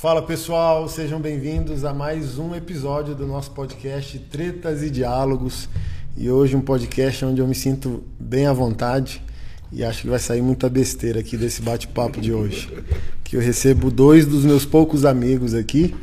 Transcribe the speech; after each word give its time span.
Fala 0.00 0.22
pessoal, 0.22 0.88
sejam 0.88 1.20
bem-vindos 1.20 1.84
a 1.84 1.92
mais 1.92 2.38
um 2.38 2.54
episódio 2.54 3.14
do 3.14 3.26
nosso 3.26 3.50
podcast 3.50 4.18
Tretas 4.18 4.82
e 4.82 4.88
Diálogos. 4.88 5.68
E 6.16 6.30
hoje 6.30 6.56
um 6.56 6.62
podcast 6.62 7.22
onde 7.26 7.42
eu 7.42 7.46
me 7.46 7.54
sinto 7.54 8.02
bem 8.18 8.46
à 8.46 8.52
vontade 8.54 9.22
e 9.70 9.84
acho 9.84 10.00
que 10.00 10.08
vai 10.08 10.18
sair 10.18 10.40
muita 10.40 10.70
besteira 10.70 11.20
aqui 11.20 11.36
desse 11.36 11.60
bate-papo 11.60 12.18
de 12.18 12.32
hoje. 12.32 12.72
Que 13.22 13.36
eu 13.36 13.42
recebo 13.42 13.90
dois 13.90 14.24
dos 14.24 14.42
meus 14.42 14.64
poucos 14.64 15.04
amigos 15.04 15.52
aqui 15.52 15.94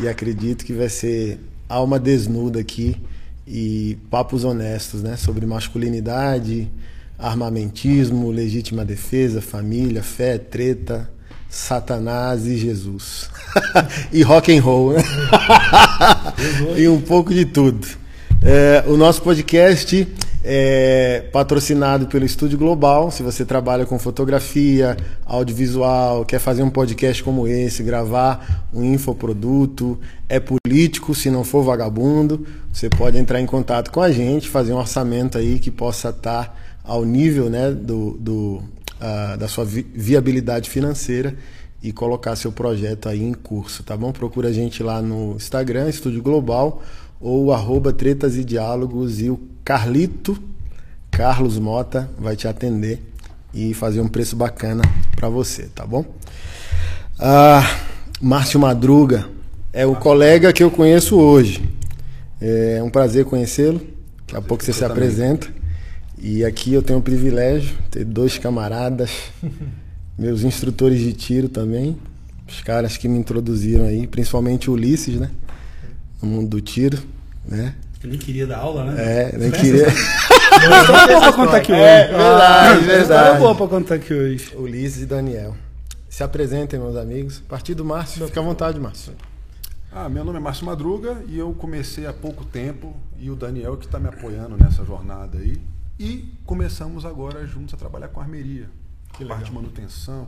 e 0.00 0.06
acredito 0.06 0.64
que 0.64 0.72
vai 0.72 0.88
ser 0.88 1.40
alma 1.68 1.98
desnuda 1.98 2.60
aqui 2.60 2.96
e 3.44 3.98
papos 4.08 4.44
honestos, 4.44 5.02
né, 5.02 5.16
sobre 5.16 5.46
masculinidade, 5.46 6.70
armamentismo, 7.18 8.30
legítima 8.30 8.84
defesa, 8.84 9.42
família, 9.42 10.00
fé, 10.00 10.38
treta, 10.38 11.10
Satanás 11.52 12.46
e 12.46 12.56
Jesus. 12.56 13.28
e 14.10 14.22
rock 14.22 14.56
and 14.56 14.62
roll, 14.62 14.94
né? 14.94 15.02
e 16.78 16.88
um 16.88 16.98
pouco 16.98 17.32
de 17.34 17.44
tudo. 17.44 17.86
É, 18.42 18.82
o 18.86 18.96
nosso 18.96 19.20
podcast 19.20 20.08
é 20.42 21.26
patrocinado 21.30 22.06
pelo 22.06 22.24
Estúdio 22.24 22.56
Global. 22.56 23.10
Se 23.10 23.22
você 23.22 23.44
trabalha 23.44 23.84
com 23.84 23.98
fotografia, 23.98 24.96
audiovisual, 25.26 26.24
quer 26.24 26.38
fazer 26.38 26.62
um 26.62 26.70
podcast 26.70 27.22
como 27.22 27.46
esse, 27.46 27.82
gravar 27.82 28.66
um 28.72 28.82
infoproduto, 28.82 30.00
é 30.30 30.40
político, 30.40 31.14
se 31.14 31.30
não 31.30 31.44
for 31.44 31.62
vagabundo, 31.62 32.46
você 32.72 32.88
pode 32.88 33.18
entrar 33.18 33.42
em 33.42 33.46
contato 33.46 33.92
com 33.92 34.00
a 34.00 34.10
gente, 34.10 34.48
fazer 34.48 34.72
um 34.72 34.78
orçamento 34.78 35.36
aí 35.36 35.58
que 35.58 35.70
possa 35.70 36.08
estar 36.08 36.58
ao 36.82 37.04
nível 37.04 37.50
né, 37.50 37.70
do, 37.70 38.16
do 38.18 38.62
uh, 39.02 39.36
da 39.36 39.48
sua 39.48 39.64
vi 39.64 39.82
viabilidade 39.94 40.70
financeira 40.70 41.36
e 41.82 41.92
colocar 41.92 42.36
seu 42.36 42.52
projeto 42.52 43.08
aí 43.08 43.22
em 43.22 43.34
curso, 43.34 43.82
tá 43.82 43.96
bom? 43.96 44.12
Procura 44.12 44.48
a 44.48 44.52
gente 44.52 44.82
lá 44.82 45.02
no 45.02 45.34
Instagram, 45.34 45.88
Estúdio 45.88 46.22
Global 46.22 46.80
ou 47.20 47.52
arroba 47.52 47.92
Tretas 47.92 48.36
e 48.36 48.44
Diálogos 48.44 49.20
e 49.20 49.28
o 49.28 49.40
Carlito, 49.64 50.40
Carlos 51.10 51.58
Mota, 51.58 52.08
vai 52.18 52.36
te 52.36 52.46
atender 52.46 53.00
e 53.52 53.74
fazer 53.74 54.00
um 54.00 54.08
preço 54.08 54.36
bacana 54.36 54.82
para 55.14 55.28
você, 55.28 55.68
tá 55.74 55.84
bom? 55.84 56.04
Ah, 57.18 57.62
Márcio 58.20 58.58
Madruga 58.58 59.28
é 59.72 59.84
o 59.84 59.94
colega 59.94 60.52
que 60.52 60.62
eu 60.62 60.70
conheço 60.70 61.18
hoje. 61.18 61.62
É 62.40 62.80
um 62.82 62.90
prazer 62.90 63.24
conhecê-lo. 63.24 63.80
Daqui 64.26 64.36
a 64.36 64.42
pouco 64.42 64.64
você 64.64 64.72
se 64.72 64.84
apresenta. 64.84 65.48
E 66.24 66.44
aqui 66.44 66.72
eu 66.72 66.82
tenho 66.82 67.00
o 67.00 67.02
privilégio 67.02 67.76
de 67.76 67.88
ter 67.90 68.04
dois 68.04 68.38
camaradas, 68.38 69.10
meus 70.16 70.44
instrutores 70.44 71.00
de 71.00 71.12
tiro 71.12 71.48
também, 71.48 71.98
os 72.48 72.62
caras 72.62 72.96
que 72.96 73.08
me 73.08 73.18
introduziram 73.18 73.86
aí, 73.86 74.06
principalmente 74.06 74.70
o 74.70 74.74
Ulisses, 74.74 75.18
né? 75.18 75.30
no 76.22 76.28
mundo 76.28 76.48
do 76.48 76.60
tiro, 76.60 77.02
né? 77.44 77.74
Eu 78.02 78.10
nem 78.10 78.18
queria 78.18 78.46
dar 78.46 78.58
aula, 78.58 78.84
né? 78.84 79.30
É, 79.32 79.36
nem 79.36 79.50
queria. 79.50 79.86
Não, 80.62 81.06
boa 81.06 81.20
pra 81.20 81.32
contar 81.32 81.56
aqui 81.56 81.72
hoje. 81.72 81.82
É, 81.82 82.06
verdade, 82.08 82.84
verdade. 82.84 83.38
boa 83.38 83.54
pra 83.54 83.66
contar 83.66 83.94
aqui 83.96 84.14
hoje. 84.14 84.52
Ulisses 84.56 85.02
e 85.02 85.06
Daniel. 85.06 85.56
Se 86.08 86.22
apresentem, 86.22 86.78
meus 86.78 86.96
amigos. 86.96 87.42
A 87.46 87.50
partir 87.50 87.74
do 87.74 87.84
Márcio, 87.84 88.26
fica 88.26 88.40
à 88.40 88.42
vontade, 88.42 88.78
Márcio. 88.78 89.12
Ah, 89.90 90.08
meu 90.08 90.24
nome 90.24 90.38
é 90.38 90.40
Márcio 90.40 90.66
Madruga 90.66 91.22
e 91.28 91.38
eu 91.38 91.52
comecei 91.52 92.06
há 92.06 92.12
pouco 92.12 92.44
tempo 92.44 92.94
e 93.18 93.30
o 93.30 93.36
Daniel 93.36 93.76
que 93.76 93.86
está 93.86 93.98
me 93.98 94.08
apoiando 94.08 94.56
nessa 94.56 94.84
jornada 94.84 95.38
aí. 95.38 95.60
E 96.02 96.28
começamos 96.44 97.04
agora 97.04 97.46
juntos 97.46 97.74
a 97.74 97.76
trabalhar 97.76 98.08
com 98.08 98.20
armeria. 98.20 98.68
Que 99.16 99.24
parte 99.24 99.44
de 99.44 99.52
manutenção, 99.52 100.26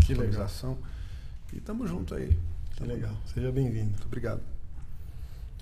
que. 0.00 0.14
E 0.14 1.58
estamos 1.58 1.90
juntos 1.90 2.16
aí. 2.16 2.34
Que 2.74 2.84
legal. 2.84 3.14
Seja 3.34 3.52
bem-vindo. 3.52 3.90
Muito 3.90 4.06
obrigado. 4.06 4.40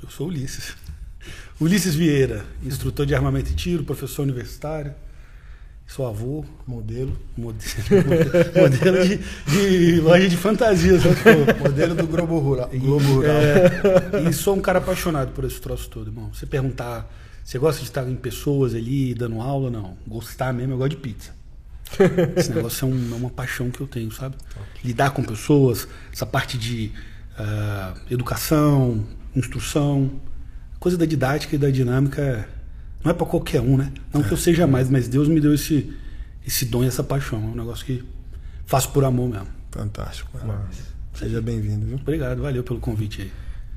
Eu 0.00 0.08
sou 0.08 0.28
Ulisses. 0.28 0.76
Ulisses 1.60 1.97
Vieira, 1.97 2.47
instrutor 2.62 3.04
de 3.04 3.16
armamento 3.16 3.50
e 3.50 3.54
tiro, 3.56 3.82
professor 3.82 4.22
universitário. 4.22 4.94
Sou 5.88 6.06
avô, 6.06 6.44
modelo. 6.64 7.19
Modelo, 7.36 7.64
modelo 8.56 9.04
de, 9.04 9.19
de, 9.50 10.00
loja 10.00 10.28
de 10.28 10.36
fantasias. 10.36 11.03
modelo 11.59 11.97
do 11.97 12.06
Globo 12.06 12.38
Rural. 12.38 12.70
Globo 12.72 13.14
Rural. 13.14 13.34
É, 13.34 14.28
e 14.30 14.32
sou 14.32 14.54
um 14.54 14.60
cara 14.60 14.78
apaixonado 14.78 15.32
por 15.32 15.42
esse 15.42 15.60
troço 15.60 15.91
todo, 15.91 16.10
irmão. 16.10 16.32
Você 16.32 16.47
perguntar, 16.47 17.10
você 17.44 17.58
gosta 17.58 17.80
de 17.80 17.88
estar 17.88 18.08
em 18.08 18.16
pessoas 18.16 18.75
ali, 18.75 19.14
dando 19.14 19.41
aula? 19.41 19.70
Não. 19.70 19.97
Gostar 20.06 20.53
mesmo, 20.53 20.75
eu 20.75 20.78
gosto 20.78 20.91
de 20.91 20.97
pizza. 20.97 21.32
Esse 22.36 22.53
negócio 22.53 22.88
é, 22.88 22.91
um, 22.91 23.12
é 23.12 23.16
uma 23.16 23.30
paixão 23.30 23.70
que 23.70 23.80
eu 23.80 23.86
tenho, 23.86 24.10
sabe? 24.10 24.36
Lidar 24.84 25.10
com 25.10 25.22
pessoas, 25.22 25.86
essa 26.12 26.25
parte 26.25 26.56
de 26.56 26.92
uh, 27.38 28.00
educação, 28.10 29.04
instrução, 29.36 30.10
coisa 30.78 30.97
da 30.97 31.04
didática 31.04 31.54
e 31.54 31.58
da 31.58 31.70
dinâmica 31.70 32.48
não 33.04 33.10
é 33.10 33.14
para 33.14 33.26
qualquer 33.26 33.60
um, 33.60 33.76
né? 33.76 33.92
Não 34.12 34.20
é. 34.20 34.24
que 34.24 34.32
eu 34.32 34.36
seja 34.36 34.66
mais, 34.66 34.88
mas 34.88 35.09
Deus 35.09 35.28
me 35.28 35.41
deu 35.41 35.53
esse, 35.53 35.92
esse 36.47 36.64
dom 36.64 36.84
e 36.84 36.86
essa 36.86 37.03
paixão. 37.03 37.42
É 37.42 37.47
um 37.47 37.54
negócio 37.54 37.84
que 37.84 38.04
faço 38.64 38.91
por 38.91 39.04
amor 39.04 39.28
mesmo. 39.28 39.48
Fantástico. 39.70 40.30
Mas... 40.44 40.92
Seja 41.14 41.42
bem-vindo, 41.42 41.84
viu? 41.86 41.97
Obrigado, 41.97 42.41
valeu 42.41 42.62
pelo 42.62 42.80
convite 42.80 43.22
aí. 43.22 43.32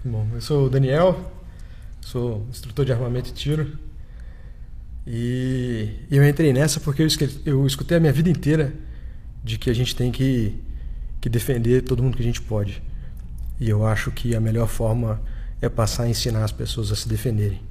Bom, 0.06 0.28
eu 0.34 0.42
sou 0.42 0.68
o 0.68 0.70
Daniel, 0.70 1.32
sou 2.06 2.46
instrutor 2.52 2.86
de 2.86 2.94
armamento 2.94 3.30
e 3.30 3.34
tiro. 3.34 3.80
E 5.08 5.90
eu 6.10 6.28
entrei 6.28 6.54
nessa 6.54 6.80
porque 6.80 7.06
eu 7.46 7.66
escutei 7.66 7.98
a 7.98 8.00
minha 8.00 8.14
vida 8.14 8.30
inteira 8.30 8.74
de 9.44 9.58
que 9.58 9.70
a 9.70 9.74
gente 9.74 9.96
tem 9.96 10.12
que, 10.12 10.56
que 11.20 11.28
defender 11.28 11.82
todo 11.82 12.04
mundo 12.04 12.16
que 12.16 12.22
a 12.22 12.26
gente 12.26 12.42
pode. 12.42 12.82
E 13.60 13.70
eu 13.70 13.86
acho 13.86 14.12
que 14.12 14.36
a 14.36 14.40
melhor 14.40 14.68
forma 14.68 15.20
é 15.62 15.68
passar 15.68 16.04
a 16.04 16.10
ensinar 16.10 16.44
as 16.44 16.52
pessoas 16.52 16.92
a 16.92 16.96
se 16.96 17.10
defenderem. 17.10 17.62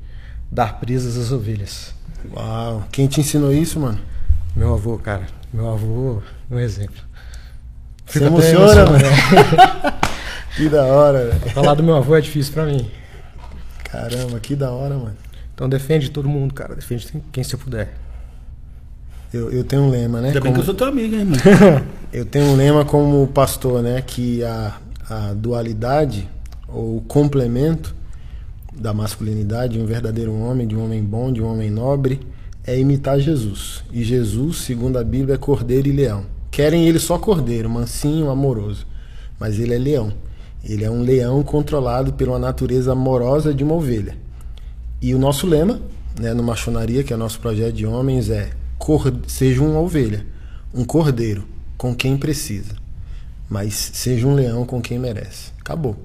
Dar 0.50 0.80
presas 0.80 1.16
às 1.16 1.30
ovelhas. 1.30 1.94
Uau! 2.32 2.88
Quem 2.90 3.06
te 3.06 3.20
ensinou 3.20 3.52
isso, 3.52 3.78
mano? 3.78 4.00
Meu 4.56 4.74
avô, 4.74 4.98
cara. 4.98 5.26
Meu 5.52 5.68
avô 5.70 6.22
é 6.50 6.54
um 6.54 6.58
exemplo. 6.58 7.00
Fico 8.04 8.24
Você 8.30 8.50
emociona, 8.50 8.86
mano? 8.86 9.04
que 10.56 10.68
da 10.68 10.84
hora, 10.84 11.30
velho. 11.30 11.50
Falar 11.52 11.74
do 11.74 11.82
meu 11.82 11.96
avô 11.96 12.16
é 12.16 12.20
difícil 12.20 12.52
pra 12.52 12.66
mim. 12.66 12.90
Caramba, 13.94 14.40
que 14.40 14.56
da 14.56 14.70
hora, 14.70 14.96
mano. 14.96 15.16
Então 15.54 15.68
defende 15.68 16.10
todo 16.10 16.28
mundo, 16.28 16.52
cara. 16.52 16.74
Defende 16.74 17.22
quem 17.30 17.44
você 17.44 17.56
puder. 17.56 17.94
Eu, 19.32 19.50
eu 19.50 19.64
tenho 19.64 19.82
um 19.82 19.90
lema, 19.90 20.20
né? 20.20 20.28
Ainda 20.28 20.40
como... 20.40 20.52
bem 20.52 20.54
que 20.54 20.60
eu 20.60 20.64
sou 20.64 20.74
teu 20.74 20.88
amigo, 20.88 21.14
hein, 21.14 21.24
mano? 21.24 21.42
eu 22.12 22.24
tenho 22.24 22.46
um 22.46 22.56
lema 22.56 22.84
como 22.84 23.26
pastor, 23.28 23.82
né? 23.82 24.02
Que 24.02 24.44
a, 24.44 24.76
a 25.08 25.34
dualidade 25.34 26.28
ou 26.68 27.00
complemento 27.02 27.94
da 28.76 28.92
masculinidade, 28.92 29.74
de 29.74 29.80
um 29.80 29.86
verdadeiro 29.86 30.34
homem, 30.34 30.66
de 30.66 30.74
um 30.74 30.84
homem 30.84 31.02
bom, 31.02 31.32
de 31.32 31.40
um 31.40 31.46
homem 31.46 31.70
nobre, 31.70 32.20
é 32.66 32.78
imitar 32.78 33.18
Jesus. 33.20 33.84
E 33.92 34.02
Jesus, 34.02 34.58
segundo 34.58 34.98
a 34.98 35.04
Bíblia, 35.04 35.34
é 35.34 35.38
cordeiro 35.38 35.88
e 35.88 35.92
leão. 35.92 36.26
Querem 36.50 36.88
ele 36.88 36.98
só 36.98 37.18
cordeiro, 37.18 37.70
mansinho, 37.70 38.30
amoroso. 38.30 38.86
Mas 39.38 39.58
ele 39.58 39.74
é 39.74 39.78
leão. 39.78 40.12
Ele 40.64 40.84
é 40.84 40.90
um 40.90 41.02
leão 41.02 41.42
controlado 41.42 42.14
pela 42.14 42.38
natureza 42.38 42.92
amorosa 42.92 43.52
de 43.52 43.62
uma 43.62 43.74
ovelha. 43.74 44.16
E 45.00 45.14
o 45.14 45.18
nosso 45.18 45.46
lema, 45.46 45.80
né, 46.18 46.32
no 46.32 46.42
Machonaria, 46.42 47.04
que 47.04 47.12
é 47.12 47.16
nosso 47.16 47.38
projeto 47.38 47.74
de 47.74 47.84
homens, 47.84 48.30
é 48.30 48.50
seja 49.26 49.62
uma 49.62 49.78
ovelha, 49.80 50.24
um 50.74 50.84
cordeiro, 50.84 51.46
com 51.76 51.94
quem 51.94 52.16
precisa. 52.16 52.74
Mas 53.48 53.74
seja 53.92 54.26
um 54.26 54.34
leão 54.34 54.64
com 54.64 54.80
quem 54.80 54.98
merece. 54.98 55.52
Acabou. 55.60 55.96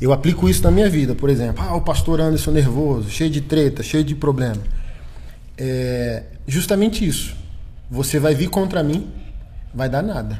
Eu 0.00 0.12
aplico 0.12 0.48
isso 0.48 0.62
na 0.62 0.70
minha 0.70 0.88
vida, 0.88 1.14
por 1.14 1.30
exemplo. 1.30 1.64
Ah, 1.64 1.74
o 1.74 1.80
pastor 1.80 2.20
Anderson 2.20 2.50
nervoso, 2.50 3.10
cheio 3.10 3.30
de 3.30 3.40
treta, 3.40 3.82
cheio 3.82 4.04
de 4.04 4.14
problema. 4.14 4.60
É 5.56 6.24
justamente 6.46 7.06
isso. 7.06 7.34
Você 7.90 8.18
vai 8.18 8.34
vir 8.34 8.48
contra 8.48 8.82
mim, 8.82 9.08
vai 9.74 9.88
dar 9.88 10.02
nada. 10.02 10.38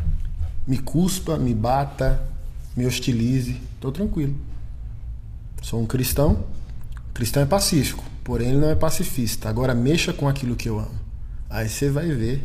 Me 0.67 0.79
cuspa, 0.79 1.37
me 1.37 1.55
bata, 1.55 2.21
me 2.77 2.87
hostilize, 2.87 3.61
estou 3.75 3.93
tranquilo. 3.93 4.35
Sou 5.63 5.81
um 5.81 5.87
cristão. 5.87 6.45
Cristão 7.13 7.43
é 7.43 7.47
pacífico, 7.47 8.05
porém 8.25 8.49
ele 8.49 8.59
não 8.59 8.71
é 8.71 8.75
pacifista. 8.75 9.49
Agora 9.49 9.75
mexa 9.75 10.13
com 10.13 10.29
aquilo 10.29 10.57
que 10.57 10.69
eu 10.69 10.79
amo. 10.79 10.99
Aí 11.49 11.69
você 11.69 11.89
vai 11.89 12.09
ver 12.09 12.45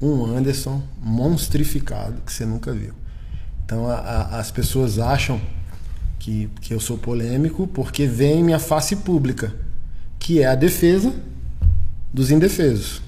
um 0.00 0.24
Anderson 0.24 0.82
monstrificado 1.02 2.20
que 2.22 2.32
você 2.32 2.46
nunca 2.46 2.72
viu. 2.72 2.94
Então 3.64 3.88
a, 3.88 3.94
a, 3.94 4.38
as 4.40 4.50
pessoas 4.50 4.98
acham 4.98 5.40
que, 6.18 6.50
que 6.60 6.72
eu 6.72 6.80
sou 6.80 6.96
polêmico 6.96 7.66
porque 7.66 8.06
vem 8.06 8.42
minha 8.42 8.58
face 8.58 8.96
pública, 8.96 9.54
que 10.18 10.40
é 10.40 10.46
a 10.46 10.54
defesa 10.54 11.14
dos 12.12 12.30
indefesos. 12.30 13.02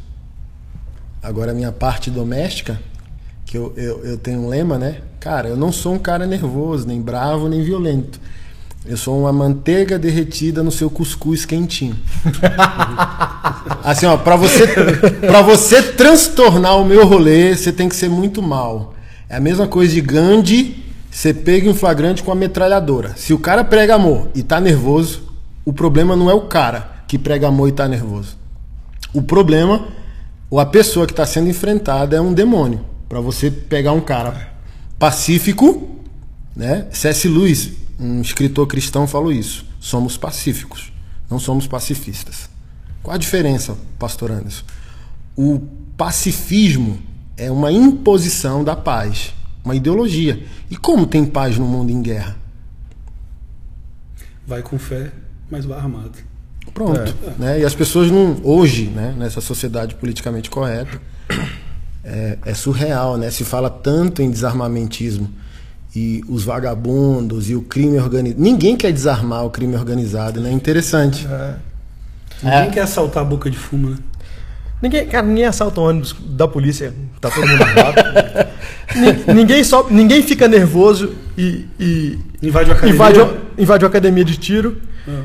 Agora, 1.22 1.54
minha 1.54 1.72
parte 1.72 2.10
doméstica, 2.10 2.80
que 3.56 3.58
eu, 3.58 3.72
eu, 3.76 4.04
eu 4.04 4.18
tenho 4.18 4.40
um 4.40 4.48
lema, 4.48 4.78
né? 4.78 4.98
Cara, 5.18 5.48
eu 5.48 5.56
não 5.56 5.72
sou 5.72 5.94
um 5.94 5.98
cara 5.98 6.26
nervoso, 6.26 6.86
nem 6.86 7.00
bravo, 7.00 7.48
nem 7.48 7.62
violento. 7.62 8.20
Eu 8.84 8.96
sou 8.96 9.18
uma 9.18 9.32
manteiga 9.32 9.98
derretida 9.98 10.62
no 10.62 10.70
seu 10.70 10.88
cuscuz 10.88 11.44
quentinho. 11.44 11.96
assim, 13.82 14.06
ó, 14.06 14.16
para 14.16 14.36
você 14.36 14.66
para 15.20 15.42
você 15.42 15.82
transtornar 15.82 16.78
o 16.78 16.84
meu 16.84 17.04
rolê, 17.04 17.56
você 17.56 17.72
tem 17.72 17.88
que 17.88 17.96
ser 17.96 18.08
muito 18.08 18.40
mal. 18.40 18.94
É 19.28 19.36
a 19.36 19.40
mesma 19.40 19.66
coisa 19.66 19.92
de 19.92 20.00
Gandhi 20.00 20.84
ser 21.10 21.34
pego 21.34 21.68
em 21.68 21.74
flagrante 21.74 22.22
com 22.22 22.30
a 22.30 22.36
metralhadora. 22.36 23.14
Se 23.16 23.32
o 23.32 23.38
cara 23.38 23.64
prega 23.64 23.94
amor 23.94 24.28
e 24.34 24.42
tá 24.42 24.60
nervoso, 24.60 25.22
o 25.64 25.72
problema 25.72 26.14
não 26.14 26.30
é 26.30 26.34
o 26.34 26.42
cara 26.42 27.02
que 27.08 27.18
prega 27.18 27.48
amor 27.48 27.68
e 27.68 27.72
tá 27.72 27.88
nervoso. 27.88 28.36
O 29.12 29.22
problema, 29.22 29.88
ou 30.48 30.60
a 30.60 30.66
pessoa 30.66 31.06
que 31.06 31.12
está 31.12 31.26
sendo 31.26 31.48
enfrentada 31.48 32.16
é 32.16 32.20
um 32.20 32.32
demônio. 32.32 32.95
Para 33.08 33.20
você 33.20 33.50
pegar 33.50 33.92
um 33.92 34.00
cara 34.00 34.52
pacífico, 34.98 36.00
né? 36.54 36.86
C.S. 36.90 37.28
Lewis, 37.28 37.72
um 37.98 38.20
escritor 38.20 38.66
cristão, 38.66 39.06
falou 39.06 39.32
isso. 39.32 39.64
Somos 39.78 40.16
pacíficos, 40.16 40.92
não 41.30 41.38
somos 41.38 41.66
pacifistas. 41.66 42.48
Qual 43.02 43.14
a 43.14 43.18
diferença, 43.18 43.76
pastor 43.98 44.30
Anderson? 44.30 44.64
O 45.36 45.60
pacifismo 45.96 46.98
é 47.36 47.50
uma 47.50 47.70
imposição 47.70 48.64
da 48.64 48.74
paz, 48.74 49.32
uma 49.64 49.76
ideologia. 49.76 50.44
E 50.70 50.76
como 50.76 51.06
tem 51.06 51.24
paz 51.24 51.58
no 51.58 51.66
mundo 51.66 51.90
em 51.90 52.02
guerra? 52.02 52.36
Vai 54.46 54.62
com 54.62 54.78
fé, 54.78 55.12
mas 55.50 55.64
vai 55.64 55.78
armado. 55.78 56.18
Pronto. 56.72 56.98
É. 57.00 57.30
Né? 57.38 57.60
E 57.60 57.64
as 57.64 57.74
pessoas 57.74 58.10
não. 58.10 58.40
Hoje, 58.42 58.86
né, 58.86 59.14
nessa 59.16 59.40
sociedade 59.40 59.94
politicamente 59.94 60.50
correta, 60.50 61.00
é, 62.06 62.38
é, 62.46 62.54
surreal, 62.54 63.16
né? 63.16 63.30
Se 63.30 63.44
fala 63.44 63.68
tanto 63.68 64.22
em 64.22 64.30
desarmamentismo 64.30 65.28
e 65.94 66.22
os 66.28 66.44
vagabundos 66.44 67.50
e 67.50 67.56
o 67.56 67.62
crime 67.62 67.98
organizado. 67.98 68.40
Ninguém 68.40 68.76
quer 68.76 68.92
desarmar 68.92 69.44
o 69.44 69.50
crime 69.50 69.74
organizado, 69.74 70.40
né? 70.40 70.52
Interessante. 70.52 71.26
É. 71.26 71.54
Ninguém 72.42 72.68
é. 72.68 72.70
quer 72.70 72.80
assaltar 72.82 73.22
a 73.22 73.26
boca 73.26 73.50
de 73.50 73.58
fumo, 73.58 73.90
né? 73.90 73.96
Ninguém, 74.80 75.06
cara, 75.06 75.26
ninguém 75.26 75.46
assalta 75.46 75.80
o 75.80 75.84
ônibus 75.84 76.14
da 76.28 76.46
polícia, 76.46 76.92
tá 77.18 77.30
todo 77.30 77.46
mundo 77.46 77.62
armado. 77.64 77.96
ninguém, 79.34 79.64
sobe, 79.64 79.92
ninguém 79.92 80.22
fica 80.22 80.46
nervoso 80.46 81.14
e, 81.36 81.66
e 81.80 82.18
invade, 82.42 82.70
a 82.70 82.74
academia. 82.74 82.94
Invade, 82.94 83.34
invade 83.58 83.84
a 83.84 83.88
academia 83.88 84.24
de 84.24 84.36
tiro. 84.36 84.80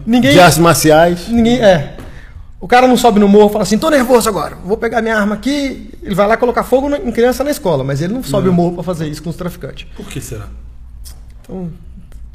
Ninguém, 0.06 0.32
de 0.32 0.40
artes 0.40 0.58
marciais. 0.58 1.28
Ninguém, 1.28 1.62
é. 1.62 1.98
O 2.62 2.68
cara 2.68 2.88
não 2.88 2.96
sobe 2.96 3.20
no 3.20 3.28
morro 3.28 3.50
fala 3.50 3.64
assim, 3.64 3.76
tô 3.76 3.90
nervoso 3.90 4.30
agora, 4.30 4.56
vou 4.56 4.78
pegar 4.78 5.02
minha 5.02 5.18
arma 5.18 5.34
aqui. 5.34 5.90
Ele 6.04 6.14
vai 6.14 6.28
lá 6.28 6.38
colocar 6.38 6.64
fogo 6.64 6.96
em 6.96 7.12
criança 7.12 7.44
na 7.44 7.50
escola, 7.50 7.84
mas 7.84 8.02
ele 8.02 8.14
não 8.14 8.24
sobe 8.24 8.46
não. 8.46 8.54
o 8.54 8.56
morro 8.56 8.76
para 8.76 8.84
fazer 8.84 9.08
isso 9.08 9.24
com 9.24 9.32
os 9.32 9.36
traficantes. 9.36 9.88
Por 9.96 10.06
que 10.06 10.22
será? 10.22 10.48
Então, 11.42 11.72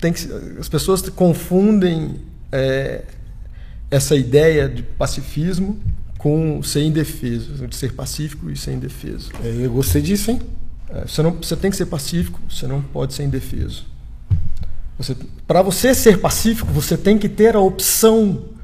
tem 0.00 0.12
que, 0.12 0.28
as 0.58 0.69
pessoas 0.69 1.00
confundem 1.11 2.17
é, 2.50 3.05
essa 3.88 4.17
ideia 4.17 4.69
de 4.69 4.82
pacifismo 4.82 5.78
com 6.19 6.61
ser 6.61 6.82
indefeso, 6.82 7.64
de 7.69 7.76
ser 7.76 7.93
pacífico 7.93 8.50
e 8.50 8.56
ser 8.56 8.72
indefeso. 8.72 9.31
É, 9.44 9.64
eu 9.64 9.70
gostei 9.70 10.02
disso, 10.02 10.32
hein? 10.32 10.40
É, 10.90 11.06
você, 11.06 11.22
não, 11.22 11.31
você 11.31 11.55
tem 11.55 11.70
que 11.70 11.76
ser 11.76 11.87
pacífico, 11.87 12.40
você 12.50 12.67
não 12.67 12.82
pode 12.82 13.14
ser 13.14 13.22
indefeso. 13.22 13.87
Para 15.46 15.62
você 15.62 15.94
ser 15.94 16.19
pacífico, 16.19 16.72
você 16.72 16.96
tem 16.96 17.17
que 17.17 17.29
ter 17.29 17.55
a 17.55 17.61
opção 17.61 18.56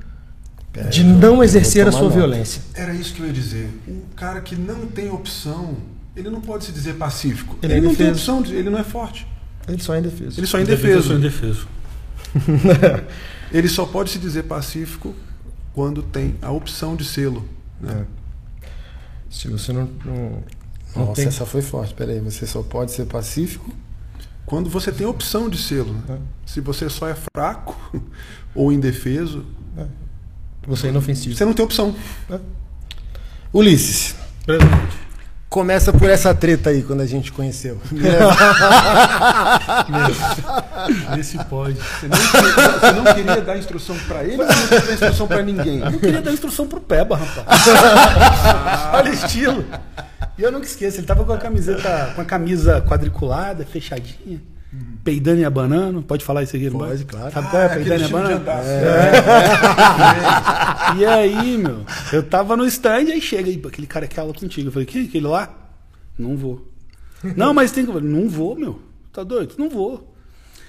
é, 0.74 0.84
de 0.84 1.04
não 1.04 1.42
exercer 1.42 1.86
a 1.86 1.92
sua 1.92 2.02
nota. 2.02 2.14
violência. 2.16 2.62
Era 2.74 2.94
isso 2.94 3.14
que 3.14 3.20
eu 3.20 3.26
ia 3.26 3.32
dizer. 3.32 3.70
Um 3.86 4.00
cara 4.16 4.40
que 4.40 4.56
não 4.56 4.86
tem 4.86 5.10
opção, 5.10 5.76
ele 6.16 6.30
não 6.30 6.40
pode 6.40 6.64
se 6.64 6.72
dizer 6.72 6.94
pacífico. 6.94 7.58
Ele, 7.62 7.72
é 7.72 7.76
ele 7.76 7.86
é 7.86 7.88
não 7.88 7.94
tem 7.94 8.10
opção, 8.10 8.42
de, 8.42 8.54
ele 8.54 8.70
não 8.70 8.78
é 8.78 8.84
forte. 8.84 9.26
Ele 9.68 9.82
só 9.82 9.94
é 9.94 9.98
indefeso. 9.98 10.40
Ele 10.40 10.46
só 10.46 10.58
é 10.58 10.62
indefeso. 10.62 11.08
Só 11.08 11.14
indefeso. 11.14 11.68
ele 13.52 13.68
só 13.68 13.84
pode 13.84 14.10
se 14.10 14.18
dizer 14.18 14.44
pacífico 14.44 15.14
quando 15.74 16.02
tem 16.02 16.36
a 16.40 16.50
opção 16.50 16.96
de 16.96 17.04
sê-lo. 17.04 17.46
Né? 17.80 18.06
É. 18.62 18.66
Se 19.30 19.48
você 19.48 19.72
não, 19.72 19.88
não, 20.04 20.42
não 20.94 21.06
Nossa, 21.06 21.14
tem... 21.14 21.26
essa 21.26 21.46
foi 21.46 21.62
forte. 21.62 21.94
Peraí, 21.94 22.20
você 22.20 22.46
só 22.46 22.62
pode 22.62 22.92
ser 22.92 23.06
pacífico 23.06 23.70
quando 24.46 24.68
você 24.68 24.90
tem 24.90 25.06
a 25.06 25.10
opção 25.10 25.48
de 25.48 25.58
sê-lo. 25.58 25.92
Né? 25.92 26.02
É. 26.10 26.18
Se 26.46 26.60
você 26.60 26.88
só 26.88 27.08
é 27.08 27.14
fraco 27.14 27.76
ou 28.54 28.72
indefeso, 28.72 29.44
é. 29.76 29.86
Você 30.66 30.86
é 30.86 30.90
inofensivo. 30.90 31.34
Você 31.34 31.44
não 31.44 31.52
tem 31.52 31.64
opção. 31.64 31.94
É. 32.30 32.38
Ulisses. 33.52 34.14
Presente. 34.46 35.02
Começa 35.52 35.92
por 35.92 36.08
essa 36.08 36.34
treta 36.34 36.70
aí, 36.70 36.82
quando 36.82 37.02
a 37.02 37.06
gente 37.06 37.30
conheceu. 37.30 37.78
Esse 41.20 41.36
pode. 41.44 41.74
Você 41.74 42.08
não, 42.08 42.16
queria, 42.16 42.78
você 42.78 42.92
não 42.92 43.04
queria 43.14 43.40
dar 43.42 43.58
instrução 43.58 43.94
para 44.08 44.24
ele 44.24 44.40
ou 44.40 44.46
não 44.46 44.54
queria 44.54 44.80
dar 44.80 44.94
instrução 44.94 45.28
para 45.28 45.42
ninguém? 45.42 45.80
Eu 45.80 45.90
não 45.90 45.98
queria 45.98 46.22
dar 46.22 46.32
instrução 46.32 46.66
pro 46.66 46.80
Peba, 46.80 47.18
rapaz. 47.18 47.66
Olha 48.94 49.10
o 49.10 49.14
estilo. 49.14 49.62
E 50.38 50.42
eu 50.42 50.50
nunca 50.50 50.64
esqueço, 50.64 51.00
ele 51.00 51.06
tava 51.06 51.22
com 51.22 51.34
a 51.34 51.38
camiseta, 51.38 52.12
com 52.14 52.22
a 52.22 52.24
camisa 52.24 52.80
quadriculada, 52.80 53.66
fechadinha. 53.66 54.40
Uhum. 54.72 54.96
Peidando 55.04 55.40
e 55.40 55.44
abanando, 55.44 56.02
pode 56.02 56.24
falar 56.24 56.42
isso 56.44 56.56
aqui, 56.56 56.70
pode? 56.70 57.04
claro. 57.04 57.30
Sabe 57.30 57.50
qual 57.50 57.62
é? 57.62 57.66
Ah, 57.66 57.68
peidando 57.68 58.00
e 58.00 58.04
abanando? 58.04 58.50
É. 58.50 58.62
É. 60.96 60.98
e 60.98 61.04
aí, 61.04 61.58
meu, 61.58 61.84
eu 62.12 62.22
tava 62.22 62.56
no 62.56 62.64
stand, 62.66 63.12
aí 63.12 63.20
chega 63.20 63.50
aí, 63.50 63.60
aquele 63.64 63.86
cara 63.86 64.06
que 64.06 64.18
aula 64.18 64.32
contigo. 64.32 64.68
Eu 64.68 64.72
falei, 64.72 64.86
quem? 64.86 65.04
Aquele 65.04 65.26
lá? 65.26 65.54
Não 66.18 66.36
vou. 66.36 66.66
não, 67.36 67.52
mas 67.52 67.70
tem 67.70 67.84
que. 67.84 67.92
Não 67.92 68.28
vou, 68.28 68.56
meu. 68.56 68.80
Tá 69.12 69.22
doido? 69.22 69.56
Não 69.58 69.68
vou. 69.68 70.14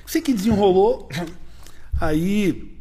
Sei 0.06 0.22
que 0.22 0.34
desenrolou. 0.34 1.08
Aí, 2.00 2.78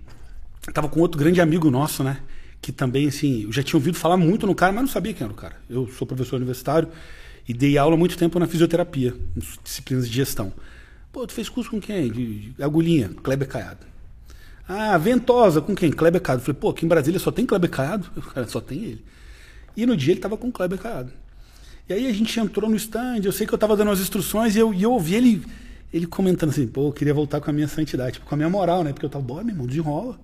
tava 0.73 0.89
com 0.89 1.01
outro 1.01 1.19
grande 1.19 1.41
amigo 1.41 1.71
nosso, 1.71 2.03
né? 2.03 2.19
Que 2.61 2.73
também, 2.73 3.07
assim, 3.07 3.45
eu 3.45 3.53
já 3.53 3.63
tinha 3.63 3.79
ouvido 3.79 3.97
falar 3.97 4.17
muito 4.17 4.47
no 4.47 4.55
cara, 4.55 4.73
mas 4.73 4.83
não 4.83 4.91
sabia 4.91 5.15
quem 5.15 5.25
era 5.25 5.33
o 5.33 5.37
cara. 5.37 5.57
Eu 5.71 5.87
sou 5.87 6.07
professor 6.07 6.37
universitário 6.37 6.89
e 7.49 7.55
dei 7.55 7.79
aula 7.79 7.97
muito 7.97 8.17
tempo 8.17 8.39
na 8.39 8.47
fisioterapia, 8.47 9.15
disciplinas 9.63 10.09
de 10.09 10.15
gestão. 10.15 10.53
Pô, 11.13 11.27
tu 11.27 11.35
fez 11.35 11.49
curso 11.49 11.71
com 11.71 11.81
quem? 11.81 12.11
De, 12.11 12.53
de 12.53 12.63
agulhinha, 12.63 13.11
Kleber 13.23 13.47
Caiado. 13.47 13.87
Ah, 14.67 14.97
ventosa, 14.97 15.61
com 15.61 15.75
quem? 15.75 15.93
Kleber 15.93 16.23
Caiado. 16.23 16.43
falei, 16.43 16.59
pô, 16.59 16.71
aqui 16.71 16.87
em 16.87 16.89
Brasília 16.89 17.21
só 17.21 17.31
tem 17.31 17.45
Kleber 17.45 17.69
Caiado? 17.69 18.11
O 18.17 18.23
cara 18.23 18.49
só 18.49 18.61
tem 18.61 18.83
ele. 18.83 19.05
E 19.77 19.85
no 19.85 19.95
dia 19.95 20.15
ele 20.15 20.21
tava 20.21 20.39
com 20.39 20.51
Kleber 20.51 20.79
Caiado. 20.79 21.13
E 21.87 21.93
aí 21.93 22.07
a 22.07 22.13
gente 22.13 22.39
entrou 22.41 22.71
no 22.71 22.77
stand, 22.77 23.21
eu 23.25 23.33
sei 23.33 23.47
que 23.47 23.53
eu 23.53 23.59
tava 23.59 23.77
dando 23.77 23.91
as 23.91 24.01
instruções 24.01 24.57
e 24.57 24.59
eu, 24.59 24.73
e 24.73 24.83
eu 24.83 24.93
ouvi 24.93 25.15
ele, 25.15 25.45
ele 25.93 26.07
comentando 26.07 26.51
assim, 26.51 26.67
pô, 26.67 26.89
eu 26.89 26.93
queria 26.93 27.13
voltar 27.13 27.41
com 27.41 27.51
a 27.51 27.53
minha 27.53 27.69
santidade, 27.69 28.15
tipo, 28.15 28.27
com 28.27 28.35
a 28.35 28.39
minha 28.39 28.49
moral, 28.49 28.83
né? 28.83 28.93
Porque 28.93 29.05
eu 29.05 29.11
tava, 29.11 29.25
bora, 29.25 29.45
meu 29.45 29.53
irmão, 29.53 29.67
desenrola. 29.67 30.19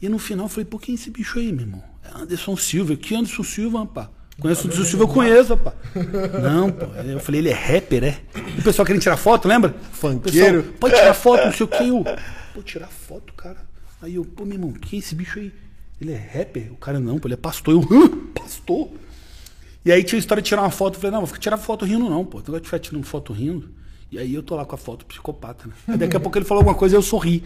E 0.00 0.08
no 0.08 0.18
final 0.18 0.46
eu 0.46 0.48
falei, 0.48 0.64
pô, 0.64 0.78
quem 0.78 0.94
é 0.94 0.96
esse 0.96 1.10
bicho 1.10 1.38
aí, 1.38 1.52
meu 1.52 1.66
irmão? 1.66 1.82
É 2.02 2.18
Anderson 2.18 2.56
Silva. 2.56 2.96
Que 2.96 3.14
Anderson 3.14 3.42
Silva, 3.42 3.80
rapaz? 3.80 4.08
Conheço 4.40 4.66
o 4.66 4.70
Anderson 4.70 4.84
Silva, 4.84 5.04
eu 5.04 5.08
conheço, 5.08 5.54
rapaz. 5.54 5.76
Não, 6.42 6.72
pô. 6.72 6.86
Eu 7.04 7.20
falei, 7.20 7.40
ele 7.40 7.50
é 7.50 7.54
rapper, 7.54 8.04
é? 8.04 8.20
E 8.56 8.60
o 8.60 8.62
pessoal 8.62 8.86
querendo 8.86 9.02
tirar 9.02 9.16
foto, 9.16 9.46
lembra? 9.46 9.74
Funkeiro. 9.92 10.62
Pessoal, 10.62 10.78
pode 10.80 10.94
tirar 10.94 11.14
foto, 11.14 11.44
não 11.44 11.52
sei 11.52 11.66
o 11.66 11.68
que. 11.68 11.88
Eu, 11.88 12.04
pô, 12.54 12.62
tirar 12.62 12.88
foto, 12.88 13.32
cara. 13.34 13.58
Aí 14.00 14.14
eu, 14.14 14.24
pô, 14.24 14.44
meu 14.44 14.54
irmão, 14.54 14.72
quem 14.72 14.98
é 14.98 15.00
esse 15.00 15.14
bicho 15.14 15.38
aí? 15.38 15.52
Ele 16.00 16.12
é 16.12 16.16
rapper? 16.16 16.72
O 16.72 16.76
cara 16.76 16.98
não, 16.98 17.18
pô, 17.18 17.28
ele 17.28 17.34
é 17.34 17.36
pastor. 17.36 17.74
Eu, 17.74 17.80
Hã? 17.80 18.08
pastor? 18.34 18.88
E 19.84 19.92
aí 19.92 20.02
tinha 20.02 20.18
a 20.18 20.20
história 20.20 20.42
de 20.42 20.48
tirar 20.48 20.62
uma 20.62 20.70
foto. 20.70 20.94
Eu 20.94 21.00
falei, 21.00 21.16
não, 21.16 21.26
vou 21.26 21.38
tirar 21.38 21.58
foto 21.58 21.84
rindo, 21.84 22.08
não, 22.08 22.24
pô. 22.24 22.40
Tu 22.40 22.50
vai 22.50 22.60
ficar 22.60 22.78
tirando 22.78 23.04
foto 23.04 23.32
rindo. 23.32 23.70
E 24.10 24.18
aí 24.18 24.34
eu 24.34 24.42
tô 24.42 24.56
lá 24.56 24.64
com 24.64 24.74
a 24.74 24.78
foto 24.78 25.04
psicopata, 25.06 25.68
né? 25.68 25.74
Aí 25.86 25.96
daqui 25.96 26.16
a 26.16 26.20
pouco 26.20 26.36
ele 26.36 26.44
falou 26.44 26.60
alguma 26.60 26.76
coisa 26.76 26.96
e 26.96 26.98
eu 26.98 27.02
sorri. 27.02 27.44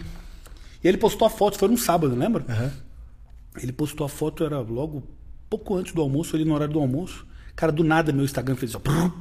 E 0.83 0.87
ele 0.87 0.97
postou 0.97 1.27
a 1.27 1.29
foto, 1.29 1.57
foi 1.59 1.67
num 1.67 1.77
sábado, 1.77 2.15
lembra? 2.15 2.45
Uhum. 2.47 2.71
Ele 3.61 3.71
postou 3.71 4.05
a 4.05 4.09
foto, 4.09 4.43
era 4.43 4.59
logo 4.59 5.03
pouco 5.49 5.75
antes 5.75 5.93
do 5.93 6.01
almoço, 6.01 6.35
ali 6.35 6.45
no 6.45 6.53
horário 6.53 6.73
do 6.73 6.79
almoço. 6.79 7.25
Cara, 7.55 7.71
do 7.71 7.83
nada 7.83 8.11
meu 8.11 8.25
Instagram 8.25 8.55
fez 8.55 8.75
assim, 8.75 9.11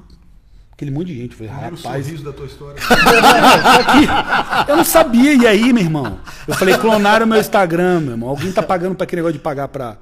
aquele 0.72 0.90
monte 0.90 1.06
de 1.08 1.18
gente. 1.18 1.30
Eu 1.32 1.48
falei, 1.48 1.52
rapaz. 1.52 2.20
O 2.20 2.24
da 2.24 2.32
tua 2.32 2.46
história. 2.46 2.80
eu 4.68 4.76
não 4.76 4.84
sabia. 4.84 5.34
E 5.34 5.46
aí, 5.46 5.72
meu 5.72 5.82
irmão? 5.82 6.18
Eu 6.46 6.54
falei, 6.54 6.76
clonaram 6.76 7.26
meu 7.26 7.38
Instagram, 7.38 8.00
meu 8.00 8.10
irmão. 8.12 8.28
Alguém 8.28 8.52
tá 8.52 8.62
pagando 8.62 8.94
pra 8.94 9.04
aquele 9.04 9.20
negócio 9.20 9.38
de 9.38 9.42
pagar 9.42 9.68
pra, 9.68 9.98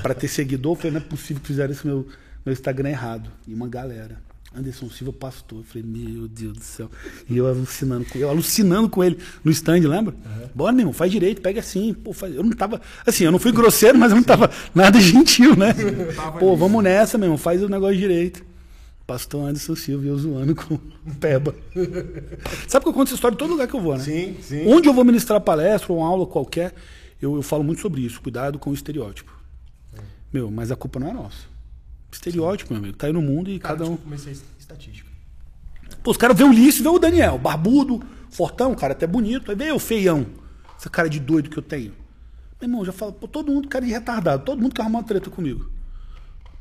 pra 0.00 0.14
ter 0.14 0.28
seguidor? 0.28 0.72
Eu 0.72 0.76
falei, 0.76 0.92
não 0.92 1.00
é 1.00 1.04
possível 1.04 1.40
que 1.40 1.48
fizeram 1.48 1.72
isso 1.72 1.86
meu, 1.86 2.06
meu 2.46 2.52
Instagram 2.52 2.90
errado. 2.90 3.30
E 3.46 3.52
uma 3.52 3.68
galera. 3.68 4.18
Anderson 4.54 4.90
Silva 4.90 5.12
pastor. 5.12 5.58
Eu 5.58 5.64
falei, 5.64 5.82
meu 5.86 6.28
Deus 6.28 6.52
do 6.52 6.64
céu. 6.64 6.90
E 7.28 7.36
eu 7.36 7.46
alucinando 7.46 8.04
com 8.04 8.18
ele, 8.18 8.28
alucinando 8.28 8.88
com 8.88 9.04
ele 9.04 9.18
no 9.44 9.50
stand, 9.50 9.80
lembra? 9.80 10.14
Uhum. 10.14 10.48
Bora, 10.54 10.72
meu 10.72 10.82
irmão, 10.82 10.92
faz 10.92 11.10
direito, 11.10 11.40
pega 11.40 11.60
assim. 11.60 11.94
Pô, 11.94 12.12
faz... 12.12 12.34
Eu 12.34 12.42
não 12.42 12.52
tava. 12.52 12.80
Assim, 13.06 13.24
eu 13.24 13.32
não 13.32 13.38
fui 13.38 13.52
grosseiro, 13.52 13.98
mas 13.98 14.10
eu 14.10 14.16
não 14.16 14.24
tava 14.24 14.50
nada 14.74 15.00
gentil, 15.00 15.56
né? 15.56 15.74
Pô, 16.38 16.56
vamos 16.56 16.82
nessa, 16.82 17.16
meu 17.16 17.26
irmão, 17.26 17.38
faz 17.38 17.62
o 17.62 17.68
negócio 17.68 17.96
direito. 17.96 18.44
Pastor 19.06 19.48
Anderson 19.48 19.74
Silva 19.74 20.04
e 20.04 20.08
eu 20.08 20.18
zoando 20.18 20.54
com 20.54 20.78
Peba. 21.20 21.54
Sabe 22.68 22.84
que 22.84 22.88
eu 22.88 22.94
conto 22.94 23.08
essa 23.08 23.14
história 23.14 23.34
em 23.34 23.38
todo 23.38 23.50
lugar 23.50 23.66
que 23.66 23.74
eu 23.74 23.80
vou, 23.80 23.96
né? 23.96 24.04
Sim, 24.04 24.36
sim. 24.40 24.66
Onde 24.66 24.88
eu 24.88 24.94
vou 24.94 25.04
ministrar 25.04 25.40
palestra 25.40 25.92
ou 25.92 25.98
uma 25.98 26.08
aula 26.08 26.26
qualquer, 26.26 26.72
eu, 27.20 27.36
eu 27.36 27.42
falo 27.42 27.64
muito 27.64 27.82
sobre 27.82 28.00
isso. 28.00 28.20
Cuidado 28.20 28.58
com 28.58 28.70
o 28.70 28.74
estereótipo. 28.74 29.32
É. 29.94 30.00
Meu, 30.32 30.50
mas 30.50 30.70
a 30.70 30.76
culpa 30.76 31.00
não 31.00 31.08
é 31.08 31.12
nossa. 31.12 31.51
Estereótipo, 32.12 32.72
meu 32.72 32.82
amigo. 32.82 32.96
Tá 32.96 33.06
aí 33.06 33.12
no 33.12 33.22
mundo 33.22 33.50
e 33.50 33.58
cara, 33.58 33.76
cada 33.76 33.90
um. 33.90 33.96
Comecei 33.96 34.36
estatística. 34.58 35.10
Pô, 36.02 36.10
os 36.10 36.16
caras 36.16 36.36
vê 36.36 36.44
o 36.44 36.48
Ulisses 36.48 36.80
e 36.80 36.82
vê 36.82 36.88
o 36.88 36.98
Daniel, 36.98 37.38
barbudo, 37.38 38.02
fortão, 38.30 38.74
cara 38.74 38.92
até 38.92 39.06
bonito. 39.06 39.50
Aí 39.50 39.56
vê 39.56 39.72
o 39.72 39.78
feião, 39.78 40.26
essa 40.76 40.90
cara 40.90 41.08
de 41.08 41.18
doido 41.18 41.48
que 41.48 41.58
eu 41.58 41.62
tenho. 41.62 41.92
Meu 42.60 42.68
irmão, 42.68 42.84
já 42.84 42.92
fala, 42.92 43.12
pô, 43.12 43.26
todo 43.26 43.50
mundo 43.50 43.68
cara 43.68 43.84
de 43.84 43.90
retardado, 43.90 44.44
todo 44.44 44.60
mundo 44.60 44.74
quer 44.74 44.82
arrumar 44.82 45.00
uma 45.00 45.04
treta 45.04 45.30
comigo. 45.30 45.70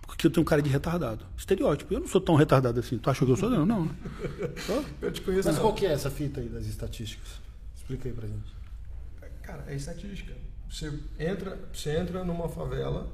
Porque 0.01 0.27
eu 0.27 0.31
tenho 0.31 0.45
cara 0.45 0.61
de 0.61 0.69
retardado. 0.69 1.25
Estereótipo. 1.37 1.93
Eu 1.93 2.01
não 2.01 2.07
sou 2.07 2.19
tão 2.19 2.35
retardado 2.35 2.79
assim. 2.79 2.97
Tu 2.97 3.09
acha 3.09 3.25
que 3.25 3.31
eu 3.31 3.35
sou? 3.37 3.49
Não, 3.49 3.65
não. 3.65 3.89
Sou? 4.65 4.83
Eu 5.01 5.11
te 5.11 5.21
conheço. 5.21 5.47
Mas 5.47 5.57
qual 5.57 5.73
que 5.73 5.85
é 5.85 5.93
essa 5.93 6.11
fita 6.11 6.41
aí 6.41 6.49
das 6.49 6.65
estatísticas? 6.65 7.29
Explica 7.77 8.09
aí 8.09 8.13
pra 8.13 8.27
gente. 8.27 8.53
Cara, 9.41 9.63
é 9.67 9.75
estatística. 9.75 10.33
Você 10.69 10.93
entra, 11.17 11.57
você 11.73 11.97
entra 11.97 12.23
numa 12.23 12.47
favela, 12.49 13.07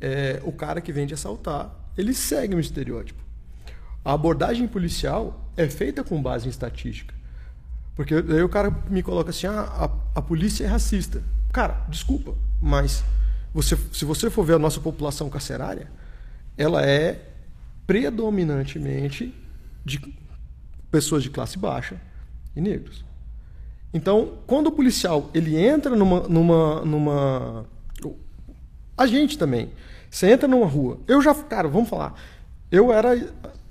é, 0.00 0.40
o 0.44 0.52
cara 0.52 0.80
que 0.80 0.92
vem 0.92 1.06
de 1.06 1.14
assaltar, 1.14 1.74
ele 1.96 2.14
segue 2.14 2.54
um 2.54 2.60
estereótipo. 2.60 3.22
A 4.04 4.12
abordagem 4.12 4.66
policial 4.66 5.50
é 5.56 5.68
feita 5.68 6.02
com 6.02 6.22
base 6.22 6.46
em 6.46 6.50
estatística. 6.50 7.14
Porque 7.94 8.14
aí 8.14 8.42
o 8.42 8.48
cara 8.48 8.70
me 8.88 9.02
coloca 9.02 9.30
assim, 9.30 9.46
ah, 9.46 9.60
a, 10.14 10.18
a 10.18 10.22
polícia 10.22 10.64
é 10.64 10.66
racista. 10.66 11.22
Cara, 11.52 11.84
desculpa, 11.88 12.34
mas 12.60 13.04
você, 13.52 13.76
se 13.92 14.04
você 14.04 14.30
for 14.30 14.44
ver 14.44 14.54
a 14.54 14.58
nossa 14.58 14.80
população 14.80 15.28
carcerária, 15.28 15.90
ela 16.56 16.84
é 16.86 17.28
predominantemente 17.86 19.34
de 19.84 20.00
pessoas 20.90 21.22
de 21.22 21.30
classe 21.30 21.58
baixa 21.58 22.00
e 22.54 22.60
negros. 22.60 23.04
Então, 23.92 24.38
quando 24.46 24.68
o 24.68 24.72
policial 24.72 25.30
ele 25.34 25.56
entra 25.56 25.96
numa, 25.96 26.20
numa, 26.28 26.84
numa, 26.84 27.66
a 28.96 29.06
gente 29.06 29.36
também, 29.36 29.70
você 30.10 30.30
entra 30.30 30.48
numa 30.48 30.66
rua. 30.66 30.98
Eu 31.06 31.22
já, 31.22 31.34
cara, 31.34 31.68
vamos 31.68 31.88
falar. 31.88 32.14
Eu 32.70 32.92
era 32.92 33.18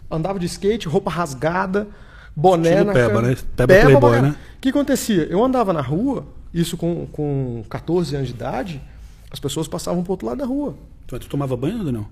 andava 0.09 0.39
de 0.39 0.45
skate, 0.45 0.87
roupa 0.87 1.11
rasgada, 1.11 1.87
boné 2.35 2.69
Estilo 2.69 2.85
na 2.85 2.93
Peba, 2.93 3.13
cara- 3.21 3.27
né? 3.27 3.35
Peba 3.55 3.73
Playboy, 3.73 3.99
pra 3.99 4.09
caralho. 4.09 4.27
né? 4.27 4.35
O 4.57 4.61
que 4.61 4.69
acontecia? 4.69 5.23
Eu 5.29 5.43
andava 5.43 5.71
na 5.73 5.81
rua, 5.81 6.25
isso 6.53 6.75
com, 6.77 7.05
com 7.11 7.63
14 7.69 8.15
anos 8.15 8.27
de 8.29 8.33
idade, 8.33 8.81
as 9.31 9.39
pessoas 9.39 9.67
passavam 9.67 10.01
pro 10.03 10.13
outro 10.13 10.27
lado 10.27 10.37
da 10.39 10.45
rua. 10.45 10.75
Mas 11.11 11.19
tu 11.21 11.27
tomava 11.29 11.55
banho 11.57 11.85
ou 11.85 11.91
não? 11.91 12.05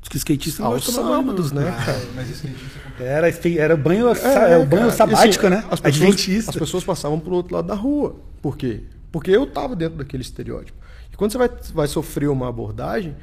Diz 0.00 0.08
que 0.08 0.16
skatista 0.16 0.62
não 0.64 0.72
Aos 0.72 0.84
banho, 0.90 1.06
sábados, 1.06 1.52
né, 1.52 1.68
Ah, 1.78 1.84
cara? 1.84 2.02
Mas 2.14 2.28
skatista 2.30 2.78
acontece. 2.80 3.04
Era, 3.04 3.28
era 3.64 3.76
banho, 3.76 4.08
É, 4.08 4.52
é, 4.52 4.58
o 4.58 4.66
banho 4.66 4.82
cara, 4.82 4.90
sabático, 4.92 5.46
assim, 5.46 5.54
né? 5.54 5.64
As 5.70 5.78
pessoas, 5.80 5.84
Adventista. 6.02 6.50
as 6.50 6.56
pessoas 6.56 6.84
passavam 6.84 7.20
pro 7.20 7.34
outro 7.34 7.54
lado 7.54 7.68
da 7.68 7.74
rua. 7.74 8.16
Por 8.40 8.56
quê? 8.56 8.80
Porque 9.12 9.30
eu 9.30 9.46
tava 9.46 9.76
dentro 9.76 9.98
daquele 9.98 10.22
estereótipo. 10.22 10.76
E 11.12 11.16
quando 11.16 11.32
você 11.32 11.38
vai, 11.38 11.50
vai 11.74 11.86
sofrer 11.86 12.28
uma 12.28 12.48
abordagem, 12.48 13.14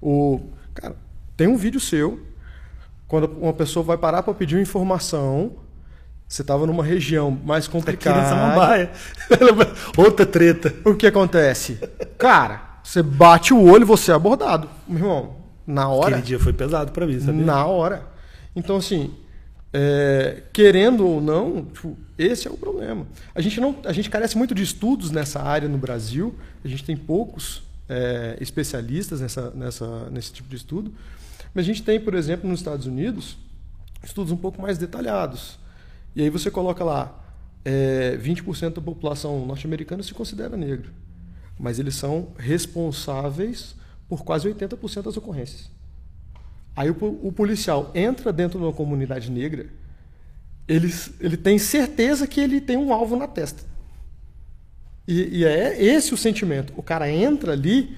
o 0.00 0.40
cara, 0.74 0.94
tem 1.36 1.48
um 1.48 1.56
vídeo 1.56 1.80
seu 1.80 2.26
quando 3.08 3.24
uma 3.40 3.54
pessoa 3.54 3.82
vai 3.82 3.96
parar 3.96 4.22
para 4.22 4.34
pedir 4.34 4.56
uma 4.56 4.62
informação, 4.62 5.52
você 6.28 6.44
tava 6.44 6.66
numa 6.66 6.84
região 6.84 7.30
mais 7.30 7.66
complicada. 7.66 8.20
Outra 9.96 10.26
treta. 10.26 10.74
O 10.84 10.94
que 10.94 11.06
acontece? 11.06 11.80
Cara, 12.18 12.80
você 12.84 13.02
bate 13.02 13.54
o 13.54 13.62
olho 13.62 13.82
e 13.82 13.86
você 13.86 14.12
é 14.12 14.14
abordado. 14.14 14.68
Meu 14.86 14.98
irmão, 14.98 15.36
na 15.66 15.88
hora. 15.88 16.16
Aquele 16.16 16.22
dia 16.22 16.38
foi 16.38 16.52
pesado 16.52 16.92
pra 16.92 17.06
mim, 17.06 17.18
sabia? 17.18 17.44
Na 17.44 17.64
hora. 17.64 18.06
Então, 18.54 18.76
assim, 18.76 19.14
é, 19.72 20.42
querendo 20.52 21.06
ou 21.06 21.20
não, 21.20 21.64
tipo, 21.66 21.96
esse 22.16 22.48
é 22.48 22.50
o 22.50 22.56
problema. 22.56 23.06
A 23.34 23.40
gente, 23.40 23.60
não, 23.60 23.76
a 23.84 23.92
gente 23.92 24.08
carece 24.08 24.36
muito 24.36 24.54
de 24.54 24.62
estudos 24.62 25.10
nessa 25.10 25.42
área 25.42 25.68
no 25.68 25.78
Brasil, 25.78 26.34
a 26.64 26.68
gente 26.68 26.84
tem 26.84 26.96
poucos 26.96 27.62
é, 27.88 28.36
especialistas 28.40 29.20
nessa, 29.20 29.50
nessa, 29.50 30.10
nesse 30.10 30.32
tipo 30.32 30.48
de 30.48 30.56
estudo, 30.56 30.92
mas 31.54 31.64
a 31.64 31.66
gente 31.66 31.82
tem, 31.82 32.00
por 32.00 32.14
exemplo, 32.14 32.48
nos 32.48 32.60
Estados 32.60 32.86
Unidos, 32.86 33.36
estudos 34.02 34.32
um 34.32 34.36
pouco 34.36 34.60
mais 34.60 34.78
detalhados. 34.78 35.58
E 36.14 36.22
aí 36.22 36.30
você 36.30 36.50
coloca 36.50 36.82
lá, 36.82 37.24
é, 37.64 38.16
20% 38.16 38.74
da 38.74 38.80
população 38.80 39.44
norte-americana 39.44 40.02
se 40.02 40.14
considera 40.14 40.56
negro, 40.56 40.90
mas 41.58 41.78
eles 41.78 41.94
são 41.94 42.28
responsáveis 42.38 43.74
por 44.08 44.24
quase 44.24 44.48
80% 44.48 45.02
das 45.02 45.16
ocorrências. 45.16 45.70
Aí 46.78 46.90
o, 46.90 46.96
o 47.22 47.32
policial 47.32 47.90
entra 47.92 48.32
dentro 48.32 48.56
de 48.56 48.64
uma 48.64 48.72
comunidade 48.72 49.28
negra, 49.32 49.66
ele, 50.68 50.94
ele 51.18 51.36
tem 51.36 51.58
certeza 51.58 52.24
que 52.24 52.40
ele 52.40 52.60
tem 52.60 52.76
um 52.76 52.92
alvo 52.92 53.16
na 53.16 53.26
testa. 53.26 53.64
E, 55.08 55.38
e 55.38 55.44
é 55.44 55.82
esse 55.82 56.14
o 56.14 56.16
sentimento. 56.16 56.72
O 56.76 56.82
cara 56.82 57.10
entra 57.10 57.50
ali 57.52 57.96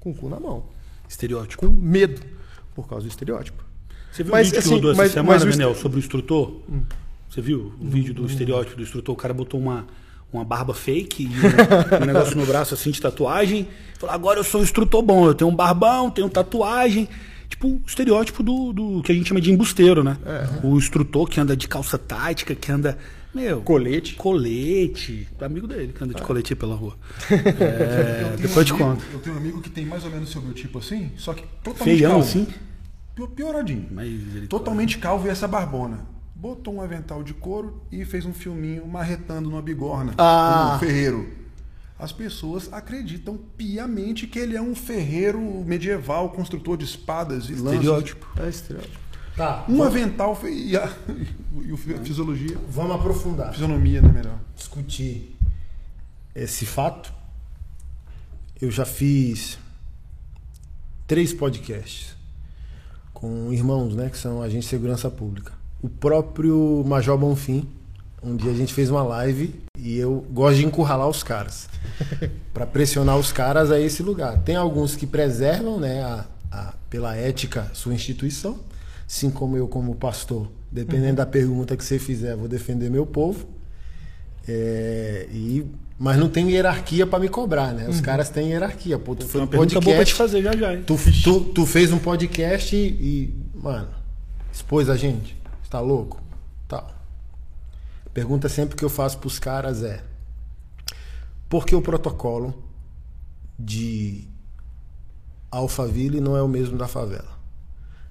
com 0.00 0.10
o 0.10 0.14
cu 0.14 0.30
na 0.30 0.40
mão, 0.40 0.64
Estereótipo. 1.06 1.66
com 1.66 1.70
medo, 1.70 2.22
por 2.74 2.88
causa 2.88 3.04
do 3.06 3.10
estereótipo. 3.10 3.62
Você 4.10 4.22
viu 4.22 4.32
Mas, 4.32 4.46
o 4.46 4.50
vídeo 4.52 4.58
assim, 4.60 4.68
que 4.70 4.74
rodou 4.76 4.92
essa 4.92 5.02
mas- 5.02 5.12
semana, 5.12 5.44
mas 5.44 5.44
o 5.44 5.48
est- 5.72 5.80
sobre 5.82 5.98
o 5.98 6.00
instrutor? 6.00 6.60
Você 7.28 7.42
viu 7.42 7.74
o 7.78 7.86
vídeo 7.86 8.14
do 8.14 8.24
estereótipo 8.24 8.76
do 8.76 8.82
instrutor? 8.82 9.12
O 9.14 9.18
cara 9.18 9.34
botou 9.34 9.60
uma, 9.60 9.86
uma 10.32 10.44
barba 10.46 10.72
fake 10.72 11.24
e 11.24 11.26
um, 11.26 12.00
um 12.02 12.06
negócio 12.06 12.36
no 12.38 12.46
braço 12.46 12.72
assim 12.72 12.90
de 12.90 13.02
tatuagem. 13.02 13.68
Falou, 13.98 14.14
agora 14.14 14.38
eu 14.40 14.44
sou 14.44 14.60
um 14.60 14.64
instrutor 14.64 15.02
bom, 15.02 15.26
eu 15.26 15.34
tenho 15.34 15.50
um 15.50 15.54
barbão, 15.54 16.08
tenho 16.10 16.30
tatuagem. 16.30 17.06
Tipo, 17.48 17.68
o 17.68 17.82
estereótipo 17.86 18.42
do, 18.42 18.72
do 18.72 19.02
que 19.02 19.12
a 19.12 19.14
gente 19.14 19.28
chama 19.28 19.40
de 19.40 19.50
embusteiro, 19.52 20.02
né? 20.02 20.16
O 20.62 20.76
instrutor 20.76 21.28
que 21.28 21.38
anda 21.40 21.56
de 21.56 21.68
calça 21.68 21.96
tática, 21.98 22.54
que 22.54 22.70
anda. 22.72 22.98
Meu. 23.34 23.60
Colete. 23.62 24.14
Colete. 24.14 25.26
Amigo 25.40 25.66
dele 25.66 25.92
que 25.92 26.02
anda 26.04 26.14
de 26.14 26.22
colete 26.22 26.52
aí 26.52 26.56
pela 26.58 26.74
rua. 26.74 26.96
Eu 27.30 27.36
É, 27.36 28.24
tenho 28.36 28.36
depois 28.48 28.56
eu 28.56 28.60
um 28.60 28.64
te 28.64 28.82
amigo- 28.82 28.84
conto. 29.00 29.04
Eu 29.12 29.18
tenho 29.20 29.34
um 29.36 29.38
amigo 29.38 29.60
que 29.60 29.70
tem 29.70 29.84
mais 29.84 30.04
ou 30.04 30.10
menos 30.10 30.28
o 30.28 30.32
seu 30.32 30.40
biotipo 30.40 30.78
assim, 30.78 31.10
só 31.16 31.34
que 31.34 31.42
totalmente 31.62 31.96
Feião 31.98 32.12
calvo. 32.12 32.26
assim. 32.28 32.46
Pi- 33.14 33.28
Pioradinho. 33.34 33.86
Mas 33.90 34.06
ele- 34.06 34.46
Totalmente 34.46 34.98
calvo 34.98 35.26
e 35.26 35.30
essa 35.30 35.48
barbona. 35.48 36.06
Botou 36.34 36.74
um 36.74 36.80
avental 36.80 37.22
de 37.22 37.32
couro 37.34 37.82
e 37.90 38.04
fez 38.04 38.24
um 38.24 38.32
filminho 38.32 38.86
marretando 38.86 39.48
numa 39.50 39.62
bigorna. 39.62 40.14
Ah. 40.18 40.74
Um 40.76 40.78
ferreiro. 40.78 41.28
As 42.04 42.12
pessoas 42.12 42.70
acreditam 42.70 43.38
piamente 43.56 44.26
que 44.26 44.38
ele 44.38 44.54
é 44.54 44.60
um 44.60 44.74
ferreiro 44.74 45.40
medieval, 45.64 46.28
construtor 46.28 46.76
de 46.76 46.84
espadas 46.84 47.48
e 47.48 47.54
lanças. 47.54 47.72
Estereótipo. 47.80 48.26
É 48.38 48.46
estereótipo. 48.46 48.98
Tá, 49.34 49.64
Um 49.66 49.78
vamos, 49.78 49.86
avental 49.86 50.38
e 50.46 50.76
a, 50.76 50.86
e 51.62 51.76
fi- 51.78 51.94
fisiologia. 52.04 52.58
vamos 52.68 52.94
aprofundar. 52.96 53.52
Fisionomia, 53.52 54.02
né, 54.02 54.12
melhor. 54.12 54.38
discutir 54.54 55.34
esse 56.34 56.66
fato, 56.66 57.10
eu 58.60 58.70
já 58.70 58.84
fiz 58.84 59.58
três 61.06 61.32
podcasts 61.32 62.14
com 63.14 63.50
irmãos, 63.50 63.94
né, 63.96 64.10
que 64.10 64.18
são 64.18 64.42
agentes 64.42 64.64
de 64.66 64.70
segurança 64.70 65.10
pública. 65.10 65.54
O 65.80 65.88
próprio 65.88 66.84
Major 66.86 67.16
Bonfim, 67.16 67.66
um 68.22 68.36
dia 68.36 68.50
a 68.50 68.54
gente 68.54 68.74
fez 68.74 68.90
uma 68.90 69.02
live 69.02 69.63
e 69.78 69.96
eu 69.98 70.24
gosto 70.30 70.56
de 70.58 70.64
encurralar 70.66 71.08
os 71.08 71.22
caras 71.22 71.68
para 72.54 72.64
pressionar 72.66 73.18
os 73.18 73.32
caras 73.32 73.70
a 73.70 73.80
esse 73.80 74.02
lugar. 74.02 74.38
Tem 74.38 74.54
alguns 74.56 74.94
que 74.94 75.06
preservam, 75.06 75.80
né, 75.80 76.02
a, 76.02 76.24
a- 76.50 76.74
pela 76.88 77.16
ética 77.16 77.68
sua 77.74 77.92
instituição, 77.92 78.58
assim 79.08 79.30
como 79.30 79.56
eu 79.56 79.66
como 79.66 79.94
pastor, 79.96 80.48
dependendo 80.70 81.16
da 81.16 81.26
pergunta 81.26 81.76
que 81.76 81.84
você 81.84 81.98
fizer, 81.98 82.36
vou 82.36 82.46
defender 82.48 82.88
meu 82.88 83.04
povo. 83.04 83.46
É, 84.46 85.26
e, 85.32 85.66
mas 85.98 86.16
não 86.18 86.28
tem 86.28 86.50
hierarquia 86.50 87.06
para 87.06 87.18
me 87.18 87.28
cobrar, 87.28 87.72
né? 87.72 87.88
Os 87.88 88.00
caras 88.00 88.28
têm 88.28 88.50
hierarquia. 88.50 88.98
Pô, 88.98 89.14
tu 89.14 89.26
Foi 89.26 89.40
um 89.40 89.46
podcast, 89.46 90.14
fazer 90.14 90.42
já 90.42 90.52
já. 90.54 90.76
tu, 90.82 90.96
tu, 91.22 91.40
tu 91.40 91.66
fez 91.66 91.92
um 91.92 91.98
podcast 91.98 92.76
e, 92.76 92.78
e, 92.78 93.34
mano, 93.54 93.88
expôs 94.52 94.88
a 94.90 94.96
gente. 94.96 95.36
Você 95.62 95.70
tá 95.70 95.80
louco? 95.80 96.22
Pergunta 98.14 98.48
sempre 98.48 98.76
que 98.76 98.84
eu 98.84 98.88
faço 98.88 99.18
pros 99.18 99.40
caras 99.40 99.82
é: 99.82 100.00
por 101.48 101.66
que 101.66 101.74
o 101.74 101.82
protocolo 101.82 102.54
de 103.58 104.28
Alphaville 105.50 106.20
não 106.20 106.36
é 106.36 106.42
o 106.42 106.46
mesmo 106.48 106.78
da 106.78 106.86
favela? 106.86 107.36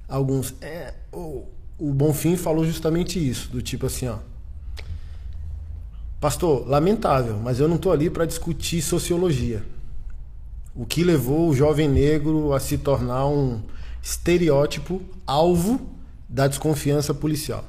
Alguns. 0.08 0.54
É, 0.62 0.94
o, 1.12 1.48
Bonfim 1.80 2.36
falou 2.36 2.66
justamente 2.66 3.18
isso, 3.18 3.50
do 3.50 3.62
tipo 3.62 3.86
assim, 3.86 4.10
ó. 4.10 4.18
Pastor, 6.20 6.68
lamentável, 6.68 7.38
mas 7.38 7.60
eu 7.60 7.68
não 7.68 7.78
estou 7.78 7.92
ali 7.92 8.10
para 8.10 8.26
discutir 8.26 8.82
sociologia. 8.82 9.64
O 10.76 10.86
que 10.86 11.04
levou 11.04 11.50
o 11.50 11.56
jovem 11.56 11.88
negro 11.88 12.54
a 12.54 12.60
se 12.60 12.78
tornar 12.78 13.26
um 13.28 13.62
estereótipo 14.02 15.02
alvo 15.26 15.80
da 16.28 16.48
desconfiança 16.48 17.14
policial. 17.14 17.66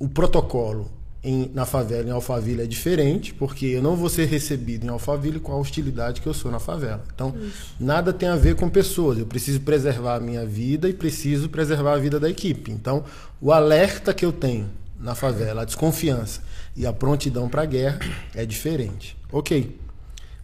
O 0.00 0.08
protocolo 0.08 0.90
em- 1.22 1.50
na 1.52 1.66
favela, 1.66 2.08
em 2.08 2.10
Alphaville, 2.12 2.62
é 2.62 2.66
diferente, 2.66 3.34
porque 3.34 3.66
eu 3.66 3.82
não 3.82 3.94
vou 3.94 4.08
ser 4.08 4.24
recebido 4.26 4.86
em 4.86 4.88
Alphaville 4.88 5.38
com 5.38 5.52
a 5.52 5.56
hostilidade 5.58 6.22
que 6.22 6.26
eu 6.26 6.32
sou 6.32 6.50
na 6.50 6.58
favela. 6.58 7.04
Então, 7.14 7.34
nada 7.78 8.10
tem 8.10 8.26
a 8.28 8.36
ver 8.36 8.56
com 8.56 8.70
pessoas. 8.70 9.18
Eu 9.18 9.26
preciso 9.26 9.60
preservar 9.60 10.14
a 10.16 10.20
minha 10.20 10.46
vida 10.46 10.88
e 10.88 10.94
preciso 10.94 11.50
preservar 11.50 11.92
a 11.92 11.98
vida 11.98 12.18
da 12.18 12.30
equipe. 12.30 12.72
Então, 12.72 13.04
o 13.40 13.52
alerta 13.52 14.14
que 14.14 14.24
eu 14.24 14.32
tenho 14.32 14.66
na 14.98 15.14
favela, 15.14 15.60
a 15.62 15.64
desconfiança 15.66 16.40
e 16.74 16.86
a 16.86 16.92
prontidão 16.92 17.48
para 17.50 17.62
a 17.62 17.66
guerra 17.66 17.98
é 18.34 18.46
diferente. 18.46 19.14
Ok. 19.30 19.78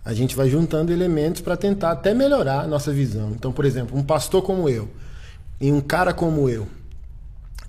A 0.04 0.12
gente 0.12 0.36
vai 0.36 0.48
juntando 0.50 0.92
elementos 0.92 1.40
para 1.40 1.56
tentar 1.56 1.90
até 1.92 2.12
melhorar 2.12 2.60
a 2.60 2.66
nossa 2.66 2.92
visão. 2.92 3.30
Então, 3.30 3.50
por 3.50 3.64
exemplo, 3.64 3.98
um 3.98 4.02
pastor 4.02 4.42
como 4.42 4.68
eu 4.68 4.88
e 5.60 5.72
um 5.72 5.80
cara 5.80 6.12
como 6.12 6.48
eu, 6.50 6.66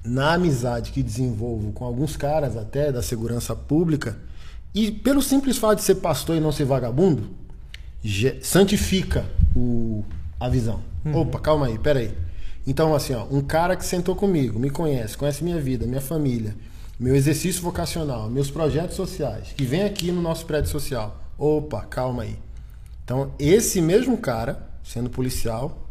na 0.08 0.34
amizade 0.34 0.92
que 0.92 1.04
desenvolvo 1.04 1.72
com 1.72 1.86
alguns 1.86 2.16
caras 2.16 2.56
até 2.56 2.92
da 2.92 3.02
segurança 3.02 3.56
pública, 3.56 4.18
e 4.74 4.92
pelo 4.92 5.22
simples 5.22 5.58
fato 5.58 5.80
de 5.80 5.84
ser 5.84 5.96
pastor 5.96 6.36
e 6.36 6.40
não 6.40 6.52
ser 6.52 6.66
vagabundo, 6.66 7.30
santifica 8.42 9.26
o, 9.56 10.04
a 10.40 10.48
visão. 10.48 10.82
Opa, 11.14 11.40
calma 11.40 11.68
aí, 11.68 11.78
peraí. 11.80 12.14
Então, 12.66 12.94
assim, 12.94 13.14
ó, 13.14 13.26
um 13.32 13.42
cara 13.42 13.76
que 13.76 13.86
sentou 13.86 14.16
comigo, 14.16 14.60
me 14.60 14.70
conhece, 14.70 15.18
conhece 15.18 15.44
minha 15.44 15.60
vida, 15.60 15.86
minha 15.88 16.02
família, 16.02 16.54
meu 17.00 17.16
exercício 17.16 17.62
vocacional, 17.62 18.30
meus 18.30 18.52
projetos 18.52 18.96
sociais, 18.96 19.54
que 19.56 19.64
vem 19.64 19.84
aqui 19.84 20.12
no 20.12 20.22
nosso 20.22 20.46
prédio 20.46 20.70
social. 20.70 21.22
Opa, 21.38 21.82
calma 21.82 22.24
aí. 22.24 22.38
Então, 23.04 23.32
esse 23.40 23.82
mesmo 23.82 24.18
cara, 24.18 24.68
sendo 24.84 25.10
policial, 25.10 25.88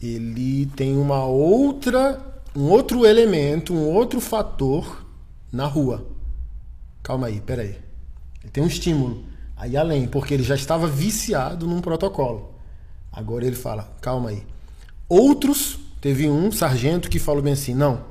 ele 0.00 0.66
tem 0.76 0.96
uma 0.96 1.24
outra, 1.24 2.20
um 2.58 2.70
outro 2.70 3.06
elemento, 3.06 3.72
um 3.72 3.86
outro 3.86 4.20
fator 4.20 5.06
na 5.52 5.64
rua. 5.64 6.04
Calma 7.04 7.28
aí, 7.28 7.40
peraí. 7.40 7.78
Ele 8.42 8.50
tem 8.52 8.64
um 8.64 8.66
estímulo. 8.66 9.24
Aí 9.56 9.76
além, 9.76 10.08
porque 10.08 10.34
ele 10.34 10.42
já 10.42 10.56
estava 10.56 10.88
viciado 10.88 11.68
num 11.68 11.80
protocolo. 11.80 12.52
Agora 13.12 13.46
ele 13.46 13.54
fala, 13.54 13.88
calma 14.00 14.30
aí. 14.30 14.44
Outros, 15.08 15.78
teve 16.00 16.28
um 16.28 16.50
sargento 16.50 17.08
que 17.08 17.20
falou 17.20 17.40
bem 17.40 17.52
assim, 17.52 17.76
não, 17.76 18.04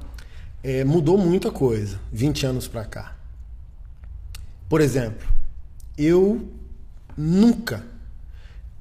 é, 0.63 0.85
mudou 0.85 1.17
muita 1.17 1.51
coisa, 1.51 1.99
20 2.13 2.45
anos 2.45 2.69
para 2.69 2.85
cá. 2.85 3.17
Por 4.69 4.79
exemplo, 4.79 5.27
eu 5.97 6.47
nunca, 7.17 7.85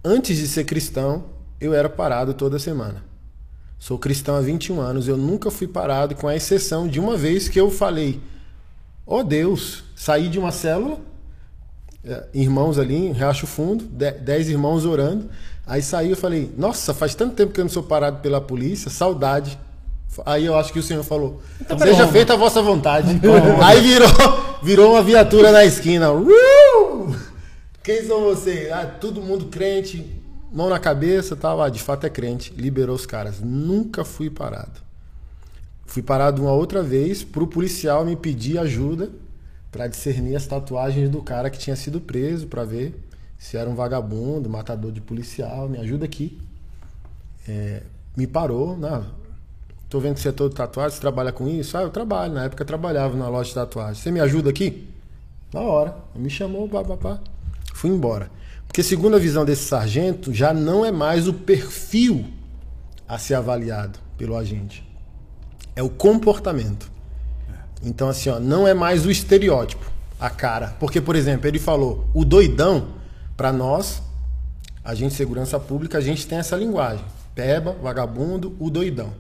antes 0.05 0.37
de 0.37 0.47
ser 0.47 0.63
cristão, 0.63 1.25
eu 1.61 1.75
era 1.75 1.89
parado 1.89 2.35
toda 2.35 2.57
semana. 2.57 3.06
Sou 3.79 3.99
cristão 3.99 4.35
há 4.35 4.41
21 4.41 4.81
anos, 4.81 5.07
eu 5.07 5.17
nunca 5.17 5.51
fui 5.51 5.67
parado, 5.67 6.15
com 6.15 6.27
a 6.27 6.35
exceção 6.35 6.89
de 6.89 6.99
uma 6.99 7.17
vez 7.17 7.49
que 7.49 7.61
eu 7.61 7.71
falei, 7.71 8.21
ó 9.07 9.21
oh 9.21 9.25
Deus, 9.25 9.85
saí 9.95 10.29
de 10.29 10.39
uma 10.39 10.51
célula, 10.51 10.99
é, 12.05 12.25
irmãos 12.33 12.79
ali, 12.79 12.97
em 12.97 13.13
Riacho 13.13 13.47
Fundo, 13.47 13.85
10 13.85 14.49
irmãos 14.49 14.85
orando, 14.85 15.29
aí 15.67 15.83
saí 15.83 16.11
eu 16.11 16.17
falei, 16.17 16.51
nossa, 16.57 16.95
faz 16.95 17.15
tanto 17.15 17.35
tempo 17.35 17.53
que 17.53 17.61
eu 17.61 17.65
não 17.65 17.71
sou 17.71 17.83
parado 17.83 18.19
pela 18.21 18.41
polícia, 18.41 18.91
saudade. 18.91 19.59
Aí 20.25 20.47
eu 20.47 20.57
acho 20.57 20.73
que 20.73 20.79
o 20.79 20.83
senhor 20.83 21.03
falou, 21.03 21.43
então, 21.61 21.79
seja 21.79 22.09
feita 22.09 22.33
a 22.33 22.37
vossa 22.37 22.63
vontade. 22.63 23.21
aí 23.63 23.81
virou, 23.83 24.09
virou 24.63 24.93
uma 24.93 25.03
viatura 25.03 25.53
na 25.53 25.65
esquina. 25.65 26.11
Uh! 26.11 27.15
Quem 27.83 28.05
são 28.07 28.23
vocês? 28.23 28.73
Ah, 28.73 28.87
todo 28.87 29.21
mundo 29.21 29.47
crente, 29.47 30.16
mão 30.57 30.71
na 30.71 30.79
cabeça, 30.79 31.37
tal. 31.37 31.61
Ah, 31.61 31.69
de 31.69 31.81
fato 31.81 32.05
é 32.07 32.11
crente. 32.11 32.53
Liberou 32.55 32.97
os 32.97 33.05
caras. 33.05 33.41
Nunca 33.41 34.05
fui 34.05 34.31
parado. 34.31 34.81
Fui 35.85 36.03
parado 36.03 36.43
uma 36.43 36.53
outra 36.53 36.83
vez 36.83 37.23
pro 37.23 37.47
policial 37.47 38.05
me 38.05 38.17
pedir 38.17 38.59
ajuda 38.59 39.11
para 39.71 39.87
discernir 39.87 40.35
as 40.35 40.47
tatuagens 40.47 41.11
do 41.11 41.23
cara 41.23 41.51
que 41.51 41.59
tinha 41.59 41.77
sido 41.77 42.01
preso, 42.01 42.47
para 42.47 42.65
ver 42.65 42.95
se 43.39 43.57
era 43.57 43.69
um 43.69 43.75
vagabundo, 43.75 44.49
matador 44.49 44.91
de 44.91 45.01
policial. 45.01 45.69
Me 45.69 45.79
ajuda 45.79 46.07
aqui. 46.07 46.41
É, 47.47 47.83
me 48.17 48.27
parou, 48.27 48.77
não, 48.77 49.05
Tô 49.89 50.01
vendo 50.01 50.15
que 50.15 50.21
você 50.21 50.31
é 50.31 50.33
todo 50.33 50.53
tatuado, 50.53 50.93
você 50.93 51.01
trabalha 51.01 51.31
com 51.31 51.47
isso? 51.47 51.79
Ah, 51.79 51.83
eu 51.83 51.91
trabalho. 51.91 52.35
Na 52.35 52.45
época 52.45 52.63
eu 52.63 52.67
trabalhava 52.67 53.17
na 53.17 53.29
loja 53.29 53.49
de 53.49 53.55
tatuagem. 53.55 54.03
Você 54.03 54.11
me 54.11 54.19
ajuda 54.19 54.51
aqui? 54.51 54.89
Na 55.53 55.61
hora. 55.61 55.97
Me 56.15 56.29
chamou, 56.29 56.69
papapá. 56.69 57.21
Fui 57.73 57.91
embora. 57.91 58.29
Porque 58.77 58.87
segundo 58.87 59.17
a 59.17 59.19
visão 59.19 59.43
desse 59.43 59.63
sargento, 59.63 60.35
já 60.35 60.53
não 60.53 60.85
é 60.85 60.93
mais 60.93 61.27
o 61.27 61.33
perfil 61.33 62.27
a 63.09 63.17
ser 63.17 63.33
avaliado 63.33 63.99
pelo 64.19 64.37
agente. 64.37 64.87
É 65.75 65.83
o 65.83 65.89
comportamento. 65.89 66.93
Então, 67.83 68.07
assim, 68.07 68.29
ó, 68.29 68.39
não 68.39 68.69
é 68.69 68.75
mais 68.75 69.07
o 69.07 69.11
estereótipo, 69.11 69.91
a 70.21 70.29
cara. 70.29 70.77
Porque, 70.79 71.01
por 71.01 71.17
exemplo, 71.17 71.49
ele 71.49 71.59
falou, 71.59 72.07
o 72.13 72.23
doidão, 72.23 72.89
para 73.35 73.51
nós, 73.51 74.03
agente 74.85 75.13
de 75.13 75.17
segurança 75.17 75.59
pública, 75.59 75.97
a 75.97 76.03
gente 76.03 76.27
tem 76.27 76.37
essa 76.37 76.55
linguagem. 76.55 77.07
Peba, 77.35 77.75
vagabundo, 77.83 78.55
o 78.61 78.69
doidão. 78.69 79.15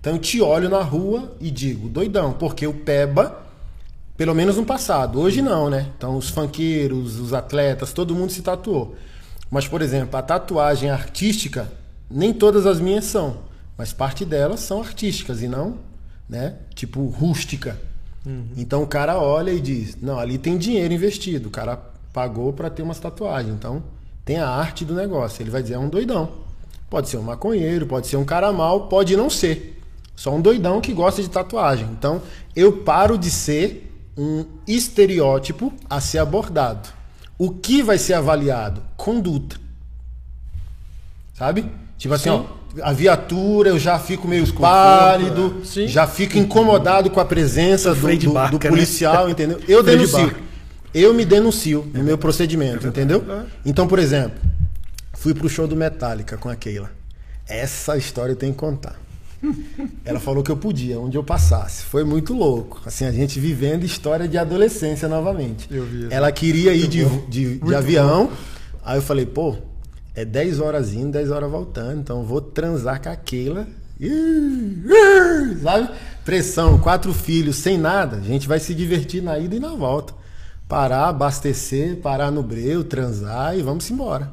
Então 0.00 0.14
eu 0.14 0.18
te 0.18 0.40
olho 0.40 0.70
na 0.70 0.80
rua 0.80 1.36
e 1.38 1.50
digo, 1.50 1.86
doidão, 1.86 2.32
porque 2.32 2.66
o 2.66 2.72
Peba, 2.72 3.42
pelo 4.16 4.34
menos 4.34 4.56
no 4.56 4.64
passado, 4.64 5.20
hoje 5.20 5.42
não, 5.42 5.68
né? 5.68 5.90
Então 5.98 6.16
os 6.16 6.30
funkeiros, 6.30 7.20
os 7.20 7.34
atletas, 7.34 7.92
todo 7.92 8.14
mundo 8.14 8.32
se 8.32 8.40
tatuou. 8.40 8.96
Mas, 9.52 9.68
por 9.68 9.82
exemplo, 9.82 10.18
a 10.18 10.22
tatuagem 10.22 10.88
artística, 10.88 11.70
nem 12.10 12.32
todas 12.32 12.64
as 12.64 12.80
minhas 12.80 13.04
são, 13.04 13.40
mas 13.76 13.92
parte 13.92 14.24
delas 14.24 14.60
são 14.60 14.80
artísticas 14.80 15.42
e 15.42 15.46
não, 15.46 15.76
né? 16.26 16.56
Tipo, 16.74 17.04
rústica. 17.04 17.78
Uhum. 18.24 18.46
Então 18.56 18.82
o 18.82 18.86
cara 18.86 19.20
olha 19.20 19.50
e 19.50 19.60
diz: 19.60 19.98
Não, 20.00 20.18
ali 20.18 20.38
tem 20.38 20.56
dinheiro 20.56 20.94
investido. 20.94 21.48
O 21.48 21.52
cara 21.52 21.76
pagou 22.14 22.50
para 22.54 22.70
ter 22.70 22.80
umas 22.80 22.98
tatuagens. 22.98 23.54
Então 23.54 23.82
tem 24.24 24.38
a 24.38 24.48
arte 24.48 24.86
do 24.86 24.94
negócio. 24.94 25.42
Ele 25.42 25.50
vai 25.50 25.60
dizer: 25.60 25.74
É 25.74 25.78
um 25.78 25.90
doidão. 25.90 26.32
Pode 26.88 27.10
ser 27.10 27.18
um 27.18 27.22
maconheiro, 27.22 27.86
pode 27.86 28.06
ser 28.06 28.16
um 28.16 28.24
cara 28.24 28.50
mal, 28.54 28.88
pode 28.88 29.14
não 29.18 29.28
ser. 29.28 29.82
Só 30.16 30.34
um 30.34 30.40
doidão 30.40 30.80
que 30.80 30.94
gosta 30.94 31.22
de 31.22 31.28
tatuagem. 31.28 31.88
Então, 31.92 32.22
eu 32.56 32.72
paro 32.78 33.18
de 33.18 33.30
ser 33.30 33.92
um 34.16 34.46
estereótipo 34.66 35.70
a 35.90 36.00
ser 36.00 36.18
abordado. 36.18 37.01
O 37.42 37.50
que 37.50 37.82
vai 37.82 37.98
ser 37.98 38.14
avaliado? 38.14 38.80
Conduta. 38.96 39.56
Sabe? 41.34 41.68
Tipo 41.98 42.14
assim, 42.14 42.30
Sim. 42.30 42.46
ó, 42.80 42.88
a 42.88 42.92
viatura, 42.92 43.70
eu 43.70 43.80
já 43.80 43.98
fico 43.98 44.28
meio 44.28 44.46
pálido, 44.52 45.60
é. 45.76 45.88
já 45.88 46.06
fico 46.06 46.38
incomodado 46.38 47.10
com 47.10 47.18
a 47.18 47.24
presença 47.24 47.96
do, 47.96 48.16
do, 48.16 48.32
Barca, 48.32 48.56
do, 48.56 48.62
né? 48.62 48.70
policial, 48.70 49.24
né? 49.24 49.32
entendeu? 49.32 49.60
Eu 49.66 49.82
denuncio. 49.82 50.36
Eu 50.94 51.12
me 51.12 51.24
denuncio 51.24 51.90
no 51.92 52.04
meu 52.04 52.16
procedimento, 52.16 52.86
entendeu? 52.86 53.24
É. 53.28 53.42
Então, 53.66 53.88
por 53.88 53.98
exemplo, 53.98 54.38
fui 55.12 55.34
pro 55.34 55.48
show 55.48 55.66
do 55.66 55.74
Metallica 55.74 56.36
com 56.36 56.48
a 56.48 56.54
Keila. 56.54 56.92
Essa 57.48 57.96
história 57.96 58.30
eu 58.30 58.36
tenho 58.36 58.52
que 58.52 58.60
contar. 58.60 58.94
Ela 60.04 60.20
falou 60.20 60.42
que 60.42 60.50
eu 60.50 60.56
podia, 60.56 60.98
onde 60.98 61.16
eu 61.16 61.24
passasse. 61.24 61.84
Foi 61.84 62.04
muito 62.04 62.32
louco. 62.34 62.80
Assim, 62.86 63.04
a 63.04 63.12
gente 63.12 63.40
vivendo 63.40 63.84
história 63.84 64.28
de 64.28 64.38
adolescência 64.38 65.08
novamente. 65.08 65.68
Ela 66.10 66.30
queria 66.30 66.72
ir 66.74 66.88
de, 66.88 67.04
de, 67.28 67.58
de 67.58 67.74
avião. 67.74 68.26
Bom. 68.26 68.32
Aí 68.84 68.98
eu 68.98 69.02
falei, 69.02 69.26
pô, 69.26 69.56
é 70.14 70.24
10 70.24 70.60
horas 70.60 70.92
indo, 70.92 71.12
10 71.12 71.30
horas 71.30 71.50
voltando. 71.50 72.00
Então 72.00 72.22
vou 72.24 72.40
transar 72.40 73.02
com 73.02 73.08
a 73.08 73.16
Keila. 73.16 73.66
Sabe? 75.62 75.90
Pressão, 76.24 76.78
quatro 76.78 77.12
filhos, 77.12 77.56
sem 77.56 77.78
nada. 77.78 78.16
A 78.16 78.20
gente 78.20 78.48
vai 78.48 78.58
se 78.58 78.74
divertir 78.74 79.22
na 79.22 79.38
ida 79.38 79.54
e 79.54 79.60
na 79.60 79.74
volta. 79.74 80.14
Parar, 80.68 81.08
abastecer, 81.08 81.96
parar 81.96 82.30
no 82.30 82.42
breu, 82.42 82.82
transar 82.82 83.56
e 83.56 83.62
vamos 83.62 83.90
embora. 83.90 84.32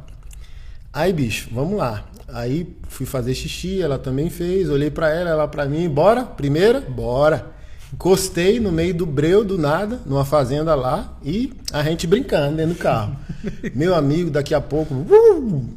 Aí, 0.91 1.13
bicho, 1.13 1.49
vamos 1.51 1.77
lá. 1.77 2.08
Aí 2.33 2.75
fui 2.87 3.05
fazer 3.05 3.33
xixi, 3.33 3.81
ela 3.81 3.97
também 3.97 4.29
fez, 4.29 4.69
olhei 4.69 4.89
para 4.89 5.09
ela, 5.09 5.29
ela 5.29 5.47
para 5.47 5.65
mim, 5.65 5.87
bora? 5.89 6.23
Primeira? 6.23 6.81
Bora. 6.81 7.51
Encostei 7.93 8.59
no 8.59 8.71
meio 8.71 8.93
do 8.93 9.05
breu, 9.05 9.43
do 9.43 9.57
nada, 9.57 9.99
numa 10.05 10.23
fazenda 10.23 10.75
lá, 10.75 11.17
e 11.23 11.53
a 11.73 11.83
gente 11.83 12.05
brincando 12.05 12.57
dentro 12.57 12.75
do 12.75 12.79
carro. 12.79 13.15
Meu 13.73 13.95
amigo, 13.95 14.29
daqui 14.29 14.53
a 14.53 14.61
pouco, 14.61 14.93
uh, 14.93 15.69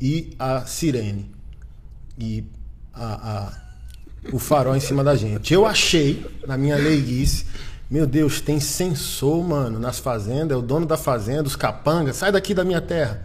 e 0.00 0.34
a 0.38 0.64
sirene. 0.64 1.30
E 2.18 2.44
a, 2.94 3.04
a, 3.32 4.32
o 4.32 4.38
farol 4.38 4.76
em 4.76 4.80
cima 4.80 5.02
da 5.02 5.16
gente. 5.16 5.52
Eu 5.52 5.66
achei, 5.66 6.24
na 6.46 6.56
minha 6.56 6.76
leiguice, 6.76 7.46
meu 7.90 8.06
Deus, 8.06 8.40
tem 8.40 8.58
sensor, 8.58 9.44
mano, 9.44 9.78
nas 9.78 9.98
fazendas, 9.98 10.56
é 10.56 10.58
o 10.58 10.62
dono 10.62 10.86
da 10.86 10.96
fazenda, 10.96 11.44
os 11.44 11.54
capangas, 11.54 12.16
sai 12.16 12.32
daqui 12.32 12.52
da 12.52 12.64
minha 12.64 12.80
terra. 12.80 13.22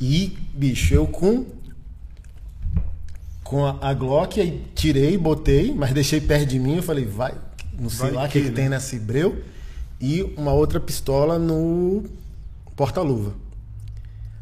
E, 0.00 0.36
bicho, 0.54 0.94
eu 0.94 1.06
com 1.06 1.46
com 3.48 3.64
a, 3.64 3.78
a 3.80 3.94
Glock, 3.94 4.38
aí 4.38 4.62
tirei, 4.74 5.16
botei, 5.16 5.74
mas 5.74 5.94
deixei 5.94 6.20
perto 6.20 6.46
de 6.46 6.58
mim. 6.58 6.76
Eu 6.76 6.82
falei, 6.82 7.06
vai, 7.06 7.34
não 7.78 7.88
sei 7.88 8.10
vai 8.10 8.12
lá 8.12 8.24
o 8.24 8.28
que, 8.28 8.42
que, 8.42 8.48
né? 8.48 8.54
tem 8.54 8.68
nesse 8.68 8.98
breu. 8.98 9.42
E 9.98 10.22
uma 10.36 10.52
outra 10.52 10.78
pistola 10.78 11.38
no 11.38 12.04
porta-luva. 12.76 13.32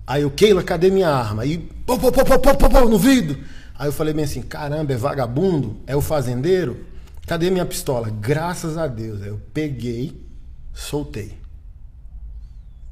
Aí 0.06 0.24
o 0.24 0.30
Keila, 0.30 0.62
cadê 0.62 0.90
minha 0.90 1.08
arma? 1.08 1.42
Aí, 1.42 1.58
pô, 1.86 1.96
pô, 1.98 2.10
pô, 2.10 2.24
pô, 2.24 2.38
pô, 2.38 2.54
pô, 2.56 2.68
pô, 2.68 2.88
no 2.88 2.98
vidro. 2.98 3.38
Aí 3.78 3.88
eu 3.88 3.92
falei 3.92 4.12
bem 4.12 4.24
assim, 4.24 4.42
caramba, 4.42 4.92
é 4.92 4.96
vagabundo? 4.96 5.76
É 5.86 5.94
o 5.94 6.00
fazendeiro? 6.00 6.84
Cadê 7.26 7.48
minha 7.50 7.64
pistola? 7.64 8.10
Graças 8.10 8.76
a 8.76 8.86
Deus. 8.86 9.22
Aí 9.22 9.28
eu 9.28 9.40
peguei, 9.54 10.20
soltei. 10.74 11.38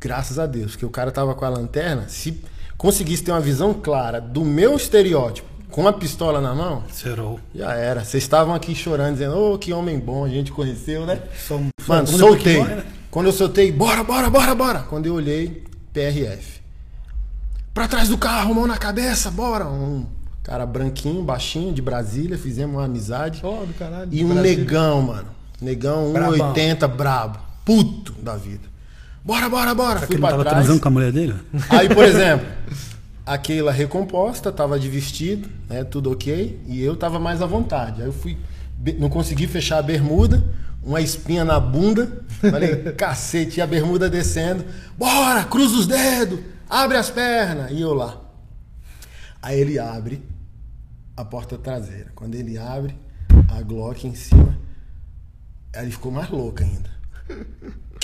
Graças 0.01 0.39
a 0.39 0.47
Deus, 0.47 0.77
que 0.77 0.85
o 0.85 0.91
cara 0.91 1.11
tava 1.11 1.35
com 1.35 1.45
a 1.45 1.49
lanterna, 1.49 2.09
se 2.09 2.41
conseguisse 2.77 3.23
ter 3.23 3.33
uma 3.33 3.41
visão 3.41 3.75
clara 3.75 4.21
do 4.21 4.45
meu 4.45 4.77
estereótipo 4.77 5.49
com 5.71 5.89
a 5.89 5.93
pistola 5.93 6.41
na 6.41 6.55
mão, 6.55 6.85
Zerou. 6.93 7.41
já 7.53 7.75
era. 7.75 8.05
Vocês 8.05 8.23
estavam 8.23 8.55
aqui 8.55 8.77
chorando, 8.77 9.15
dizendo, 9.15 9.37
ô, 9.37 9.55
oh, 9.55 9.59
que 9.59 9.73
homem 9.73 9.99
bom, 9.99 10.25
a 10.25 10.29
gente 10.29 10.53
conheceu, 10.53 11.05
né? 11.05 11.21
Som... 11.49 11.67
Mano, 11.89 12.07
soltei. 12.07 12.63
né? 12.63 12.85
Quando 13.11 13.27
eu 13.27 13.33
soltei, 13.33 13.73
bora, 13.73 14.05
bora, 14.05 14.31
bora, 14.31 14.55
bora. 14.55 14.79
Quando 14.81 15.07
eu 15.07 15.15
olhei, 15.15 15.65
PRF. 15.93 16.61
Pra 17.73 17.89
trás 17.89 18.09
do 18.09 18.17
carro, 18.17 18.55
mão 18.55 18.69
na 18.69 18.77
cabeça, 18.79 19.33
bora. 19.33 19.67
Um 19.67 20.07
cara 20.45 20.65
branquinho, 20.65 21.25
baixinho, 21.25 21.73
de 21.73 21.83
Brasília, 21.83 22.39
fizemos 22.39 22.77
uma 22.77 22.85
amizade. 22.85 23.41
Oh, 23.43 23.67
do 23.67 23.75
caralho. 23.75 24.09
E 24.13 24.25
um 24.25 24.29
Brasília. 24.29 24.57
negão, 24.57 25.03
mano. 25.03 25.29
Negão 25.61 26.13
1,80, 26.13 26.87
brabo. 26.87 27.41
Puto 27.65 28.13
da 28.13 28.37
vida. 28.37 28.69
Bora, 29.25 29.49
bora, 29.49 29.75
bora. 29.75 29.95
Será 29.95 30.07
Fui 30.07 30.09
que 30.09 30.15
ele 30.15 30.23
tava 30.31 30.43
trás. 30.43 30.57
transando 30.59 30.81
com 30.81 30.89
a 30.89 30.91
mulher 30.91 31.11
dele? 31.11 31.35
Aí, 31.71 31.89
por 31.89 32.05
exemplo, 32.05 32.47
a 33.25 33.39
Keila 33.39 33.73
recomposta, 33.73 34.53
tava 34.53 34.79
de 34.79 34.89
vestido, 34.89 35.49
né, 35.67 35.83
tudo 35.83 36.13
ok, 36.13 36.61
e 36.67 36.83
eu 36.83 36.95
tava 36.95 37.19
mais 37.19 37.41
à 37.41 37.47
vontade. 37.47 38.03
Aí 38.03 38.09
eu 38.09 38.13
fui, 38.13 38.37
não 38.99 39.09
consegui 39.09 39.47
fechar 39.47 39.79
a 39.79 39.83
bermuda, 39.83 40.45
uma 40.83 41.01
espinha 41.01 41.43
na 41.43 41.59
bunda, 41.59 42.23
falei, 42.39 42.77
cacete, 42.93 43.61
e 43.61 43.63
a 43.63 43.67
bermuda 43.67 44.11
descendo, 44.11 44.63
bora, 44.99 45.43
cruza 45.45 45.75
os 45.77 45.87
dedos, 45.87 46.41
abre 46.69 46.99
as 46.99 47.09
pernas, 47.09 47.71
e 47.71 47.81
eu 47.81 47.95
lá. 47.95 48.21
Aí 49.41 49.59
ele 49.59 49.79
abre 49.79 50.23
a 51.17 51.25
porta 51.25 51.57
traseira. 51.57 52.13
Quando 52.15 52.35
ele 52.35 52.59
abre, 52.59 52.95
a 53.49 53.63
Glock 53.63 54.07
em 54.07 54.15
cima, 54.15 54.59
aí 55.75 55.85
ele 55.85 55.93
ficou 55.93 56.13
mais 56.13 56.29
louco 56.29 56.63
ainda. 56.63 56.91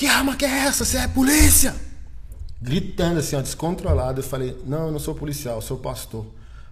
Que 0.01 0.07
arma 0.07 0.35
que 0.35 0.47
é 0.47 0.61
essa? 0.61 0.83
Você 0.83 0.97
é 0.97 1.07
polícia? 1.07 1.75
Gritando 2.59 3.19
assim, 3.19 3.37
ó, 3.37 3.43
descontrolado. 3.43 4.21
Eu 4.21 4.25
falei, 4.25 4.57
não, 4.65 4.87
eu 4.87 4.93
não 4.93 4.99
sou 4.99 5.15
policial, 5.15 5.57
eu 5.57 5.61
sou 5.61 5.77
pastor. 5.77 6.25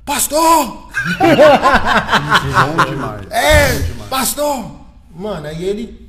Pastor! 0.03 0.89
Bom 1.19 2.85
demais. 2.89 3.31
É, 3.31 3.83
pastor! 4.09 4.81
Mano, 5.15 5.47
aí 5.47 5.63
ele. 5.63 6.09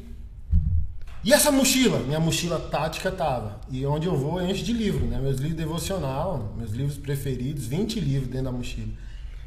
E 1.21 1.34
essa 1.34 1.51
mochila? 1.51 1.99
Minha 1.99 2.21
mochila 2.21 2.58
tática 2.58 3.12
tava. 3.12 3.60
E 3.69 3.86
onde 3.86 4.08
eu 4.08 4.15
vou 4.15 4.39
eu 4.39 4.49
encho 4.49 4.63
de 4.63 4.71
livro, 4.71 5.05
né? 5.05 5.19
Meus 5.21 5.39
livros 5.39 5.58
devocional, 5.58 6.53
meus 6.58 6.71
livros 6.71 6.97
preferidos, 6.97 7.65
20 7.65 7.99
livros 7.99 8.29
dentro 8.29 8.45
da 8.45 8.51
mochila. 8.53 8.93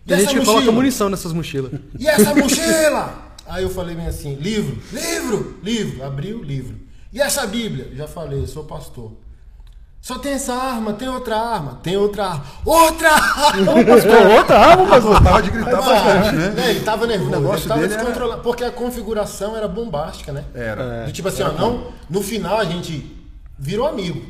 Tem 0.07 0.19
gente 0.19 0.39
que 0.41 0.45
coloca 0.45 0.71
munição 0.71 1.09
nessas 1.09 1.33
mochilas. 1.33 1.73
E 1.99 2.07
essa 2.07 2.35
mochila? 2.35 3.33
Aí 3.47 3.63
eu 3.63 3.71
falei 3.71 3.97
bem 3.97 4.09
assim, 4.09 4.35
livro, 4.35 4.79
livro, 4.93 5.59
livro. 5.63 6.05
Abriu, 6.05 6.43
livro. 6.43 6.92
E 7.13 7.21
essa 7.21 7.47
Bíblia? 7.47 7.91
Já 7.95 8.07
falei, 8.09 8.41
eu 8.41 8.47
sou 8.47 8.65
pastor. 8.65 9.13
Só 10.01 10.19
tem 10.19 10.33
essa 10.33 10.53
arma, 10.55 10.95
tem 10.95 11.09
outra 11.09 11.37
arma, 11.39 11.79
tem 11.81 11.97
outra 11.97 12.25
arma. 12.27 12.45
Outra 12.65 13.09
arma! 13.11 13.73
outra 14.37 14.59
arma, 14.59 14.85
mas 14.85 15.05
Gostava 15.05 15.43
de 15.43 15.51
gritar 15.51 15.77
bastante, 15.81 16.35
né? 16.35 16.49
Né, 16.51 16.71
Ele 16.71 16.81
tava 16.81 17.07
nervoso, 17.07 17.31
O 17.31 17.41
negócio 17.41 17.61
ele 17.63 17.69
tava 17.69 17.81
dele 17.83 17.93
era- 17.95 18.03
descontrolado. 18.03 18.43
Porque 18.43 18.65
a 18.65 18.73
configuração 18.73 19.57
era 19.57 19.69
bombástica, 19.69 20.33
né? 20.33 20.45
Era. 20.55 21.05
Do 21.05 21.13
tipo 21.13 21.29
assim, 21.29 21.43
ó, 21.45 21.53
não, 21.53 21.93
no 22.11 22.21
final 22.21 22.59
a 22.59 22.65
gente 22.65 23.17
virou 23.57 23.87
amigo. 23.87 24.27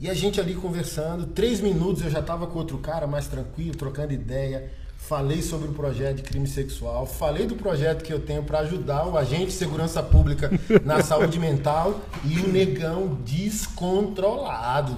E 0.00 0.10
a 0.10 0.14
gente 0.14 0.40
ali 0.40 0.54
conversando, 0.54 1.26
três 1.26 1.60
minutos 1.60 2.02
eu 2.02 2.10
já 2.10 2.20
tava 2.20 2.48
com 2.48 2.58
outro 2.58 2.78
cara 2.78 3.06
mais 3.06 3.28
tranquilo, 3.28 3.76
trocando 3.76 4.12
ideia. 4.12 4.68
Falei 5.08 5.42
sobre 5.42 5.68
o 5.68 5.72
projeto 5.74 6.16
de 6.16 6.22
crime 6.22 6.46
sexual, 6.46 7.04
falei 7.04 7.46
do 7.46 7.56
projeto 7.56 8.02
que 8.02 8.10
eu 8.12 8.20
tenho 8.20 8.42
para 8.42 8.60
ajudar 8.60 9.06
o 9.06 9.18
agente 9.18 9.46
de 9.46 9.52
segurança 9.52 10.02
pública 10.02 10.50
na 10.82 11.02
saúde 11.04 11.38
mental 11.38 12.00
e 12.24 12.38
o 12.40 12.48
negão 12.48 13.14
descontrolado. 13.22 14.96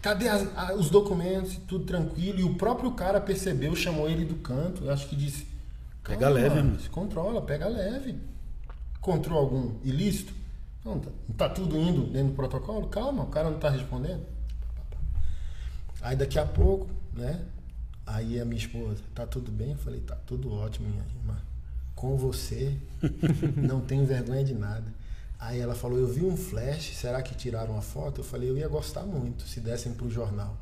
Cadê 0.00 0.28
as- 0.28 0.48
a- 0.56 0.74
os 0.74 0.88
documentos? 0.88 1.56
Tudo 1.68 1.84
tranquilo. 1.84 2.40
E 2.40 2.44
o 2.44 2.54
próprio 2.54 2.92
cara 2.92 3.20
percebeu, 3.20 3.76
chamou 3.76 4.08
ele 4.08 4.24
do 4.24 4.36
canto. 4.36 4.84
Eu 4.84 4.92
acho 4.92 5.06
que 5.08 5.14
disse: 5.16 5.46
Pega 6.02 6.20
"Calma, 6.20 6.34
leve, 6.34 6.54
mano, 6.54 6.68
mano." 6.70 6.80
se 6.80 6.88
controla, 6.88 7.42
pega 7.42 7.68
leve. 7.68 8.16
Encontrou 8.96 9.38
algum 9.38 9.74
ilícito? 9.84 10.32
Não, 10.84 11.00
tá, 11.00 11.10
tá 11.36 11.48
tudo 11.50 11.76
indo 11.76 12.02
dentro 12.04 12.28
do 12.28 12.34
protocolo? 12.34 12.86
Calma, 12.86 13.24
o 13.24 13.26
cara 13.26 13.50
não 13.50 13.58
tá 13.58 13.68
respondendo. 13.68 14.22
Aí 16.00 16.16
daqui 16.16 16.38
a 16.38 16.46
pouco, 16.46 16.88
né? 17.12 17.40
Aí 18.08 18.40
a 18.40 18.44
minha 18.44 18.58
esposa, 18.58 18.96
tá 19.14 19.26
tudo 19.26 19.52
bem? 19.52 19.72
Eu 19.72 19.76
falei, 19.76 20.00
tá 20.00 20.16
tudo 20.26 20.52
ótimo, 20.52 20.88
minha 20.88 21.04
irmã. 21.20 21.36
Com 21.94 22.16
você, 22.16 22.74
não 23.54 23.80
tenho 23.80 24.06
vergonha 24.06 24.42
de 24.42 24.54
nada. 24.54 24.84
Aí 25.38 25.60
ela 25.60 25.74
falou, 25.74 25.98
eu 25.98 26.08
vi 26.08 26.24
um 26.24 26.36
flash, 26.36 26.96
será 26.96 27.22
que 27.22 27.34
tiraram 27.34 27.72
uma 27.74 27.82
foto? 27.82 28.20
Eu 28.20 28.24
falei, 28.24 28.48
eu 28.48 28.56
ia 28.56 28.66
gostar 28.66 29.02
muito 29.02 29.46
se 29.46 29.60
dessem 29.60 29.92
pro 29.92 30.10
jornal. 30.10 30.56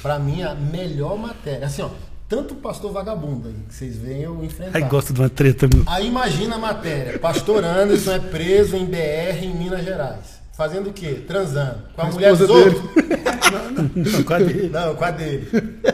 Pra 0.00 0.18
mim, 0.18 0.42
a 0.42 0.54
melhor 0.54 1.18
matéria. 1.18 1.66
Assim, 1.66 1.82
ó, 1.82 1.90
tanto 2.28 2.54
o 2.54 2.56
pastor 2.58 2.92
vagabundo 2.92 3.48
aí, 3.48 3.56
que 3.68 3.74
vocês 3.74 3.96
veem 3.96 4.22
eu 4.22 4.42
enfrentar. 4.42 4.78
Aí 4.78 4.84
gosta 4.84 5.12
de 5.12 5.20
uma 5.20 5.28
treta, 5.28 5.68
meu. 5.72 5.84
Aí 5.86 6.06
imagina 6.06 6.54
a 6.54 6.58
matéria. 6.58 7.18
Pastor 7.18 7.64
Anderson 7.64 8.12
é 8.12 8.18
preso 8.20 8.76
em 8.76 8.86
BR 8.86 9.42
em 9.42 9.54
Minas 9.54 9.84
Gerais. 9.84 10.41
Fazendo 10.52 10.90
o 10.90 10.92
quê? 10.92 11.24
Transando. 11.26 11.82
Com 11.94 12.02
a, 12.02 12.06
mulher 12.06 12.30
dos 12.30 12.40
esposa 12.40 12.64
dele. 12.64 12.76
outros? 12.76 14.12
Não, 14.12 14.24
cadê? 14.24 14.68
Não, 14.70 14.94
com 14.94 15.04
a 15.04 15.10
dele. 15.10 15.48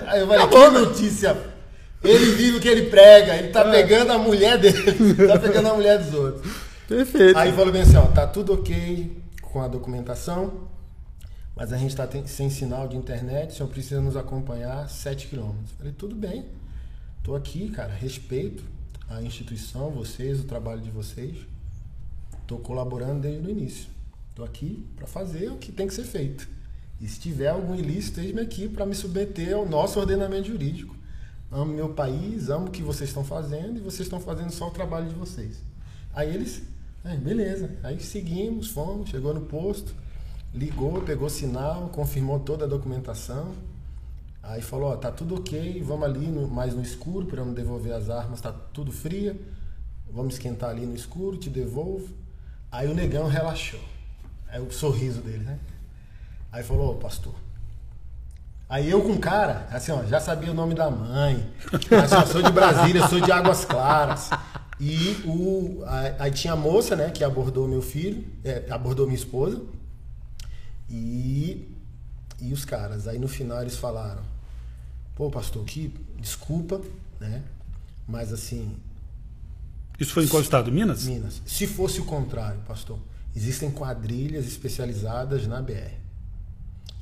Aí 0.07 0.21
eu 0.21 0.27
falei, 0.27 0.49
que 0.49 0.79
notícia. 0.79 1.37
Ele 2.03 2.33
vive 2.33 2.57
o 2.59 2.61
que 2.61 2.69
ele 2.69 2.91
prega. 2.91 3.37
Ele 3.37 3.49
tá 3.49 3.65
pegando 3.65 4.13
a 4.13 4.19
mulher 4.19 4.59
dele. 4.59 5.15
Tá 5.27 5.39
pegando 5.39 5.69
a 5.69 5.75
mulher 5.75 5.99
dos 5.99 6.13
outros. 6.15 6.53
Perfeito. 6.89 7.37
Aí 7.37 7.53
falou 7.53 7.73
bem 7.73 7.83
assim, 7.83 7.97
ó, 7.97 8.07
tá 8.07 8.27
tudo 8.27 8.55
ok 8.55 9.23
com 9.43 9.63
a 9.63 9.69
documentação, 9.69 10.69
mas 11.55 11.73
a 11.73 11.77
gente 11.77 11.95
tá 11.95 12.09
sem 12.25 12.49
sinal 12.49 12.89
de 12.89 12.97
internet, 12.97 13.51
o 13.51 13.55
senhor 13.55 13.69
precisa 13.69 14.01
nos 14.01 14.17
acompanhar 14.17 14.89
7 14.89 15.27
quilômetros. 15.27 15.71
Falei, 15.77 15.93
tudo 15.93 16.15
bem, 16.15 16.47
tô 17.23 17.35
aqui, 17.35 17.69
cara, 17.71 17.93
respeito 17.93 18.65
a 19.09 19.23
instituição, 19.23 19.91
vocês, 19.91 20.41
o 20.41 20.45
trabalho 20.45 20.81
de 20.81 20.91
vocês. 20.91 21.37
Tô 22.47 22.57
colaborando 22.59 23.21
desde 23.21 23.47
o 23.47 23.51
início. 23.51 23.98
Tô 24.39 24.45
aqui 24.45 24.87
para 24.95 25.05
fazer 25.05 25.51
o 25.51 25.57
que 25.57 25.73
tem 25.73 25.89
que 25.89 25.93
ser 25.93 26.05
feito. 26.05 26.49
E 27.01 27.09
se 27.09 27.19
tiver 27.19 27.49
algum 27.49 27.75
ilícito, 27.75 28.21
eis-me 28.21 28.41
aqui 28.41 28.69
para 28.69 28.87
me 28.87 28.95
submeter 28.95 29.53
ao 29.53 29.69
nosso 29.69 29.99
ordenamento 29.99 30.47
jurídico. 30.47 30.95
Amo 31.51 31.73
meu 31.73 31.89
país, 31.89 32.49
amo 32.49 32.69
o 32.69 32.71
que 32.71 32.81
vocês 32.81 33.11
estão 33.11 33.25
fazendo 33.25 33.79
e 33.79 33.81
vocês 33.81 34.03
estão 34.07 34.21
fazendo 34.21 34.53
só 34.53 34.69
o 34.69 34.71
trabalho 34.71 35.09
de 35.09 35.15
vocês. 35.17 35.61
Aí 36.15 36.33
eles, 36.33 36.63
"É, 37.05 37.17
beleza. 37.17 37.79
Aí 37.83 37.99
seguimos, 37.99 38.69
fomos, 38.69 39.11
chegou 39.11 39.35
no 39.35 39.41
posto, 39.41 39.93
ligou, 40.55 41.03
pegou 41.03 41.29
sinal, 41.29 41.89
confirmou 41.89 42.39
toda 42.39 42.65
a 42.65 42.69
documentação. 42.69 43.57
Aí 44.41 44.63
falou, 44.63 44.91
ó, 44.91 44.97
tá 44.97 45.11
tudo 45.11 45.35
ok, 45.35 45.83
vamos 45.83 46.05
ali 46.05 46.29
no- 46.29 46.47
mais 46.47 46.73
no 46.77 46.81
escuro 46.81 47.27
para 47.27 47.45
não 47.45 47.53
devolver 47.53 47.93
as 47.93 48.09
armas, 48.09 48.41
tá 48.41 48.53
tudo 48.53 48.93
fria. 48.93 49.37
Vamos 50.09 50.35
esquentar 50.35 50.71
ali 50.71 50.87
no 50.87 50.95
escuro, 50.95 51.37
te 51.37 51.51
devolvo. 51.51 52.15
Aí 52.71 52.87
o 52.87 52.95
negão 52.95 53.27
relaxou. 53.27 53.98
Aí 54.51 54.61
o 54.61 54.71
sorriso 54.71 55.21
dele, 55.21 55.45
né? 55.45 55.59
Aí 56.51 56.63
falou, 56.63 56.93
ô 56.93 56.95
pastor. 56.95 57.35
Aí 58.69 58.91
eu 58.91 59.01
com 59.03 59.13
o 59.13 59.19
cara, 59.19 59.67
assim, 59.71 59.93
ó, 59.93 60.05
já 60.05 60.21
sabia 60.21 60.51
o 60.51 60.55
nome 60.55 60.75
da 60.75 60.91
mãe. 60.91 61.51
Assim, 62.05 62.15
ó, 62.15 62.27
sou 62.27 62.43
de 62.43 62.53
Brasília, 62.53 63.07
sou 63.09 63.21
de 63.21 63.33
Águas 63.33 63.65
Claras. 63.65 64.31
E 64.79 65.23
o, 65.25 65.83
aí, 65.87 66.15
aí 66.19 66.31
tinha 66.31 66.53
a 66.53 66.57
moça, 66.57 66.95
né, 66.95 67.11
que 67.11 67.25
abordou 67.25 67.67
meu 67.67 67.83
filho, 67.83 68.25
é, 68.45 68.67
abordou 68.71 69.07
minha 69.07 69.19
esposa. 69.19 69.61
E, 70.89 71.75
e 72.41 72.53
os 72.53 72.65
caras. 72.65 73.09
Aí 73.09 73.19
no 73.19 73.29
final 73.29 73.61
eles 73.63 73.77
falaram, 73.77 74.23
pô, 75.17 75.31
pastor, 75.31 75.65
que 75.65 75.93
desculpa, 76.21 76.81
né? 77.19 77.43
Mas 78.07 78.33
assim, 78.33 78.77
Isso 79.99 80.13
foi 80.13 80.25
em 80.25 80.29
qual 80.29 80.43
estado? 80.43 80.71
Minas? 80.71 81.05
Minas. 81.05 81.43
Se 81.45 81.67
fosse 81.67 82.01
o 82.01 82.05
contrário, 82.05 82.61
pastor, 82.67 82.99
existem 83.35 83.71
quadrilhas 83.71 84.47
especializadas 84.47 85.47
na 85.47 85.61
BR. 85.63 85.93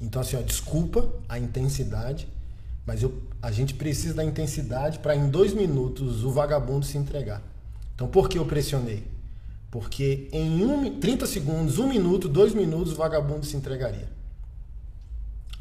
Então, 0.00 0.20
assim, 0.20 0.36
ó, 0.36 0.42
desculpa 0.42 1.08
a 1.28 1.38
intensidade, 1.38 2.28
mas 2.86 3.02
eu, 3.02 3.22
a 3.40 3.50
gente 3.50 3.74
precisa 3.74 4.14
da 4.14 4.24
intensidade 4.24 4.98
para 4.98 5.16
em 5.16 5.28
dois 5.28 5.54
minutos 5.54 6.22
o 6.24 6.30
vagabundo 6.30 6.84
se 6.84 6.98
entregar. 6.98 7.42
Então, 7.94 8.06
por 8.06 8.28
que 8.28 8.38
eu 8.38 8.44
pressionei? 8.44 9.06
Porque 9.70 10.28
em 10.32 10.64
um, 10.64 10.80
mi- 10.80 10.90
30 10.92 11.26
segundos, 11.26 11.78
um 11.78 11.88
minuto, 11.88 12.28
dois 12.28 12.54
minutos, 12.54 12.92
o 12.92 12.96
vagabundo 12.96 13.44
se 13.46 13.56
entregaria. 13.56 14.08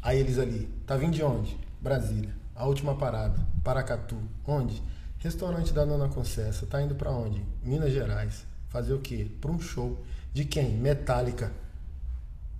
Aí 0.02 0.18
eles 0.20 0.38
ali, 0.38 0.68
tá 0.86 0.96
vindo 0.96 1.14
de 1.14 1.22
onde? 1.22 1.56
Brasília. 1.80 2.30
A 2.54 2.66
última 2.66 2.94
parada, 2.94 3.38
Paracatu. 3.64 4.16
Onde? 4.46 4.82
Restaurante 5.18 5.72
da 5.72 5.84
Nona 5.84 6.08
Concessa. 6.08 6.64
Tá 6.66 6.80
indo 6.80 6.94
pra 6.94 7.10
onde? 7.10 7.42
Minas 7.62 7.92
Gerais. 7.92 8.46
Fazer 8.68 8.94
o 8.94 9.00
quê? 9.00 9.26
Pra 9.40 9.50
um 9.50 9.58
show. 9.58 9.98
De 10.36 10.44
quem? 10.44 10.68
Metallica. 10.72 11.50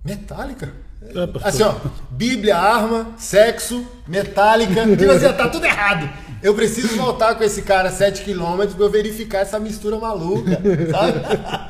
Metallica? 0.03 0.73
É. 0.99 1.47
Assim, 1.47 1.61
ó, 1.61 1.75
Bíblia, 2.09 2.57
arma, 2.57 3.13
sexo, 3.19 3.85
metálica. 4.07 4.81
Tipo 4.97 5.11
assim, 5.11 5.31
tá 5.33 5.47
tudo 5.47 5.63
errado. 5.63 6.09
Eu 6.41 6.55
preciso 6.55 6.97
voltar 6.97 7.35
com 7.35 7.43
esse 7.43 7.61
cara 7.61 7.91
7 7.91 8.23
km 8.23 8.65
pra 8.75 8.85
eu 8.85 8.89
verificar 8.89 9.41
essa 9.41 9.59
mistura 9.59 9.95
maluca, 9.99 10.59
sabe? 10.89 11.19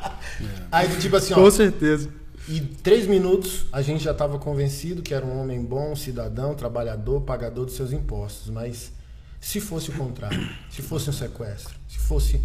Aí, 0.72 0.88
tipo 0.96 1.14
assim, 1.14 1.34
ó, 1.34 1.36
Com 1.36 1.50
certeza. 1.50 2.08
e 2.48 2.58
três 2.58 3.06
minutos 3.06 3.66
a 3.70 3.82
gente 3.82 4.02
já 4.02 4.12
estava 4.12 4.38
convencido 4.38 5.02
que 5.02 5.12
era 5.12 5.26
um 5.26 5.38
homem 5.38 5.62
bom, 5.62 5.94
cidadão, 5.94 6.54
trabalhador, 6.54 7.20
pagador 7.20 7.66
dos 7.66 7.74
seus 7.74 7.92
impostos. 7.92 8.48
Mas 8.48 8.92
se 9.38 9.60
fosse 9.60 9.90
o 9.90 9.92
contrário, 9.92 10.48
se 10.70 10.80
fosse 10.80 11.10
um 11.10 11.12
sequestro, 11.12 11.74
se 11.86 11.98
fosse 11.98 12.40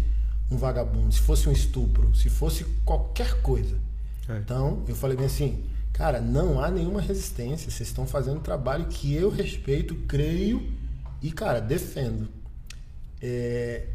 um 0.54 0.58
vagabundo, 0.58 1.12
se 1.12 1.20
fosse 1.20 1.48
um 1.48 1.52
estupro, 1.52 2.14
se 2.14 2.28
fosse 2.30 2.64
qualquer 2.84 3.40
coisa. 3.42 3.76
É. 4.28 4.38
Então 4.38 4.82
eu 4.88 4.94
falei 4.94 5.16
bem 5.16 5.26
assim, 5.26 5.64
cara, 5.92 6.20
não 6.20 6.60
há 6.62 6.70
nenhuma 6.70 7.00
resistência. 7.00 7.70
Vocês 7.70 7.88
estão 7.88 8.06
fazendo 8.06 8.38
um 8.38 8.42
trabalho 8.42 8.86
que 8.86 9.14
eu 9.14 9.28
respeito, 9.30 9.94
creio 10.08 10.62
e, 11.22 11.30
cara, 11.32 11.60
defendo. 11.60 12.28
É, 13.20 13.86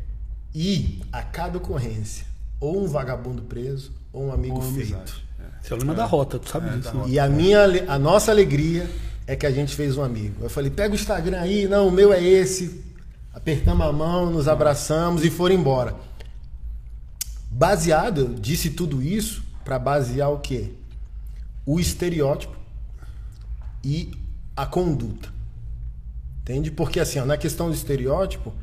e 0.53 1.01
a 1.11 1.21
cada 1.21 1.57
ocorrência, 1.57 2.25
ou 2.59 2.83
um 2.83 2.87
vagabundo 2.87 3.43
preso, 3.43 3.91
ou 4.11 4.25
um 4.27 4.31
amigo 4.33 4.59
feito. 4.61 4.93
amizade. 4.95 5.23
É. 5.39 5.71
É 5.71 5.73
o 5.73 5.77
lema 5.77 5.93
da 5.93 6.05
rota, 6.05 6.39
tu 6.39 6.49
sabe 6.49 6.67
É, 6.69 6.77
disso. 6.77 6.95
né? 6.95 7.03
E 7.07 7.19
a 7.19 7.27
minha 7.29 7.59
a 7.87 7.99
nossa 7.99 8.31
alegria 8.31 8.89
é 9.27 9.35
que 9.35 9.45
a 9.45 9.51
gente 9.51 9.75
fez 9.75 9.95
um 9.97 10.03
amigo. 10.03 10.35
Eu 10.41 10.49
falei, 10.49 10.71
pega 10.71 10.91
o 10.91 10.95
Instagram 10.95 11.39
aí, 11.39 11.67
não, 11.67 11.87
o 11.87 11.91
meu 11.91 12.11
é 12.11 12.23
esse. 12.23 12.83
Apertamos 13.31 13.85
a 13.85 13.91
mão, 13.93 14.31
nos 14.31 14.47
abraçamos 14.47 15.23
e 15.23 15.29
foram 15.29 15.53
embora. 15.53 15.93
Baseado, 17.51 18.35
disse 18.39 18.69
tudo 18.69 19.01
isso 19.01 19.43
para 19.65 19.77
basear 19.79 20.31
o 20.31 20.39
quê? 20.39 20.71
O 21.65 21.79
estereótipo 21.79 22.55
e 23.83 24.11
a 24.55 24.65
conduta. 24.65 25.29
Entende? 26.41 26.71
Porque 26.71 26.99
assim, 26.99 27.19
ó, 27.19 27.25
na 27.25 27.37
questão 27.37 27.67
do 27.69 27.73
estereótipo, 27.75 28.53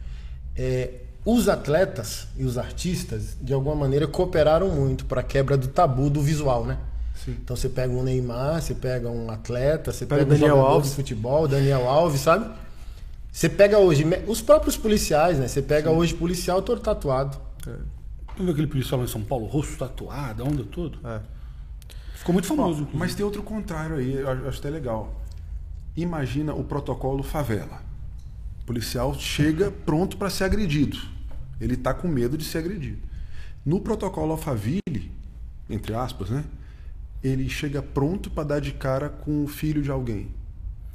é, 0.57 0.91
os 1.25 1.49
atletas 1.49 2.29
e 2.37 2.45
os 2.45 2.57
artistas, 2.59 3.37
de 3.41 3.53
alguma 3.53 3.75
maneira, 3.75 4.07
cooperaram 4.07 4.69
muito 4.69 5.05
para 5.05 5.21
a 5.21 5.25
quebra 5.25 5.57
do 5.57 5.69
tabu 5.69 6.09
do 6.09 6.21
visual, 6.21 6.65
né? 6.65 6.79
Sim. 7.25 7.37
Então 7.43 7.57
você 7.57 7.69
pega 7.69 7.93
um 7.93 8.03
Neymar, 8.03 8.61
você 8.61 8.75
pega 8.75 9.09
um 9.11 9.31
atleta, 9.31 9.93
você 9.93 10.07
Pega 10.07 10.23
pega, 10.23 10.35
um 10.35 10.39
Daniel 10.39 10.57
jogador 10.57 10.75
Alves. 10.75 10.91
de 10.91 10.97
futebol, 10.97 11.49
Daniel 11.49 11.89
Alves, 11.89 12.21
sabe? 12.21 12.49
Você 13.33 13.49
pega 13.49 13.79
hoje 13.79 14.05
os 14.27 14.41
próprios 14.41 14.77
policiais, 14.77 15.39
né? 15.39 15.49
Você 15.49 15.61
pega 15.61 15.91
hoje 15.91 16.15
policial 16.15 16.63
todo 16.63 16.81
tatuado. 16.81 17.37
Tu 17.63 17.71
viu 18.43 18.53
aquele 18.53 18.67
policial 18.67 18.99
lá 18.99 19.05
em 19.05 19.09
São 19.09 19.23
Paulo, 19.23 19.47
rosto 19.47 19.77
tatuado, 19.77 20.43
a 20.43 20.47
onda 20.47 20.65
toda? 20.65 20.97
É. 21.09 21.21
Ficou 22.15 22.33
muito 22.33 22.49
famoso. 22.49 22.89
Mas 22.93 23.15
tem 23.15 23.25
outro 23.25 23.43
contrário 23.43 23.97
aí, 23.97 24.15
eu 24.15 24.49
acho 24.49 24.59
até 24.59 24.71
legal. 24.71 25.23
Imagina 25.97 26.55
o 26.55 26.65
protocolo 26.65 27.23
favela. 27.23 27.83
O 28.63 28.67
policial 28.67 29.15
chega 29.15 29.71
pronto 29.71 30.17
para 30.17 30.29
ser 30.29 30.45
agredido. 30.45 30.99
Ele 31.61 31.75
está 31.75 31.95
com 31.95 32.09
medo 32.09 32.37
de 32.37 32.45
ser 32.45 32.59
agredido. 32.59 32.99
No 33.65 33.81
protocolo 33.81 34.33
Alphaville, 34.33 35.11
entre 35.69 35.95
aspas, 35.95 36.31
né? 36.31 36.45
Ele 37.23 37.49
chega 37.49 37.83
pronto 37.83 38.31
para 38.31 38.45
dar 38.45 38.61
de 38.61 38.73
cara 38.73 39.09
com 39.09 39.45
o 39.45 39.49
filho 39.49 39.83
de 39.83 39.91
alguém. 39.91 40.29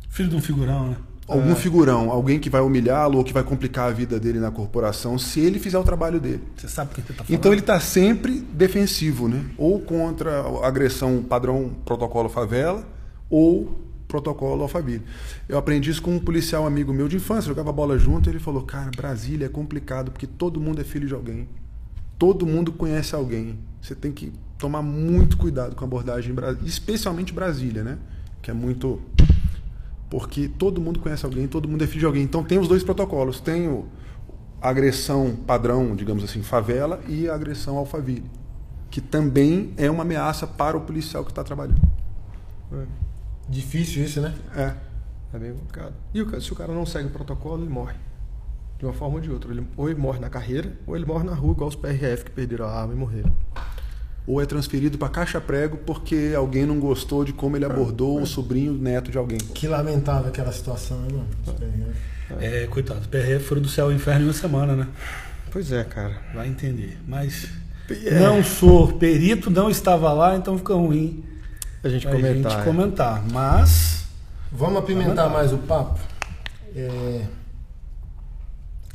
Filho 0.10 0.30
de 0.30 0.36
um 0.36 0.42
figurão, 0.42 0.90
né? 0.92 0.98
Algum 1.28 1.56
figurão, 1.56 2.12
alguém 2.12 2.40
que 2.40 2.50
vai 2.50 2.62
humilhá-lo 2.62 3.18
ou 3.18 3.24
que 3.24 3.32
vai 3.32 3.44
complicar 3.44 3.88
a 3.88 3.92
vida 3.92 4.20
dele 4.20 4.40
na 4.40 4.52
corporação, 4.52 5.18
se 5.18 5.40
ele 5.40 5.60
fizer 5.60 5.78
o 5.78 5.84
trabalho 5.84 6.20
dele. 6.20 6.44
Você 6.58 6.68
sabe 6.68 6.94
quem 6.94 7.04
você 7.04 7.14
tá 7.14 7.24
falando? 7.24 7.40
Então 7.40 7.52
ele 7.54 7.62
está 7.62 7.80
sempre 7.80 8.40
defensivo, 8.40 9.30
né? 9.30 9.46
Ou 9.58 9.80
contra 9.80 10.42
a 10.42 10.68
agressão 10.68 11.24
padrão 11.24 11.72
protocolo 11.86 12.28
favela, 12.28 12.86
ou 13.30 13.80
protocolo 14.12 14.64
Alphaville. 14.64 15.04
Eu 15.48 15.58
aprendi 15.58 15.90
isso 15.90 16.02
com 16.02 16.14
um 16.14 16.20
policial 16.20 16.68
amigo 16.68 16.94
meu 16.94 17.08
de 17.08 17.16
infância, 17.16 17.48
jogava 17.48 17.72
bola 17.72 17.98
junto, 17.98 18.30
e 18.30 18.32
ele 18.32 18.40
falou: 18.40 18.64
"Cara, 18.64 18.92
Brasília 18.96 19.46
é 19.46 19.50
complicado 19.50 20.12
porque 20.12 20.28
todo 20.28 20.60
mundo 20.60 20.82
é 20.82 20.84
filho 20.84 21.08
de 21.08 21.14
alguém. 21.14 21.48
Todo 22.20 22.46
mundo 22.46 22.74
conhece 22.74 23.16
alguém. 23.16 23.58
Você 23.82 23.96
tem 23.96 24.12
que 24.12 24.34
tomar 24.58 24.82
muito 24.82 25.38
cuidado 25.38 25.76
com 25.76 25.84
a 25.84 25.88
abordagem 25.88 26.32
em 26.32 26.36
Brasília, 26.36 26.68
especialmente 26.68 27.34
Brasília, 27.34 27.84
né? 27.84 27.98
Que 28.42 28.52
é 28.52 28.54
muito 28.54 29.02
porque 30.12 30.50
todo 30.50 30.82
mundo 30.82 31.00
conhece 31.00 31.26
alguém, 31.26 31.48
todo 31.48 31.70
mundo 31.70 31.82
é 31.86 31.88
filho 31.88 32.02
de 32.02 32.06
alguém. 32.06 32.24
Então 32.24 32.44
tem 32.44 32.60
os 32.60 32.68
dois 32.68 32.84
protocolos, 32.84 33.40
tem 33.40 33.70
o 33.70 33.88
a 34.62 34.70
agressão 34.70 35.36
padrão, 35.48 35.96
digamos 35.96 36.24
assim, 36.24 36.44
favela 36.44 37.02
e 37.08 37.28
a 37.28 37.34
agressão 37.34 37.78
alfaville, 37.78 38.30
que 38.92 39.02
também 39.02 39.74
é 39.76 39.90
uma 39.90 40.04
ameaça 40.04 40.46
para 40.46 40.78
o 40.78 40.82
policial 40.82 41.24
que 41.24 41.32
está 41.32 41.44
trabalhando. 41.44 41.82
Difícil 43.50 44.04
isso, 44.04 44.22
né? 44.22 44.36
É. 44.56 44.76
É 45.34 45.40
bem 45.40 45.54
complicado. 45.54 45.94
E 46.14 46.22
o 46.22 46.42
se 46.42 46.52
o 46.52 46.56
cara 46.56 46.74
não 46.74 46.86
segue 46.86 47.08
o 47.08 47.12
protocolo, 47.12 47.64
ele 47.64 47.72
morre. 47.72 47.96
De 48.78 48.86
uma 48.86 48.94
forma 48.94 49.16
ou 49.16 49.22
de 49.22 49.32
outra. 49.32 49.50
Ele, 49.50 49.66
ou 49.78 49.90
ele 49.90 50.00
morre 50.00 50.20
na 50.20 50.30
carreira, 50.30 50.78
ou 50.86 50.96
ele 50.96 51.06
morre 51.06 51.24
na 51.24 51.34
rua, 51.34 51.54
igual 51.54 51.70
os 51.70 51.76
PRF 51.76 52.26
que 52.26 52.32
perderam 52.32 52.66
a 52.66 52.82
arma 52.82 52.94
e 52.94 52.98
morreram. 52.98 53.34
Ou 54.28 54.40
é 54.42 54.46
transferido 54.46 54.98
para 54.98 55.10
caixa 55.10 55.42
prego 55.42 55.78
porque 55.78 56.34
alguém 56.36 56.66
não 56.66 56.80
gostou 56.80 57.26
de 57.26 57.34
como 57.34 57.56
ele 57.58 57.66
abordou 57.66 58.22
o 58.22 58.26
sobrinho 58.26 58.74
neto 58.74 59.10
de 59.12 59.18
alguém. 59.18 59.40
Que 59.40 59.68
lamentável 59.68 60.28
aquela 60.30 60.52
situação, 60.52 61.00
né, 61.00 61.08
mano? 61.12 61.92
É, 62.40 62.68
coitado. 62.68 63.08
PRF 63.10 63.44
foram 63.46 63.62
do 63.62 63.68
céu 63.68 63.86
ao 63.86 63.92
inferno 63.92 64.22
em 64.22 64.28
uma 64.28 64.34
semana, 64.34 64.76
né? 64.76 64.88
Pois 65.52 65.72
é, 65.72 65.84
cara. 65.84 66.16
Vai 66.34 66.48
entender. 66.48 66.98
Mas 67.08 67.50
É. 67.90 68.20
não 68.20 68.42
sou 68.44 68.94
perito, 68.94 69.50
não 69.50 69.70
estava 69.70 70.14
lá, 70.14 70.38
então 70.38 70.58
fica 70.58 70.74
ruim 70.76 71.24
A 71.84 71.90
gente 71.90 72.08
a 72.08 72.12
comentar. 72.12 72.52
gente 72.52 72.62
é. 72.62 72.64
comentar. 72.64 73.24
Mas 73.32 74.06
Vamos 74.52 74.80
apimentar 74.80 75.30
mais 75.30 75.52
o 75.52 75.58
papo? 75.58 76.00
É, 76.76 77.26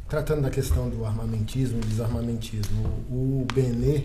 Tratando 0.09 0.43
da 0.43 0.51
questão 0.51 0.89
do 0.89 1.05
armamentismo 1.05 1.81
e 1.83 1.87
desarmamentismo, 1.87 2.85
o 3.11 3.45
Benê, 3.53 4.05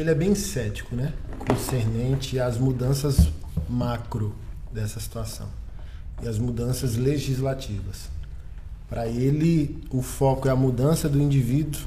ele 0.00 0.10
é 0.10 0.14
bem 0.14 0.34
cético, 0.34 0.94
né? 0.94 1.12
Concernente 1.48 2.38
às 2.38 2.58
mudanças 2.58 3.28
macro 3.68 4.34
dessa 4.72 5.00
situação 5.00 5.48
e 6.22 6.28
as 6.28 6.38
mudanças 6.38 6.96
legislativas. 6.96 8.10
Para 8.88 9.08
ele, 9.08 9.82
o 9.90 10.02
foco 10.02 10.48
é 10.48 10.50
a 10.50 10.56
mudança 10.56 11.08
do 11.08 11.20
indivíduo 11.20 11.80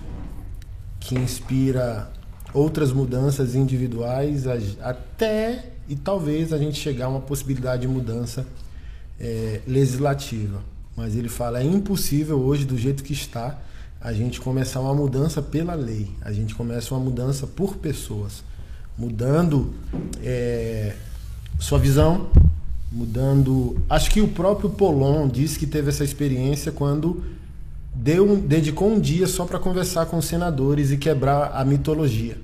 que 1.00 1.16
inspira 1.16 2.12
outras 2.54 2.92
mudanças 2.92 3.56
individuais 3.56 4.46
até 4.82 5.72
e 5.88 5.96
talvez 5.96 6.52
a 6.52 6.58
gente 6.58 6.78
chegar 6.78 7.06
a 7.06 7.10
uma 7.10 7.22
possibilidade 7.22 7.84
de 7.84 7.88
mudança 7.88 8.46
eh, 9.20 9.62
legislativa. 9.68 10.62
Mas 10.96 11.16
ele 11.16 11.30
fala 11.30 11.60
é 11.60 11.64
impossível 11.64 12.40
hoje 12.40 12.66
do 12.66 12.78
jeito 12.78 13.04
que 13.04 13.14
está 13.14 13.58
a 14.02 14.14
gente 14.14 14.40
começar 14.40 14.80
uma 14.80 14.94
mudança 14.94 15.42
pela 15.42 15.74
lei. 15.76 16.10
A 16.22 16.32
gente 16.32 16.56
começa 16.56 16.94
uma 16.94 17.04
mudança 17.04 17.46
por 17.46 17.76
pessoas, 17.78 18.44
mudando 18.98 19.74
eh, 20.24 20.96
sua 21.60 21.78
visão, 21.80 22.30
mudando. 22.92 23.78
Acho 23.90 24.10
que 24.12 24.22
o 24.22 24.28
próprio 24.28 24.70
Polon 24.70 25.28
disse 25.28 25.60
que 25.60 25.68
teve 25.68 25.90
essa 25.90 26.04
experiência 26.04 26.72
quando 26.72 27.24
deu, 27.94 28.30
um- 28.30 28.40
dedicou 28.40 28.90
um 28.90 29.00
dia 29.00 29.28
só 29.28 29.46
para 29.46 29.60
conversar 29.60 30.06
com 30.06 30.18
os 30.18 30.26
senadores 30.26 30.92
e 30.92 30.98
quebrar 30.98 31.52
a 31.54 31.66
mitologia 31.66 32.38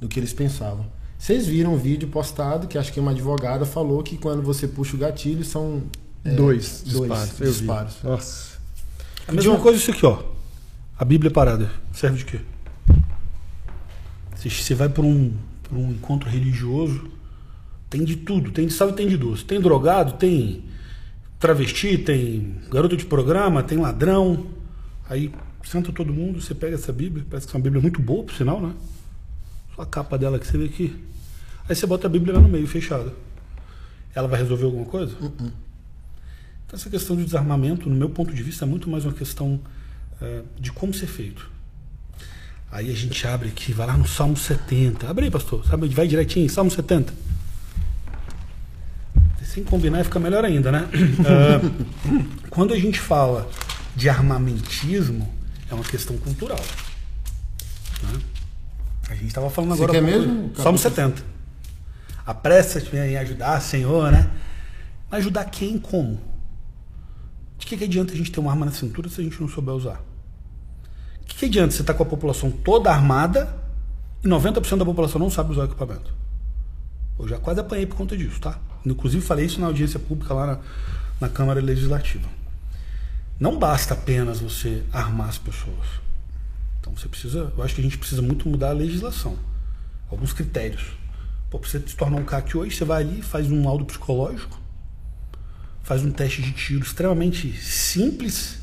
do 0.00 0.08
que 0.08 0.18
eles 0.18 0.32
pensavam. 0.32 0.86
Vocês 1.18 1.46
viram 1.46 1.74
um 1.74 1.78
vídeo 1.78 2.08
postado 2.08 2.66
que 2.66 2.76
acho 2.76 2.92
que 2.92 2.98
uma 2.98 3.12
advogada 3.12 3.64
falou 3.64 4.02
que 4.02 4.16
quando 4.16 4.42
você 4.42 4.66
puxa 4.66 4.96
o 4.96 4.98
gatilho 4.98 5.44
são 5.44 5.82
é, 6.24 6.30
Dois 6.34 6.82
dois 6.86 7.08
disparos. 7.38 7.94
Nossa. 8.02 8.52
a 9.28 9.32
mesma 9.32 9.56
coisa 9.58 9.78
isso 9.78 9.90
aqui, 9.92 10.04
ó. 10.06 10.18
A 11.02 11.04
Bíblia 11.04 11.32
parada. 11.32 11.68
Serve 11.92 12.18
de 12.18 12.24
quê? 12.24 12.40
Se 14.36 14.48
você 14.48 14.72
vai 14.72 14.88
para 14.88 15.02
um, 15.02 15.36
pra 15.64 15.76
um 15.76 15.90
encontro 15.90 16.30
religioso, 16.30 17.10
tem 17.90 18.04
de 18.04 18.14
tudo. 18.14 18.52
Tem 18.52 18.68
de 18.68 18.72
sal 18.72 18.90
e 18.90 18.92
tem 18.92 19.08
de 19.08 19.16
doce. 19.16 19.44
Tem 19.44 19.60
drogado, 19.60 20.12
tem 20.12 20.62
travesti, 21.40 21.98
tem 21.98 22.54
garoto 22.70 22.96
de 22.96 23.04
programa, 23.04 23.64
tem 23.64 23.78
ladrão. 23.78 24.46
Aí 25.10 25.32
senta 25.64 25.90
todo 25.90 26.12
mundo, 26.14 26.40
você 26.40 26.54
pega 26.54 26.76
essa 26.76 26.92
Bíblia, 26.92 27.26
parece 27.28 27.48
que 27.48 27.56
é 27.56 27.58
uma 27.58 27.64
Bíblia 27.64 27.82
muito 27.82 28.00
boa, 28.00 28.22
por 28.22 28.34
sinal, 28.36 28.60
né? 28.60 28.72
Só 29.74 29.82
a 29.82 29.86
capa 29.86 30.16
dela 30.16 30.38
que 30.38 30.46
você 30.46 30.56
vê 30.56 30.66
aqui. 30.66 31.04
Aí 31.68 31.74
você 31.74 31.84
bota 31.84 32.06
a 32.06 32.10
Bíblia 32.10 32.34
lá 32.34 32.40
no 32.40 32.48
meio, 32.48 32.68
fechada. 32.68 33.12
Ela 34.14 34.28
vai 34.28 34.40
resolver 34.40 34.66
alguma 34.66 34.86
coisa? 34.86 35.16
Então, 35.20 35.50
essa 36.74 36.88
questão 36.88 37.16
de 37.16 37.24
desarmamento, 37.24 37.90
no 37.90 37.96
meu 37.96 38.08
ponto 38.08 38.32
de 38.32 38.42
vista, 38.44 38.64
é 38.64 38.68
muito 38.68 38.88
mais 38.88 39.04
uma 39.04 39.12
questão 39.12 39.60
eh, 40.22 40.42
de 40.58 40.72
como 40.72 40.94
ser 40.94 41.06
feito. 41.06 41.50
Aí 42.70 42.90
a 42.90 42.94
gente 42.96 43.26
abre 43.26 43.48
aqui, 43.48 43.72
vai 43.72 43.86
lá 43.86 43.96
no 43.96 44.06
Salmo 44.08 44.36
70. 44.36 45.06
Abre 45.08 45.26
aí, 45.26 45.30
pastor. 45.30 45.64
Sabe, 45.66 45.88
vai 45.88 46.06
direitinho, 46.08 46.48
Salmo 46.48 46.70
70. 46.70 47.12
Sem 49.44 49.62
combinar 49.64 50.02
fica 50.04 50.18
melhor 50.18 50.42
ainda, 50.46 50.72
né? 50.72 50.88
Ah, 51.26 51.60
quando 52.48 52.72
a 52.72 52.78
gente 52.78 52.98
fala 52.98 53.50
de 53.94 54.08
armamentismo, 54.08 55.30
é 55.70 55.74
uma 55.74 55.84
questão 55.84 56.16
cultural. 56.16 56.58
né? 58.04 58.18
A 59.10 59.14
gente 59.14 59.26
estava 59.26 59.50
falando 59.50 59.76
Você 59.76 59.82
agora. 59.84 60.00
quer 60.00 60.08
há 60.08 60.10
pouco- 60.10 60.26
mesmo, 60.28 60.56
Salmo 60.56 60.78
capítulo? 60.78 60.78
70. 61.18 61.22
Apressa-te 62.24 62.96
em 62.96 63.16
ajudar, 63.18 63.60
Senhor, 63.60 64.10
né? 64.10 64.30
Mas 65.10 65.20
ajudar 65.20 65.44
quem 65.46 65.78
como? 65.78 66.18
De 67.58 67.66
que, 67.66 67.76
que 67.76 67.84
adianta 67.84 68.14
a 68.14 68.16
gente 68.16 68.32
ter 68.32 68.40
uma 68.40 68.50
arma 68.50 68.64
na 68.64 68.72
cintura 68.72 69.10
se 69.10 69.20
a 69.20 69.24
gente 69.24 69.38
não 69.38 69.48
souber 69.48 69.74
usar? 69.74 70.00
Que, 71.42 71.46
adianta 71.46 71.74
você 71.74 71.80
estar 71.80 71.94
com 71.94 72.04
a 72.04 72.06
população 72.06 72.52
toda 72.52 72.88
armada 72.88 73.52
e 74.22 74.28
90% 74.28 74.78
da 74.78 74.84
população 74.84 75.18
não 75.18 75.28
sabe 75.28 75.50
usar 75.50 75.62
o 75.62 75.64
equipamento? 75.64 76.14
Eu 77.18 77.26
já 77.26 77.36
quase 77.36 77.58
apanhei 77.58 77.84
por 77.84 77.96
conta 77.96 78.16
disso, 78.16 78.40
tá? 78.40 78.60
Inclusive 78.86 79.26
falei 79.26 79.46
isso 79.46 79.60
na 79.60 79.66
audiência 79.66 79.98
pública 79.98 80.32
lá 80.32 80.46
na, 80.46 80.58
na 81.20 81.28
Câmara 81.28 81.60
Legislativa. 81.60 82.28
Não 83.40 83.58
basta 83.58 83.92
apenas 83.92 84.38
você 84.38 84.84
armar 84.92 85.30
as 85.30 85.38
pessoas. 85.38 85.84
Então 86.78 86.94
você 86.96 87.08
precisa, 87.08 87.52
eu 87.56 87.64
acho 87.64 87.74
que 87.74 87.80
a 87.80 87.84
gente 87.84 87.98
precisa 87.98 88.22
muito 88.22 88.48
mudar 88.48 88.70
a 88.70 88.74
legislação. 88.74 89.36
Alguns 90.08 90.32
critérios. 90.32 90.92
Pô, 91.50 91.58
pra 91.58 91.68
você 91.68 91.80
se 91.80 91.96
tornar 91.96 92.18
um 92.18 92.24
CAC 92.24 92.56
hoje, 92.56 92.76
você 92.76 92.84
vai 92.84 93.02
ali, 93.02 93.20
faz 93.20 93.50
um 93.50 93.64
laudo 93.64 93.84
psicológico, 93.84 94.60
faz 95.82 96.04
um 96.04 96.12
teste 96.12 96.40
de 96.40 96.52
tiro 96.52 96.84
extremamente 96.84 97.52
simples. 97.60 98.60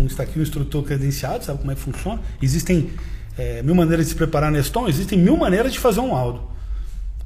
Um 0.00 0.06
está 0.06 0.22
aqui 0.24 0.38
um 0.38 0.42
instrutor 0.42 0.82
credenciado, 0.84 1.44
sabe 1.44 1.58
como 1.58 1.72
é 1.72 1.74
que 1.74 1.80
funciona. 1.80 2.20
Existem 2.42 2.90
é, 3.38 3.62
mil 3.62 3.74
maneiras 3.74 4.06
de 4.06 4.10
se 4.12 4.16
preparar 4.16 4.50
Neston, 4.52 4.88
existem 4.88 5.18
mil 5.18 5.36
maneiras 5.36 5.72
de 5.72 5.78
fazer 5.78 6.00
um 6.00 6.12
laudo. 6.12 6.42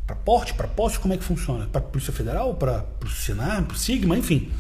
Para 0.07 0.17
porte, 0.17 0.55
para 0.55 0.67
posse, 0.67 0.99
como 0.99 1.15
é 1.15 1.17
que 1.17 1.25
funciona? 1.25 1.67
Para 1.67 1.81
Polícia 1.81 2.13
Federal, 2.13 2.55
para 2.55 2.85
o 3.05 3.09
Sinar, 3.09 3.63
para 3.65 3.75
o 3.75 3.79
Sigma, 3.79 4.17
enfim. 4.17 4.51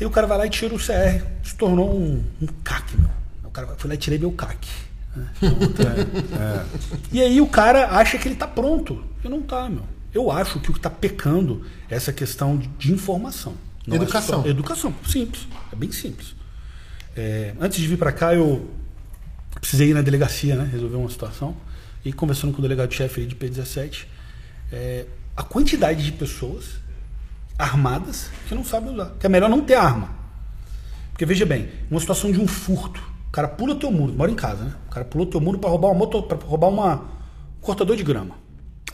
E 0.00 0.04
o 0.04 0.10
cara 0.10 0.26
vai 0.26 0.38
lá 0.38 0.46
e 0.46 0.50
tira 0.50 0.74
o 0.74 0.78
CR, 0.78 1.24
se 1.42 1.54
tornou 1.56 1.94
um, 1.94 2.24
um 2.40 2.46
CAC, 2.64 2.96
meu. 2.96 3.10
O 3.44 3.50
cara 3.50 3.74
foi 3.76 3.88
lá 3.88 3.94
e 3.94 3.98
tirei 3.98 4.18
meu 4.18 4.32
CAC. 4.32 4.66
né? 5.14 5.26
É. 6.38 6.64
E 7.12 7.20
aí 7.20 7.40
o 7.40 7.46
cara 7.46 7.88
acha 7.90 8.16
que 8.16 8.26
ele 8.28 8.34
está 8.34 8.46
pronto. 8.46 9.04
E 9.24 9.28
não 9.28 9.42
tá, 9.42 9.68
meu. 9.68 9.82
Eu 10.14 10.30
acho 10.30 10.58
que 10.60 10.70
o 10.70 10.72
que 10.72 10.78
está 10.78 10.90
pecando 10.90 11.64
é 11.90 11.96
essa 11.96 12.12
questão 12.12 12.56
de, 12.56 12.66
de 12.78 12.92
informação. 12.92 13.54
Não 13.86 13.94
é 13.96 14.00
Educação. 14.02 14.42
só- 14.42 14.48
educação. 14.48 14.94
Simples. 15.06 15.46
É 15.72 15.76
bem 15.76 15.90
simples. 15.92 16.34
É, 17.16 17.54
antes 17.60 17.78
de 17.78 17.86
vir 17.86 17.96
para 17.96 18.12
cá, 18.12 18.34
eu 18.34 18.70
precisei 19.60 19.90
ir 19.90 19.94
na 19.94 20.02
delegacia, 20.02 20.56
né? 20.56 20.68
Resolver 20.70 20.96
uma 20.96 21.10
situação. 21.10 21.56
E 22.04 22.12
conversando 22.12 22.52
com 22.52 22.58
o 22.58 22.62
delegado-chefe 22.62 23.26
de 23.26 23.34
P17, 23.34 24.06
é, 24.72 25.06
a 25.36 25.42
quantidade 25.42 26.04
de 26.04 26.12
pessoas 26.12 26.80
armadas 27.58 28.30
que 28.48 28.54
não 28.54 28.64
sabem 28.64 28.94
usar. 28.94 29.12
Que 29.18 29.26
é 29.26 29.28
melhor 29.28 29.50
não 29.50 29.60
ter 29.60 29.74
arma. 29.74 30.10
Porque 31.12 31.26
veja 31.26 31.44
bem, 31.44 31.68
uma 31.90 32.00
situação 32.00 32.32
de 32.32 32.40
um 32.40 32.46
furto. 32.46 33.02
O 33.28 33.30
cara 33.30 33.46
pula 33.46 33.74
teu 33.74 33.90
muro, 33.90 34.12
mora 34.12 34.30
em 34.30 34.34
casa, 34.34 34.64
né? 34.64 34.74
O 34.86 34.90
cara 34.90 35.04
pulou 35.04 35.26
teu 35.26 35.40
muro 35.40 35.58
para 35.58 35.70
roubar 35.70 35.88
uma 35.88 35.94
moto, 35.94 36.22
para 36.22 36.38
roubar 36.38 36.68
uma 36.68 37.20
um 37.58 37.60
cortador 37.60 37.94
de 37.94 38.02
grama. 38.02 38.36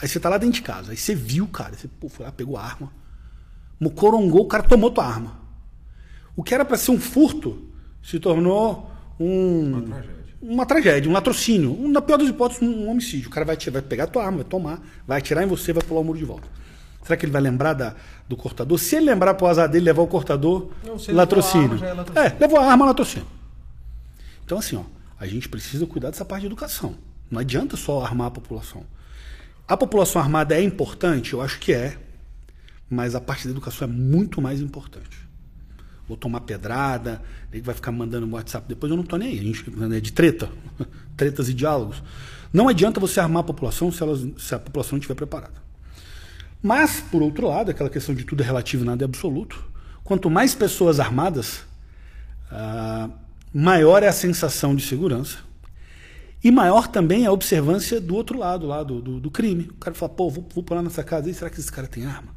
Aí 0.02 0.08
você 0.08 0.18
tá 0.18 0.28
lá 0.28 0.36
dentro 0.36 0.56
de 0.56 0.62
casa, 0.62 0.90
aí 0.90 0.96
você 0.96 1.14
viu 1.14 1.46
cara, 1.46 1.74
você 1.74 1.88
pô, 1.88 2.08
foi 2.08 2.26
lá, 2.26 2.32
pegou 2.32 2.56
a 2.56 2.62
arma, 2.62 2.92
mocorongou, 3.80 4.42
o 4.42 4.48
cara 4.48 4.62
tomou 4.62 4.90
tua 4.90 5.06
arma. 5.06 5.40
O 6.34 6.42
que 6.42 6.52
era 6.52 6.64
para 6.64 6.76
ser 6.76 6.90
um 6.90 7.00
furto 7.00 7.66
se 8.06 8.20
tornou 8.20 8.88
um 9.18 9.72
Uma 9.72 9.82
tragédia. 9.82 10.24
uma 10.40 10.66
tragédia, 10.66 11.10
um 11.10 11.12
latrocínio, 11.12 11.72
um, 11.72 11.88
na 11.90 12.00
pior 12.00 12.16
das 12.18 12.28
hipóteses, 12.28 12.62
um 12.62 12.88
homicídio. 12.88 13.28
O 13.28 13.32
cara 13.32 13.44
vai, 13.44 13.56
vai 13.56 13.82
pegar 13.82 14.04
a 14.04 14.06
tua 14.06 14.24
arma, 14.24 14.38
vai 14.38 14.44
tomar, 14.46 14.80
vai 15.06 15.18
atirar 15.18 15.42
em 15.42 15.48
você, 15.48 15.72
vai 15.72 15.82
pular 15.82 16.00
o 16.00 16.04
muro 16.04 16.18
de 16.18 16.24
volta. 16.24 16.46
Será 17.02 17.16
que 17.16 17.24
ele 17.24 17.32
vai 17.32 17.42
lembrar 17.42 17.72
da, 17.72 17.94
do 18.28 18.36
cortador? 18.36 18.78
Se 18.78 18.96
ele 18.96 19.06
lembrar 19.06 19.34
pro 19.34 19.46
azar 19.46 19.68
dele 19.68 19.84
levar 19.86 20.02
o 20.02 20.06
cortador, 20.06 20.70
Não, 20.84 20.96
latrocínio. 21.14 21.72
levou 21.72 21.78
a 21.78 21.78
arma, 21.78 21.78
já 21.78 21.88
é 21.88 21.94
latrocínio. 21.94 22.36
É, 22.36 22.40
levou 22.40 22.58
a 22.60 22.64
arma, 22.70 22.86
latrocínio. 22.86 23.26
Então, 24.44 24.58
assim, 24.58 24.76
ó, 24.76 24.82
a 25.18 25.26
gente 25.26 25.48
precisa 25.48 25.84
cuidar 25.86 26.10
dessa 26.10 26.24
parte 26.24 26.42
de 26.42 26.46
educação. 26.46 26.94
Não 27.30 27.40
adianta 27.40 27.76
só 27.76 28.04
armar 28.04 28.28
a 28.28 28.30
população. 28.30 28.84
A 29.66 29.76
população 29.76 30.22
armada 30.22 30.54
é 30.56 30.62
importante? 30.62 31.32
Eu 31.32 31.42
acho 31.42 31.58
que 31.58 31.72
é. 31.72 31.96
Mas 32.88 33.16
a 33.16 33.20
parte 33.20 33.44
da 33.46 33.50
educação 33.50 33.88
é 33.88 33.90
muito 33.90 34.40
mais 34.40 34.60
importante. 34.60 35.25
Vou 36.08 36.16
tomar 36.16 36.40
pedrada, 36.40 37.22
ele 37.52 37.62
vai 37.62 37.74
ficar 37.74 37.90
mandando 37.90 38.30
WhatsApp 38.30 38.66
depois, 38.68 38.90
eu 38.90 38.96
não 38.96 39.04
tô 39.04 39.16
nem 39.16 39.28
aí. 39.28 39.40
A 39.40 39.42
gente 39.42 39.64
é 39.94 40.00
de 40.00 40.12
treta, 40.12 40.48
tretas 41.16 41.48
e 41.48 41.54
diálogos. 41.54 42.02
Não 42.52 42.68
adianta 42.68 43.00
você 43.00 43.18
armar 43.18 43.40
a 43.40 43.44
população 43.44 43.90
se, 43.90 44.02
elas, 44.02 44.26
se 44.38 44.54
a 44.54 44.58
população 44.58 44.92
não 44.92 44.98
estiver 44.98 45.14
preparada. 45.14 45.66
Mas, 46.62 47.00
por 47.00 47.22
outro 47.22 47.48
lado, 47.48 47.70
aquela 47.70 47.90
questão 47.90 48.14
de 48.14 48.24
tudo 48.24 48.42
é 48.42 48.46
relativo 48.46 48.84
e 48.84 48.86
nada 48.86 49.04
é 49.04 49.06
absoluto. 49.06 49.62
Quanto 50.02 50.30
mais 50.30 50.54
pessoas 50.54 51.00
armadas, 51.00 51.64
ah, 52.50 53.10
maior 53.52 54.02
é 54.02 54.08
a 54.08 54.12
sensação 54.12 54.74
de 54.74 54.82
segurança. 54.82 55.38
E 56.42 56.50
maior 56.50 56.86
também 56.86 57.24
é 57.24 57.26
a 57.26 57.32
observância 57.32 58.00
do 58.00 58.14
outro 58.14 58.38
lado, 58.38 58.66
lá 58.66 58.82
do, 58.82 59.00
do, 59.00 59.20
do 59.20 59.30
crime. 59.30 59.68
O 59.70 59.74
cara 59.74 59.94
fala, 59.94 60.12
pô, 60.12 60.30
vou, 60.30 60.46
vou 60.54 60.62
pular 60.62 60.82
nessa 60.82 61.02
casa 61.02 61.26
aí, 61.26 61.34
será 61.34 61.50
que 61.50 61.58
esse 61.58 61.72
cara 61.72 61.88
tem 61.88 62.06
arma? 62.06 62.34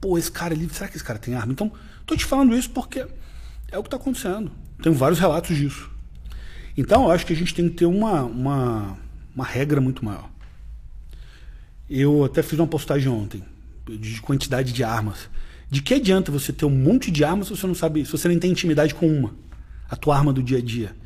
Pô, 0.00 0.16
esse 0.16 0.30
cara 0.30 0.54
ali, 0.54 0.68
será 0.70 0.88
que 0.88 0.96
esse 0.96 1.04
cara 1.04 1.18
tem 1.18 1.34
arma? 1.34 1.52
Então, 1.52 1.70
tô 2.08 2.16
te 2.16 2.24
falando 2.24 2.56
isso 2.56 2.70
porque 2.70 3.06
é 3.70 3.78
o 3.78 3.82
que 3.82 3.86
está 3.86 3.96
acontecendo. 3.96 4.50
Tem 4.82 4.92
vários 4.92 5.20
relatos 5.20 5.54
disso. 5.56 5.90
Então, 6.76 7.04
eu 7.04 7.10
acho 7.10 7.26
que 7.26 7.32
a 7.32 7.36
gente 7.36 7.54
tem 7.54 7.68
que 7.68 7.74
ter 7.74 7.86
uma, 7.86 8.22
uma, 8.22 8.98
uma 9.34 9.44
regra 9.44 9.80
muito 9.80 10.04
maior. 10.04 10.28
Eu 11.88 12.24
até 12.24 12.42
fiz 12.42 12.58
uma 12.58 12.66
postagem 12.66 13.08
ontem 13.08 13.44
de 13.86 14.20
quantidade 14.20 14.72
de 14.72 14.82
armas. 14.82 15.28
De 15.70 15.82
que 15.82 15.94
adianta 15.94 16.32
você 16.32 16.52
ter 16.52 16.64
um 16.64 16.70
monte 16.70 17.10
de 17.10 17.24
armas 17.24 17.48
se 17.48 17.56
você 17.56 17.66
não 17.66 17.74
sabe, 17.74 18.04
se 18.04 18.12
você 18.12 18.28
não 18.28 18.38
tem 18.38 18.50
intimidade 18.50 18.94
com 18.94 19.06
uma, 19.06 19.34
a 19.88 19.96
tua 19.96 20.16
arma 20.16 20.32
do 20.32 20.42
dia 20.42 20.58
a 20.58 20.62
dia? 20.62 20.96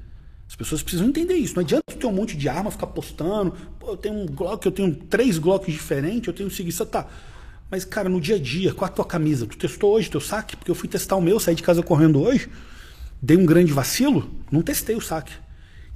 As 0.49 0.55
pessoas 0.55 0.83
precisam 0.83 1.09
entender 1.09 1.35
isso. 1.35 1.55
Não 1.55 1.63
adianta 1.63 1.85
ter 1.99 2.07
um 2.07 2.13
monte 2.13 2.37
de 2.37 2.49
arma, 2.49 2.71
ficar 2.71 2.89
postando. 2.89 3.55
Pô, 3.81 3.93
eu 3.93 3.97
tenho 3.97 4.15
um 4.15 4.27
Glock, 4.27 4.65
eu 4.67 4.73
tenho 4.73 4.95
três 4.95 5.39
Glocks 5.39 5.73
diferentes, 5.73 6.29
eu 6.29 6.35
tenho 6.35 6.49
um 6.49 6.53
seguiça, 6.53 6.85
tá. 6.85 7.09
Mas, 7.73 7.87
cara, 7.87 8.07
no 8.07 8.21
dia 8.21 8.37
a 8.37 8.39
dia, 8.39 8.75
com 8.75 8.85
a 8.85 8.89
tua 8.89 9.03
camisa, 9.03 9.47
tu 9.47 9.57
testou 9.57 9.95
hoje 9.95 10.11
teu 10.11 10.21
saque? 10.21 10.59
Porque 10.59 10.71
eu 10.71 10.75
fui 10.75 10.91
testar 10.91 11.17
o 11.17 11.23
meu, 11.23 11.41
saí 11.41 11.55
de 11.55 11.63
casa 11.63 11.83
correndo 11.83 12.21
hoje, 12.21 12.51
dei 13.23 13.35
um 13.35 13.47
grande 13.47 13.73
vacilo, 13.73 14.31
não 14.51 14.61
testei 14.61 14.95
o 14.95 15.01
saque. 15.01 15.33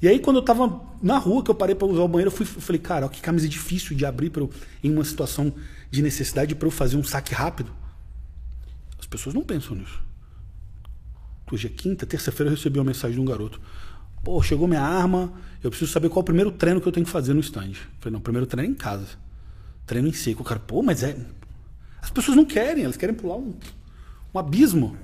E 0.00 0.08
aí, 0.08 0.18
quando 0.18 0.36
eu 0.36 0.42
tava 0.42 0.80
na 1.02 1.18
rua, 1.18 1.44
que 1.44 1.50
eu 1.50 1.54
parei 1.54 1.74
para 1.74 1.86
usar 1.86 2.00
o 2.00 2.08
banheiro, 2.08 2.30
eu 2.30 2.34
fui, 2.34 2.46
falei, 2.46 2.80
cara, 2.80 3.04
ó, 3.04 3.10
que 3.10 3.20
camisa 3.20 3.46
difícil 3.46 3.94
de 3.94 4.06
abrir 4.06 4.30
pra 4.30 4.40
eu, 4.40 4.50
em 4.82 4.90
uma 4.90 5.04
situação 5.04 5.52
de 5.90 6.00
necessidade 6.00 6.54
para 6.54 6.66
eu 6.66 6.70
fazer 6.70 6.96
um 6.96 7.04
saque 7.04 7.34
rápido. 7.34 7.70
As 8.98 9.04
pessoas 9.04 9.34
não 9.34 9.42
pensam 9.42 9.76
nisso. 9.76 10.02
Hoje 11.52 11.66
é 11.66 11.70
quinta, 11.70 12.06
terça-feira 12.06 12.50
eu 12.50 12.56
recebi 12.56 12.78
uma 12.78 12.86
mensagem 12.86 13.16
de 13.16 13.20
um 13.20 13.26
garoto. 13.26 13.60
Pô, 14.24 14.42
chegou 14.42 14.66
minha 14.66 14.80
arma, 14.80 15.30
eu 15.62 15.68
preciso 15.68 15.92
saber 15.92 16.08
qual 16.08 16.20
é 16.20 16.22
o 16.22 16.24
primeiro 16.24 16.50
treino 16.52 16.80
que 16.80 16.88
eu 16.88 16.92
tenho 16.92 17.04
que 17.04 17.12
fazer 17.12 17.34
no 17.34 17.40
stand. 17.40 17.72
Falei, 18.00 18.14
não, 18.14 18.20
primeiro 18.20 18.46
treino 18.46 18.66
é 18.66 18.72
em 18.72 18.74
casa. 18.74 19.08
Treino 19.84 20.08
em 20.08 20.12
seco. 20.14 20.40
O 20.40 20.44
cara, 20.44 20.58
pô, 20.58 20.82
mas 20.82 21.02
é. 21.02 21.14
As 22.06 22.10
pessoas 22.10 22.36
não 22.36 22.44
querem, 22.44 22.84
elas 22.84 22.96
querem 22.96 23.16
pular 23.16 23.34
um, 23.34 23.52
um 24.32 24.38
abismo. 24.38 24.96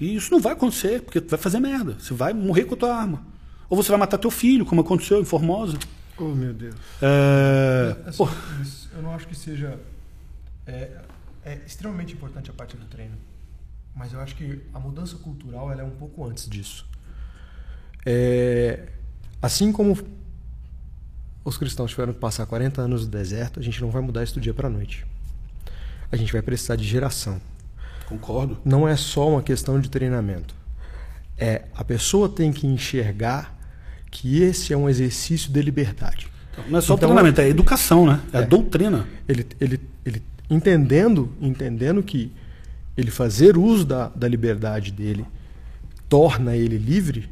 E 0.00 0.16
isso 0.16 0.32
não 0.32 0.40
vai 0.40 0.54
acontecer, 0.54 1.00
porque 1.00 1.20
tu 1.20 1.30
vai 1.30 1.38
fazer 1.38 1.60
merda. 1.60 1.96
Você 2.00 2.12
vai 2.12 2.32
morrer 2.32 2.64
com 2.64 2.74
a 2.74 2.76
tua 2.76 2.92
arma. 2.92 3.24
Ou 3.70 3.76
você 3.76 3.90
vai 3.90 3.98
matar 3.98 4.18
teu 4.18 4.30
filho, 4.30 4.66
como 4.66 4.80
aconteceu 4.80 5.20
em 5.20 5.24
Formosa. 5.24 5.78
Oh, 6.18 6.34
meu 6.34 6.52
Deus. 6.52 6.74
É... 7.00 7.96
Assim, 8.06 8.24
eu 8.96 9.02
não 9.02 9.14
acho 9.14 9.28
que 9.28 9.36
seja. 9.36 9.78
É, 10.66 11.00
é 11.44 11.60
extremamente 11.64 12.12
importante 12.14 12.50
a 12.50 12.52
parte 12.52 12.76
do 12.76 12.86
treino. 12.86 13.16
Mas 13.94 14.12
eu 14.12 14.20
acho 14.20 14.34
que 14.34 14.62
a 14.74 14.80
mudança 14.80 15.14
cultural 15.18 15.70
ela 15.70 15.82
é 15.82 15.84
um 15.84 15.90
pouco 15.90 16.26
antes 16.26 16.48
disso. 16.48 16.84
É, 18.04 18.88
assim 19.40 19.70
como 19.70 19.96
os 21.44 21.56
cristãos 21.56 21.92
tiveram 21.92 22.12
que 22.12 22.18
passar 22.18 22.46
40 22.46 22.82
anos 22.82 23.04
no 23.04 23.10
deserto, 23.12 23.60
a 23.60 23.62
gente 23.62 23.80
não 23.80 23.90
vai 23.90 24.02
mudar 24.02 24.24
isso 24.24 24.34
do 24.34 24.40
dia 24.40 24.52
para 24.52 24.66
a 24.66 24.70
noite. 24.70 25.06
A 26.10 26.16
gente 26.16 26.32
vai 26.32 26.42
precisar 26.42 26.76
de 26.76 26.84
geração. 26.84 27.40
concordo. 28.08 28.56
Não 28.64 28.86
é 28.86 28.94
só 28.96 29.28
uma 29.28 29.42
questão 29.42 29.80
de 29.80 29.90
treinamento. 29.90 30.54
É 31.36 31.62
a 31.74 31.82
pessoa 31.84 32.28
tem 32.28 32.52
que 32.52 32.66
enxergar 32.66 33.54
que 34.10 34.40
esse 34.42 34.72
é 34.72 34.76
um 34.76 34.88
exercício 34.88 35.50
de 35.52 35.60
liberdade. 35.60 36.28
Não 36.68 36.78
é 36.78 36.80
só 36.80 36.94
Então, 36.94 37.08
treinamento, 37.08 37.40
é 37.40 37.48
educação, 37.48 38.06
né? 38.06 38.20
É, 38.32 38.38
a 38.38 38.40
É. 38.42 38.46
doutrina. 38.46 39.06
ele, 39.28 39.46
ele, 39.60 39.80
ele 40.04 40.22
entendendo, 40.48 41.30
entendendo 41.40 42.02
que 42.02 42.32
ele 42.96 43.10
fazer 43.10 43.58
uso 43.58 43.84
da, 43.84 44.08
da 44.08 44.26
liberdade 44.26 44.90
dele 44.92 45.26
torna 46.08 46.56
ele 46.56 46.78
livre, 46.78 47.28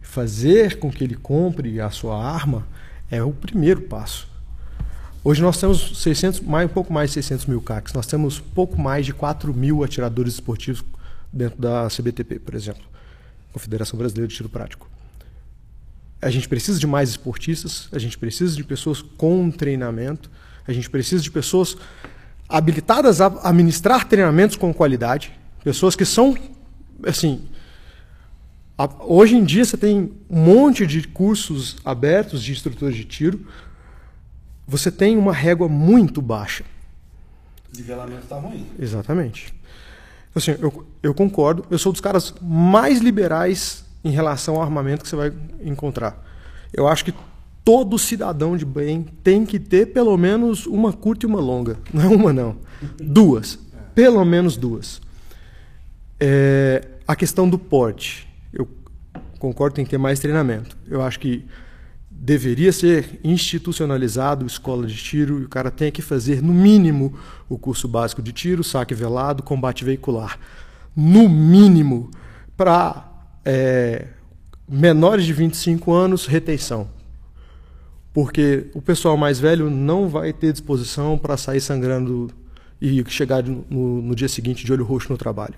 fazer 0.00 0.78
com 0.78 0.90
que 0.90 1.02
ele 1.02 1.16
compre 1.16 1.80
a 1.80 1.90
sua 1.90 2.22
arma 2.22 2.64
é 3.10 3.20
o 3.22 3.32
primeiro 3.32 3.80
passo. 3.82 4.29
Hoje 5.22 5.42
nós 5.42 5.58
temos 5.58 5.98
600, 6.02 6.40
mais, 6.40 6.70
um 6.70 6.72
pouco 6.72 6.92
mais 6.92 7.10
de 7.10 7.14
600 7.14 7.46
mil 7.46 7.60
CACs, 7.60 7.92
nós 7.92 8.06
temos 8.06 8.38
pouco 8.40 8.80
mais 8.80 9.04
de 9.04 9.12
4 9.12 9.52
mil 9.52 9.84
atiradores 9.84 10.34
esportivos 10.34 10.82
dentro 11.32 11.60
da 11.60 11.88
CBTP, 11.88 12.38
por 12.38 12.54
exemplo, 12.54 12.82
Confederação 13.52 13.98
Brasileira 13.98 14.28
de 14.28 14.34
Tiro 14.34 14.48
Prático. 14.48 14.88
A 16.22 16.30
gente 16.30 16.48
precisa 16.48 16.78
de 16.78 16.86
mais 16.86 17.10
esportistas, 17.10 17.88
a 17.92 17.98
gente 17.98 18.16
precisa 18.16 18.56
de 18.56 18.64
pessoas 18.64 19.02
com 19.02 19.50
treinamento, 19.50 20.30
a 20.66 20.72
gente 20.72 20.88
precisa 20.88 21.22
de 21.22 21.30
pessoas 21.30 21.76
habilitadas 22.48 23.20
a 23.20 23.26
administrar 23.48 24.08
treinamentos 24.08 24.56
com 24.56 24.72
qualidade, 24.72 25.32
pessoas 25.62 25.94
que 25.94 26.04
são, 26.04 26.36
assim, 27.06 27.42
a- 28.76 28.88
hoje 29.00 29.36
em 29.36 29.44
dia 29.44 29.64
você 29.64 29.76
tem 29.76 30.12
um 30.28 30.40
monte 30.42 30.86
de 30.86 31.06
cursos 31.08 31.76
abertos 31.84 32.42
de 32.42 32.52
instrutores 32.52 32.96
de 32.96 33.04
tiro, 33.04 33.46
você 34.70 34.88
tem 34.88 35.16
uma 35.16 35.32
régua 35.32 35.68
muito 35.68 36.22
baixa. 36.22 36.64
Nivelamento 37.76 38.26
tá 38.28 38.36
ruim. 38.36 38.64
Exatamente. 38.78 39.52
Assim, 40.32 40.52
eu, 40.60 40.86
eu 41.02 41.12
concordo. 41.12 41.66
Eu 41.68 41.76
sou 41.76 41.90
dos 41.90 42.00
caras 42.00 42.32
mais 42.40 43.00
liberais 43.00 43.84
em 44.04 44.10
relação 44.10 44.54
ao 44.54 44.62
armamento 44.62 45.02
que 45.02 45.08
você 45.08 45.16
vai 45.16 45.32
encontrar. 45.64 46.24
Eu 46.72 46.86
acho 46.86 47.04
que 47.04 47.12
todo 47.64 47.98
cidadão 47.98 48.56
de 48.56 48.64
bem 48.64 49.04
tem 49.24 49.44
que 49.44 49.58
ter 49.58 49.86
pelo 49.86 50.16
menos 50.16 50.66
uma 50.66 50.92
curta 50.92 51.26
e 51.26 51.28
uma 51.28 51.40
longa. 51.40 51.76
Não 51.92 52.04
é 52.04 52.06
uma, 52.06 52.32
não. 52.32 52.56
Duas. 52.96 53.58
Pelo 53.92 54.24
menos 54.24 54.56
duas. 54.56 55.02
É, 56.20 56.86
a 57.08 57.16
questão 57.16 57.48
do 57.48 57.58
porte. 57.58 58.28
Eu 58.52 58.68
concordo, 59.40 59.74
tem 59.74 59.84
que 59.84 59.90
ter 59.90 59.98
mais 59.98 60.20
treinamento. 60.20 60.78
Eu 60.88 61.02
acho 61.02 61.18
que 61.18 61.44
deveria 62.22 62.70
ser 62.70 63.18
institucionalizado 63.24 64.44
escola 64.44 64.86
de 64.86 64.94
tiro 64.94 65.40
e 65.40 65.44
o 65.44 65.48
cara 65.48 65.70
tem 65.70 65.90
que 65.90 66.02
fazer, 66.02 66.42
no 66.42 66.52
mínimo, 66.52 67.18
o 67.48 67.56
curso 67.56 67.88
básico 67.88 68.20
de 68.20 68.30
tiro, 68.30 68.62
saque 68.62 68.94
velado, 68.94 69.42
combate 69.42 69.86
veicular. 69.86 70.38
No 70.94 71.30
mínimo, 71.30 72.10
para 72.58 73.10
menores 74.68 75.24
de 75.24 75.32
25 75.32 75.90
anos, 75.94 76.26
retenção. 76.26 76.90
Porque 78.12 78.66
o 78.74 78.82
pessoal 78.82 79.16
mais 79.16 79.40
velho 79.40 79.70
não 79.70 80.06
vai 80.06 80.30
ter 80.30 80.52
disposição 80.52 81.16
para 81.16 81.38
sair 81.38 81.60
sangrando 81.60 82.30
e 82.78 83.02
chegar 83.08 83.42
no, 83.42 83.64
no, 83.70 84.02
no 84.02 84.14
dia 84.14 84.28
seguinte 84.28 84.66
de 84.66 84.70
olho 84.70 84.84
roxo 84.84 85.10
no 85.10 85.16
trabalho. 85.16 85.54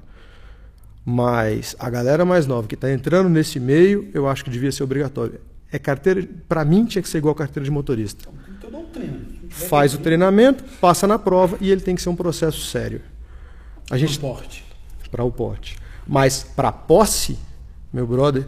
Mas 1.04 1.74
a 1.76 1.90
galera 1.90 2.24
mais 2.24 2.46
nova 2.46 2.68
que 2.68 2.76
está 2.76 2.92
entrando 2.92 3.28
nesse 3.28 3.58
meio, 3.58 4.08
eu 4.14 4.28
acho 4.28 4.44
que 4.44 4.50
devia 4.50 4.70
ser 4.70 4.84
obrigatório. 4.84 5.40
É 5.72 5.78
carteira, 5.78 6.28
para 6.46 6.64
mim 6.64 6.84
tinha 6.84 7.00
que 7.00 7.08
ser 7.08 7.18
igual 7.18 7.34
carteira 7.34 7.64
de 7.64 7.70
motorista. 7.70 8.28
Então 8.58 8.70
dá 8.70 8.78
um 8.78 8.84
treino. 8.84 9.20
Faz 9.48 9.94
o 9.94 9.98
treinamento, 9.98 10.62
passa 10.80 11.06
na 11.06 11.18
prova 11.18 11.56
e 11.60 11.70
ele 11.70 11.80
tem 11.80 11.96
que 11.96 12.02
ser 12.02 12.10
um 12.10 12.16
processo 12.16 12.60
sério. 12.66 13.00
A 13.90 13.96
gente 13.96 14.18
Transporte. 14.18 14.64
para 15.10 15.24
o 15.24 15.32
porte. 15.32 15.76
Mas 16.06 16.42
para 16.42 16.70
posse, 16.70 17.38
meu 17.92 18.06
brother, 18.06 18.44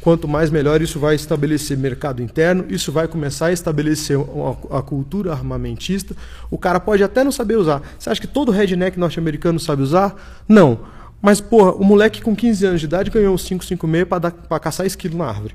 quanto 0.00 0.28
mais 0.28 0.50
melhor 0.50 0.82
isso 0.82 1.00
vai 1.00 1.14
estabelecer 1.14 1.76
mercado 1.78 2.22
interno, 2.22 2.66
isso 2.68 2.92
vai 2.92 3.08
começar 3.08 3.46
a 3.46 3.52
estabelecer 3.52 4.18
a, 4.18 4.78
a 4.78 4.82
cultura 4.82 5.32
armamentista. 5.32 6.14
O 6.50 6.58
cara 6.58 6.78
pode 6.78 7.02
até 7.02 7.24
não 7.24 7.32
saber 7.32 7.56
usar. 7.56 7.82
Você 7.98 8.10
acha 8.10 8.20
que 8.20 8.26
todo 8.26 8.52
redneck 8.52 8.98
norte-americano 8.98 9.58
sabe 9.58 9.82
usar? 9.82 10.14
Não. 10.46 10.80
Mas, 11.22 11.40
porra, 11.40 11.72
o 11.72 11.84
moleque 11.84 12.20
com 12.20 12.36
15 12.36 12.66
anos 12.66 12.80
de 12.80 12.86
idade 12.86 13.10
ganhou 13.10 13.34
um 13.34 13.38
556 13.38 14.06
para 14.48 14.60
caçar 14.60 14.86
esquilo 14.86 15.16
na 15.16 15.26
árvore. 15.26 15.54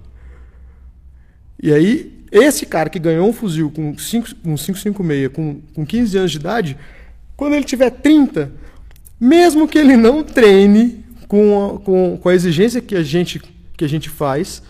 E 1.61 1.71
aí, 1.71 2.25
esse 2.31 2.65
cara 2.65 2.89
que 2.89 2.97
ganhou 2.97 3.27
um 3.29 3.33
fuzil 3.33 3.69
com 3.69 3.97
5, 3.97 4.29
um 4.45 4.55
556 4.55 5.27
com, 5.31 5.61
com 5.73 5.85
15 5.85 6.17
anos 6.17 6.31
de 6.31 6.37
idade, 6.37 6.77
quando 7.37 7.53
ele 7.53 7.65
tiver 7.65 7.89
30, 7.89 8.51
mesmo 9.19 9.67
que 9.67 9.77
ele 9.77 9.95
não 9.95 10.23
treine 10.23 11.05
com 11.27 11.75
a, 11.75 11.79
com, 11.79 12.17
com 12.17 12.29
a 12.29 12.33
exigência 12.33 12.81
que 12.81 12.95
a, 12.95 13.03
gente, 13.03 13.39
que 13.77 13.85
a 13.85 13.89
gente 13.89 14.09
faz, 14.09 14.63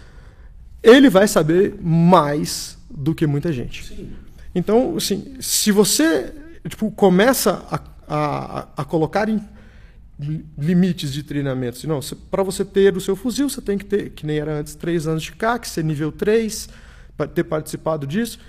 ele 0.83 1.09
vai 1.09 1.27
saber 1.27 1.75
mais 1.81 2.77
do 2.89 3.15
que 3.15 3.25
muita 3.25 3.53
gente. 3.53 3.85
Sim. 3.85 4.09
Então, 4.53 4.95
assim, 4.97 5.35
se 5.39 5.71
você 5.71 6.33
tipo, 6.67 6.91
começa 6.91 7.63
a, 7.71 7.79
a, 8.07 8.67
a 8.77 8.85
colocar 8.85 9.29
em 9.29 9.41
limites 10.57 11.11
de 11.11 11.23
treinamento, 11.23 11.77
assim, 11.77 11.87
não, 11.87 11.99
para 12.29 12.43
você 12.43 12.63
ter 12.63 12.95
o 12.95 13.01
seu 13.01 13.15
fuzil, 13.15 13.49
você 13.49 13.61
tem 13.61 13.77
que 13.77 13.85
ter, 13.85 14.09
que 14.11 14.25
nem 14.25 14.37
era 14.37 14.59
antes, 14.59 14.75
três 14.75 15.07
anos 15.07 15.23
de 15.23 15.31
CAC, 15.31 15.67
ser 15.67 15.83
nível 15.83 16.11
3, 16.11 16.69
para 17.17 17.27
ter 17.27 17.43
participado 17.43 18.05
disso. 18.05 18.39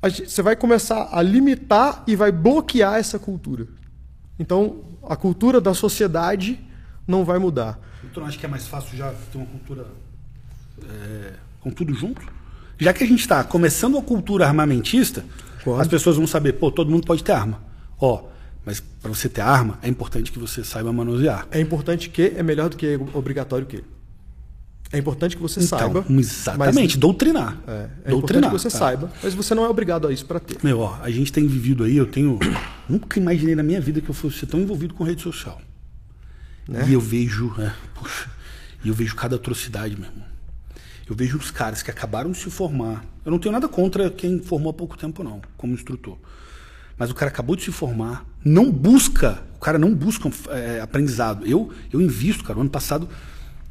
A 0.00 0.08
gente- 0.08 0.30
você 0.30 0.42
vai 0.42 0.54
começar 0.54 1.08
a 1.12 1.20
limitar 1.22 2.04
e 2.06 2.14
vai 2.14 2.30
bloquear 2.30 2.94
essa 2.96 3.18
cultura. 3.18 3.66
Então, 4.38 4.82
a 5.08 5.16
cultura 5.16 5.60
da 5.60 5.74
sociedade 5.74 6.60
não 7.06 7.24
vai 7.24 7.38
mudar. 7.38 7.78
Tu 8.12 8.20
não 8.20 8.26
acha 8.26 8.38
que 8.38 8.46
é 8.46 8.48
mais 8.48 8.66
fácil 8.66 8.96
já 8.96 9.12
ter 9.32 9.38
uma 9.38 9.46
cultura 9.46 9.86
é, 10.82 11.32
com 11.60 11.70
tudo 11.70 11.94
junto? 11.94 12.20
Já 12.78 12.92
que 12.92 13.02
a 13.04 13.06
gente 13.06 13.20
está 13.20 13.42
começando 13.44 13.94
uma 13.94 14.02
cultura 14.02 14.46
armamentista, 14.46 15.24
as 15.80 15.88
pessoas 15.88 16.16
vão 16.16 16.26
saber, 16.26 16.54
pô, 16.54 16.70
todo 16.70 16.90
mundo 16.90 17.06
pode 17.06 17.22
ter 17.24 17.32
arma. 17.32 17.60
Ó, 17.98 18.24
mas 18.64 18.80
para 18.80 19.12
você 19.12 19.28
ter 19.28 19.42
arma, 19.42 19.78
é 19.82 19.88
importante 19.88 20.32
que 20.32 20.38
você 20.38 20.64
saiba 20.64 20.92
manusear. 20.92 21.46
É 21.50 21.60
importante 21.60 22.08
que 22.08 22.32
é 22.36 22.42
melhor 22.42 22.70
do 22.70 22.76
que 22.76 22.98
obrigatório 23.12 23.66
que. 23.66 23.84
É 24.90 24.98
importante 24.98 25.36
que 25.36 25.42
você 25.42 25.60
saiba. 25.60 26.00
Então, 26.00 26.18
exatamente, 26.18 26.96
doutrinar. 26.96 27.58
É, 27.66 27.72
é 27.72 27.82
importante 27.84 28.10
doutrinar. 28.10 28.50
que 28.50 28.58
você 28.58 28.70
tá. 28.70 28.78
saiba, 28.78 29.12
mas 29.22 29.34
você 29.34 29.54
não 29.54 29.64
é 29.64 29.68
obrigado 29.68 30.06
a 30.06 30.12
isso 30.12 30.24
para 30.24 30.38
ter. 30.38 30.56
Meu, 30.62 30.80
ó, 30.80 30.98
a 31.02 31.10
gente 31.10 31.32
tem 31.32 31.46
vivido 31.46 31.84
aí, 31.84 31.96
eu 31.96 32.06
tenho. 32.06 32.38
Nunca 32.88 33.18
imaginei 33.18 33.54
na 33.54 33.62
minha 33.62 33.80
vida 33.80 34.00
que 34.00 34.08
eu 34.08 34.14
fosse 34.14 34.38
ser 34.38 34.46
tão 34.46 34.60
envolvido 34.60 34.94
com 34.94 35.04
rede 35.04 35.20
social. 35.20 35.60
Né? 36.68 36.86
E 36.88 36.92
eu 36.92 37.00
vejo. 37.00 37.54
É, 37.58 37.72
puxa, 37.94 38.30
e 38.84 38.88
eu 38.88 38.94
vejo 38.94 39.14
cada 39.14 39.36
atrocidade, 39.36 39.96
meu 39.96 40.08
irmão. 40.08 40.34
Eu 41.08 41.14
vejo 41.14 41.36
os 41.36 41.50
caras 41.50 41.82
que 41.82 41.90
acabaram 41.90 42.30
de 42.30 42.38
se 42.38 42.50
formar. 42.50 43.04
Eu 43.24 43.30
não 43.30 43.38
tenho 43.38 43.52
nada 43.52 43.68
contra 43.68 44.10
quem 44.10 44.40
formou 44.40 44.70
há 44.70 44.74
pouco 44.74 44.96
tempo, 44.96 45.22
não, 45.22 45.42
como 45.56 45.74
instrutor. 45.74 46.16
Mas 46.96 47.10
o 47.10 47.14
cara 47.14 47.30
acabou 47.30 47.56
de 47.56 47.62
se 47.62 47.72
formar, 47.72 48.24
não 48.44 48.70
busca, 48.70 49.42
o 49.56 49.60
cara 49.60 49.78
não 49.78 49.94
busca 49.94 50.30
é, 50.50 50.80
aprendizado. 50.80 51.46
Eu, 51.46 51.72
eu 51.92 52.00
invisto, 52.00 52.44
cara, 52.44 52.58
o 52.58 52.62
ano 52.62 52.70
passado 52.70 53.08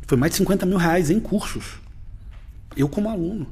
foi 0.06 0.18
mais 0.18 0.32
de 0.32 0.38
50 0.40 0.66
mil 0.66 0.78
reais 0.78 1.10
em 1.10 1.20
cursos. 1.20 1.64
Eu 2.76 2.90
como 2.90 3.10
aluno. 3.10 3.48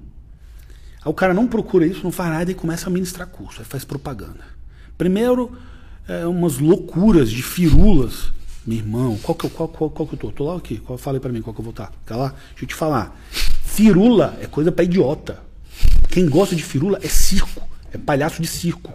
Aí 1.04 1.10
o 1.10 1.14
cara 1.14 1.34
não 1.34 1.48
procura 1.48 1.86
isso, 1.86 2.04
não 2.04 2.12
faz 2.12 2.30
nada 2.30 2.52
e 2.52 2.54
começa 2.54 2.88
a 2.88 2.90
ministrar 2.90 3.28
curso, 3.28 3.60
aí 3.62 3.66
faz 3.66 3.84
propaganda. 3.84 4.44
Primeiro, 4.98 5.58
é, 6.08 6.26
umas 6.26 6.60
loucuras 6.60 7.32
de 7.32 7.42
firulas. 7.42 8.32
Meu 8.66 8.78
irmão, 8.78 9.18
qual 9.24 9.36
que, 9.36 9.46
eu, 9.46 9.50
qual, 9.50 9.68
qual, 9.68 9.90
qual 9.90 10.08
que 10.08 10.14
eu 10.14 10.20
tô? 10.20 10.32
Tô 10.32 10.46
lá 10.46 10.58
aqui. 10.58 10.78
Qual, 10.78 10.98
fala 10.98 11.18
aí 11.18 11.22
pra 11.22 11.32
mim 11.32 11.42
qual 11.42 11.54
que 11.54 11.60
eu 11.60 11.64
vou 11.64 11.72
estar. 11.72 11.92
Tá 12.06 12.16
lá? 12.16 12.36
Deixa 12.50 12.64
eu 12.64 12.68
te 12.68 12.76
falar. 12.76 13.20
Firula 13.32 14.38
é 14.40 14.46
coisa 14.46 14.72
pra 14.72 14.84
idiota. 14.84 15.40
Quem 16.10 16.30
gosta 16.30 16.56
de 16.56 16.64
firula 16.64 17.00
é 17.02 17.08
circo. 17.08 17.68
É 17.94 17.98
palhaço 17.98 18.42
de 18.42 18.48
circo. 18.48 18.92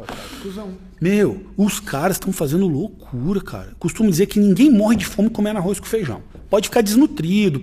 Meu, 1.01 1.47
os 1.57 1.79
caras 1.79 2.17
estão 2.17 2.33
fazendo 2.33 2.67
loucura, 2.67 3.41
cara. 3.41 3.73
Costumo 3.79 4.11
dizer 4.11 4.27
que 4.27 4.41
ninguém 4.41 4.71
morre 4.71 4.97
de 4.97 5.05
fome 5.05 5.29
comendo 5.29 5.59
arroz 5.59 5.79
com 5.79 5.87
feijão. 5.87 6.23
Pode 6.49 6.69
ficar 6.69 6.81
desnutrido, 6.81 7.63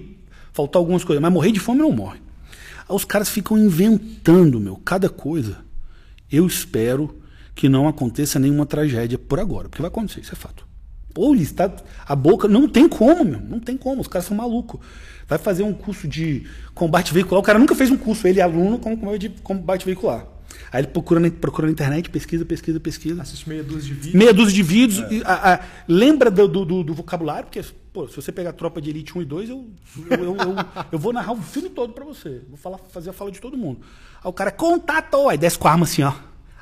faltar 0.52 0.80
algumas 0.80 1.04
coisas, 1.04 1.22
mas 1.22 1.34
morrer 1.34 1.52
de 1.52 1.60
fome 1.60 1.80
não 1.80 1.92
morre. 1.92 2.20
Aí 2.88 2.96
os 2.96 3.06
caras 3.06 3.30
ficam 3.30 3.58
inventando, 3.58 4.60
meu, 4.60 4.76
cada 4.76 5.10
coisa. 5.10 5.58
Eu 6.32 6.46
espero 6.46 7.18
que 7.56 7.68
não 7.68 7.88
aconteça 7.88 8.40
nenhuma 8.40 8.66
tragédia 8.66 9.18
por 9.18 9.40
agora, 9.40 9.70
porque 9.70 9.82
vai 9.82 9.90
acontecer, 9.90 10.22
isso 10.22 10.34
é 10.34 10.36
fato. 10.36 10.68
Pô, 11.14 11.34
ele 11.34 11.44
está. 11.44 11.72
A 12.06 12.16
boca. 12.16 12.48
Não 12.48 12.68
tem 12.68 12.90
como, 12.90 13.24
meu. 13.24 13.40
Não 13.40 13.60
tem 13.60 13.78
como. 13.78 14.02
Os 14.02 14.08
caras 14.08 14.26
são 14.26 14.36
malucos. 14.36 14.80
Vai 15.28 15.38
fazer 15.38 15.64
um 15.64 15.74
curso 15.74 16.08
de 16.08 16.48
combate 16.74 17.14
veicular. 17.14 17.40
O 17.40 17.44
cara 17.44 17.60
nunca 17.60 17.76
fez 17.76 17.92
um 17.92 17.98
curso, 17.98 18.28
ele 18.28 18.40
é 18.40 18.44
aluno 18.44 18.80
como 18.80 18.98
combate 18.98 19.20
de 19.20 19.30
combate 19.42 19.86
veicular. 19.86 20.26
Aí 20.72 20.82
ele 20.82 20.88
procura 20.88 21.20
na, 21.20 21.30
procura 21.32 21.68
na 21.68 21.72
internet, 21.74 22.10
pesquisa, 22.10 22.46
pesquisa, 22.46 22.80
pesquisa. 22.80 23.22
Assiste 23.22 23.48
meia 23.48 23.64
dúzia 23.64 23.82
de 23.90 23.94
vídeos. 23.94 24.14
Meia 24.16 24.34
dúzia 24.34 24.54
de 24.56 24.64
vídeos. 24.64 25.12
e, 25.12 25.22
a- 25.26 25.54
a- 25.56 25.60
lembra 25.88 26.30
do, 26.32 26.48
do- 26.48 26.84
do- 26.84 26.94
vocabulário, 26.94 27.46
porque, 27.46 27.62
pô, 27.92 28.08
se 28.08 28.16
você 28.16 28.32
pegar 28.32 28.54
Tropa 28.54 28.82
de 28.82 28.90
Elite 28.90 29.18
1 29.18 29.22
e 29.22 29.26
2, 29.26 29.50
eu, 29.50 29.70
eu, 30.10 30.18
eu, 30.24 30.36
eu, 30.36 30.56
eu 30.94 31.00
vou 31.00 31.14
narrar 31.14 31.34
o 31.34 31.42
filme 31.42 31.70
todo 31.70 31.94
pra 31.94 32.04
você. 32.06 32.42
Vou 32.48 32.58
falar, 32.58 32.78
fazer 32.92 33.10
a 33.10 33.14
fala 33.14 33.32
de 33.32 33.40
todo 33.40 33.58
mundo. 33.58 33.82
Aí 34.24 34.30
o 34.30 34.34
cara 34.34 34.52
contatou, 34.52 35.30
aí 35.30 35.38
desce 35.38 35.58
com 35.58 35.68
a 35.68 35.72
arma 35.72 35.84
assim, 35.86 36.04
ó. 36.04 36.10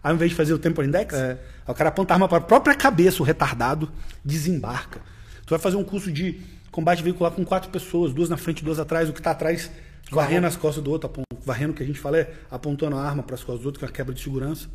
Aí 0.03 0.09
ao 0.09 0.15
invés 0.15 0.31
de 0.31 0.35
fazer 0.35 0.53
o 0.53 0.57
tempo 0.59 0.81
index, 0.81 1.13
É. 1.13 1.39
o 1.67 1.73
cara 1.73 1.89
aponta 1.89 2.13
a 2.13 2.15
arma 2.15 2.27
para 2.27 2.39
a 2.39 2.41
própria 2.41 2.73
cabeça, 2.75 3.21
o 3.21 3.25
retardado, 3.25 3.91
desembarca. 4.25 4.99
Tu 5.45 5.49
vai 5.51 5.59
fazer 5.59 5.75
um 5.75 5.83
curso 5.83 6.11
de 6.11 6.39
combate 6.71 7.03
veicular 7.03 7.31
com 7.33 7.43
quatro 7.45 7.69
pessoas, 7.69 8.13
duas 8.13 8.29
na 8.29 8.37
frente, 8.37 8.63
duas 8.63 8.79
atrás, 8.79 9.09
o 9.09 9.13
que 9.13 9.21
tá 9.21 9.31
atrás 9.31 9.69
varrendo 10.11 10.47
as 10.47 10.55
costas 10.55 10.83
do 10.83 10.91
outro, 10.91 11.09
varrendo 11.45 11.71
o 11.71 11.75
que 11.75 11.83
a 11.83 11.85
gente 11.85 11.99
fala 11.99 12.19
é 12.19 12.33
apontando 12.49 12.95
a 12.95 13.01
arma 13.01 13.23
para 13.23 13.35
as 13.35 13.43
costas 13.43 13.61
do 13.63 13.65
outro, 13.67 13.79
que 13.79 13.85
é 13.85 13.87
uma 13.87 13.93
quebra 13.93 14.13
de 14.13 14.21
segurança. 14.21 14.67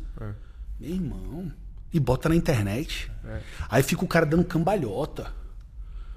Meu 0.79 0.89
irmão. 0.89 1.51
E 1.93 1.99
bota 1.99 2.27
na 2.27 2.35
internet. 2.35 3.09
Aí 3.69 3.81
fica 3.83 4.03
o 4.03 4.07
cara 4.07 4.25
dando 4.25 4.43
cambalhota. 4.43 5.31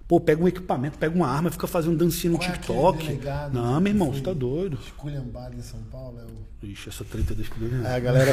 Pô, 0.08 0.18
pega 0.18 0.42
um 0.42 0.48
equipamento, 0.48 0.98
pega 0.98 1.14
uma 1.14 1.28
arma, 1.28 1.52
fica 1.52 1.68
fazendo 1.68 1.96
dancinha 1.96 2.32
no 2.32 2.38
Qual 2.38 2.48
é 2.48 2.52
TikTok. 2.52 3.06
delegado 3.06 3.54
Não, 3.54 3.76
que 3.76 3.80
meu 3.80 3.92
irmão, 3.92 4.12
você 4.12 4.20
tá 4.20 4.32
doido. 4.32 4.76
Esculhambado 4.84 5.54
em 5.54 5.62
São 5.62 5.78
Paulo. 5.82 6.18
É 6.18 6.24
o... 6.24 6.66
Ixi, 6.66 6.88
essa 6.88 7.04
treta 7.04 7.32
deixa 7.32 7.52
eu 7.60 7.86
É, 7.86 7.94
a 7.94 8.00
galera, 8.00 8.32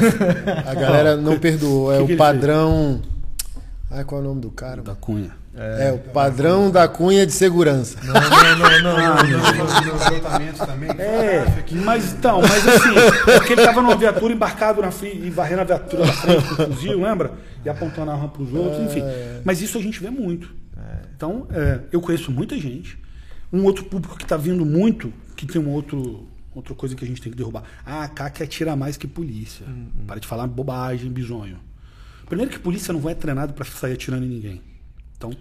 a 0.66 0.74
galera 0.74 1.16
não 1.16 1.38
perdoou. 1.38 1.92
É 1.92 1.98
Que 1.98 2.06
que 2.06 2.10
o 2.10 2.14
ele 2.14 2.18
padrão. 2.18 3.00
Ai, 3.88 4.04
qual 4.04 4.20
é 4.20 4.24
o 4.24 4.26
nome 4.26 4.40
do 4.40 4.50
cara? 4.50 4.82
Da 4.82 4.96
Cunha. 4.96 5.37
É, 5.54 5.90
o 5.92 5.98
padrão 5.98 6.70
da 6.70 6.86
cunha 6.86 7.26
de 7.26 7.32
segurança. 7.32 7.98
Não, 8.04 8.14
não, 8.14 8.82
não, 8.82 9.56
não. 9.56 9.96
Os 9.96 10.04
tratamentos 10.04 10.60
também. 10.60 10.90
É, 10.90 11.44
mas 11.84 12.12
então, 12.12 12.40
mas 12.40 12.68
assim, 12.68 12.96
é 13.26 13.38
porque 13.38 13.54
ele 13.54 13.64
tava 13.64 13.82
numa 13.82 13.96
viatura 13.96 14.32
embarcado 14.32 14.80
na 14.80 14.92
frente 14.92 15.26
e 15.26 15.30
varrendo 15.30 15.62
a 15.62 15.64
viatura 15.64 16.06
da 16.06 16.12
frente 16.12 16.44
com 16.44 16.62
o 16.62 16.66
fuzil, 16.66 17.02
lembra? 17.02 17.32
E 17.64 17.68
apontando 17.68 18.10
a 18.10 18.14
arma 18.14 18.28
pros 18.28 18.52
outros, 18.52 18.80
enfim. 18.82 19.02
Mas 19.44 19.60
isso 19.60 19.78
a 19.78 19.82
gente 19.82 20.00
vê 20.00 20.10
muito. 20.10 20.54
Então, 21.16 21.48
é, 21.50 21.80
eu 21.90 22.00
conheço 22.00 22.30
muita 22.30 22.56
gente. 22.56 22.96
Um 23.52 23.64
outro 23.64 23.84
público 23.84 24.16
que 24.16 24.22
está 24.22 24.36
vindo 24.36 24.64
muito, 24.64 25.12
que 25.34 25.44
tem 25.46 25.60
um 25.60 25.70
outro, 25.70 26.28
outra 26.54 26.74
coisa 26.74 26.94
que 26.94 27.04
a 27.04 27.08
gente 27.08 27.20
tem 27.20 27.32
que 27.32 27.36
derrubar. 27.36 27.64
Ah, 27.84 28.04
a 28.04 28.08
CAC 28.08 28.44
atira 28.44 28.76
mais 28.76 28.96
que 28.96 29.08
polícia. 29.08 29.66
Para 30.06 30.20
de 30.20 30.26
falar 30.28 30.46
bobagem, 30.46 31.10
bisonho. 31.10 31.58
Primeiro 32.26 32.52
que 32.52 32.58
polícia 32.60 32.92
não 32.92 33.00
vai 33.00 33.16
treinado 33.16 33.52
para 33.54 33.64
sair 33.64 33.94
atirando 33.94 34.24
em 34.24 34.28
ninguém. 34.28 34.62
Então, 35.18 35.32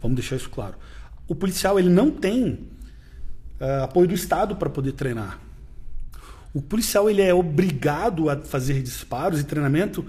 vamos 0.00 0.16
deixar 0.16 0.36
isso 0.36 0.48
claro. 0.48 0.76
O 1.28 1.34
policial 1.34 1.78
ele 1.78 1.90
não 1.90 2.10
tem 2.10 2.60
eh, 3.60 3.80
apoio 3.82 4.08
do 4.08 4.14
Estado 4.14 4.56
para 4.56 4.70
poder 4.70 4.92
treinar. 4.92 5.38
O 6.54 6.62
policial 6.62 7.10
ele 7.10 7.20
é 7.20 7.34
obrigado 7.34 8.30
a 8.30 8.36
fazer 8.36 8.80
disparos 8.80 9.40
e 9.40 9.44
treinamento 9.44 10.06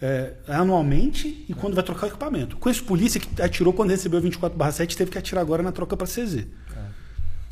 eh, 0.00 0.34
anualmente 0.46 1.44
e 1.48 1.54
quando 1.54 1.74
vai 1.74 1.82
trocar 1.82 2.06
o 2.06 2.10
equipamento. 2.10 2.56
Com 2.56 2.70
esse 2.70 2.82
polícia 2.82 3.20
que 3.20 3.42
atirou 3.42 3.72
quando 3.72 3.90
recebeu 3.90 4.20
24/7 4.22 4.96
teve 4.96 5.10
que 5.10 5.18
atirar 5.18 5.40
agora 5.40 5.62
na 5.62 5.72
troca 5.72 5.96
para 5.96 6.06
CZ. 6.06 6.46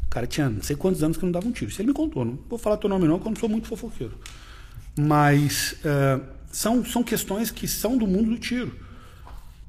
O 0.07 0.11
cara 0.11 0.27
tinha 0.27 0.49
não 0.49 0.63
sei 0.63 0.75
quantos 0.75 1.03
anos 1.03 1.17
que 1.17 1.25
não 1.25 1.31
dava 1.31 1.47
um 1.47 1.53
tiro. 1.53 1.71
Isso 1.71 1.81
ele 1.81 1.89
me 1.89 1.95
contou. 1.95 2.25
Não 2.25 2.39
vou 2.49 2.59
falar 2.59 2.77
teu 2.77 2.91
nome 2.91 3.07
não, 3.07 3.15
porque 3.15 3.29
eu 3.29 3.33
não 3.33 3.41
sou 3.41 3.49
muito 3.49 3.69
fofoqueiro. 3.69 4.19
Mas 4.99 5.77
eh, 5.85 6.21
são, 6.51 6.85
são 6.85 7.03
questões 7.03 7.51
que 7.51 7.67
são 7.69 7.97
do 7.97 8.07
mundo 8.07 8.31
do 8.31 8.39
tiro. 8.39 8.77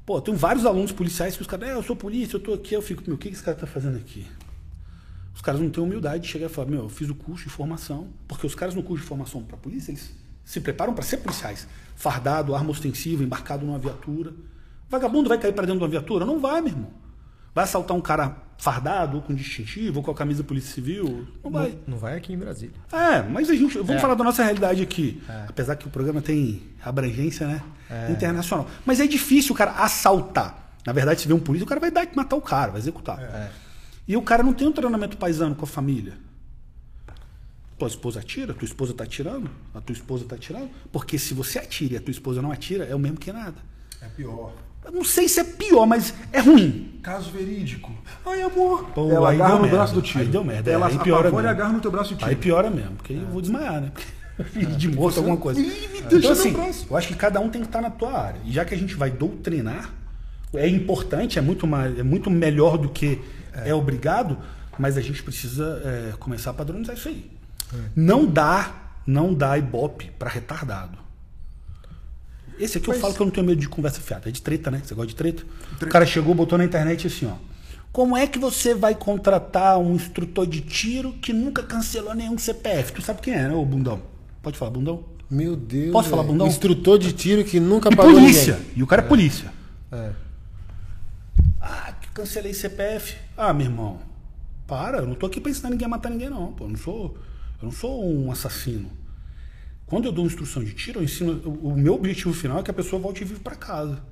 Pô, 0.04 0.20
tem 0.20 0.34
vários 0.34 0.66
alunos 0.66 0.90
policiais 0.90 1.36
que 1.36 1.42
os 1.42 1.46
caras, 1.46 1.68
é, 1.68 1.72
eu 1.74 1.82
sou 1.82 1.94
polícia, 1.94 2.36
eu 2.36 2.40
tô 2.40 2.52
aqui, 2.54 2.74
eu 2.74 2.82
fico, 2.82 3.02
meu, 3.06 3.14
o 3.14 3.18
que 3.18 3.28
esse 3.28 3.42
cara 3.42 3.56
tá 3.56 3.66
fazendo 3.66 3.96
aqui? 3.96 4.26
Os 5.34 5.40
caras 5.40 5.60
não 5.60 5.70
têm 5.70 5.82
humildade 5.82 6.24
de 6.24 6.28
chegar 6.28 6.46
e 6.46 6.48
falar, 6.48 6.68
meu, 6.68 6.82
eu 6.82 6.88
fiz 6.88 7.08
o 7.08 7.14
curso 7.14 7.44
de 7.44 7.50
formação. 7.50 8.08
Porque 8.26 8.46
os 8.46 8.54
caras 8.54 8.74
no 8.74 8.82
curso 8.82 9.02
de 9.02 9.08
formação 9.08 9.42
para 9.42 9.56
polícia, 9.56 9.92
eles 9.92 10.12
se 10.44 10.60
preparam 10.60 10.92
para 10.92 11.04
ser 11.04 11.18
policiais. 11.18 11.68
Fardado, 11.94 12.54
arma 12.54 12.70
ostensiva, 12.70 13.22
embarcado 13.22 13.64
numa 13.64 13.78
viatura. 13.78 14.34
Vagabundo 14.88 15.28
vai 15.28 15.38
cair 15.38 15.52
para 15.52 15.66
dentro 15.66 15.78
de 15.78 15.84
uma 15.84 15.90
viatura? 15.90 16.26
Não 16.26 16.40
vai, 16.40 16.60
meu 16.60 16.70
irmão. 16.72 17.01
Vai 17.54 17.64
assaltar 17.64 17.96
um 17.96 18.00
cara 18.00 18.36
fardado, 18.56 19.16
ou 19.16 19.22
com 19.22 19.34
distintivo, 19.34 19.98
ou 19.98 20.04
com 20.04 20.10
a 20.10 20.14
camisa 20.14 20.42
da 20.42 20.48
Polícia 20.48 20.72
Civil? 20.72 21.26
Não 21.42 21.50
vai. 21.50 21.70
Não, 21.70 21.78
não 21.88 21.98
vai 21.98 22.16
aqui 22.16 22.32
em 22.32 22.38
Brasília. 22.38 22.74
É, 22.92 23.22
mas 23.22 23.50
a 23.50 23.54
gente. 23.54 23.76
Vamos 23.78 24.00
falar 24.00 24.14
da 24.14 24.24
nossa 24.24 24.42
realidade 24.42 24.82
aqui. 24.82 25.22
Apesar 25.48 25.76
que 25.76 25.86
o 25.86 25.90
programa 25.90 26.22
tem 26.22 26.62
abrangência, 26.82 27.46
né? 27.46 27.62
Internacional. 28.10 28.66
Mas 28.86 29.00
é 29.00 29.06
difícil 29.06 29.54
o 29.54 29.58
cara 29.58 29.72
assaltar. 29.72 30.76
Na 30.86 30.92
verdade, 30.92 31.20
se 31.20 31.28
vê 31.28 31.34
um 31.34 31.40
polícia, 31.40 31.64
o 31.64 31.68
cara 31.68 31.80
vai 31.80 31.90
dar, 31.90 32.08
matar 32.14 32.36
o 32.36 32.40
cara, 32.40 32.72
vai 32.72 32.80
executar. 32.80 33.18
E 34.06 34.16
o 34.16 34.22
cara 34.22 34.42
não 34.42 34.52
tem 34.52 34.66
um 34.66 34.72
treinamento 34.72 35.16
paisano 35.16 35.54
com 35.54 35.64
a 35.64 35.68
família. 35.68 36.14
Tua 37.78 37.88
esposa 37.88 38.20
atira, 38.20 38.54
tua 38.54 38.64
esposa 38.64 38.94
tá 38.94 39.02
atirando, 39.02 39.50
a 39.74 39.80
tua 39.80 39.92
esposa 39.92 40.24
tá 40.24 40.36
atirando. 40.36 40.70
Porque 40.92 41.18
se 41.18 41.34
você 41.34 41.58
atira 41.58 41.94
e 41.94 41.96
a 41.96 42.00
tua 42.00 42.12
esposa 42.12 42.40
não 42.40 42.52
atira, 42.52 42.84
é 42.84 42.94
o 42.94 42.98
mesmo 42.98 43.18
que 43.18 43.32
nada. 43.32 43.56
É 44.00 44.06
pior. 44.06 44.52
Eu 44.84 44.92
não 44.92 45.04
sei 45.04 45.28
se 45.28 45.40
é 45.40 45.44
pior, 45.44 45.86
mas 45.86 46.12
é 46.32 46.40
ruim. 46.40 46.98
Caso 47.02 47.30
verídico. 47.30 47.90
Ai, 48.26 48.42
amor. 48.42 48.84
Pô, 48.94 49.10
Ela 49.10 49.30
aí 49.30 49.36
agarra 49.36 49.54
no 49.54 49.62
merda. 49.62 49.76
braço 49.76 49.94
do 49.94 50.02
tiro. 50.02 50.20
Aí 50.20 50.26
deu 50.26 50.44
merda, 50.44 50.70
Ela 50.70 50.86
aí 50.86 50.98
piora 50.98 51.30
mesmo. 51.30 51.48
agarra 51.48 51.72
no 51.72 51.80
teu 51.80 51.90
braço 51.90 52.12
e 52.12 52.16
tira. 52.16 52.30
Aí 52.30 52.36
piora 52.36 52.70
mesmo, 52.70 52.96
porque 52.96 53.12
aí 53.12 53.20
eu 53.20 53.28
vou 53.28 53.40
desmaiar, 53.40 53.80
né? 53.80 53.92
Filho 54.52 54.74
de 54.76 54.88
morto, 54.88 55.18
alguma 55.18 55.36
coisa. 55.36 55.60
Então, 55.60 56.32
assim, 56.32 56.54
eu 56.88 56.96
acho 56.96 57.08
que 57.08 57.14
cada 57.14 57.40
um 57.40 57.48
tem 57.48 57.60
que 57.60 57.68
estar 57.68 57.80
na 57.80 57.90
tua 57.90 58.12
área. 58.18 58.40
E 58.44 58.52
já 58.52 58.64
que 58.64 58.74
a 58.74 58.78
gente 58.78 58.94
vai 58.94 59.10
doutrinar, 59.10 59.90
é 60.54 60.68
importante, 60.68 61.38
é 61.38 61.42
muito, 61.42 61.66
mais, 61.66 61.98
é 61.98 62.02
muito 62.02 62.30
melhor 62.30 62.76
do 62.78 62.88
que 62.88 63.20
é, 63.64 63.74
obrigado, 63.74 64.38
mas 64.78 64.96
a 64.96 65.00
gente 65.00 65.22
precisa 65.22 65.80
é, 65.84 66.12
começar 66.18 66.50
a 66.50 66.54
padronizar 66.54 66.96
isso 66.96 67.08
aí. 67.08 67.30
Não 67.96 68.26
dá, 68.26 68.70
não 69.06 69.32
dá 69.32 69.56
ibope 69.56 70.10
para 70.18 70.28
retardado. 70.30 70.98
Esse 72.62 72.78
aqui 72.78 72.88
eu 72.88 72.94
falo 72.94 73.12
que 73.14 73.20
eu 73.20 73.26
não 73.26 73.32
tenho 73.32 73.46
medo 73.46 73.60
de 73.60 73.68
conversa 73.68 74.00
fiada. 74.00 74.28
É 74.28 74.32
de 74.32 74.40
treta, 74.40 74.70
né? 74.70 74.80
Você 74.84 74.94
gosta 74.94 75.08
de 75.08 75.16
treta? 75.16 75.42
O 75.82 75.86
cara 75.88 76.06
chegou, 76.06 76.34
botou 76.34 76.56
na 76.56 76.64
internet 76.64 77.06
assim, 77.08 77.26
ó. 77.26 77.34
Como 77.90 78.16
é 78.16 78.26
que 78.26 78.38
você 78.38 78.74
vai 78.74 78.94
contratar 78.94 79.78
um 79.78 79.94
instrutor 79.94 80.46
de 80.46 80.60
tiro 80.60 81.12
que 81.14 81.32
nunca 81.32 81.62
cancelou 81.62 82.14
nenhum 82.14 82.38
CPF? 82.38 82.92
Tu 82.92 83.02
sabe 83.02 83.20
quem 83.20 83.34
é, 83.34 83.48
né, 83.48 83.52
ô 83.54 83.64
bundão? 83.64 84.00
Pode 84.42 84.56
falar, 84.56 84.70
bundão? 84.70 85.04
Meu 85.28 85.56
Deus. 85.56 85.92
Posso 85.92 86.08
falar, 86.08 86.22
velho. 86.22 86.32
bundão? 86.34 86.46
Instrutor 86.46 86.98
de 86.98 87.12
tiro 87.12 87.44
que 87.44 87.58
nunca 87.58 87.90
E 87.92 87.96
pagou 87.96 88.12
polícia. 88.12 88.54
ninguém. 88.54 88.72
E 88.76 88.82
o 88.82 88.86
cara 88.86 89.02
é 89.02 89.06
polícia. 89.06 89.52
É. 89.90 90.10
Ah, 91.60 91.92
que 92.00 92.08
cancelei 92.10 92.54
CPF. 92.54 93.16
Ah, 93.36 93.52
meu 93.52 93.66
irmão, 93.66 93.98
para, 94.66 94.98
eu 94.98 95.06
não 95.06 95.14
tô 95.14 95.26
aqui 95.26 95.40
pra 95.40 95.50
ensinar 95.50 95.70
ninguém 95.70 95.86
a 95.86 95.88
matar 95.88 96.10
ninguém, 96.10 96.30
não. 96.30 96.52
Pô, 96.52 96.64
eu 96.64 96.68
não 96.70 96.76
sou, 96.76 97.16
eu 97.60 97.64
não 97.64 97.72
sou 97.72 98.04
um 98.04 98.30
assassino. 98.30 98.90
Quando 99.92 100.06
eu 100.06 100.12
dou 100.12 100.24
instrução 100.24 100.64
de 100.64 100.72
tiro, 100.72 101.00
eu 101.00 101.04
ensino. 101.04 101.34
O 101.62 101.76
meu 101.76 101.92
objetivo 101.92 102.32
final 102.32 102.60
é 102.60 102.62
que 102.62 102.70
a 102.70 102.72
pessoa 102.72 102.98
volte 102.98 103.24
viva 103.24 103.40
pra 103.40 103.54
casa. 103.54 104.02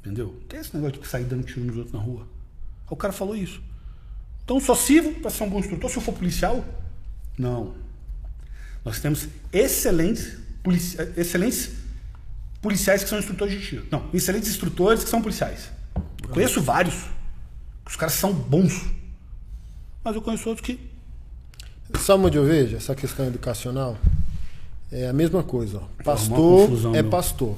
Entendeu? 0.00 0.34
Tem 0.48 0.58
esse 0.58 0.74
negócio 0.74 1.00
de 1.00 1.06
sair 1.06 1.22
dando 1.22 1.44
tiro 1.44 1.60
nos 1.60 1.76
outros 1.76 1.92
na 1.94 2.00
rua. 2.00 2.26
O 2.88 2.96
cara 2.96 3.12
falou 3.12 3.36
isso. 3.36 3.62
Então 4.42 4.58
só 4.58 4.74
sirvo 4.74 5.12
para 5.20 5.30
ser 5.30 5.44
um 5.44 5.48
bom 5.48 5.60
instrutor 5.60 5.88
se 5.88 5.96
eu 5.96 6.02
for 6.02 6.12
policial? 6.12 6.64
Não. 7.38 7.72
Nós 8.84 8.98
temos 8.98 9.28
excelentes, 9.52 10.36
polici- 10.60 10.96
excelentes 11.16 11.70
policiais 12.60 13.04
que 13.04 13.10
são 13.10 13.20
instrutores 13.20 13.60
de 13.60 13.64
tiro. 13.64 13.86
Não, 13.92 14.10
excelentes 14.12 14.48
instrutores 14.50 15.04
que 15.04 15.08
são 15.08 15.22
policiais. 15.22 15.70
Eu 16.20 16.30
conheço 16.30 16.60
vários. 16.60 16.96
Os 17.86 17.94
caras 17.94 18.14
são 18.14 18.32
bons. 18.32 18.86
Mas 20.02 20.16
eu 20.16 20.20
conheço 20.20 20.48
outros 20.48 20.66
que. 20.66 20.80
Sabe 21.96 22.24
onde 22.24 22.36
eu 22.36 22.44
vejo 22.44 22.76
essa 22.76 22.92
questão 22.96 23.24
educacional? 23.24 23.96
É 24.92 25.08
a 25.08 25.12
mesma 25.12 25.42
coisa. 25.42 25.78
Ó. 25.78 26.02
Pastor 26.02 26.68
confusão, 26.68 26.94
é 26.94 27.02
meu. 27.02 27.10
pastor. 27.10 27.54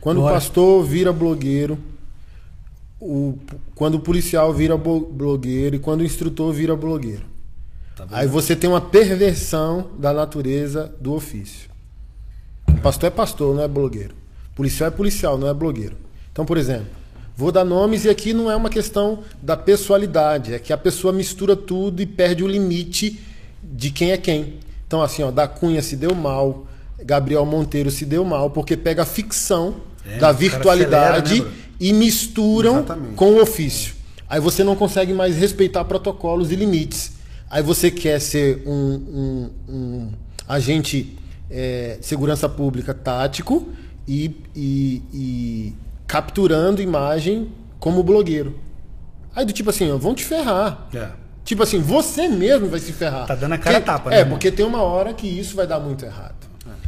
Quando 0.00 0.22
o 0.22 0.24
pastor 0.24 0.84
vira 0.84 1.12
blogueiro, 1.12 1.78
o, 3.00 3.38
quando 3.74 3.94
o 3.94 4.00
policial 4.00 4.52
vira 4.52 4.76
blogueiro 4.76 5.76
e 5.76 5.78
quando 5.78 6.00
o 6.00 6.04
instrutor 6.04 6.52
vira 6.52 6.76
blogueiro. 6.76 7.24
Tá? 7.96 8.06
Aí 8.10 8.26
você 8.26 8.54
tem 8.54 8.68
uma 8.68 8.80
perversão 8.80 9.90
da 9.98 10.12
natureza 10.12 10.94
do 11.00 11.14
ofício. 11.14 11.70
Pastor 12.82 13.08
é 13.08 13.10
pastor, 13.10 13.54
não 13.54 13.62
é 13.62 13.68
blogueiro. 13.68 14.14
Policial 14.54 14.88
é 14.88 14.90
policial, 14.90 15.38
não 15.38 15.48
é 15.48 15.54
blogueiro. 15.54 15.96
Então, 16.32 16.44
por 16.44 16.56
exemplo, 16.56 16.86
vou 17.36 17.50
dar 17.52 17.64
nomes 17.64 18.04
e 18.04 18.08
aqui 18.08 18.32
não 18.32 18.50
é 18.50 18.56
uma 18.56 18.70
questão 18.70 19.22
da 19.42 19.56
pessoalidade, 19.56 20.54
é 20.54 20.58
que 20.58 20.72
a 20.72 20.78
pessoa 20.78 21.12
mistura 21.12 21.56
tudo 21.56 22.00
e 22.00 22.06
perde 22.06 22.44
o 22.44 22.48
limite 22.48 23.20
de 23.62 23.90
quem 23.90 24.12
é 24.12 24.16
quem. 24.16 24.58
Então, 24.90 25.00
assim, 25.02 25.22
ó, 25.22 25.30
da 25.30 25.46
Cunha 25.46 25.80
se 25.82 25.94
deu 25.94 26.16
mal, 26.16 26.66
Gabriel 27.04 27.46
Monteiro 27.46 27.92
se 27.92 28.04
deu 28.04 28.24
mal, 28.24 28.50
porque 28.50 28.76
pega 28.76 29.02
a 29.02 29.06
ficção 29.06 29.76
É, 30.04 30.18
da 30.18 30.32
virtualidade 30.32 31.34
acelera, 31.34 31.48
né, 31.48 31.56
e 31.78 31.92
misturam 31.92 32.78
Exatamente. 32.78 33.14
com 33.14 33.34
o 33.34 33.40
ofício. 33.40 33.94
Aí 34.28 34.40
você 34.40 34.64
não 34.64 34.74
consegue 34.74 35.12
mais 35.12 35.36
respeitar 35.36 35.84
protocolos 35.84 36.50
e 36.50 36.56
limites. 36.56 37.12
Aí 37.48 37.62
você 37.62 37.88
quer 37.88 38.20
ser 38.20 38.64
um, 38.66 38.72
um- 38.72 39.50
um 39.68 40.12
agente 40.48 41.16
é, 41.48 41.98
segurança 42.00 42.48
pública 42.48 42.92
tático 42.92 43.68
e, 44.08 44.34
e- 44.56 45.02
e 45.14 45.74
capturando 46.08 46.82
imagem 46.82 47.48
como 47.78 48.02
blogueiro. 48.02 48.58
Aí 49.36 49.44
do 49.44 49.52
tipo 49.52 49.70
assim, 49.70 49.88
ó, 49.92 49.96
vão 49.96 50.16
te 50.16 50.24
ferrar. 50.24 50.88
É. 50.92 51.10
Tipo 51.50 51.64
assim, 51.64 51.80
você 51.80 52.28
mesmo 52.28 52.68
vai 52.68 52.78
se 52.78 52.92
ferrar. 52.92 53.26
Tá 53.26 53.34
dando 53.34 53.54
a 53.54 53.58
cara 53.58 53.80
Porque- 53.80 53.86
tapa, 53.92 54.10
né, 54.10 54.16
É, 54.16 54.18
irmão? 54.20 54.34
porque 54.38 54.52
tem 54.52 54.64
uma 54.64 54.82
hora 54.82 55.12
que 55.12 55.26
isso 55.26 55.56
vai 55.56 55.66
dar 55.66 55.80
muito 55.80 56.04
errado. 56.04 56.36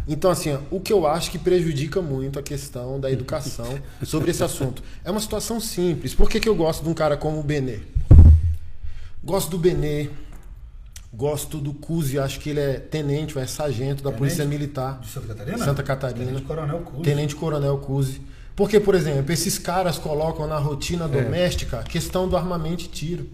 Então, 0.07 0.31
assim, 0.31 0.57
o 0.71 0.79
que 0.79 0.93
eu 0.93 1.05
acho 1.05 1.33
que 1.33 1.39
prejudica 1.39 2.01
muito 2.01 2.39
a 2.39 2.43
questão 2.45 3.01
da 3.01 3.11
educação 3.11 3.77
sobre 4.07 4.31
esse 4.31 4.45
assunto 4.45 4.81
é 5.05 5.11
uma 5.11 5.19
situação 5.19 5.59
simples. 5.59 6.15
Por 6.15 6.31
que, 6.31 6.39
que 6.39 6.49
eu 6.49 6.55
gosto 6.55 6.85
de 6.85 6.89
um 6.89 6.95
cara 6.95 7.17
como 7.17 7.41
o 7.41 7.43
Benê? 7.43 7.81
Gosto 9.25 9.51
do 9.51 9.59
Benê, 9.59 10.11
gosto 11.13 11.59
do 11.59 11.73
Cusi, 11.75 12.17
acho 12.21 12.39
que 12.39 12.51
ele 12.51 12.61
é 12.61 12.75
tenente, 12.75 13.37
ou 13.37 13.43
é 13.43 13.47
sargento 13.49 13.97
da 14.01 14.11
Tenente? 14.11 14.19
Polícia 14.19 14.45
Militar. 14.45 15.01
De 15.01 15.09
Santa 15.09 15.27
Catarina? 15.27 15.59
Santa 15.59 15.83
Catarina. 15.83 16.25
Tenente 16.27 16.43
Coronel 16.45 16.79
Cusi. 16.83 17.03
Tenente 17.03 17.35
Coronel 17.35 17.79
Cusi. 17.79 18.21
Porque, 18.63 18.79
por 18.79 18.95
exemplo, 18.95 19.33
esses 19.33 19.59
caras 19.59 19.99
colocam 19.99 20.47
na 20.47 20.57
rotina 20.57 21.09
doméstica 21.09 21.81
a 21.81 21.83
questão 21.83 22.29
do 22.29 22.37
armamento 22.37 22.85
e 22.85 22.87
tiro. 22.87 23.27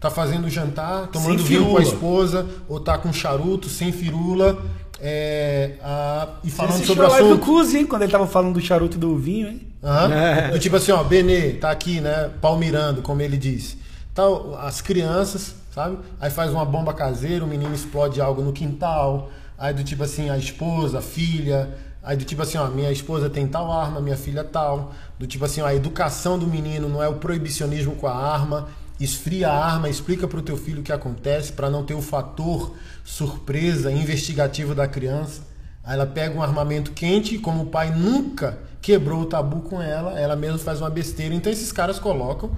Tá 0.00 0.08
fazendo 0.08 0.48
jantar, 0.48 1.08
tomando 1.08 1.40
Sem 1.40 1.46
vinho 1.46 1.66
com 1.72 1.76
a 1.76 1.82
esposa, 1.82 2.46
ou 2.66 2.80
tá 2.80 2.96
com 2.96 3.12
charuto, 3.12 3.68
sem 3.68 3.92
firula, 3.92 4.58
é, 4.98 5.72
a- 5.82 6.28
e 6.42 6.48
Você 6.50 6.56
falando 6.56 6.70
assistiu 6.72 6.94
sobre 6.94 7.04
o 7.04 7.06
a 7.06 7.10
live 7.10 7.28
do 7.28 7.34
assunto. 7.34 7.44
Cusi, 7.44 7.76
hein? 7.78 7.86
Quando 7.86 8.02
ele 8.02 8.10
tava 8.12 8.26
falando 8.26 8.54
do 8.54 8.60
charuto 8.62 8.96
e 8.96 9.00
do 9.00 9.14
vinho, 9.18 9.48
hein? 9.48 9.60
Aham. 9.84 10.14
É. 10.14 10.50
Do 10.52 10.58
tipo 10.58 10.74
assim, 10.76 10.90
ó, 10.90 11.04
Benê, 11.04 11.50
tá 11.52 11.70
aqui, 11.70 12.00
né? 12.00 12.30
Palmirando, 12.40 13.02
como 13.02 13.20
ele 13.20 13.36
diz. 13.36 13.76
Então, 14.10 14.56
as 14.58 14.80
crianças, 14.80 15.54
sabe? 15.74 15.98
Aí 16.18 16.30
faz 16.30 16.50
uma 16.50 16.64
bomba 16.64 16.94
caseira, 16.94 17.44
o 17.44 17.46
menino 17.46 17.74
explode 17.74 18.22
algo 18.22 18.40
no 18.40 18.54
quintal. 18.54 19.30
Aí 19.58 19.74
do 19.74 19.84
tipo 19.84 20.02
assim, 20.02 20.30
a 20.30 20.38
esposa, 20.38 21.00
a 21.00 21.02
filha. 21.02 21.68
Aí 22.06 22.16
do 22.16 22.24
tipo 22.24 22.40
assim, 22.40 22.56
ó, 22.56 22.68
minha 22.68 22.92
esposa 22.92 23.28
tem 23.28 23.48
tal 23.48 23.72
arma, 23.72 24.00
minha 24.00 24.16
filha 24.16 24.44
tal. 24.44 24.94
Do 25.18 25.26
tipo 25.26 25.44
assim, 25.44 25.60
ó, 25.60 25.66
a 25.66 25.74
educação 25.74 26.38
do 26.38 26.46
menino 26.46 26.88
não 26.88 27.02
é 27.02 27.08
o 27.08 27.16
proibicionismo 27.16 27.96
com 27.96 28.06
a 28.06 28.14
arma. 28.14 28.68
Esfria 29.00 29.48
a 29.48 29.64
arma, 29.72 29.88
explica 29.88 30.28
pro 30.28 30.40
teu 30.40 30.56
filho 30.56 30.82
o 30.82 30.84
que 30.84 30.92
acontece 30.92 31.52
para 31.52 31.68
não 31.68 31.84
ter 31.84 31.94
o 31.94 32.00
fator 32.00 32.76
surpresa 33.04 33.90
investigativo 33.90 34.72
da 34.72 34.86
criança. 34.86 35.42
Aí 35.82 35.94
ela 35.94 36.06
pega 36.06 36.38
um 36.38 36.42
armamento 36.42 36.92
quente, 36.92 37.38
como 37.38 37.64
o 37.64 37.66
pai 37.66 37.90
nunca 37.90 38.56
quebrou 38.80 39.22
o 39.22 39.26
tabu 39.26 39.62
com 39.62 39.82
ela, 39.82 40.16
ela 40.16 40.36
mesma 40.36 40.58
faz 40.58 40.80
uma 40.80 40.88
besteira. 40.88 41.34
Então 41.34 41.52
esses 41.52 41.72
caras 41.72 41.98
colocam 41.98 42.52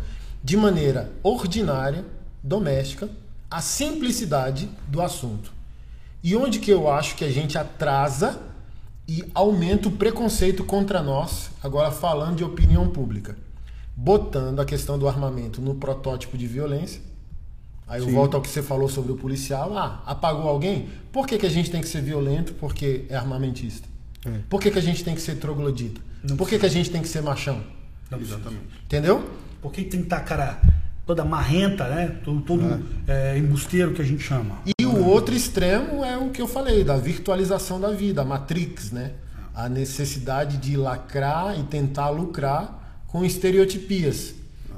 de 0.45 0.59
maneira 0.59 1.11
ordinária, 1.23 2.05
doméstica, 2.43 3.09
a 3.51 3.63
simplicidade 3.63 4.69
do 4.87 5.01
assunto. 5.01 5.51
E 6.23 6.37
onde 6.37 6.59
que 6.59 6.71
eu 6.71 6.91
acho 6.91 7.17
que 7.17 7.25
a 7.25 7.31
gente 7.31 7.57
atrasa 7.57 8.39
e 9.09 9.25
aumenta 9.35 9.89
o 9.89 9.93
preconceito 9.93 10.63
contra 10.63 11.03
nós, 11.03 11.51
agora 11.63 11.91
falando 11.91 12.37
de 12.37 12.45
opinião 12.45 12.91
pública, 12.91 13.37
botando 13.97 14.61
a 14.61 14.67
questão 14.67 14.99
do 14.99 15.09
armamento 15.09 15.63
no 15.63 15.75
protótipo 15.75 16.37
de 16.37 16.47
violência. 16.47 17.01
Aí 17.87 18.03
eu 18.03 18.11
volto 18.11 18.35
ao 18.35 18.43
que 18.43 18.51
você 18.51 18.63
falou 18.63 18.87
sobre 18.87 19.11
o 19.11 19.17
policial. 19.17 19.77
Ah, 19.77 20.03
apagou 20.05 20.47
alguém? 20.47 20.91
Por 21.11 21.27
que, 21.27 21.39
que 21.39 21.47
a 21.47 21.51
gente 21.51 21.71
tem 21.71 21.81
que 21.81 21.89
ser 21.89 22.03
violento 22.03 22.53
porque 22.53 23.07
é 23.09 23.17
armamentista? 23.17 23.89
Por 24.51 24.61
que, 24.61 24.71
que 24.71 24.79
a 24.79 24.83
gente 24.83 25.03
tem 25.03 25.15
que 25.15 25.23
ser 25.23 25.37
troglodita? 25.37 25.99
Por 26.37 26.47
que, 26.47 26.59
que 26.59 26.67
a 26.67 26.69
gente 26.69 26.91
tem 26.91 27.01
que 27.01 27.09
ser 27.09 27.23
machão? 27.23 27.63
Exatamente. 28.13 28.65
Entendeu? 28.85 29.27
Por 29.63 29.73
que 29.73 29.85
tem 29.85 30.01
que 30.01 30.07
estar 30.07 30.21
cara 30.21 30.61
toda 31.07 31.25
marrenta, 31.25 31.89
né? 31.89 32.19
Todo, 32.23 32.43
todo 32.43 32.85
é, 33.07 33.39
embusteiro 33.39 33.95
que 33.95 34.03
a 34.03 34.05
gente 34.05 34.23
chama. 34.23 34.59
E 34.67 34.78
outro 35.09 35.35
extremo 35.35 36.05
é 36.05 36.17
o 36.17 36.31
que 36.31 36.41
eu 36.41 36.49
falei, 36.49 36.85
da 36.85 36.97
virtualização 36.97 37.81
da 37.81 37.91
vida, 37.91 38.23
a 38.23 38.25
Matrix, 38.25 38.91
né? 38.91 39.13
A 39.55 39.69
necessidade 39.69 40.57
de 40.57 40.77
lacrar 40.77 41.59
e 41.59 41.63
tentar 41.65 42.11
lucrar 42.11 43.03
com 43.07 43.25
estereotipias. 43.25 44.35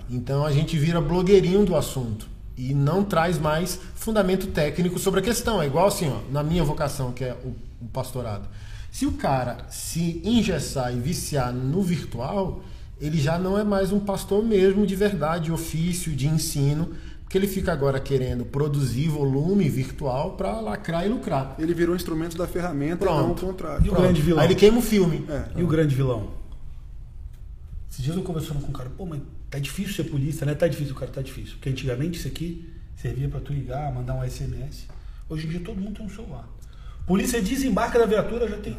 Então 0.09 0.45
a 0.45 0.53
gente 0.53 0.77
vira 0.77 1.01
blogueirinho 1.01 1.65
do 1.65 1.77
assunto 1.77 2.29
e 2.57 2.75
não 2.75 3.05
traz 3.05 3.39
mais 3.39 3.81
fundamento 3.95 4.49
técnico 4.49 4.99
sobre 4.99 5.21
a 5.21 5.23
questão. 5.23 5.63
É 5.63 5.67
igual 5.67 5.87
assim, 5.87 6.11
ó, 6.11 6.31
na 6.31 6.43
minha 6.43 6.65
vocação, 6.65 7.13
que 7.13 7.25
é 7.25 7.35
o, 7.45 7.55
o 7.85 7.89
pastorado. 7.89 8.49
Se 8.91 9.07
o 9.07 9.13
cara 9.13 9.67
se 9.71 10.21
engessar 10.25 10.95
e 10.95 10.99
viciar 10.99 11.53
no 11.53 11.83
virtual, 11.83 12.63
ele 13.01 13.19
já 13.19 13.39
não 13.39 13.57
é 13.57 13.65
mais 13.65 13.93
um 13.93 14.01
pastor 14.01 14.45
mesmo 14.45 14.87
de 14.87 14.95
verdade, 14.95 15.51
ofício, 15.53 16.15
de 16.15 16.27
ensino, 16.27 16.91
porque 17.31 17.39
ele 17.39 17.47
fica 17.47 17.73
agora 17.73 18.01
querendo 18.01 18.45
produzir 18.45 19.07
volume 19.07 19.69
virtual 19.69 20.33
para 20.33 20.59
lacrar 20.59 21.07
e 21.07 21.09
lucrar. 21.09 21.55
Ele 21.61 21.73
virou 21.73 21.95
instrumento 21.95 22.37
da 22.37 22.45
ferramenta 22.45 22.97
Pronto. 23.07 23.21
e 23.21 23.23
não 23.23 23.31
o 23.31 23.53
contrário. 23.53 23.87
E 23.87 23.89
o 23.89 23.95
grande 23.95 24.21
vilão? 24.21 24.41
Aí 24.41 24.49
ele 24.49 24.57
queima 24.57 24.79
o 24.79 24.83
filme. 24.83 25.25
É. 25.29 25.45
E 25.61 25.63
o 25.63 25.67
grande 25.69 25.95
vilão? 25.95 26.33
Esses 27.89 28.03
dias 28.03 28.17
eu 28.17 28.25
conversando 28.25 28.61
com 28.61 28.71
um 28.71 28.73
cara, 28.73 28.91
pô, 28.91 29.07
mas 29.07 29.21
tá 29.49 29.61
difícil 29.61 29.95
ser 29.95 30.11
polícia, 30.11 30.45
né? 30.45 30.57
Tá 30.57 30.67
difícil, 30.67 30.93
o 30.93 30.99
cara 30.99 31.13
tá 31.13 31.23
difícil. 31.23 31.53
Porque 31.53 31.69
antigamente 31.69 32.19
isso 32.19 32.27
aqui 32.27 32.69
servia 32.97 33.29
pra 33.29 33.39
tu 33.39 33.53
ligar, 33.53 33.95
mandar 33.95 34.15
um 34.15 34.29
SMS. 34.29 34.89
Hoje 35.29 35.47
em 35.47 35.51
dia 35.51 35.61
todo 35.61 35.81
mundo 35.81 35.99
tem 35.99 36.07
um 36.07 36.11
celular. 36.11 36.49
Polícia 37.07 37.41
desembarca 37.41 37.97
da 37.97 38.07
viatura, 38.07 38.49
já 38.49 38.57
tem 38.57 38.75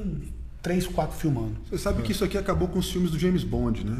três, 0.62 0.86
quatro 0.88 1.18
filmando. 1.18 1.56
Você 1.70 1.78
sabe 1.78 2.02
que 2.04 2.12
isso 2.12 2.24
aqui 2.24 2.38
acabou 2.38 2.68
com 2.68 2.78
os 2.80 2.90
filmes 2.92 3.10
do 3.12 3.18
James 3.18 3.44
Bond, 3.44 3.84
né? 3.86 3.98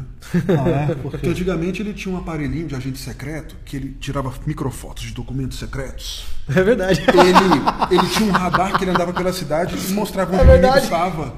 Ah, 0.48 0.68
é? 0.92 0.94
Porque 0.94 1.28
antigamente 1.28 1.82
ele 1.82 1.92
tinha 1.92 2.14
um 2.14 2.18
aparelhinho 2.18 2.66
de 2.68 2.74
agente 2.74 2.98
secreto 2.98 3.56
que 3.64 3.76
ele 3.76 3.96
tirava 3.98 4.32
microfotos 4.46 5.02
de 5.04 5.12
documentos 5.12 5.58
secretos. 5.58 6.24
É 6.48 6.62
verdade. 6.62 7.00
Ele, 7.00 7.98
ele 8.00 8.08
tinha 8.10 8.28
um 8.28 8.32
radar 8.32 8.76
que 8.78 8.84
ele 8.84 8.90
andava 8.92 9.12
pela 9.12 9.32
cidade 9.32 9.76
e 9.76 9.92
mostrava 9.92 10.32
É 10.32 10.34
onde 10.36 10.44
inimigo 10.44 10.62
verdade. 10.62 10.84
estava 10.84 11.34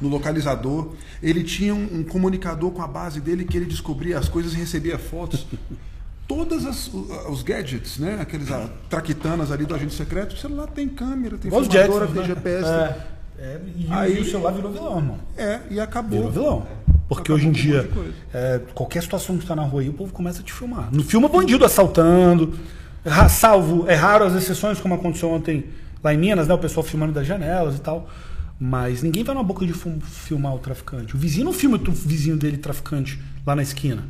no 0.00 0.08
localizador. 0.08 0.92
Ele 1.20 1.42
tinha 1.42 1.74
um, 1.74 1.98
um 1.98 2.04
comunicador 2.04 2.70
com 2.70 2.80
a 2.82 2.86
base 2.86 3.20
dele 3.20 3.44
que 3.44 3.56
ele 3.56 3.66
descobria 3.66 4.16
as 4.18 4.28
coisas 4.28 4.52
e 4.52 4.56
recebia 4.56 4.96
fotos. 4.98 5.44
Todas 6.28 6.66
as- 6.66 6.88
os 7.28 7.42
gadgets, 7.42 7.98
né? 7.98 8.18
Aqueles 8.20 8.50
ah, 8.52 8.68
traquitanas 8.90 9.50
ali 9.50 9.64
do 9.64 9.74
agente 9.74 9.94
secreto, 9.94 10.34
o 10.34 10.38
celular 10.38 10.66
tem 10.66 10.86
câmera, 10.86 11.38
tem 11.38 11.50
filmadora, 11.50 12.06
tem 12.06 12.16
né? 12.20 12.24
GPS. 12.26 12.64
É, 12.68 13.06
é, 13.38 13.60
e, 13.76 13.86
Aí- 13.90 14.20
o 14.20 14.24
celular 14.24 14.52
virou 14.52 14.70
vilão, 14.72 14.98
irmão. 14.98 15.18
É, 15.36 15.60
e 15.70 15.78
acabou. 15.80 16.18
Virou 16.18 16.32
vilão. 16.32 16.66
Porque 17.08 17.32
Acabou 17.32 17.36
hoje 17.36 17.46
em 17.48 17.52
dia, 17.52 17.88
é, 18.34 18.60
qualquer 18.74 19.02
situação 19.02 19.36
que 19.38 19.44
está 19.44 19.56
na 19.56 19.62
rua 19.62 19.80
aí, 19.80 19.88
o 19.88 19.94
povo 19.94 20.12
começa 20.12 20.40
a 20.40 20.44
te 20.44 20.52
filmar. 20.52 20.92
No 20.92 21.02
filme, 21.02 21.26
bandido 21.28 21.64
assaltando, 21.64 22.52
salvo, 23.30 23.88
é 23.88 23.94
raro 23.94 24.24
as 24.26 24.34
exceções, 24.34 24.78
como 24.78 24.94
aconteceu 24.94 25.30
ontem 25.30 25.64
lá 26.04 26.12
em 26.12 26.18
Minas, 26.18 26.46
né? 26.46 26.52
O 26.54 26.58
pessoal 26.58 26.84
filmando 26.84 27.12
das 27.12 27.26
janelas 27.26 27.76
e 27.76 27.80
tal. 27.80 28.08
Mas 28.60 29.02
ninguém 29.02 29.22
vai 29.22 29.34
na 29.34 29.42
boca 29.42 29.64
de 29.64 29.72
filmar 29.72 30.54
o 30.54 30.58
traficante. 30.58 31.14
O 31.14 31.18
vizinho 31.18 31.44
não 31.46 31.52
filma 31.52 31.78
o 31.78 31.92
vizinho 31.92 32.36
dele 32.36 32.58
traficante 32.58 33.18
lá 33.46 33.54
na 33.54 33.62
esquina. 33.62 34.02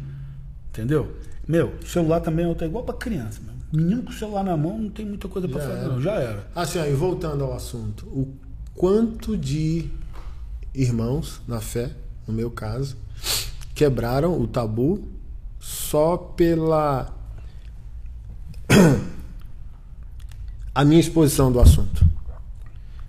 Entendeu? 0.70 1.14
Meu, 1.46 1.74
o 1.82 1.86
celular 1.86 2.20
também 2.20 2.46
é 2.50 2.64
igual 2.64 2.82
pra 2.82 2.94
criança. 2.94 3.40
Meu. 3.44 3.54
Menino 3.70 4.02
com 4.02 4.10
o 4.10 4.12
celular 4.14 4.42
na 4.42 4.56
mão 4.56 4.78
não 4.78 4.88
tem 4.90 5.04
muita 5.04 5.28
coisa 5.28 5.46
pra 5.46 5.60
Já 5.60 5.66
fazer, 5.68 5.78
era. 5.80 5.88
não. 5.88 6.00
Já 6.00 6.12
era. 6.14 6.46
Assim, 6.54 6.78
e 6.80 6.94
voltando 6.94 7.44
ao 7.44 7.52
assunto, 7.52 8.06
o 8.06 8.34
quanto 8.78 9.36
de 9.36 9.90
irmãos 10.72 11.40
na 11.48 11.60
fé, 11.60 11.90
no 12.26 12.32
meu 12.32 12.48
caso, 12.48 12.96
quebraram 13.74 14.40
o 14.40 14.46
tabu 14.46 15.02
só 15.58 16.16
pela 16.16 17.12
a 20.72 20.84
minha 20.84 21.00
exposição 21.00 21.50
do 21.50 21.58
assunto. 21.58 22.06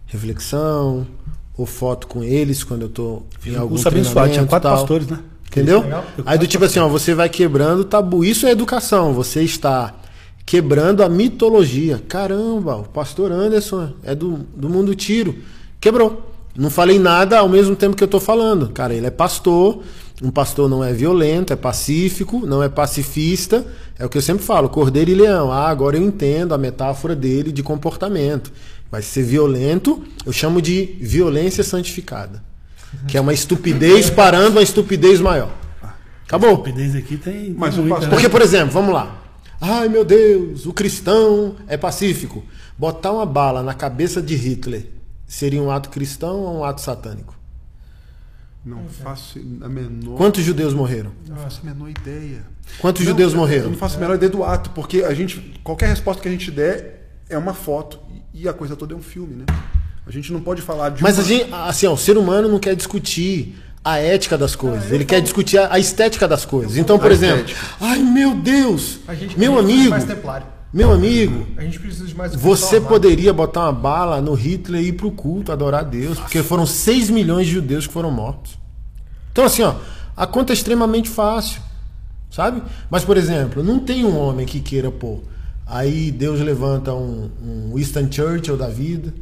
Reflexão, 0.08 1.06
ou 1.56 1.68
foto 1.68 2.08
com 2.08 2.24
eles 2.24 2.64
quando 2.64 2.84
eu 2.84 2.90
tô 2.90 3.22
em 3.46 3.56
Um 3.56 3.62
algum 3.62 3.76
curso 3.76 3.90
abençoado, 3.90 4.32
tinha 4.32 4.46
quatro 4.48 4.70
tal. 4.70 4.80
pastores, 4.80 5.08
né? 5.08 5.20
Entendeu? 5.46 5.84
Aí 6.26 6.40
do 6.40 6.48
tipo 6.48 6.66
assim, 6.66 6.80
ó, 6.80 6.88
você 6.88 7.14
vai 7.14 7.30
quebrando 7.30 7.82
o 7.82 7.86
tabu. 7.86 8.24
Isso 8.24 8.48
é 8.48 8.52
educação. 8.52 9.14
Você 9.14 9.44
está 9.44 9.94
quebrando 10.46 11.04
a 11.04 11.10
mitologia. 11.10 12.02
Caramba, 12.08 12.78
o 12.78 12.84
pastor 12.84 13.32
Anderson 13.32 13.94
é 14.04 14.16
do, 14.16 14.38
do 14.56 14.70
mundo 14.70 14.96
tiro. 14.96 15.36
Quebrou. 15.80 16.26
Não 16.56 16.70
falei 16.70 17.00
nada 17.00 17.40
ao 17.40 17.48
mesmo 17.48 17.76
tempo 17.76 17.96
que 17.96 18.04
eu 18.04 18.08
tô 18.08 18.20
falando. 18.20 18.70
Cara, 18.70 18.94
ele 18.94 19.06
é 19.08 19.12
pastor. 19.12 19.82
Um 20.22 20.30
pastor 20.30 20.70
não 20.70 20.84
é 20.84 20.92
violento, 20.92 21.54
é 21.54 21.56
pacífico, 21.56 22.46
não 22.46 22.62
é 22.62 22.68
pacifista. 22.68 23.66
É 23.98 24.06
o 24.06 24.10
que 24.10 24.18
eu 24.18 24.22
sempre 24.22 24.44
falo, 24.44 24.68
cordeiro 24.68 25.10
e 25.10 25.16
leão. 25.16 25.52
Ah, 25.52 25.70
agora 25.70 25.96
eu 25.96 26.04
entendo 26.04 26.54
a 26.54 26.58
metáfora 26.58 27.16
dele 27.16 27.52
de 27.54 27.64
comportamento. 27.64 28.52
Vai 28.92 29.02
ser 29.02 29.24
violento, 29.24 30.04
eu 30.26 30.34
chamo 30.34 30.62
de 30.62 30.98
violência 31.00 31.64
santificada. 31.64 32.44
Que 33.08 33.18
é 33.18 33.22
uma 33.22 33.34
estupidez 33.34 34.10
parando 34.12 34.58
uma 34.58 34.64
estupidez 34.64 35.22
maior. 35.22 35.52
Acabou. 36.26 36.52
Estupidez 36.52 36.96
aqui 36.96 37.16
tem. 37.16 37.56
Mas 37.58 37.78
o 37.78 37.84
pastor- 37.84 38.02
né? 38.02 38.10
Porque, 38.10 38.28
por 38.28 38.42
exemplo, 38.42 38.72
vamos 38.72 38.94
lá. 38.94 39.16
Ai 39.62 39.88
meu 39.88 40.04
Deus, 40.04 40.66
o 40.66 40.74
cristão 40.74 41.56
é 41.68 41.78
pacífico. 41.78 42.44
Botar 42.78 43.12
uma 43.14 43.26
bala 43.26 43.62
na 43.64 43.74
cabeça 43.74 44.22
de 44.22 44.36
Hitler 44.36 44.99
seria 45.30 45.62
um 45.62 45.72
ato 45.72 45.90
cristão 45.90 46.38
ou 46.40 46.60
um 46.60 46.64
ato 46.66 46.82
satânico? 46.82 47.38
Não 48.66 48.84
faço 48.90 49.40
a 49.62 49.70
menor. 49.70 50.18
Quantos 50.18 50.44
judeus 50.44 50.74
morreram? 50.74 51.12
Não 51.28 51.38
faço 51.38 51.62
a 51.64 51.66
menor 51.66 51.90
ideia. 51.90 52.42
Quantos 52.80 53.02
Não, 53.06 53.12
judeus 53.12 53.32
Eu 53.32 53.40
morreram? 53.40 53.70
não 53.70 53.78
faço 53.78 53.96
a 53.98 54.00
menor 54.02 54.16
ideia 54.16 54.30
do 54.30 54.44
ato, 54.44 54.72
porque 54.72 55.04
a 55.04 55.14
gente. 55.14 55.60
Qualquer 55.64 55.88
resposta 55.88 56.22
que 56.22 56.28
a 56.28 56.32
gente 56.32 56.52
der 56.52 57.10
é 57.30 57.38
uma 57.38 57.54
foto. 57.54 58.00
E 58.34 58.48
a 58.50 58.54
coisa 58.54 58.76
toda 58.76 58.94
é 58.94 58.98
um 58.98 59.02
filme, 59.02 59.36
né? 59.36 59.46
A 60.06 60.12
gente 60.12 60.32
não 60.34 60.42
pode 60.42 60.62
falar 60.62 60.90
de 60.90 61.02
Mas 61.02 61.18
uma- 61.18 61.24
a 61.24 61.26
gente, 61.28 61.54
assim, 61.54 61.88
ó, 61.88 61.94
o 61.94 61.98
ser 61.98 62.18
humano 62.18 62.48
não 62.50 62.60
quer 62.60 62.76
discutir 62.76 63.56
a 63.84 63.98
ética 63.98 64.38
das 64.38 64.56
coisas, 64.56 64.92
ele 64.92 65.06
quer 65.06 65.22
discutir 65.22 65.58
a, 65.58 65.74
a 65.74 65.80
estética 65.80 66.28
das 66.28 66.44
coisas. 66.46 66.76
Então, 66.78 67.00
por 67.00 67.10
A 67.10 67.14
exemplo, 67.14 67.46
estética. 67.46 67.76
ai 67.80 68.00
meu 68.00 68.36
Deus, 68.36 69.00
A 69.08 69.16
gente, 69.16 69.40
meu 69.40 69.58
amigo, 69.58 69.90
mais 69.90 70.04
templário. 70.04 70.46
Meu 70.72 70.92
amigo, 70.92 71.48
A 71.58 71.64
gente 71.64 71.80
precisa 71.80 72.06
de 72.06 72.16
mais 72.16 72.36
Você 72.36 72.80
poderia 72.80 73.34
botar 73.34 73.62
uma 73.62 73.74
bala 73.74 74.22
no 74.22 74.34
Hitler 74.34 74.82
e 74.82 74.88
ir 74.90 74.94
pro 74.94 75.12
culto, 75.12 75.52
adorar 75.52 75.82
a 75.82 75.84
Deus, 75.84 76.20
porque 76.20 76.44
foram 76.44 76.66
6 76.66 77.10
milhões 77.10 77.48
de 77.48 77.54
judeus 77.54 77.88
que 77.88 77.94
foram 77.94 78.12
mortos. 78.12 78.58
Então, 79.32 79.46
assim, 79.46 79.64
ó, 79.64 79.76
a 80.16 80.28
conta 80.28 80.52
é 80.52 80.56
extremamente 80.56 81.10
fácil, 81.10 81.62
sabe? 82.30 82.62
Mas, 82.90 83.04
por 83.04 83.18
exemplo, 83.18 83.64
não 83.64 83.80
tem 83.80 84.06
um 84.06 84.18
homem 84.18 84.46
que 84.46 84.60
queira, 84.60 84.92
pô, 84.92 85.20
aí 85.66 86.12
Deus 86.12 86.40
levanta 86.40 86.94
um, 86.94 87.30
um 87.42 87.76
Winston 87.76 88.12
Churchill 88.12 88.58
da 88.58 88.68
vida, 88.68 89.14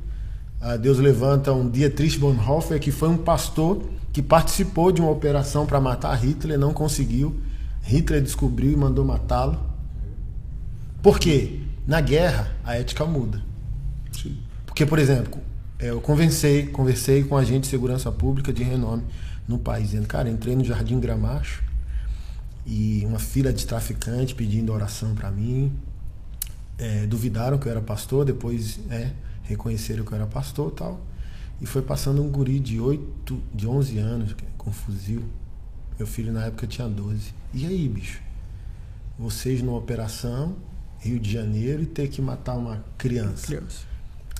ah, 0.60 0.76
Deus 0.76 0.98
levanta 0.98 1.54
um 1.54 1.70
Dietrich 1.70 2.18
Bonhoeffer, 2.18 2.80
que 2.80 2.92
foi 2.92 3.10
um 3.10 3.18
pastor 3.18 3.84
que 4.12 4.22
participou 4.22 4.92
de 4.92 5.00
uma 5.00 5.12
operação 5.12 5.66
para 5.66 5.80
matar 5.80 6.16
Hitler, 6.16 6.58
não 6.58 6.74
conseguiu. 6.74 7.36
Hitler 7.84 8.22
descobriu 8.22 8.72
e 8.72 8.76
mandou 8.76 9.06
matá-lo. 9.06 9.60
Por 11.02 11.20
quê? 11.20 11.62
Na 11.86 12.02
guerra, 12.02 12.52
a 12.64 12.76
ética 12.76 13.06
muda. 13.06 13.42
Sim. 14.12 14.38
Porque, 14.66 14.86
por 14.86 15.00
exemplo, 15.00 15.40
é, 15.80 15.90
eu 15.90 16.02
conversei, 16.02 16.68
conversei 16.68 17.24
com 17.24 17.36
um 17.36 17.38
agente 17.38 17.62
de 17.62 17.68
segurança 17.68 18.12
pública 18.12 18.52
de 18.52 18.64
renome 18.64 19.04
no 19.48 19.60
país, 19.60 19.92
dizendo, 19.92 20.08
cara, 20.08 20.30
entrei 20.30 20.56
no 20.56 20.64
Jardim 20.64 21.00
Gramacho 21.00 21.64
e 22.66 23.04
uma 23.06 23.20
fila 23.20 23.54
de 23.54 23.66
traficantes 23.66 24.34
pedindo 24.34 24.74
oração 24.74 25.16
para 25.16 25.32
mim. 25.32 25.72
É, 26.78 27.08
duvidaram 27.08 27.58
que 27.58 27.68
eu 27.68 27.72
era 27.72 27.82
pastor, 27.82 28.26
depois 28.26 28.80
é, 28.90 29.12
reconheceram 29.44 30.04
que 30.04 30.12
eu 30.12 30.16
era 30.16 30.28
pastor 30.28 30.72
e 30.72 30.76
tal. 30.76 31.02
E 31.62 31.66
foi 31.66 31.82
passando 31.82 32.22
um 32.22 32.30
guri 32.30 32.60
de 32.60 32.80
8, 32.80 33.42
de 33.54 33.68
11 33.68 33.98
anos, 33.98 34.36
com 34.58 34.72
fuzil. 34.72 35.24
Meu 35.98 36.06
filho 36.06 36.32
na 36.32 36.46
época 36.46 36.68
tinha 36.68 36.88
12. 36.88 37.34
E 37.54 37.66
aí, 37.66 37.88
bicho? 37.88 38.22
Vocês 39.18 39.64
numa 39.64 39.78
operação, 39.78 40.56
Rio 41.08 41.20
de 41.20 41.32
Janeiro, 41.32 41.84
e 41.84 41.86
ter 41.86 42.08
que 42.08 42.22
matar 42.22 42.56
uma 42.56 42.84
criança. 42.98 43.48
Criança. 43.48 43.86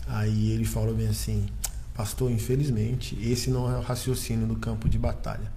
Aí 0.08 0.52
ele 0.52 0.66
falou 0.66 0.94
bem 0.94 1.08
assim: 1.08 1.46
Pastor, 1.94 2.32
infelizmente, 2.32 3.18
esse 3.22 3.50
não 3.50 3.72
é 3.72 3.78
o 3.78 3.82
raciocínio 3.82 4.46
no 4.46 4.56
campo 4.56 4.88
de 4.88 4.98
batalha. 4.98 5.52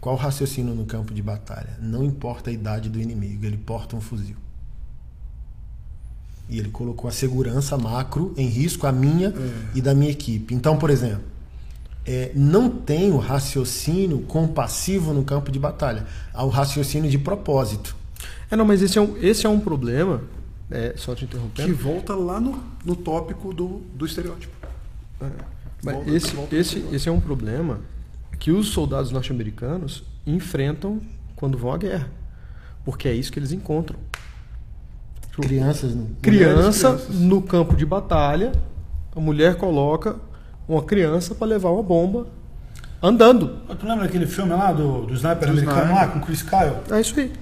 Qual 0.00 0.14
o 0.14 0.18
raciocínio 0.18 0.74
no 0.74 0.86
campo 0.86 1.12
de 1.12 1.22
batalha? 1.22 1.76
Não 1.80 2.04
importa 2.04 2.50
a 2.50 2.52
idade 2.52 2.88
do 2.88 3.00
inimigo, 3.00 3.44
ele 3.44 3.56
porta 3.56 3.96
um 3.96 4.00
fuzil. 4.00 4.36
E 6.48 6.58
ele 6.58 6.70
colocou 6.70 7.08
a 7.08 7.12
segurança 7.12 7.76
macro 7.76 8.32
em 8.36 8.46
risco, 8.46 8.86
a 8.86 8.92
minha 8.92 9.34
e 9.74 9.82
da 9.82 9.94
minha 9.94 10.10
equipe. 10.10 10.54
Então, 10.54 10.78
por 10.78 10.88
exemplo, 10.88 11.24
é, 12.06 12.32
não 12.34 12.70
tem 12.70 13.10
o 13.12 13.18
raciocínio 13.18 14.20
compassivo 14.20 15.12
no 15.12 15.24
campo 15.24 15.50
de 15.50 15.58
batalha. 15.58 16.06
Há 16.32 16.44
o 16.44 16.48
raciocínio 16.48 17.10
de 17.10 17.18
propósito. 17.18 17.94
É, 18.50 18.56
não, 18.56 18.64
mas 18.64 18.82
esse 18.82 18.98
é 18.98 19.00
um, 19.00 19.16
esse 19.20 19.46
é 19.46 19.48
um 19.48 19.60
problema. 19.60 20.22
É, 20.70 20.92
só 20.96 21.14
te 21.14 21.20
Que 21.26 21.36
interrompendo. 21.36 21.74
volta 21.76 22.14
lá 22.14 22.38
no, 22.38 22.62
no 22.84 22.94
tópico 22.94 23.52
do, 23.54 23.80
do 23.94 24.04
estereótipo. 24.04 24.52
Mas 25.82 25.94
volta- 25.94 26.10
esse, 26.10 26.34
volta 26.34 26.56
esse, 26.56 26.84
esse 26.92 27.08
é 27.08 27.12
um 27.12 27.20
problema 27.20 27.80
que 28.38 28.50
os 28.52 28.68
soldados 28.68 29.10
norte-americanos 29.10 30.04
enfrentam 30.26 31.00
quando 31.36 31.56
vão 31.56 31.72
à 31.72 31.78
guerra. 31.78 32.08
Porque 32.84 33.08
é 33.08 33.14
isso 33.14 33.32
que 33.32 33.38
eles 33.38 33.52
encontram. 33.52 33.98
Crianças. 35.32 35.94
no- 35.94 36.08
Criança 36.20 36.90
crianças. 36.90 37.20
no 37.20 37.42
campo 37.42 37.76
de 37.76 37.86
batalha, 37.86 38.52
a 39.14 39.20
mulher 39.20 39.56
coloca 39.56 40.16
uma 40.68 40.82
criança 40.82 41.34
para 41.34 41.46
levar 41.46 41.70
uma 41.70 41.82
bomba 41.82 42.26
andando. 43.02 43.58
Tu 43.78 43.86
lembra 43.86 44.04
daquele 44.04 44.26
filme 44.26 44.52
lá 44.52 44.72
do, 44.72 45.06
do 45.06 45.14
sniper 45.14 45.46
Do 45.46 45.52
americano 45.52 45.80
sniper. 45.82 45.94
lá 45.96 46.08
com 46.08 46.20
Chris 46.20 46.42
Kyle? 46.42 46.76
É 46.90 47.00
isso 47.00 47.18
aí. 47.18 47.32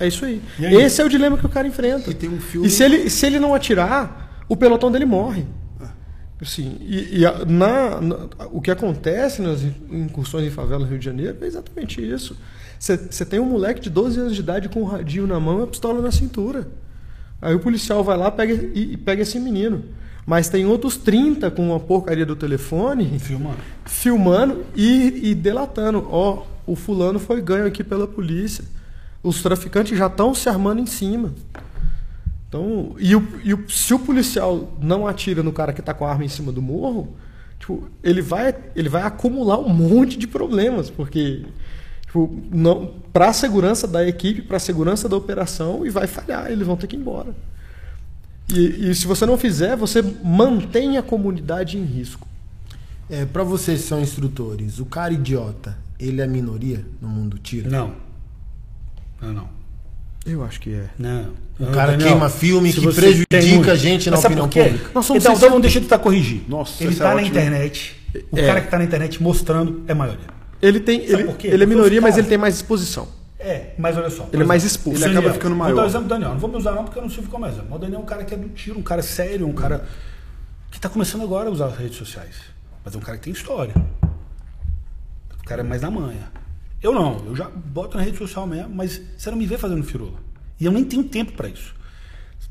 É 0.00 0.08
isso 0.08 0.24
aí. 0.24 0.40
Aí? 0.58 0.74
Esse 0.74 1.00
é 1.00 1.04
o 1.04 1.08
dilema 1.08 1.36
que 1.38 1.46
o 1.46 1.48
cara 1.48 1.68
enfrenta. 1.68 2.10
E 2.10 2.14
tem 2.14 2.28
um 2.28 2.40
filme- 2.40 2.66
E 2.66 2.70
se 2.70 2.82
ele, 2.82 3.08
se 3.10 3.26
ele 3.26 3.38
não 3.38 3.54
atirar, 3.54 4.44
o 4.48 4.56
pelotão 4.56 4.90
dele 4.90 5.04
morre. 5.04 5.44
Sim, 6.42 6.78
e, 6.80 7.18
e 7.20 7.26
a- 7.26 7.44
na, 7.44 8.00
na- 8.00 8.28
o 8.50 8.62
que 8.62 8.70
acontece 8.70 9.42
nas 9.42 9.60
incursões 9.90 10.46
em 10.46 10.50
favela 10.50 10.80
no 10.80 10.86
Rio 10.86 10.98
de 10.98 11.04
Janeiro 11.04 11.36
é 11.42 11.46
exatamente 11.46 12.00
isso. 12.00 12.34
Você 12.78 13.26
tem 13.26 13.38
um 13.38 13.44
moleque 13.44 13.78
de 13.78 13.90
12 13.90 14.18
anos 14.18 14.34
de 14.34 14.40
idade 14.40 14.70
com 14.70 14.80
um 14.80 14.86
radinho 14.86 15.26
na 15.26 15.38
mão 15.38 15.60
e 15.60 15.64
a 15.64 15.66
pistola 15.66 16.00
na 16.00 16.10
cintura. 16.10 16.66
Aí 17.42 17.54
o 17.54 17.60
policial 17.60 18.02
vai 18.02 18.16
lá 18.16 18.30
pega, 18.30 18.54
e, 18.54 18.92
e 18.92 18.96
pega 18.96 19.20
esse 19.20 19.38
menino. 19.38 19.84
Mas 20.24 20.48
tem 20.48 20.64
outros 20.64 20.96
30 20.96 21.50
com 21.50 21.68
uma 21.68 21.80
porcaria 21.80 22.24
do 22.24 22.34
telefone 22.36 23.18
Filmando. 23.18 23.58
filmando 23.84 24.64
e, 24.74 25.30
e 25.30 25.34
delatando. 25.34 26.06
Ó, 26.10 26.44
o 26.66 26.74
fulano 26.74 27.18
foi 27.18 27.42
ganho 27.42 27.66
aqui 27.66 27.84
pela 27.84 28.06
polícia. 28.06 28.64
Os 29.22 29.42
traficantes 29.42 29.96
já 29.98 30.06
estão 30.06 30.34
se 30.34 30.48
armando 30.48 30.80
em 30.80 30.86
cima. 30.86 31.34
Então, 32.48 32.96
e, 32.98 33.14
o, 33.14 33.28
e 33.44 33.54
o- 33.54 33.68
se 33.70 33.94
o 33.94 33.98
policial 33.98 34.72
não 34.80 35.06
atira 35.06 35.42
no 35.42 35.52
cara 35.52 35.72
que 35.72 35.80
está 35.80 35.94
com 35.94 36.04
a 36.04 36.10
arma 36.10 36.24
em 36.24 36.28
cima 36.28 36.50
do 36.50 36.60
morro, 36.60 37.14
tipo, 37.58 37.88
ele 38.02 38.20
vai, 38.22 38.54
ele 38.74 38.88
vai 38.88 39.02
acumular 39.02 39.58
um 39.58 39.68
monte 39.68 40.18
de 40.18 40.26
problemas, 40.26 40.90
porque 40.90 41.44
tipo, 42.06 42.34
não, 42.50 42.94
para 43.12 43.28
a 43.28 43.32
segurança 43.32 43.86
da 43.86 44.04
equipe, 44.06 44.42
para 44.42 44.56
a 44.56 44.60
segurança 44.60 45.08
da 45.08 45.16
operação, 45.16 45.86
e 45.86 45.90
vai 45.90 46.08
falhar, 46.08 46.50
eles 46.50 46.66
vão 46.66 46.76
ter 46.76 46.88
que 46.88 46.96
ir 46.96 46.98
embora. 46.98 47.32
E, 48.52 48.90
e 48.90 48.94
se 48.96 49.06
você 49.06 49.24
não 49.24 49.38
fizer, 49.38 49.76
você 49.76 50.02
mantém 50.24 50.98
a 50.98 51.02
comunidade 51.04 51.78
em 51.78 51.84
risco. 51.84 52.26
É, 53.08 53.24
para 53.24 53.44
vocês 53.44 53.82
que 53.82 53.86
são 53.86 54.00
instrutores, 54.00 54.80
o 54.80 54.84
cara 54.86 55.12
idiota, 55.12 55.76
ele 56.00 56.20
é 56.20 56.26
minoria 56.26 56.84
no 57.00 57.06
mundo 57.08 57.38
tiro? 57.38 57.70
Não. 57.70 57.94
Não, 59.20 59.32
não. 59.32 59.48
Eu 60.26 60.44
acho 60.44 60.60
que 60.60 60.72
é. 60.74 60.90
Não. 60.98 61.32
O 61.58 61.66
cara 61.72 61.96
queima 61.96 62.28
filme 62.28 62.72
que 62.72 62.80
prejudica 62.92 63.72
a 63.72 63.76
gente 63.76 64.10
na 64.10 64.16
Mas 64.16 64.24
opinião 64.24 64.48
pública. 64.48 64.90
Nós 64.94 65.06
somos 65.06 65.22
então, 65.22 65.34
então 65.36 65.48
vamos 65.48 65.62
deixar 65.62 65.78
de 65.80 65.86
estar 65.86 65.98
corrigir. 65.98 66.42
Nossa, 66.48 66.82
ele 66.82 66.92
essa 66.92 67.04
é 67.04 67.06
está 67.06 67.14
na 67.14 67.22
internet. 67.22 67.96
O 68.30 68.38
É. 68.38 68.46
cara 68.46 68.60
que 68.60 68.66
está 68.66 68.78
na 68.78 68.84
internet 68.84 69.22
mostrando 69.22 69.82
é 69.86 69.94
maioria. 69.94 70.26
Ele 70.60 70.80
tem, 70.80 71.00
Sabe 71.06 71.22
ele, 71.22 71.24
por 71.24 71.36
quê? 71.38 71.48
ele 71.48 71.62
é 71.62 71.66
minoria, 71.66 72.00
mas 72.02 72.18
ele 72.18 72.26
tem 72.26 72.36
mais 72.36 72.56
exposição. 72.56 73.08
É, 73.38 73.72
mas 73.78 73.96
olha 73.96 74.10
só. 74.10 74.28
Ele 74.30 74.42
é 74.42 74.46
mais 74.46 74.62
exemplo, 74.62 74.78
expulso. 74.92 75.02
o 75.02 75.08
Ele 75.08 75.16
acaba 75.18 75.32
ficando 75.32 75.54
Vou 75.54 75.64
maior. 75.64 75.76
dar 75.76 75.82
o 75.82 75.86
exemplo 75.86 76.06
do 76.06 76.08
Daniel. 76.10 76.30
Não 76.32 76.38
vou 76.38 76.50
me 76.50 76.56
usar 76.56 76.72
não, 76.72 76.84
porque 76.84 76.98
eu 76.98 77.02
não 77.02 77.08
sirvo 77.08 77.30
como 77.30 77.46
exemplo. 77.46 77.66
Mas 77.70 77.78
o 77.78 77.80
Daniel 77.80 78.00
é 78.00 78.02
um 78.02 78.06
cara 78.06 78.24
que 78.24 78.34
é 78.34 78.36
do 78.36 78.48
tiro, 78.50 78.78
um 78.78 78.82
cara 78.82 79.00
sério, 79.00 79.46
um 79.46 79.52
cara 79.54 79.86
que 80.70 80.76
está 80.76 80.90
começando 80.90 81.22
agora 81.22 81.48
a 81.48 81.52
usar 81.52 81.66
as 81.66 81.78
redes 81.78 81.96
sociais. 81.96 82.36
Mas 82.84 82.94
é 82.94 82.98
um 82.98 83.00
cara 83.00 83.16
que 83.16 83.24
tem 83.24 83.32
história. 83.32 83.74
O 85.40 85.44
cara 85.46 85.62
é 85.62 85.64
mais 85.64 85.80
na 85.80 85.90
manha. 85.90 86.30
Eu 86.82 86.94
não, 86.94 87.24
eu 87.26 87.36
já 87.36 87.48
boto 87.48 87.96
na 87.96 88.02
rede 88.02 88.16
social 88.16 88.46
mesmo, 88.46 88.74
mas 88.74 89.00
você 89.16 89.30
não 89.30 89.36
me 89.36 89.46
vê 89.46 89.58
fazendo 89.58 89.82
firula. 89.84 90.18
E 90.58 90.64
eu 90.64 90.72
nem 90.72 90.84
tenho 90.84 91.04
tempo 91.04 91.32
para 91.32 91.48
isso. 91.48 91.74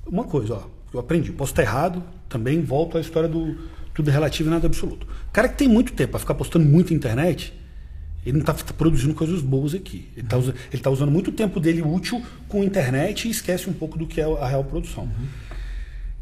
Uma 0.06 0.24
coisa, 0.24 0.56
ó, 0.56 0.64
eu 0.94 1.00
aprendi, 1.00 1.32
posso 1.32 1.52
estar 1.52 1.64
errado, 1.64 2.04
também 2.28 2.62
volto 2.62 2.98
à 2.98 3.02
história 3.02 3.28
do 3.28 3.58
tudo 3.94 4.12
relativo 4.12 4.50
e 4.50 4.52
nada 4.52 4.68
absoluto. 4.68 5.06
O 5.28 5.32
cara 5.32 5.50
que 5.50 5.58
tem 5.58 5.68
muito 5.68 5.94
tempo 5.94 6.12
para 6.12 6.20
ficar 6.20 6.36
postando 6.36 6.66
muito 6.66 6.92
na 6.92 6.96
internet, 6.96 7.54
ele 8.26 8.38
não 8.38 8.42
está 8.42 8.54
produzindo 8.74 9.14
coisas 9.14 9.42
boas 9.42 9.74
aqui. 9.74 10.10
Ele 10.16 10.26
está 10.26 10.38
tá 10.84 10.90
usando 10.90 11.12
muito 11.12 11.32
tempo 11.32 11.60
dele 11.60 11.82
útil 11.82 12.24
com 12.48 12.62
a 12.62 12.66
internet 12.66 13.28
e 13.28 13.32
esquece 13.32 13.70
um 13.70 13.74
pouco 13.74 13.98
do 13.98 14.08
que 14.08 14.22
é 14.22 14.24
a 14.24 14.48
real 14.48 14.64
produção. 14.64 15.10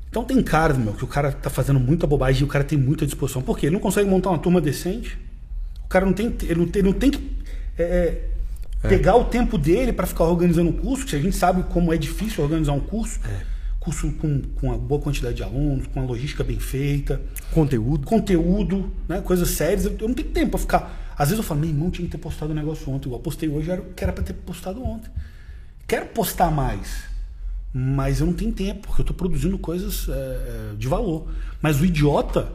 Então 0.09 0.23
tem 0.23 0.41
caras, 0.41 0.77
meu, 0.77 0.93
que 0.93 1.03
o 1.03 1.07
cara 1.07 1.31
tá 1.31 1.49
fazendo 1.49 1.79
muita 1.79 2.07
bobagem 2.07 2.41
e 2.41 2.45
o 2.45 2.47
cara 2.47 2.63
tem 2.63 2.77
muita 2.77 3.05
disposição. 3.05 3.41
Por 3.41 3.57
quê? 3.57 3.67
Ele 3.67 3.73
não 3.73 3.81
consegue 3.81 4.09
montar 4.09 4.29
uma 4.29 4.39
turma 4.39 4.61
decente. 4.61 5.17
O 5.83 5.87
cara 5.87 6.05
não 6.05 6.13
tem, 6.13 6.33
ele 6.43 6.55
não 6.55 6.67
tem, 6.67 6.79
ele 6.79 6.89
não 6.89 6.97
tem 6.97 7.11
que 7.11 7.36
é, 7.77 7.83
é, 8.83 8.87
pegar 8.87 9.15
o 9.15 9.25
tempo 9.25 9.57
dele 9.57 9.93
para 9.93 10.07
ficar 10.07 10.25
organizando 10.25 10.69
um 10.69 10.73
curso, 10.73 11.05
que 11.05 11.15
a 11.15 11.19
gente 11.19 11.35
sabe 11.35 11.63
como 11.63 11.93
é 11.93 11.97
difícil 11.97 12.43
organizar 12.43 12.73
um 12.73 12.79
curso. 12.79 13.19
Curso 13.79 14.11
com, 14.13 14.41
com 14.55 14.67
uma 14.67 14.77
boa 14.77 14.99
quantidade 14.99 15.35
de 15.35 15.43
alunos, 15.43 15.87
com 15.87 15.99
uma 15.99 16.05
logística 16.05 16.43
bem 16.43 16.59
feita, 16.59 17.21
Conteúdo. 17.53 18.05
conteúdo, 18.05 18.91
né, 19.07 19.21
coisas 19.21 19.49
sérias. 19.51 19.85
Eu 19.85 19.95
eu 19.99 20.07
não 20.07 20.15
tenho 20.15 20.29
tempo 20.29 20.51
para 20.51 20.59
ficar. 20.59 21.13
Às 21.17 21.29
vezes 21.29 21.37
eu 21.37 21.43
falo, 21.43 21.61
meu 21.61 21.69
irmão 21.69 21.89
tinha 21.89 22.05
que 22.05 22.11
ter 22.11 22.17
postado 22.17 22.51
o 22.51 22.55
negócio 22.55 22.91
ontem. 22.91 23.07
Igual 23.07 23.21
postei 23.21 23.49
hoje, 23.49 23.71
era, 23.71 23.81
que 23.81 24.03
era 24.03 24.13
para 24.13 24.23
ter 24.23 24.33
postado 24.33 24.83
ontem. 24.83 25.09
Quero 25.87 26.07
postar 26.07 26.51
mais, 26.51 27.05
mas 27.73 28.19
eu 28.19 28.25
não 28.25 28.33
tenho 28.33 28.51
tempo, 28.51 28.87
porque 28.87 29.01
eu 29.01 29.03
estou 29.03 29.15
produzindo 29.15 29.57
coisas 29.57 30.07
é, 30.09 30.11
é, 30.11 30.75
de 30.77 30.87
valor. 30.87 31.27
Mas 31.61 31.79
o 31.79 31.85
idiota, 31.85 32.51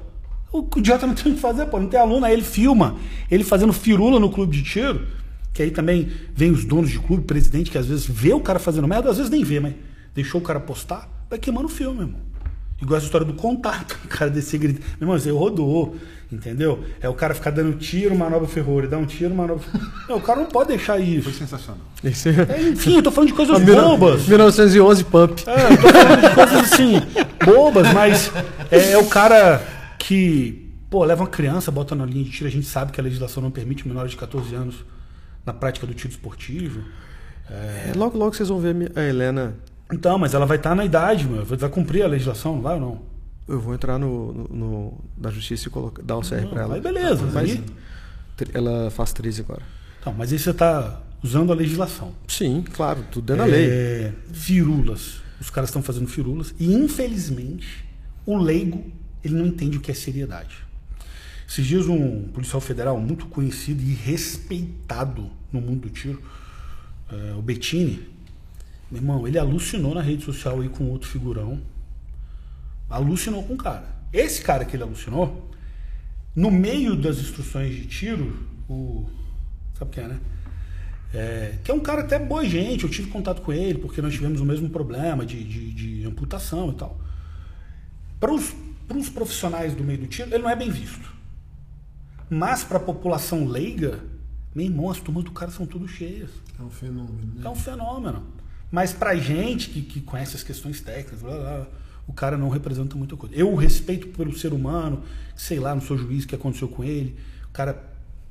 o 0.52 0.68
idiota 0.76 1.06
não 1.06 1.14
tem 1.14 1.32
o 1.32 1.34
que 1.34 1.40
fazer, 1.40 1.66
pô, 1.66 1.80
não 1.80 1.86
tem 1.88 1.98
aluno, 1.98 2.24
aí 2.26 2.32
ele 2.32 2.42
filma, 2.42 2.96
ele 3.30 3.42
fazendo 3.44 3.72
firula 3.72 4.20
no 4.20 4.30
clube 4.30 4.56
de 4.56 4.62
tiro, 4.62 5.06
que 5.52 5.62
aí 5.62 5.70
também 5.70 6.10
vem 6.34 6.50
os 6.50 6.64
donos 6.64 6.90
de 6.90 6.98
clube, 6.98 7.24
presidente, 7.24 7.70
que 7.70 7.78
às 7.78 7.86
vezes 7.86 8.06
vê 8.06 8.32
o 8.32 8.40
cara 8.40 8.58
fazendo 8.58 8.86
merda, 8.86 9.10
às 9.10 9.16
vezes 9.16 9.30
nem 9.30 9.42
vê, 9.44 9.60
mas 9.60 9.74
deixou 10.14 10.40
o 10.40 10.44
cara 10.44 10.60
postar, 10.60 11.08
vai 11.30 11.38
queimando 11.38 11.66
o 11.66 11.70
filme, 11.70 12.00
irmão. 12.00 12.20
Igual 12.80 12.96
essa 12.96 13.06
história 13.06 13.24
do 13.26 13.34
contato, 13.34 13.96
o 14.04 14.08
cara 14.08 14.30
descer 14.30 14.56
e 14.56 14.58
grita, 14.58 14.80
meu 15.00 15.06
irmão, 15.06 15.18
você 15.18 15.30
rodou, 15.30 15.96
entendeu? 16.32 16.82
É 17.00 17.08
o 17.08 17.14
cara 17.14 17.32
ficar 17.32 17.50
dando 17.50 17.76
tiro, 17.78 18.14
manobra 18.16 18.48
ferrolho, 18.48 18.88
dá 18.88 18.98
um 18.98 19.06
tiro, 19.06 19.32
manobra. 19.34 19.62
Não, 20.08 20.16
o 20.16 20.20
cara 20.20 20.40
não 20.40 20.46
pode 20.46 20.68
deixar 20.70 20.94
Foi 20.96 21.02
isso. 21.04 21.30
sensacional. 21.32 21.80
Esse 22.02 22.30
é... 22.30 22.46
É, 22.48 22.62
enfim, 22.70 22.96
eu 22.96 23.02
tô 23.02 23.10
falando 23.12 23.28
de 23.28 23.34
coisas 23.34 23.58
Mil- 23.62 23.74
bobas. 23.76 24.26
1911 24.26 25.04
Pump. 25.04 25.42
É, 25.46 25.72
eu 25.72 25.76
tô 25.80 25.88
falando 25.88 26.20
de 26.28 26.34
coisas 26.34 26.72
assim, 26.72 27.02
bobas, 27.44 27.92
mas 27.92 28.32
é, 28.70 28.92
é 28.92 28.98
o 28.98 29.06
cara 29.06 29.62
que, 30.06 30.68
pô, 30.90 31.04
leva 31.04 31.22
uma 31.22 31.28
criança, 31.30 31.70
bota 31.70 31.94
na 31.94 32.04
linha 32.04 32.24
de 32.24 32.30
tiro, 32.30 32.48
a 32.48 32.50
gente 32.50 32.66
sabe 32.66 32.90
que 32.92 33.00
a 33.00 33.04
legislação 33.04 33.42
não 33.42 33.50
permite 33.50 33.86
menores 33.86 34.10
de 34.10 34.16
14 34.16 34.52
anos 34.54 34.84
na 35.46 35.52
prática 35.52 35.86
do 35.86 35.94
tiro 35.94 36.10
esportivo. 36.10 36.82
É, 37.48 37.92
logo, 37.96 38.18
logo 38.18 38.34
vocês 38.34 38.48
vão 38.48 38.58
ver 38.58 38.90
a 38.96 39.02
Helena. 39.02 39.54
Então, 39.92 40.18
mas 40.18 40.34
ela 40.34 40.46
vai 40.46 40.56
estar 40.56 40.74
na 40.74 40.84
idade, 40.84 41.26
meu, 41.28 41.44
vai 41.44 41.68
cumprir 41.68 42.02
a 42.02 42.08
legislação, 42.08 42.54
não 42.56 42.62
vai 42.62 42.74
ou 42.74 42.80
não? 42.80 43.02
Eu 43.46 43.60
vou 43.60 43.74
entrar 43.74 43.98
no, 43.98 44.32
no, 44.32 44.48
no- 44.48 45.00
na 45.18 45.30
justiça 45.30 45.68
e 45.68 45.70
colocar, 45.70 46.02
dar 46.02 46.16
o 46.16 46.20
CR 46.22 46.46
pra 46.50 46.62
ela. 46.62 46.74
Aí 46.76 46.80
beleza, 46.80 47.24
Mas 47.32 47.50
aí- 47.50 47.64
ela 48.54 48.90
faz 48.90 49.12
13 49.12 49.42
agora. 49.42 49.62
Então, 50.00 50.12
mas 50.16 50.32
aí 50.32 50.38
você 50.38 50.50
está 50.50 51.00
usando 51.22 51.52
a 51.52 51.54
legislação. 51.54 52.12
Sim, 52.26 52.64
claro, 52.72 53.04
tudo 53.10 53.32
é 53.34 53.36
na 53.36 53.44
lei. 53.44 53.68
É, 53.70 54.12
firulas. 54.32 55.20
Os 55.40 55.50
caras 55.50 55.70
estão 55.70 55.82
fazendo 55.82 56.06
firulas 56.08 56.54
e, 56.58 56.72
infelizmente, 56.72 57.84
o 58.24 58.36
leigo 58.36 58.84
ele 59.24 59.34
não 59.34 59.46
entende 59.46 59.76
o 59.76 59.80
que 59.80 59.90
é 59.90 59.94
seriedade. 59.94 60.56
Esses 61.48 61.66
dias 61.66 61.86
um 61.86 62.28
policial 62.28 62.60
federal 62.60 62.98
muito 62.98 63.26
conhecido 63.26 63.82
e 63.82 63.92
respeitado 63.92 65.30
no 65.52 65.60
mundo 65.60 65.82
do 65.82 65.90
tiro, 65.90 66.22
é, 67.10 67.34
o 67.34 67.42
Bettini, 67.42 68.08
meu 68.90 69.00
irmão, 69.00 69.28
ele 69.28 69.38
alucinou 69.38 69.94
na 69.94 70.00
rede 70.00 70.24
social 70.24 70.60
aí 70.60 70.68
com 70.68 70.84
outro 70.90 71.08
figurão. 71.08 71.60
Alucinou 72.88 73.42
com 73.42 73.54
o 73.54 73.56
cara. 73.56 73.86
Esse 74.12 74.42
cara 74.42 74.64
que 74.64 74.76
ele 74.76 74.82
alucinou, 74.82 75.50
no 76.34 76.50
meio 76.50 76.96
das 76.96 77.18
instruções 77.18 77.74
de 77.74 77.86
tiro, 77.86 78.46
o. 78.68 79.06
Sabe 79.78 79.90
quem 79.90 80.04
é, 80.04 80.08
né? 80.08 80.20
É, 81.14 81.58
que 81.62 81.70
é 81.70 81.74
um 81.74 81.80
cara 81.80 82.00
até 82.00 82.18
boa 82.18 82.44
gente, 82.44 82.84
eu 82.84 82.90
tive 82.90 83.10
contato 83.10 83.42
com 83.42 83.52
ele, 83.52 83.78
porque 83.78 84.00
nós 84.00 84.14
tivemos 84.14 84.40
o 84.40 84.44
mesmo 84.46 84.70
problema 84.70 85.26
de, 85.26 85.44
de, 85.44 85.70
de 85.72 86.06
amputação 86.06 86.70
e 86.70 86.74
tal. 86.74 86.98
Para 88.18 88.32
os 88.32 88.54
profissionais 89.08 89.74
do 89.74 89.82
meio 89.84 89.98
do 90.00 90.06
tiro, 90.06 90.28
ele 90.32 90.42
não 90.42 90.50
é 90.50 90.56
bem 90.56 90.70
visto. 90.70 91.12
Mas 92.30 92.64
para 92.64 92.78
a 92.78 92.80
população 92.80 93.46
leiga, 93.46 94.00
meu 94.54 94.64
irmão, 94.66 94.90
as 94.90 94.98
turmas 95.00 95.24
do 95.24 95.30
cara 95.32 95.50
são 95.50 95.66
tudo 95.66 95.86
cheias. 95.86 96.30
É 96.58 96.62
um 96.62 96.70
fenômeno. 96.70 97.32
É 97.38 97.42
Né? 97.42 97.50
um 97.50 97.54
fenômeno. 97.54 98.22
Mas 98.70 98.92
pra 98.92 99.14
gente 99.16 99.68
que, 99.68 99.82
que 99.82 100.00
conhece 100.00 100.34
as 100.36 100.42
questões 100.42 100.80
técnicas, 100.80 101.20
blá, 101.20 101.36
blá, 101.36 101.66
o 102.06 102.12
cara 102.12 102.38
não 102.38 102.48
representa 102.48 102.96
muita 102.96 103.16
coisa. 103.16 103.34
Eu 103.34 103.52
o 103.52 103.54
respeito 103.56 104.08
pelo 104.08 104.36
ser 104.36 104.52
humano, 104.52 105.02
sei 105.36 105.58
lá, 105.60 105.74
não 105.74 105.82
sou 105.82 105.96
juiz 105.98 106.24
o 106.24 106.28
que 106.28 106.34
aconteceu 106.34 106.68
com 106.68 106.82
ele. 106.82 107.14
O 107.48 107.52
cara 107.52 107.82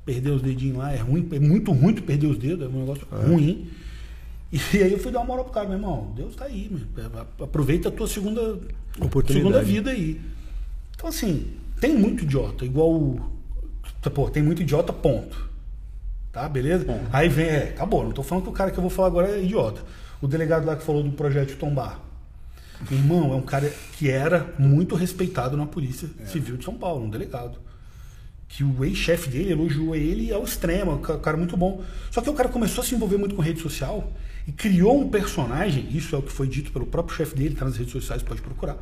perdeu 0.04 0.34
os 0.36 0.42
dedinhos 0.42 0.78
lá, 0.78 0.92
é 0.92 0.98
ruim, 0.98 1.28
é 1.32 1.40
muito 1.40 1.72
ruim 1.72 1.94
tu 1.94 2.02
perder 2.02 2.26
os 2.26 2.38
dedos, 2.40 2.66
é 2.66 2.70
um 2.70 2.80
negócio 2.80 3.08
ruim. 3.12 3.70
E 4.52 4.58
aí 4.82 4.92
eu 4.92 5.00
fui 5.00 5.12
dar 5.12 5.20
uma 5.20 5.28
moral 5.28 5.46
pro 5.46 5.54
cara, 5.54 5.68
meu 5.70 5.78
irmão, 5.78 6.12
Deus 6.16 6.36
tá 6.36 6.46
aí, 6.46 6.70
meu. 6.72 6.82
aproveita 7.46 7.90
a 7.90 7.92
tua 7.92 8.08
segunda 8.08 8.60
Oportunidade. 9.00 9.34
segunda 9.34 9.62
vida 9.64 9.92
aí. 9.92 10.20
Então 11.02 11.10
assim, 11.10 11.48
tem 11.80 11.98
muito 11.98 12.24
idiota, 12.24 12.64
igual. 12.64 13.32
Pô, 14.14 14.30
tem 14.30 14.44
muito 14.44 14.62
idiota, 14.62 14.94
ponto. 14.94 15.50
Tá, 16.32 16.48
beleza? 16.48 16.86
Aí 17.12 17.28
vem, 17.28 17.48
é, 17.48 17.64
acabou. 17.70 18.04
Não 18.04 18.12
tô 18.12 18.22
falando 18.22 18.44
que 18.44 18.50
o 18.52 18.54
cara 18.54 18.70
que 18.70 18.78
eu 18.78 18.82
vou 18.84 18.90
falar 18.92 19.08
agora 19.08 19.32
é 19.32 19.44
idiota. 19.44 19.82
O 20.22 20.28
delegado 20.28 20.64
lá 20.64 20.76
que 20.76 20.84
falou 20.84 21.02
do 21.02 21.10
projeto 21.12 21.58
Tombar. 21.58 22.00
Irmão, 22.92 23.34
é 23.34 23.36
um 23.36 23.42
cara 23.42 23.74
que 23.98 24.12
era 24.12 24.54
muito 24.60 24.94
respeitado 24.94 25.58
na 25.58 25.66
Polícia 25.66 26.08
Civil 26.28 26.56
de 26.58 26.66
São 26.66 26.76
Paulo, 26.76 27.04
um 27.04 27.10
delegado. 27.10 27.58
Que 28.48 28.64
o 28.64 28.86
ex-chefe 28.86 29.28
dele 29.28 29.52
elogiou 29.54 29.96
ele 29.96 30.32
ao 30.32 30.44
extremo, 30.44 30.92
um 30.92 31.02
ca- 31.02 31.18
cara 31.18 31.36
muito 31.36 31.58
bom. 31.58 31.82
Só 32.12 32.22
que 32.22 32.30
o 32.30 32.34
cara 32.36 32.48
começou 32.48 32.84
a 32.84 32.86
se 32.86 32.94
envolver 32.94 33.18
muito 33.18 33.34
com 33.34 33.42
rede 33.42 33.60
social 33.60 34.12
e 34.48 34.52
criou 34.52 35.02
um 35.02 35.10
personagem, 35.10 35.88
isso 35.92 36.16
é 36.16 36.20
o 36.20 36.22
que 36.22 36.32
foi 36.32 36.48
dito 36.48 36.72
pelo 36.72 36.86
próprio 36.86 37.18
chefe 37.18 37.36
dele, 37.36 37.56
tá 37.56 37.66
nas 37.66 37.76
redes 37.78 37.92
sociais, 37.92 38.22
pode 38.22 38.42
procurar. 38.44 38.78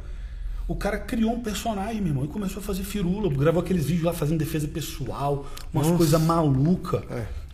O 0.69 0.75
cara 0.75 0.99
criou 0.99 1.33
um 1.33 1.39
personagem, 1.39 1.99
meu 1.99 2.11
irmão, 2.11 2.25
e 2.25 2.27
começou 2.27 2.61
a 2.61 2.63
fazer 2.63 2.83
firula, 2.83 3.27
gravou 3.27 3.59
aqueles 3.59 3.87
vídeos 3.87 4.03
lá 4.05 4.13
fazendo 4.13 4.37
defesa 4.37 4.67
pessoal, 4.67 5.47
umas 5.73 5.87
coisas 5.97 6.21
malucas, 6.21 7.01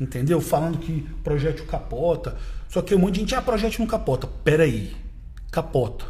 entendeu? 0.02 0.42
Falando 0.42 0.78
que 0.80 1.08
projétil 1.24 1.66
capota. 1.66 2.36
Só 2.68 2.82
que 2.82 2.94
um 2.94 3.00
monte 3.00 3.14
de 3.14 3.20
gente, 3.22 3.34
ah, 3.34 3.42
projétil 3.42 3.80
não 3.80 3.88
capota. 3.88 4.28
Peraí, 4.44 4.94
capota. 5.50 6.04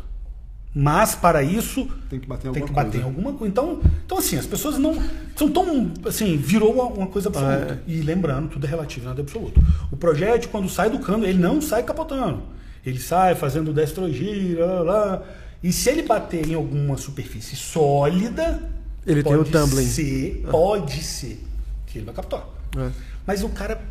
Mas 0.73 1.13
para 1.13 1.43
isso 1.43 1.87
Tem 2.09 2.19
que 2.19 2.27
bater 2.27 2.49
em 2.49 2.53
tem 2.53 2.63
alguma 2.63 2.67
que 2.67 2.73
bater 2.73 2.97
em 2.97 3.01
coisa. 3.03 3.05
alguma 3.05 3.33
coisa. 3.33 3.51
Então, 3.51 3.81
então 4.03 4.17
assim, 4.17 4.37
as 4.37 4.47
pessoas 4.47 4.79
não 4.79 4.99
são 5.35 5.49
tão 5.49 5.93
assim, 6.07 6.35
virou 6.37 6.73
uma, 6.73 6.85
uma 6.85 7.07
coisa 7.07 7.29
absoluta. 7.29 7.83
E 7.85 8.01
lembrando, 8.01 8.49
tudo 8.49 8.65
é 8.65 8.69
relativo, 8.69 9.05
nada 9.05 9.21
é 9.21 9.23
absoluto. 9.23 9.61
O 9.91 9.95
projétil 9.95 10.49
quando 10.49 10.67
sai 10.67 10.89
do 10.89 10.97
cano, 10.97 11.23
ele 11.23 11.37
não 11.37 11.61
sai 11.61 11.83
capotando. 11.83 12.41
Ele 12.83 12.99
sai 12.99 13.35
fazendo 13.35 13.71
destrogiro, 13.71 14.59
lá, 14.59 14.81
lá. 14.81 15.23
E 15.63 15.71
se 15.73 15.89
ele 15.89 16.03
bater 16.03 16.47
em 16.47 16.53
alguma 16.53 16.95
superfície 16.97 17.55
sólida, 17.55 18.61
Ele 19.05 19.23
tem 19.23 19.35
o 19.35 19.43
tumbling. 19.45 19.85
ser, 19.85 20.45
pode 20.51 21.01
ser 21.03 21.43
que 21.87 21.97
ele 21.99 22.05
vai 22.05 22.13
captar. 22.15 22.45
É. 22.77 22.91
Mas 23.25 23.41
o 23.43 23.49
cara 23.49 23.81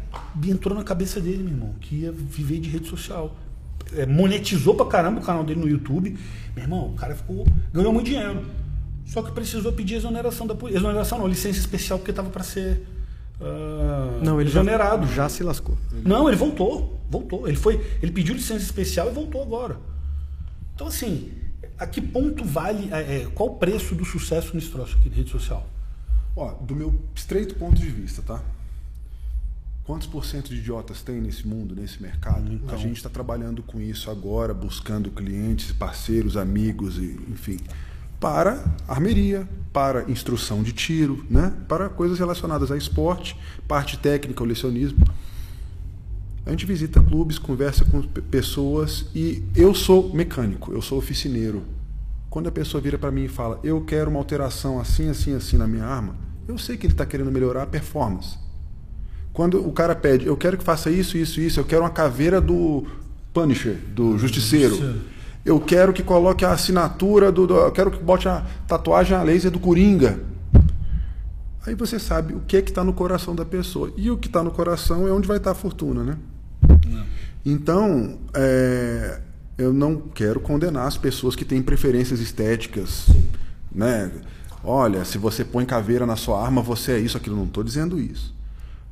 entrou 0.47 0.75
na 0.77 0.85
cabeça 0.85 1.21
dele, 1.21 1.43
meu 1.43 1.53
irmão, 1.53 1.75
que 1.81 1.97
ia 1.97 2.13
viver 2.13 2.61
de 2.61 2.69
rede 2.69 2.89
social. 2.89 3.35
É, 3.93 4.07
monetizou 4.07 4.75
pra 4.75 4.87
caramba 4.87 5.21
o 5.21 5.25
canal 5.25 5.43
dele 5.45 5.61
no 5.61 5.69
YouTube. 5.69 6.17
Meu 6.55 6.65
irmão, 6.65 6.91
o 6.91 6.95
cara 6.95 7.15
ficou. 7.15 7.45
ganhou 7.73 7.93
muito 7.93 8.07
dinheiro. 8.07 8.45
Só 9.07 9.23
que 9.23 9.33
precisou 9.33 9.73
pedir 9.73 9.95
exoneração 9.97 10.47
da 10.47 10.55
polícia. 10.55 10.79
Exoneração 10.79 11.19
não, 11.19 11.27
licença 11.27 11.59
especial, 11.59 11.99
porque 11.99 12.13
tava 12.13 12.31
pra 12.31 12.43
ser. 12.45 12.87
ah, 13.41 14.21
Não, 14.23 14.41
ele 14.41 14.49
já- 14.49 14.61
exonerado. 14.61 15.07
já 15.13 15.29
se 15.29 15.43
lascou. 15.43 15.77
Não, 16.05 16.29
ele 16.29 16.37
voltou. 16.37 17.01
Voltou. 17.11 17.47
Ele 17.49 17.57
foi. 17.57 17.85
Ele 18.03 18.13
pediu 18.13 18.35
licença 18.35 18.63
especial 18.65 19.09
e 19.11 19.13
voltou 19.13 19.43
agora. 19.43 19.77
Então, 20.75 20.87
assim, 20.87 21.31
a 21.79 21.87
que 21.87 22.01
ponto 22.01 22.45
vale. 22.45 22.93
é, 22.93 23.23
é, 23.23 23.27
qual 23.35 23.51
o 23.51 23.57
preço 23.57 23.95
do 23.95 24.05
sucesso 24.05 24.55
nesse 24.55 24.71
troço 24.71 24.97
aqui 24.97 25.09
de 25.09 25.17
rede 25.17 25.31
social? 25.31 25.67
Ó, 26.37 26.53
do 26.55 26.75
meu 26.75 26.95
estreito 27.15 27.55
ponto 27.55 27.77
de 27.77 27.89
vista, 27.89 28.23
tá? 28.23 28.43
Quantos 29.85 30.07
por 30.07 30.25
cento 30.25 30.49
de 30.49 30.57
idiotas 30.57 31.03
tem 31.03 31.21
nesse 31.21 31.47
mundo, 31.47 31.75
nesse 31.75 32.03
mercado? 32.03 32.51
Então. 32.51 32.75
A 32.75 32.79
gente 32.79 32.97
está 32.97 33.11
trabalhando 33.11 33.63
com 33.63 33.81
isso 33.81 34.11
agora, 34.11 34.55
buscando 34.55 35.11
clientes, 35.11 35.73
parceiros, 35.73 36.37
amigos, 36.39 36.97
e, 36.97 37.21
enfim, 37.31 37.59
para 38.19 38.65
armeria, 38.89 39.47
para 39.73 40.11
instrução 40.11 40.63
de 40.63 40.73
tiro, 40.73 41.27
né? 41.29 41.53
para 41.69 41.91
coisas 41.91 42.19
relacionadas 42.19 42.73
a 42.73 42.77
esporte, 42.77 43.37
parte 43.69 43.99
técnica, 43.99 44.43
o 44.43 44.47
lecionismo. 44.47 45.05
A 46.47 46.51
gente 46.51 46.67
visita 46.67 47.01
clubes, 47.03 47.39
conversa 47.39 47.85
com 47.85 48.03
pe- 48.03 48.21
pessoas 48.21 49.07
e 49.15 49.43
eu 49.57 49.75
sou 49.75 50.13
mecânico, 50.15 50.73
eu 50.73 50.83
sou 50.83 50.99
oficineiro. 50.99 51.63
Quando 52.29 52.49
a 52.49 52.53
pessoa 52.53 52.81
vira 52.81 52.99
para 52.99 53.11
mim 53.11 53.25
e 53.25 53.29
fala, 53.29 53.59
eu 53.65 53.81
quero 53.83 54.11
uma 54.11 54.19
alteração 54.19 54.79
assim, 54.79 55.09
assim, 55.09 55.35
assim 55.35 55.57
na 55.57 55.67
minha 55.67 55.85
arma, 55.85 56.17
eu 56.47 56.59
sei 56.59 56.77
que 56.77 56.87
ele 56.87 56.93
está 56.93 57.07
querendo 57.07 57.31
melhorar 57.33 57.63
a 57.63 57.67
performance. 57.67 58.37
Quando 59.33 59.67
o 59.67 59.73
cara 59.73 59.95
pede, 59.97 60.27
eu 60.27 60.37
quero 60.37 60.59
que 60.59 60.65
faça 60.65 60.91
isso, 60.91 61.17
isso, 61.17 61.41
isso, 61.41 61.59
eu 61.59 61.65
quero 61.65 61.83
uma 61.83 61.91
caveira 61.91 62.41
do 62.41 62.85
Punisher, 63.33 63.77
do 63.95 64.19
Justiceiro. 64.19 64.77
Eu 65.45 65.59
quero 65.61 65.93
que 65.93 66.03
coloque 66.03 66.45
a 66.45 66.53
assinatura 66.53 67.31
do. 67.33 67.47
do- 67.47 67.55
eu 67.57 67.73
quero 67.73 67.91
que 67.91 68.03
bote 68.03 68.29
a 68.29 68.45
tatuagem 68.67 69.17
a 69.17 69.23
laser 69.23 69.51
do 69.51 69.59
Coringa. 69.61 70.21
Aí 71.67 71.75
você 71.75 71.99
sabe 71.99 72.35
o 72.35 72.41
que 72.41 72.57
é 72.57 72.63
que 72.63 72.71
está 72.71 72.85
no 72.85 72.93
coração 72.93 73.35
da 73.35 73.45
pessoa. 73.45 73.93
E 73.97 74.11
o 74.11 74.17
que 74.17 74.27
está 74.29 74.43
no 74.43 74.51
coração 74.51 75.09
é 75.09 75.13
onde 75.13 75.27
vai 75.27 75.39
estar 75.39 75.51
a 75.51 75.55
fortuna, 75.55 76.03
né? 76.05 76.17
Então, 77.45 78.19
é, 78.33 79.21
eu 79.59 79.73
não 79.73 79.97
quero 79.97 80.41
condenar 80.41 80.87
as 80.87 80.97
pessoas 80.97 81.37
que 81.37 81.45
têm 81.45 81.63
preferências 81.63 82.21
estéticas, 82.21 83.07
né? 83.71 84.11
Olha, 84.63 85.05
se 85.05 85.19
você 85.19 85.45
põe 85.45 85.67
caveira 85.67 86.07
na 86.07 86.17
sua 86.17 86.43
arma, 86.43 86.63
você 86.63 86.93
é 86.93 86.99
isso, 86.99 87.19
aquilo. 87.19 87.37
Não 87.37 87.45
estou 87.45 87.63
dizendo 87.63 88.01
isso. 88.01 88.35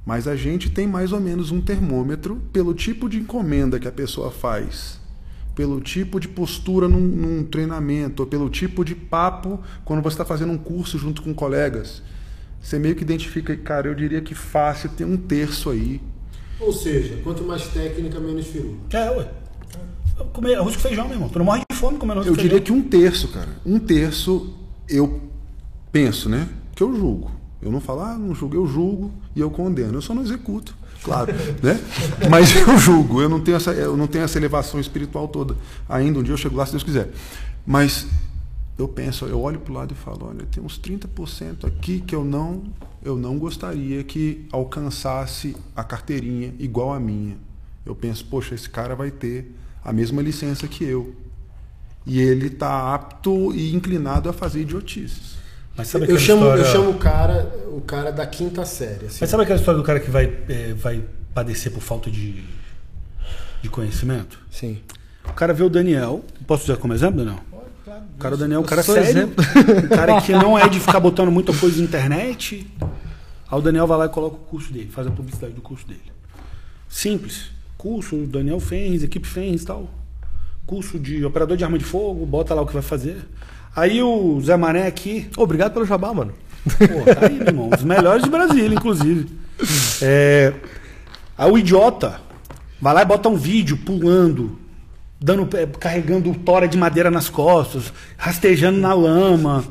Mas 0.05 0.29
a 0.29 0.37
gente 0.37 0.69
tem 0.69 0.87
mais 0.87 1.13
ou 1.13 1.21
menos 1.21 1.51
um 1.51 1.61
termômetro 1.61 2.43
pelo 2.53 2.75
tipo 2.75 3.09
de 3.09 3.19
encomenda 3.19 3.79
que 3.79 3.89
a 3.89 3.93
pessoa 3.93 4.31
faz, 4.31 5.01
pelo 5.55 5.81
tipo 5.81 6.21
de 6.21 6.29
postura 6.29 6.89
num, 6.89 7.01
num 7.01 7.45
treinamento, 7.45 8.23
ou 8.23 8.29
pelo 8.29 8.51
tipo 8.51 8.85
de 8.85 8.95
papo 8.95 9.61
quando 9.85 10.03
você 10.03 10.15
está 10.15 10.25
fazendo 10.25 10.53
um 10.53 10.59
curso 10.59 10.99
junto 10.99 11.23
com 11.23 11.33
colegas. 11.33 12.03
Você 12.61 12.79
meio 12.79 12.95
que 12.95 13.03
identifica, 13.03 13.57
cara, 13.57 13.89
eu 13.89 13.95
diria 13.95 14.21
que 14.21 14.35
fácil 14.35 14.91
tem 14.91 15.07
um 15.07 15.17
terço 15.17 15.71
aí 15.71 16.01
Ou 16.63 16.73
seja, 16.73 17.19
quanto 17.25 17.43
mais 17.45 17.67
técnica, 17.69 18.19
menos 18.21 18.47
firula. 18.47 18.77
É, 18.93 19.11
ué. 19.11 19.29
Comer 20.33 20.55
arroz 20.57 20.77
com 20.77 20.83
feijão, 20.83 21.05
meu 21.07 21.15
irmão. 21.17 21.29
Tu 21.29 21.39
não 21.39 21.45
morre 21.47 21.63
de 21.71 21.77
fome 21.77 21.99
comendo 21.99 22.21
arroz 22.21 22.27
Eu 22.29 22.35
com 22.35 22.41
feijão. 22.41 22.59
diria 22.59 22.65
que 22.65 22.73
um 22.73 22.83
terço, 22.83 23.29
cara. 23.29 23.49
Um 23.67 23.79
terço 23.79 24.55
eu 24.89 25.21
penso, 25.91 26.29
né? 26.29 26.49
Que 26.75 26.83
eu 26.83 26.95
julgo. 26.95 27.31
Eu 27.61 27.71
não 27.71 27.81
falo, 27.81 28.01
ah, 28.01 28.19
não 28.19 28.35
julgo, 28.35 28.57
eu 28.57 28.67
julgo 28.67 29.13
e 29.35 29.41
eu 29.41 29.51
condeno. 29.51 29.95
Eu 29.95 30.03
só 30.03 30.13
não 30.15 30.23
executo, 30.23 30.75
claro, 31.03 31.33
né? 31.63 31.81
Mas 32.29 32.55
eu 32.57 32.77
julgo, 32.77 33.21
eu 33.23 33.29
não 33.29 33.41
tenho 33.41 33.57
essa, 33.57 33.73
eu 33.73 33.97
não 33.97 34.07
tenho 34.07 34.25
essa 34.25 34.37
elevação 34.39 34.81
espiritual 34.81 35.29
toda. 35.29 35.57
Ainda 35.89 36.19
um 36.19 36.23
dia 36.23 36.33
eu 36.33 36.37
chego 36.39 36.57
lá 36.57 36.67
se 36.67 36.73
Deus 36.73 36.83
quiser. 36.83 37.11
Mas 37.67 38.07
eu 38.79 38.89
penso, 38.89 39.27
eu 39.27 39.41
olho 39.41 39.61
para 39.61 39.73
o 39.73 39.75
lado 39.75 39.93
e 39.93 39.95
falo, 39.95 40.29
olha, 40.29 40.47
tem 40.47 40.63
uns 40.63 40.79
30% 40.79 41.67
aqui 41.67 42.01
que 42.01 42.15
eu 42.15 42.25
não, 42.25 42.63
eu 43.05 43.17
não 43.17 43.39
gostaria 43.39 44.03
que 44.03 44.47
alcançasse 44.51 45.57
a 45.77 45.85
carteirinha 45.85 46.55
igual 46.59 46.93
a 46.93 47.01
minha. 47.01 47.37
Eu 47.85 47.95
penso, 47.95 48.25
poxa, 48.25 48.55
esse 48.55 48.69
cara 48.69 48.95
vai 48.95 49.11
ter 49.11 49.53
a 49.85 49.93
mesma 49.93 50.23
licença 50.23 50.67
que 50.67 50.85
eu. 50.85 51.15
E 52.07 52.21
ele 52.21 52.47
está 52.47 52.95
apto 52.95 53.55
e 53.55 53.75
inclinado 53.75 54.29
a 54.29 54.33
fazer 54.33 54.63
idiotices. 54.63 55.37
Mas 55.77 55.89
sabe 55.89 56.11
Eu 56.11 56.19
chamo, 56.19 56.43
história... 56.43 56.61
eu 56.61 56.67
chamo 56.67 56.91
o 56.91 56.99
cara, 56.99 57.55
o 57.69 57.81
cara 57.81 58.11
da 58.11 58.27
quinta 58.27 58.65
série. 58.65 59.07
assim. 59.07 59.19
Mas 59.21 59.31
sabe 59.31 59.43
aquela 59.45 59.59
história 59.59 59.81
do 59.81 59.85
cara 59.85 60.01
que 60.01 60.11
vai, 60.11 60.39
é, 60.49 60.75
vai 60.75 61.05
padecer 61.33 61.73
por 61.73 61.81
falta 61.81 62.11
de, 62.11 62.43
de 63.63 63.69
conhecimento? 63.71 64.39
Sim. 64.51 64.81
O 65.29 65.33
cara 65.33 65.55
vê 65.55 65.63
o 65.63 65.69
Daniel. 65.69 66.25
Posso 66.47 66.65
usar 66.65 66.77
como 66.77 66.93
exemplo, 66.93 67.25
Daniel? 67.25 67.41
O 68.23 68.25
cara, 68.25 68.35
o 68.37 68.39
Daniel, 68.39 68.61
é 68.61 68.63
um 68.63 68.67
cara 68.67 68.83
sério. 68.85 69.03
exemplo. 69.03 69.45
Um 69.85 69.89
cara 69.89 70.21
que 70.21 70.33
não 70.33 70.57
é 70.57 70.69
de 70.69 70.79
ficar 70.79 71.01
botando 71.01 71.31
muita 71.31 71.53
coisa 71.53 71.79
na 71.79 71.85
internet. 71.85 72.65
Aí 73.51 73.59
o 73.59 73.61
Daniel 73.61 73.87
vai 73.87 73.99
lá 73.99 74.07
e 74.07 74.09
coloca 74.09 74.37
o 74.37 74.39
curso 74.39 74.73
dele, 74.73 74.89
faz 74.93 75.09
a 75.09 75.11
publicidade 75.11 75.53
do 75.53 75.61
curso 75.61 75.87
dele. 75.87 76.13
Simples. 76.89 77.51
Curso, 77.77 78.17
Daniel 78.27 78.61
Fens, 78.61 79.03
equipe 79.03 79.27
Fens 79.27 79.63
e 79.63 79.67
tal. 79.67 79.91
Curso 80.65 81.01
de 81.01 81.25
operador 81.25 81.57
de 81.57 81.65
arma 81.65 81.77
de 81.77 81.85
fogo, 81.85 82.25
bota 82.25 82.55
lá 82.55 82.63
o 82.63 82.67
que 82.67 82.73
vai 82.73 82.83
fazer. 82.83 83.27
Aí 83.75 84.01
o 84.01 84.41
Zé 84.41 84.57
Mané 84.57 84.87
aqui, 84.87 85.29
Obrigado 85.37 85.73
pelo 85.73 85.85
jabá, 85.85 86.15
mano. 86.15 86.33
Pô, 86.79 87.13
tá 87.13 87.27
aí, 87.27 87.39
meu 87.39 87.47
irmão. 87.49 87.71
Os 87.77 87.83
melhores 87.83 88.23
de 88.23 88.31
Brasília, 88.31 88.75
inclusive. 88.77 89.27
É, 90.01 90.53
aí 91.37 91.51
o 91.51 91.59
idiota 91.59 92.21
vai 92.81 92.95
lá 92.95 93.03
e 93.03 93.05
bota 93.05 93.29
um 93.29 93.37
vídeo 93.37 93.77
pulando, 93.79 94.59
dando, 95.23 95.57
é, 95.57 95.67
carregando 95.67 96.35
tora 96.35 96.67
de 96.67 96.77
madeira 96.77 97.11
nas 97.11 97.29
costas, 97.29 97.93
rastejando 98.17 98.79
na 98.79 98.93
lama. 98.93 99.65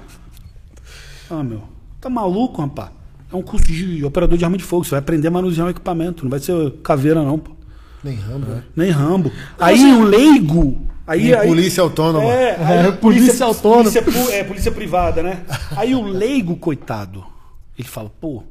Ah, 1.30 1.44
meu. 1.44 1.64
Tá 2.00 2.10
maluco, 2.10 2.62
rapaz? 2.62 2.90
É 3.32 3.36
um 3.36 3.42
curso 3.42 3.68
de 3.68 4.04
operador 4.04 4.38
de 4.38 4.44
arma 4.44 4.58
de 4.58 4.64
fogo. 4.64 4.84
Você 4.84 4.92
vai 4.92 5.00
aprender 5.00 5.28
a 5.28 5.32
manusear 5.32 5.68
um 5.68 5.70
equipamento. 5.70 6.24
Não 6.24 6.30
vai 6.30 6.40
ser 6.40 6.72
caveira, 6.84 7.22
não, 7.22 7.38
pô. 7.38 7.52
Nem 8.04 8.16
Rambo, 8.16 8.48
né? 8.48 8.64
Nem 8.76 8.90
Rambo. 8.90 9.32
Aí 9.60 9.94
o 9.94 10.04
leigo. 10.04 10.88
Aí, 11.06 11.34
aí- 11.34 11.48
polícia 11.48 11.84
autônoma. 11.84 12.26
É, 12.26 12.56
aí 12.64 12.88
É, 12.88 12.92
polícia 12.92 13.46
autônoma. 13.46 13.92
Polícia, 13.92 14.36
é, 14.36 14.44
polícia 14.44 14.72
privada, 14.72 15.22
né? 15.22 15.44
Aí 15.76 15.94
o 15.94 16.02
leigo, 16.04 16.56
coitado, 16.56 17.24
ele 17.78 17.88
fala, 17.88 18.10
pô, 18.10 18.38
o 18.38 18.44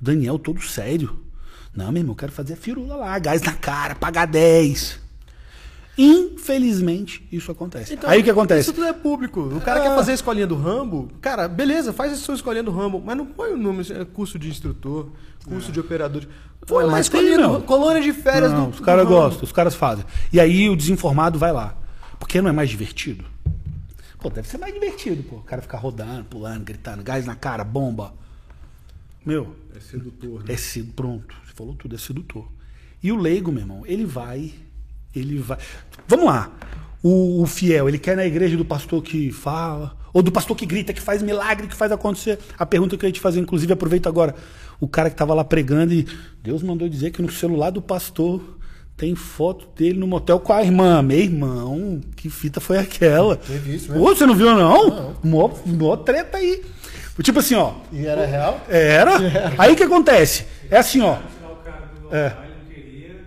Daniel 0.00 0.38
todo 0.38 0.60
sério. 0.62 1.18
Não, 1.76 1.90
meu 1.92 2.00
irmão, 2.00 2.12
eu 2.12 2.16
quero 2.16 2.32
fazer 2.32 2.54
a 2.54 2.56
firula 2.56 2.96
lá, 2.96 3.18
gás 3.18 3.42
na 3.42 3.52
cara, 3.52 3.94
pagar 3.94 4.26
10. 4.26 5.03
Infelizmente, 5.96 7.26
isso 7.30 7.50
acontece. 7.52 7.98
aí 8.04 8.20
o 8.20 8.24
que 8.24 8.30
acontece? 8.30 8.62
Isso 8.62 8.72
tudo 8.72 8.86
é 8.86 8.92
público. 8.92 9.40
O 9.40 9.60
cara 9.60 9.80
quer 9.80 9.94
fazer 9.94 10.12
a 10.12 10.14
escolinha 10.14 10.46
do 10.46 10.56
Rambo. 10.56 11.08
Cara, 11.20 11.46
beleza, 11.48 11.92
faz 11.92 12.12
a 12.12 12.16
sua 12.16 12.34
escolinha 12.34 12.62
do 12.64 12.70
Rambo, 12.72 13.00
mas 13.04 13.16
não 13.16 13.26
põe 13.26 13.52
o 13.52 13.56
nome, 13.56 13.84
é, 13.90 14.04
curso 14.04 14.38
de 14.38 14.48
instrutor, 14.48 15.10
curso 15.46 15.70
de 15.70 15.78
operador. 15.80 16.22
de- 16.22 16.28
Põe 16.66 16.78
Ué, 16.78 16.84
lá 16.84 16.88
a 16.88 16.92
mas 16.92 17.08
tem, 17.08 17.36
meu. 17.36 17.60
colônia 17.62 18.00
de 18.02 18.12
férias 18.12 18.50
Não, 18.52 18.70
do 18.70 18.74
os 18.74 18.80
caras 18.80 19.06
gostam, 19.06 19.44
os 19.44 19.52
caras 19.52 19.74
fazem. 19.74 20.04
E 20.32 20.40
aí 20.40 20.68
o 20.70 20.76
desinformado 20.76 21.38
vai 21.38 21.52
lá. 21.52 21.76
Porque 22.18 22.40
não 22.40 22.48
é 22.48 22.52
mais 22.52 22.70
divertido? 22.70 23.24
Pô, 24.18 24.30
deve 24.30 24.48
ser 24.48 24.56
mais 24.56 24.72
divertido, 24.72 25.22
pô. 25.22 25.36
O 25.36 25.42
cara 25.42 25.60
ficar 25.60 25.76
rodando, 25.78 26.24
pulando, 26.24 26.64
gritando, 26.64 27.02
gás 27.02 27.26
na 27.26 27.34
cara, 27.36 27.62
bomba. 27.62 28.14
Meu, 29.24 29.54
É 29.76 29.80
sedutor, 29.80 30.40
né? 30.44 30.54
É 30.54 30.56
sedu... 30.56 30.92
Pronto, 30.94 31.34
você 31.46 31.52
falou 31.54 31.74
tudo, 31.74 31.94
é 31.94 31.98
sedutor. 31.98 32.48
E 33.02 33.12
o 33.12 33.16
leigo, 33.16 33.52
meu 33.52 33.60
irmão, 33.60 33.82
ele 33.86 34.04
vai. 34.06 34.52
Ele 35.14 35.38
vai. 35.38 35.58
Vamos 36.06 36.26
lá. 36.26 36.50
O, 37.02 37.42
o 37.42 37.46
fiel, 37.46 37.88
ele 37.88 37.98
quer 37.98 38.16
na 38.16 38.24
igreja 38.24 38.56
do 38.56 38.64
pastor 38.64 39.02
que 39.02 39.30
fala, 39.30 39.94
ou 40.10 40.22
do 40.22 40.32
pastor 40.32 40.56
que 40.56 40.64
grita, 40.64 40.92
que 40.92 41.02
faz 41.02 41.22
milagre, 41.22 41.66
que 41.66 41.74
faz 41.74 41.92
acontecer. 41.92 42.38
A 42.58 42.64
pergunta 42.64 42.96
que 42.96 43.04
eu 43.04 43.08
ia 43.08 43.12
te 43.12 43.20
fazer, 43.20 43.40
inclusive, 43.40 43.72
aproveita 43.72 44.08
agora. 44.08 44.34
O 44.80 44.88
cara 44.88 45.10
que 45.10 45.14
estava 45.14 45.34
lá 45.34 45.44
pregando 45.44 45.92
e 45.92 46.06
Deus 46.42 46.62
mandou 46.62 46.88
dizer 46.88 47.10
que 47.10 47.20
no 47.20 47.30
celular 47.30 47.70
do 47.70 47.82
pastor 47.82 48.58
tem 48.96 49.14
foto 49.14 49.66
dele 49.76 49.98
no 49.98 50.06
motel 50.06 50.38
com 50.40 50.52
a 50.52 50.62
irmã. 50.62 51.02
Meu 51.02 51.18
irmão, 51.18 52.00
que 52.16 52.30
fita 52.30 52.60
foi 52.60 52.78
aquela? 52.78 53.36
Teve 53.36 53.74
isso, 53.74 53.92
né? 53.92 53.98
Ô, 53.98 54.04
você 54.14 54.24
não 54.24 54.34
viu, 54.34 54.54
não? 54.54 55.14
Mó, 55.22 55.50
mó 55.66 55.96
treta 55.96 56.38
aí. 56.38 56.62
Tipo 57.22 57.40
assim, 57.40 57.54
ó. 57.54 57.74
E 57.92 58.06
era 58.06 58.24
real? 58.24 58.60
Era? 58.68 59.18
Aí 59.58 59.72
o 59.72 59.76
que 59.76 59.84
acontece? 59.84 60.46
É 60.68 60.78
assim, 60.78 61.00
ó. 61.00 61.18
É. 62.10 62.24
local, 62.24 62.44
ele 62.44 62.54
não 62.58 62.74
queria, 62.74 63.24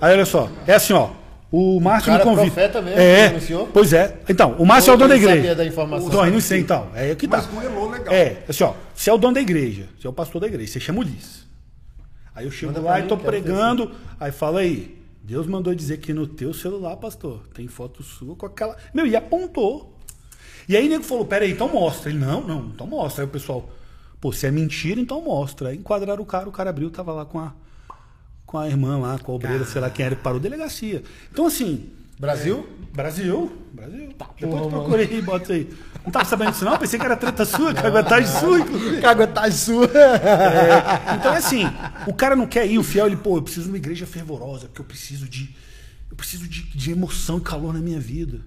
aí 0.00 0.12
olha 0.14 0.26
só, 0.26 0.50
é 0.66 0.74
assim, 0.74 0.92
ó. 0.92 1.10
O 1.50 1.80
Márcio 1.80 2.12
cara 2.12 2.24
me 2.24 2.30
convida. 2.30 2.54
profeta 2.54 2.82
mesmo, 2.82 3.00
é, 3.00 3.26
anunciou? 3.28 3.66
pois 3.72 3.92
é. 3.94 4.20
Então, 4.28 4.54
o 4.58 4.66
Márcio 4.66 4.90
é 4.90 4.94
o 4.94 4.96
dono 4.98 5.08
da 5.08 5.16
igreja. 5.16 5.36
sabia 5.36 5.54
da 5.54 5.64
informação? 5.64 6.08
Não, 6.10 6.26
eu 6.26 6.32
não 6.32 6.40
sei, 6.40 6.60
então. 6.60 6.90
É 6.94 7.14
que 7.14 7.26
tá. 7.26 7.38
Mas 7.38 7.46
com 7.46 7.62
elô 7.62 7.88
legal. 7.88 8.12
É, 8.12 8.42
assim, 8.46 8.64
ó, 8.64 8.74
você 8.94 9.08
é 9.08 9.12
o 9.14 9.16
dono 9.16 9.32
da 9.32 9.40
igreja, 9.40 9.88
você 9.98 10.06
é 10.06 10.10
o 10.10 10.12
pastor 10.12 10.42
da 10.42 10.46
igreja, 10.46 10.72
você 10.72 10.80
chama 10.80 11.00
Ulisses. 11.00 11.46
Aí 12.34 12.44
eu 12.44 12.50
chego 12.50 12.72
Manda 12.72 12.86
lá 12.86 13.00
e 13.00 13.04
tô 13.04 13.16
ter 13.16 13.24
pregando, 13.24 13.90
aí 14.20 14.30
fala 14.30 14.60
aí, 14.60 14.96
Deus 15.22 15.46
mandou 15.46 15.74
dizer 15.74 15.98
que 15.98 16.12
no 16.12 16.26
teu 16.26 16.54
celular, 16.54 16.96
pastor, 16.96 17.48
tem 17.52 17.66
foto 17.66 18.02
sua 18.02 18.36
com 18.36 18.46
aquela. 18.46 18.76
Meu, 18.94 19.06
e 19.06 19.16
apontou. 19.16 19.98
E 20.68 20.76
aí 20.76 20.86
o 20.86 20.90
nego 20.90 21.02
falou, 21.02 21.24
peraí, 21.24 21.52
então 21.52 21.68
mostra. 21.68 22.10
Ele, 22.10 22.18
não, 22.18 22.40
não, 22.40 22.66
então 22.74 22.86
mostra. 22.86 23.24
Aí 23.24 23.28
o 23.28 23.30
pessoal, 23.30 23.68
pô, 24.20 24.32
se 24.32 24.46
é 24.46 24.50
mentira, 24.50 25.00
então 25.00 25.20
mostra. 25.20 25.70
Aí 25.70 25.76
enquadraram 25.76 26.22
o 26.22 26.26
cara, 26.26 26.48
o 26.48 26.52
cara 26.52 26.70
abriu, 26.70 26.90
tava 26.90 27.12
lá 27.12 27.24
com 27.24 27.38
a, 27.38 27.54
com 28.48 28.56
a 28.56 28.66
irmã 28.66 28.98
lá, 28.98 29.18
com 29.18 29.32
a 29.32 29.34
obreira, 29.34 29.62
sei 29.66 29.78
lá 29.78 29.90
quem 29.90 30.06
era, 30.06 30.16
parou 30.16 30.40
delegacia. 30.40 31.02
Então 31.30 31.44
assim, 31.44 31.90
Brasil? 32.18 32.66
Brasil, 32.94 33.52
Brasil. 33.74 34.08
Depois 34.40 34.62
tu 34.62 34.68
procura 34.70 35.02
aí, 35.02 35.20
bota 35.20 35.52
aí. 35.52 35.68
Não 36.02 36.10
tava 36.10 36.24
sabendo 36.24 36.52
disso 36.52 36.64
não? 36.64 36.78
Pensei 36.78 36.98
que 36.98 37.04
era 37.04 37.14
treta 37.14 37.44
sua, 37.44 37.74
caguetagem 37.74 38.40
sua, 38.40 38.58
inclusive. 38.58 39.02
Caguetagem 39.02 39.58
sua. 39.58 39.84
É, 39.84 41.14
então 41.14 41.34
é 41.34 41.36
assim, 41.36 41.64
o 42.06 42.14
cara 42.14 42.34
não 42.34 42.46
quer 42.46 42.66
ir, 42.66 42.78
o 42.78 42.82
fiel, 42.82 43.06
ele, 43.06 43.16
pô, 43.16 43.36
eu 43.36 43.42
preciso 43.42 43.64
de 43.64 43.68
uma 43.68 43.76
igreja 43.76 44.06
fervorosa, 44.06 44.66
porque 44.66 44.80
eu 44.80 44.86
preciso 44.86 45.28
de. 45.28 45.54
Eu 46.10 46.16
preciso 46.16 46.48
de, 46.48 46.62
de 46.62 46.90
emoção 46.90 47.36
e 47.36 47.42
calor 47.42 47.74
na 47.74 47.80
minha 47.80 48.00
vida. 48.00 48.40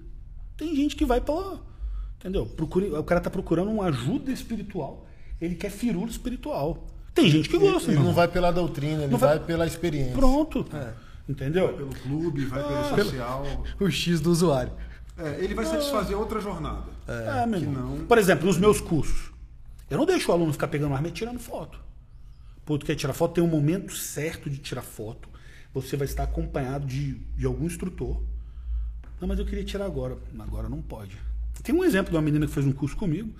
Tem 0.56 0.74
gente 0.74 0.96
que 0.96 1.04
vai 1.04 1.20
pela. 1.20 1.64
Entendeu? 2.18 2.44
Procure, 2.44 2.90
o 2.90 3.04
cara 3.04 3.20
tá 3.20 3.30
procurando 3.30 3.70
uma 3.70 3.84
ajuda 3.84 4.32
espiritual. 4.32 5.06
Ele 5.40 5.54
quer 5.54 5.70
firula 5.70 6.10
espiritual. 6.10 6.88
Tem 7.14 7.28
gente 7.30 7.48
que 7.48 7.58
gosta, 7.58 7.88
Ele 7.88 7.92
irmão. 7.92 8.06
não 8.06 8.14
vai 8.14 8.26
pela 8.28 8.50
doutrina, 8.50 9.02
ele 9.02 9.12
Não 9.12 9.18
vai- 9.18 9.36
vai 9.38 9.46
pela 9.46 9.66
experiência. 9.66 10.14
Pronto. 10.14 10.66
Entendeu? 11.28 11.72
Pelo 11.74 11.90
clube, 11.94 12.44
vai 12.46 12.60
Ah, 12.60 12.92
pelo 12.94 13.04
social. 13.04 13.64
O 13.78 13.90
X 13.90 14.20
do 14.20 14.30
usuário. 14.30 14.72
É, 15.18 15.44
ele 15.44 15.54
vai 15.54 15.64
satisfazer 15.66 16.16
outra 16.18 16.40
jornada. 16.40 16.84
É, 17.06 17.46
meu 17.46 17.60
que 17.60 17.66
irmão. 17.66 17.96
não- 17.98 18.06
Por 18.06 18.16
exemplo, 18.18 18.46
nos 18.46 18.56
meus 18.58 18.80
cursos, 18.80 19.30
eu 19.90 19.98
não 19.98 20.06
deixo 20.06 20.30
o 20.30 20.34
aluno 20.34 20.52
ficar 20.52 20.68
pegando 20.68 20.94
arma 20.94 21.08
e 21.08 21.10
tirando 21.12 21.38
foto. 21.38 21.78
Tu 22.64 22.78
quer 22.78 22.94
tirar 22.94 23.12
foto, 23.12 23.34
tem 23.34 23.44
um 23.44 23.48
momento 23.48 23.94
certo 23.94 24.48
de 24.48 24.56
tirar 24.56 24.82
foto. 24.82 25.28
Você 25.74 25.96
vai 25.96 26.06
estar 26.06 26.22
acompanhado 26.22 26.86
de, 26.86 27.14
de 27.36 27.44
algum 27.44 27.66
instrutor. 27.66 28.22
Não, 29.20 29.28
mas 29.28 29.38
eu 29.38 29.44
queria 29.44 29.64
tirar 29.64 29.84
agora. 29.84 30.16
Agora 30.38 30.68
não 30.68 30.80
pode. 30.80 31.16
Tem 31.62 31.74
um 31.74 31.84
exemplo 31.84 32.10
de 32.10 32.16
uma 32.16 32.22
menina 32.22 32.46
que 32.46 32.52
fez 32.52 32.64
um 32.66 32.72
curso 32.72 32.96
comigo. 32.96 33.32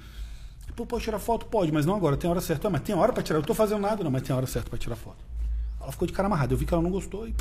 Pô, 0.74 0.86
pode 0.86 1.04
tirar 1.04 1.18
foto? 1.18 1.46
Pode, 1.46 1.70
mas 1.70 1.84
não 1.84 1.94
agora. 1.94 2.16
Tem 2.16 2.30
hora 2.30 2.40
certa. 2.40 2.68
Ah, 2.68 2.70
mas 2.70 2.82
tem 2.82 2.94
hora 2.94 3.12
para 3.12 3.22
tirar. 3.22 3.38
Eu 3.38 3.42
não 3.42 3.46
tô 3.46 3.54
fazendo 3.54 3.80
nada, 3.80 4.02
não, 4.02 4.10
mas 4.10 4.22
tem 4.22 4.34
hora 4.34 4.46
certa 4.46 4.70
para 4.70 4.78
tirar 4.78 4.96
foto. 4.96 5.18
Ela 5.80 5.92
ficou 5.92 6.06
de 6.06 6.12
cara 6.12 6.26
amarrada. 6.26 6.54
Eu 6.54 6.58
vi 6.58 6.64
que 6.64 6.72
ela 6.72 6.82
não 6.82 6.90
gostou 6.90 7.28
e. 7.28 7.34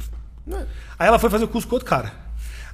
Aí 0.97 1.07
ela 1.07 1.19
foi 1.19 1.29
fazer 1.29 1.45
o 1.45 1.47
curso 1.47 1.67
com 1.67 1.75
outro 1.75 1.87
cara. 1.87 2.13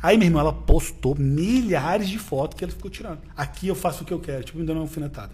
Aí, 0.02 0.18
minha 0.18 0.28
irmã, 0.28 0.40
ela 0.40 0.54
postou 0.54 1.16
milhares 1.16 2.08
de 2.08 2.20
fotos 2.20 2.58
que 2.58 2.64
ele 2.64 2.72
ficou 2.72 2.90
tirando. 2.90 3.20
Aqui 3.36 3.68
eu 3.68 3.76
faço 3.76 4.04
o 4.04 4.06
que 4.06 4.14
eu 4.14 4.20
quero, 4.20 4.44
tipo, 4.44 4.58
me 4.60 4.66
dando 4.66 4.78
uma 4.78 4.84
alfinetada. 4.84 5.32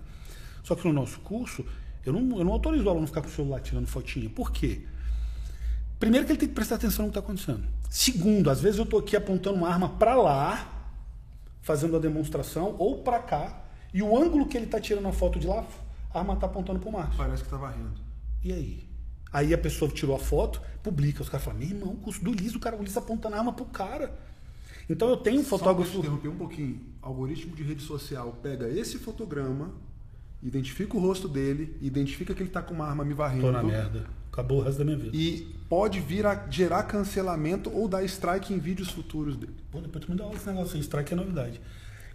Só 0.63 0.75
que 0.75 0.87
no 0.87 0.93
nosso 0.93 1.19
curso, 1.19 1.65
eu 2.05 2.13
não, 2.13 2.37
eu 2.37 2.45
não 2.45 2.53
autorizo 2.53 2.85
o 2.85 2.89
aluno 2.89 3.05
ficar 3.05 3.21
com 3.21 3.27
o 3.27 3.31
celular 3.31 3.59
tirando 3.59 3.87
fotinha. 3.87 4.29
Por 4.29 4.51
quê? 4.51 4.81
Primeiro 5.99 6.25
que 6.25 6.31
ele 6.31 6.39
tem 6.39 6.49
que 6.49 6.55
prestar 6.55 6.75
atenção 6.75 7.05
no 7.05 7.11
que 7.11 7.17
está 7.17 7.25
acontecendo. 7.25 7.63
Segundo, 7.89 8.49
às 8.49 8.61
vezes 8.61 8.79
eu 8.79 8.83
estou 8.85 8.99
aqui 8.99 9.15
apontando 9.15 9.57
uma 9.57 9.69
arma 9.69 9.89
para 9.89 10.15
lá, 10.15 10.67
fazendo 11.61 11.95
a 11.95 11.99
demonstração, 11.99 12.75
ou 12.79 13.03
para 13.03 13.19
cá, 13.19 13.62
e 13.93 14.01
o 14.01 14.17
ângulo 14.17 14.47
que 14.47 14.57
ele 14.57 14.65
está 14.65 14.79
tirando 14.79 15.07
a 15.07 15.11
foto 15.11 15.39
de 15.39 15.47
lá, 15.47 15.65
a 16.13 16.19
arma 16.19 16.33
está 16.33 16.47
apontando 16.47 16.79
para 16.79 16.89
o 16.89 16.91
Márcio. 16.91 17.17
Parece 17.17 17.43
que 17.43 17.49
tá 17.49 17.57
varrendo. 17.57 17.93
E 18.43 18.51
aí? 18.51 18.83
Aí 19.31 19.53
a 19.53 19.57
pessoa 19.57 19.89
tirou 19.89 20.15
a 20.15 20.19
foto, 20.19 20.61
publica. 20.81 21.21
Os 21.21 21.29
caras 21.29 21.43
falam, 21.43 21.59
meu 21.59 21.69
irmão, 21.69 21.89
o 21.89 21.97
curso 21.97 22.23
do 22.23 22.31
Liz, 22.31 22.53
o 22.55 22.59
cara, 22.59 22.75
o 22.75 22.83
Liz 22.83 22.95
apontando 22.95 23.35
a 23.35 23.39
arma 23.39 23.53
pro 23.53 23.65
cara. 23.65 24.13
Então 24.89 25.09
eu 25.09 25.17
tenho 25.17 25.39
um 25.39 25.43
Só 25.43 25.57
fotógrafo. 25.57 25.97
interromper 25.97 26.27
um 26.27 26.35
pouquinho. 26.35 26.81
Algoritmo 27.01 27.55
de 27.55 27.63
rede 27.63 27.81
social 27.81 28.37
pega 28.43 28.67
esse 28.67 28.97
fotograma, 28.97 29.71
identifica 30.41 30.95
o 30.95 30.99
rosto 30.99 31.27
dele, 31.27 31.77
identifica 31.81 32.33
que 32.33 32.43
ele 32.43 32.49
tá 32.49 32.61
com 32.61 32.73
uma 32.73 32.85
arma 32.85 33.03
me 33.03 33.13
varrendo. 33.13 33.45
Tô 33.45 33.51
na 33.51 33.63
merda. 33.63 34.05
Acabou 34.31 34.59
o 34.59 34.63
resto 34.63 34.79
da 34.79 34.85
minha 34.85 34.97
vida. 34.97 35.15
E 35.15 35.55
pode 35.69 35.99
vir 35.99 36.25
a 36.25 36.47
gerar 36.49 36.83
cancelamento 36.83 37.71
ou 37.71 37.87
dar 37.87 38.03
strike 38.03 38.53
em 38.53 38.59
vídeos 38.59 38.89
futuros 38.89 39.37
dele. 39.37 39.55
Pô, 39.71 39.79
depois 39.79 40.03
tu 40.03 40.11
me 40.11 40.17
dá 40.17 40.27
esse 40.31 40.47
negócio 40.47 40.75
aí, 40.75 40.81
strike 40.81 41.13
é 41.13 41.15
novidade. 41.15 41.61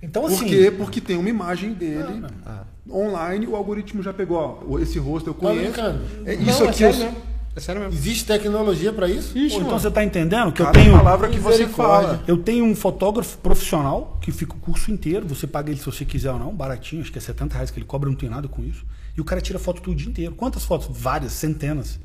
Então 0.02 0.22
Por 0.22 0.32
assim. 0.32 0.46
quê? 0.46 0.70
Porque 0.76 1.00
tem 1.00 1.16
uma 1.16 1.28
imagem 1.28 1.72
dele 1.72 2.24
Ah, 2.46 2.62
online, 2.88 3.46
o 3.46 3.56
algoritmo 3.56 4.02
já 4.02 4.12
pegou, 4.12 4.64
ó, 4.68 4.78
esse 4.78 4.98
rosto 4.98 5.30
eu 5.30 5.34
Tá 5.34 5.40
conheço. 5.40 5.80
É, 6.24 6.36
Não, 6.36 6.42
isso 6.42 6.62
é 6.64 6.68
aqui 6.68 6.78
sério 6.78 6.94
eu- 7.00 7.04
mesmo. 7.06 7.28
É 7.56 7.60
sério 7.60 7.80
mesmo. 7.82 7.98
Existe 7.98 8.24
tecnologia 8.24 8.92
para 8.92 9.08
isso? 9.08 9.32
Pô, 9.32 9.38
então 9.40 9.76
você 9.80 9.90
tá 9.90 10.04
entendendo 10.04 10.52
que 10.52 10.62
eu 10.62 10.66
Cada 10.66 10.78
tenho. 10.78 10.92
palavra 10.96 11.28
que 11.28 11.40
você 11.40 11.66
fala. 11.66 12.22
Eu 12.28 12.36
tenho 12.36 12.64
um 12.64 12.76
fotógrafo 12.76 13.36
profissional 13.38 14.16
que 14.20 14.30
fica 14.30 14.52
o 14.52 14.58
curso 14.58 14.92
inteiro. 14.92 15.26
Você 15.26 15.44
paga 15.44 15.68
ele 15.70 15.80
se 15.80 15.86
você 15.86 16.04
quiser 16.04 16.30
ou 16.30 16.38
não, 16.38 16.54
baratinho, 16.54 17.02
acho 17.02 17.10
que 17.10 17.18
é 17.18 17.20
70 17.20 17.54
reais 17.54 17.72
que 17.72 17.78
ele 17.80 17.86
cobra, 17.86 18.08
não 18.08 18.16
tem 18.16 18.28
nada 18.28 18.46
com 18.46 18.62
isso. 18.64 18.84
E 19.16 19.20
o 19.20 19.24
cara 19.24 19.40
tira 19.40 19.58
foto 19.58 19.82
todo 19.82 19.92
o 19.92 19.96
dia 19.96 20.08
inteiro. 20.08 20.34
Quantas 20.36 20.62
fotos? 20.64 20.88
Várias, 20.96 21.32
centenas. 21.32 21.98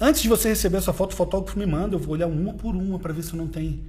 Antes 0.00 0.22
de 0.22 0.28
você 0.28 0.48
receber 0.48 0.78
essa 0.78 0.94
foto, 0.94 1.12
o 1.12 1.16
fotógrafo 1.16 1.58
me 1.58 1.66
manda, 1.66 1.94
eu 1.96 1.98
vou 1.98 2.14
olhar 2.14 2.26
uma 2.28 2.54
por 2.54 2.74
uma 2.74 2.98
para 2.98 3.12
ver 3.12 3.24
se 3.24 3.36
não 3.36 3.48
tem 3.48 3.80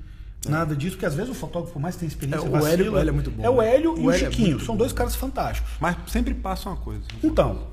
nada 0.48 0.76
disso, 0.76 0.92
porque 0.96 1.06
às 1.06 1.16
vezes 1.16 1.32
o 1.32 1.34
fotógrafo, 1.34 1.74
por 1.74 1.82
mais 1.82 1.96
que 1.96 2.00
tenha 2.00 2.08
experiência, 2.10 2.46
É, 2.46 2.50
o 2.50 2.52
vacila. 2.52 2.70
Hélio- 2.74 2.94
o 2.94 2.98
Hélio 2.98 3.10
é 3.10 3.14
muito 3.14 3.32
bom, 3.32 3.44
É 3.44 3.50
o 3.50 3.58
né? 3.62 3.76
Hélio 3.76 3.98
e 3.98 4.02
o 4.02 4.12
é 4.12 4.18
Chiquinho, 4.20 4.50
muito 4.52 4.66
são 4.66 4.76
dois 4.78 4.94
caras 4.94 5.16
fantásticos. 5.16 5.72
Mas 5.80 5.98
sempre 6.08 6.34
passa 6.34 6.70
uma 6.70 6.78
coisa. 6.78 7.02
Então, 7.24 7.68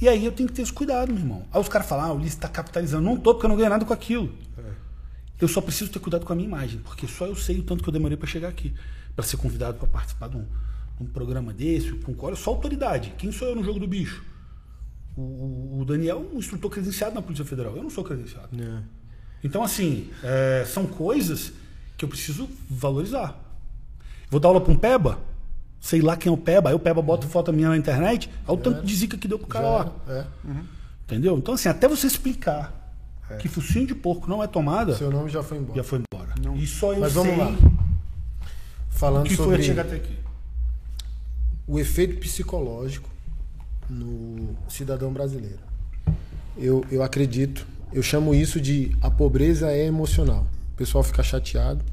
e 0.00 0.08
aí 0.08 0.24
eu 0.24 0.32
tenho 0.32 0.48
que 0.48 0.54
ter 0.54 0.62
esse 0.62 0.72
cuidado, 0.72 1.12
meu 1.12 1.20
irmão. 1.22 1.44
Aí 1.52 1.60
os 1.60 1.68
caras 1.68 1.88
falam, 1.88 2.04
ah, 2.04 2.12
o 2.12 2.16
Ulisses 2.16 2.34
está 2.34 2.48
capitalizando. 2.48 3.02
Não 3.02 3.16
tô, 3.16 3.34
porque 3.34 3.46
eu 3.46 3.48
não 3.48 3.56
ganhei 3.56 3.70
nada 3.70 3.84
com 3.84 3.92
aquilo. 3.92 4.32
Eu 5.40 5.48
só 5.48 5.60
preciso 5.60 5.90
ter 5.90 5.98
cuidado 5.98 6.24
com 6.24 6.32
a 6.32 6.36
minha 6.36 6.46
imagem, 6.48 6.78
porque 6.84 7.06
só 7.08 7.26
eu 7.26 7.34
sei 7.34 7.58
o 7.58 7.62
tanto 7.64 7.82
que 7.82 7.88
eu 7.88 7.92
demorei 7.92 8.16
para 8.16 8.28
chegar 8.28 8.48
aqui. 8.48 8.72
Para 9.16 9.24
ser 9.24 9.36
convidado 9.36 9.78
para 9.78 9.88
participar 9.88 10.28
de 10.28 10.36
um, 10.36 10.42
de 10.42 11.02
um 11.02 11.06
programa 11.06 11.52
desse, 11.52 11.92
com 11.92 12.14
olha 12.24 12.36
só 12.36 12.50
autoridade. 12.50 13.12
Quem 13.18 13.32
sou 13.32 13.48
eu 13.48 13.56
no 13.56 13.62
jogo 13.64 13.78
do 13.80 13.86
bicho? 13.86 14.24
O, 15.16 15.80
o- 15.80 15.84
Daniel 15.84 16.24
é 16.32 16.34
um 16.36 16.38
instrutor 16.38 16.70
credenciado 16.70 17.14
na 17.14 17.22
Polícia 17.22 17.44
Federal. 17.44 17.76
Eu 17.76 17.82
não 17.82 17.90
sou 17.90 18.02
credenciado. 18.04 18.48
Então, 19.42 19.62
assim, 19.62 20.10
é, 20.22 20.64
são 20.66 20.86
coisas 20.86 21.52
que 22.04 22.06
eu 22.06 22.08
preciso 22.08 22.48
valorizar. 22.68 23.40
Vou 24.30 24.38
dar 24.38 24.48
aula 24.48 24.60
para 24.60 24.72
um 24.72 24.76
Peba, 24.76 25.18
sei 25.80 26.00
lá 26.02 26.16
quem 26.16 26.30
é 26.30 26.32
o 26.32 26.36
Peba, 26.36 26.68
aí 26.68 26.74
o 26.74 26.78
Peba 26.78 27.00
bota 27.00 27.26
foto 27.26 27.52
minha 27.52 27.68
na 27.70 27.76
internet, 27.76 28.30
olha 28.46 28.58
o 28.58 28.60
tanto 28.60 28.84
de 28.84 28.94
zica 28.94 29.16
que 29.16 29.26
deu 29.26 29.38
pro 29.38 29.46
cara 29.48 29.68
lá. 29.68 29.92
É. 30.08 30.24
Entendeu? 31.04 31.36
Então, 31.38 31.54
assim, 31.54 31.68
até 31.68 31.88
você 31.88 32.06
explicar 32.06 32.80
que 33.38 33.48
focinho 33.48 33.86
de 33.86 33.94
porco 33.94 34.28
não 34.28 34.42
é 34.42 34.46
tomada, 34.46 34.94
Seu 34.94 35.10
nome 35.10 35.30
já 35.30 35.42
foi 35.42 35.58
embora. 35.58 35.76
já 35.76 35.82
foi 35.84 35.98
embora. 36.00 36.34
E 36.56 36.66
só 36.66 36.92
eu 36.92 37.00
Mas 37.00 37.12
sei 37.12 37.22
vamos 37.22 37.38
lá. 37.38 37.50
o 37.50 38.48
Falando 38.90 39.26
que 39.28 39.36
foi 39.36 39.44
sobre 39.46 39.62
chegar 39.62 39.82
até 39.86 39.96
aqui. 39.96 40.16
o 41.66 41.78
efeito 41.78 42.18
psicológico 42.20 43.08
no 43.88 44.54
cidadão 44.68 45.12
brasileiro. 45.12 45.58
Eu, 46.56 46.84
eu 46.90 47.02
acredito, 47.02 47.66
eu 47.92 48.02
chamo 48.02 48.34
isso 48.34 48.60
de 48.60 48.96
a 49.00 49.10
pobreza 49.10 49.70
é 49.72 49.86
emocional. 49.86 50.46
O 50.72 50.76
pessoal 50.76 51.02
fica 51.02 51.22
chateado, 51.22 51.84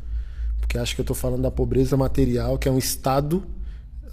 porque 0.62 0.78
acha 0.78 0.96
que 0.96 1.02
eu 1.02 1.04
estou 1.04 1.16
falando 1.16 1.42
da 1.42 1.52
pobreza 1.52 1.98
material, 1.98 2.58
que 2.58 2.70
é 2.70 2.72
um 2.72 2.78
estado 2.78 3.44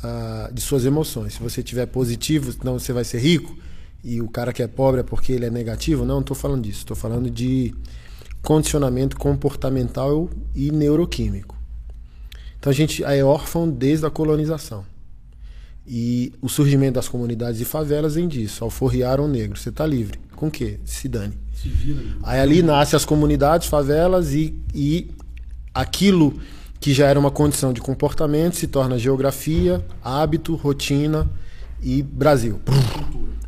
ah, 0.02 0.50
de 0.52 0.60
suas 0.60 0.84
emoções. 0.84 1.34
Se 1.34 1.40
você 1.40 1.62
tiver 1.62 1.86
positivo, 1.86 2.50
então 2.50 2.78
você 2.78 2.92
vai 2.92 3.04
ser 3.04 3.20
rico, 3.20 3.56
e 4.02 4.20
o 4.20 4.28
cara 4.28 4.52
que 4.52 4.62
é 4.62 4.66
pobre 4.66 5.00
é 5.00 5.04
porque 5.04 5.32
ele 5.32 5.46
é 5.46 5.50
negativo. 5.50 6.04
Não, 6.04 6.16
não 6.16 6.20
estou 6.20 6.36
falando 6.36 6.62
disso. 6.62 6.80
Estou 6.80 6.96
falando 6.96 7.30
de 7.30 7.74
condicionamento 8.42 9.16
comportamental 9.16 10.30
e 10.54 10.70
neuroquímico. 10.70 11.56
Então 12.58 12.70
a 12.70 12.74
gente 12.74 13.04
é 13.04 13.22
órfão 13.22 13.68
desde 13.68 14.06
a 14.06 14.10
colonização. 14.10 14.84
E 15.86 16.32
o 16.42 16.48
surgimento 16.48 16.94
das 16.94 17.08
comunidades 17.08 17.60
e 17.60 17.64
favelas 17.64 18.14
vem 18.14 18.28
disso. 18.28 18.62
Alforriaram 18.62 19.24
o 19.24 19.28
negro. 19.28 19.58
Você 19.58 19.70
está 19.70 19.86
livre. 19.86 20.18
Com 20.36 20.48
o 20.48 20.50
quê? 20.50 20.78
Se 20.84 21.08
dane. 21.08 21.34
Se 21.54 21.68
vira. 21.68 22.00
meu. 22.00 22.18
Aí 22.22 22.40
ali 22.40 22.62
nascem 22.62 22.96
as 22.96 23.04
comunidades, 23.04 23.68
favelas 23.68 24.32
e, 24.32 24.54
e 24.74 25.10
aquilo 25.78 26.34
que 26.80 26.92
já 26.92 27.06
era 27.06 27.20
uma 27.20 27.30
condição 27.30 27.72
de 27.72 27.80
comportamento 27.80 28.56
se 28.56 28.66
torna 28.66 28.98
geografia, 28.98 29.84
hábito, 30.02 30.56
rotina 30.56 31.30
e 31.80 32.02
Brasil. 32.02 32.60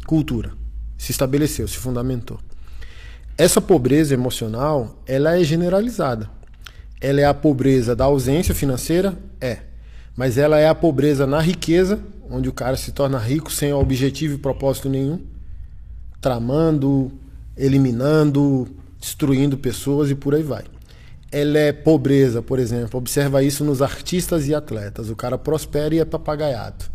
Cultura. 0.07 0.53
Se 0.97 1.11
estabeleceu, 1.11 1.66
se 1.66 1.76
fundamentou. 1.76 2.39
Essa 3.37 3.61
pobreza 3.61 4.14
emocional, 4.14 5.03
ela 5.09 5.41
é 5.41 5.43
generalizada. 5.43 6.31
Ela 7.01 7.20
é 7.20 7.24
a 7.24 7.35
pobreza 7.35 7.97
da 7.97 8.05
ausência 8.05 8.55
financeira? 8.55 9.18
É. 9.41 9.59
Mas 10.16 10.39
ela 10.39 10.57
é 10.61 10.68
a 10.68 10.74
pobreza 10.74 11.26
na 11.26 11.41
riqueza, 11.41 11.99
onde 12.31 12.49
o 12.49 12.53
cara 12.53 12.76
se 12.76 12.93
torna 12.93 13.18
rico 13.18 13.51
sem 13.51 13.72
objetivo 13.72 14.35
e 14.35 14.39
propósito 14.39 14.89
nenhum, 14.89 15.20
tramando, 16.20 17.11
eliminando, 17.57 18.68
destruindo 19.01 19.59
pessoas 19.59 20.11
e 20.11 20.14
por 20.14 20.33
aí 20.33 20.45
vai. 20.45 20.64
Ela 21.33 21.59
é 21.59 21.72
pobreza, 21.72 22.43
por 22.43 22.59
exemplo. 22.59 22.99
Observa 22.99 23.43
isso 23.43 23.64
nos 23.64 23.81
artistas 23.81 24.49
e 24.49 24.55
atletas. 24.55 25.11
O 25.11 25.16
cara 25.16 25.39
prospera 25.39 25.95
e 25.95 25.99
é 26.01 26.05
papagaiado. 26.05 26.87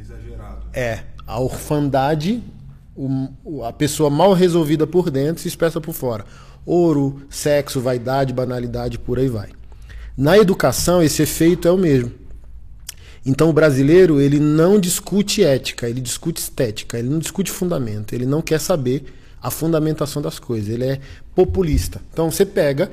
Exagerado. 0.00 0.66
É. 0.72 1.00
A 1.26 1.40
orfandade, 1.40 2.42
o- 2.94 3.28
o- 3.44 3.64
a 3.64 3.72
pessoa 3.72 4.10
mal 4.10 4.32
resolvida 4.32 4.86
por 4.86 5.10
dentro 5.10 5.42
se 5.42 5.48
expressa 5.48 5.80
por 5.80 5.92
fora. 5.94 6.24
Ouro, 6.64 7.22
sexo, 7.30 7.80
vaidade, 7.80 8.32
banalidade, 8.32 8.98
por 8.98 9.18
aí 9.18 9.28
vai. 9.28 9.48
Na 10.16 10.36
educação, 10.38 11.02
esse 11.02 11.22
efeito 11.22 11.66
é 11.68 11.70
o 11.70 11.76
mesmo. 11.78 12.12
Então 13.24 13.50
o 13.50 13.52
brasileiro, 13.52 14.20
ele 14.20 14.38
não 14.38 14.78
discute 14.78 15.42
ética, 15.42 15.88
ele 15.88 16.00
discute 16.00 16.40
estética, 16.40 16.96
ele 16.98 17.08
não 17.08 17.18
discute 17.18 17.50
fundamento, 17.50 18.12
ele 18.14 18.24
não 18.26 18.40
quer 18.40 18.60
saber 18.60 19.04
a 19.42 19.50
fundamentação 19.50 20.20
das 20.20 20.38
coisas, 20.38 20.68
ele 20.68 20.84
é 20.84 21.00
populista. 21.34 22.00
Então 22.12 22.30
você 22.30 22.44
pega 22.44 22.90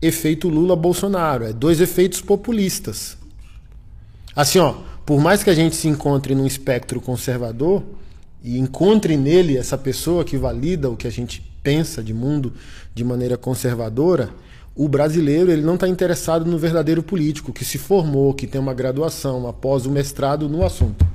efeito 0.00 0.48
Lula-Bolsonaro, 0.48 1.44
é 1.44 1.52
dois 1.52 1.80
efeitos 1.80 2.20
populistas. 2.20 3.16
Assim, 4.34 4.58
ó, 4.58 4.74
por 5.06 5.20
mais 5.20 5.42
que 5.42 5.50
a 5.50 5.54
gente 5.54 5.76
se 5.76 5.88
encontre 5.88 6.34
num 6.34 6.46
espectro 6.46 7.00
conservador 7.00 7.82
e 8.42 8.58
encontre 8.58 9.16
nele 9.16 9.56
essa 9.56 9.78
pessoa 9.78 10.24
que 10.24 10.36
valida 10.36 10.90
o 10.90 10.96
que 10.96 11.06
a 11.06 11.10
gente 11.10 11.40
pensa 11.62 12.02
de 12.02 12.12
mundo 12.12 12.52
de 12.94 13.04
maneira 13.04 13.38
conservadora, 13.38 14.30
o 14.74 14.88
brasileiro 14.88 15.50
ele 15.52 15.62
não 15.62 15.74
está 15.74 15.86
interessado 15.86 16.44
no 16.44 16.58
verdadeiro 16.58 17.02
político 17.02 17.52
que 17.52 17.64
se 17.64 17.78
formou, 17.78 18.34
que 18.34 18.46
tem 18.46 18.60
uma 18.60 18.74
graduação 18.74 19.46
após 19.46 19.86
o 19.86 19.90
mestrado 19.90 20.48
no 20.48 20.64
assunto. 20.64 21.06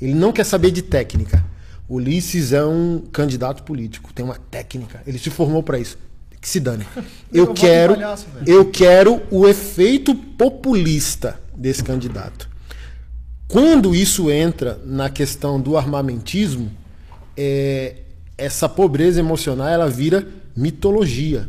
Ele 0.00 0.14
não 0.14 0.32
quer 0.32 0.44
saber 0.44 0.70
de 0.70 0.82
técnica. 0.82 1.44
Ulisses 1.88 2.52
é 2.52 2.64
um 2.64 3.02
candidato 3.12 3.62
político, 3.62 4.12
tem 4.12 4.24
uma 4.24 4.36
técnica. 4.50 5.02
Ele 5.06 5.18
se 5.18 5.30
formou 5.30 5.62
para 5.62 5.78
isso. 5.78 5.96
Que 6.40 6.48
se 6.48 6.60
dane. 6.60 6.86
Eu, 7.32 7.46
eu 7.46 7.54
quero, 7.54 7.94
palhaço, 7.94 8.26
eu 8.46 8.70
quero 8.70 9.20
o 9.30 9.48
efeito 9.48 10.14
populista 10.14 11.40
desse 11.54 11.82
candidato. 11.82 12.48
Quando 13.48 13.94
isso 13.94 14.30
entra 14.30 14.78
na 14.84 15.10
questão 15.10 15.60
do 15.60 15.76
armamentismo, 15.76 16.70
é, 17.36 17.96
essa 18.36 18.68
pobreza 18.68 19.18
emocional 19.18 19.66
ela 19.66 19.88
vira 19.88 20.26
mitologia. 20.54 21.48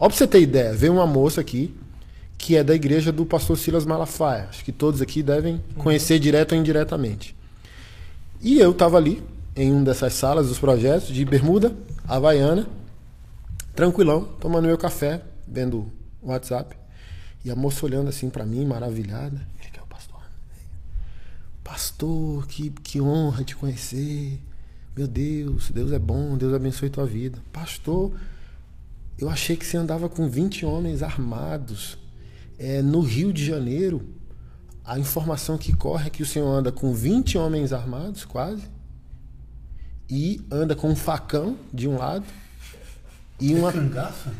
Ó, 0.00 0.08
pra 0.08 0.16
você 0.16 0.26
ter 0.26 0.40
ideia, 0.40 0.72
veio 0.72 0.94
uma 0.94 1.06
moça 1.06 1.40
aqui 1.40 1.74
que 2.38 2.56
é 2.56 2.62
da 2.62 2.74
igreja 2.74 3.10
do 3.10 3.26
pastor 3.26 3.58
Silas 3.58 3.84
Malafaia. 3.84 4.46
Acho 4.48 4.64
que 4.64 4.70
todos 4.70 5.02
aqui 5.02 5.22
devem 5.22 5.60
conhecer 5.76 6.14
uhum. 6.14 6.20
direto 6.20 6.52
ou 6.52 6.58
indiretamente. 6.58 7.36
E 8.40 8.60
eu 8.60 8.70
estava 8.70 8.96
ali, 8.96 9.20
em 9.58 9.72
uma 9.72 9.84
dessas 9.84 10.14
salas 10.14 10.46
dos 10.46 10.58
projetos, 10.60 11.08
de 11.08 11.24
bermuda, 11.24 11.76
havaiana, 12.06 12.68
tranquilão, 13.74 14.24
tomando 14.38 14.66
meu 14.66 14.78
café, 14.78 15.20
vendo 15.48 15.90
o 16.22 16.28
WhatsApp. 16.28 16.76
E 17.44 17.50
a 17.50 17.56
moça 17.56 17.84
olhando 17.84 18.08
assim 18.08 18.30
para 18.30 18.46
mim, 18.46 18.64
maravilhada. 18.64 19.44
Ele 19.60 19.70
que 19.72 19.80
é 19.80 19.82
o 19.82 19.86
pastor. 19.86 20.22
Pastor, 21.64 22.46
que, 22.46 22.70
que 22.70 23.00
honra 23.00 23.42
te 23.42 23.56
conhecer. 23.56 24.40
Meu 24.96 25.08
Deus, 25.08 25.72
Deus 25.72 25.90
é 25.90 25.98
bom, 25.98 26.36
Deus 26.36 26.54
abençoe 26.54 26.88
tua 26.88 27.06
vida. 27.06 27.40
Pastor, 27.52 28.12
eu 29.18 29.28
achei 29.28 29.56
que 29.56 29.66
você 29.66 29.76
andava 29.76 30.08
com 30.08 30.28
20 30.28 30.64
homens 30.64 31.02
armados. 31.02 31.98
É, 32.56 32.80
no 32.80 33.00
Rio 33.00 33.32
de 33.32 33.44
Janeiro, 33.44 34.06
a 34.84 35.00
informação 35.00 35.58
que 35.58 35.74
corre 35.74 36.06
é 36.06 36.10
que 36.10 36.22
o 36.22 36.26
senhor 36.26 36.48
anda 36.48 36.70
com 36.70 36.94
20 36.94 37.36
homens 37.38 37.72
armados, 37.72 38.24
quase, 38.24 38.77
e 40.10 40.40
anda 40.50 40.74
com 40.74 40.90
um 40.90 40.96
facão 40.96 41.56
de 41.72 41.88
um 41.88 41.96
lado 41.96 42.24
e 43.40 43.54
uma 43.54 43.72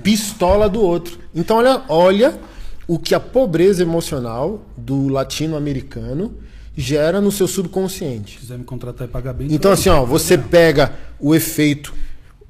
pistola 0.02 0.68
do 0.68 0.80
outro. 0.80 1.18
Então, 1.34 1.58
olha, 1.58 1.82
olha 1.88 2.40
o 2.86 2.98
que 2.98 3.14
a 3.14 3.20
pobreza 3.20 3.82
emocional 3.82 4.62
do 4.76 5.08
latino-americano 5.08 6.34
gera 6.76 7.20
no 7.20 7.30
seu 7.30 7.46
subconsciente. 7.46 8.34
Se 8.34 8.38
quiser 8.38 8.58
me 8.58 8.64
contratar 8.64 9.06
e 9.06 9.10
pagar 9.10 9.32
bem. 9.32 9.48
Então, 9.50 9.70
assim, 9.70 9.88
ó, 9.88 10.04
você 10.04 10.38
pega 10.38 10.92
o 11.20 11.34
efeito 11.34 11.92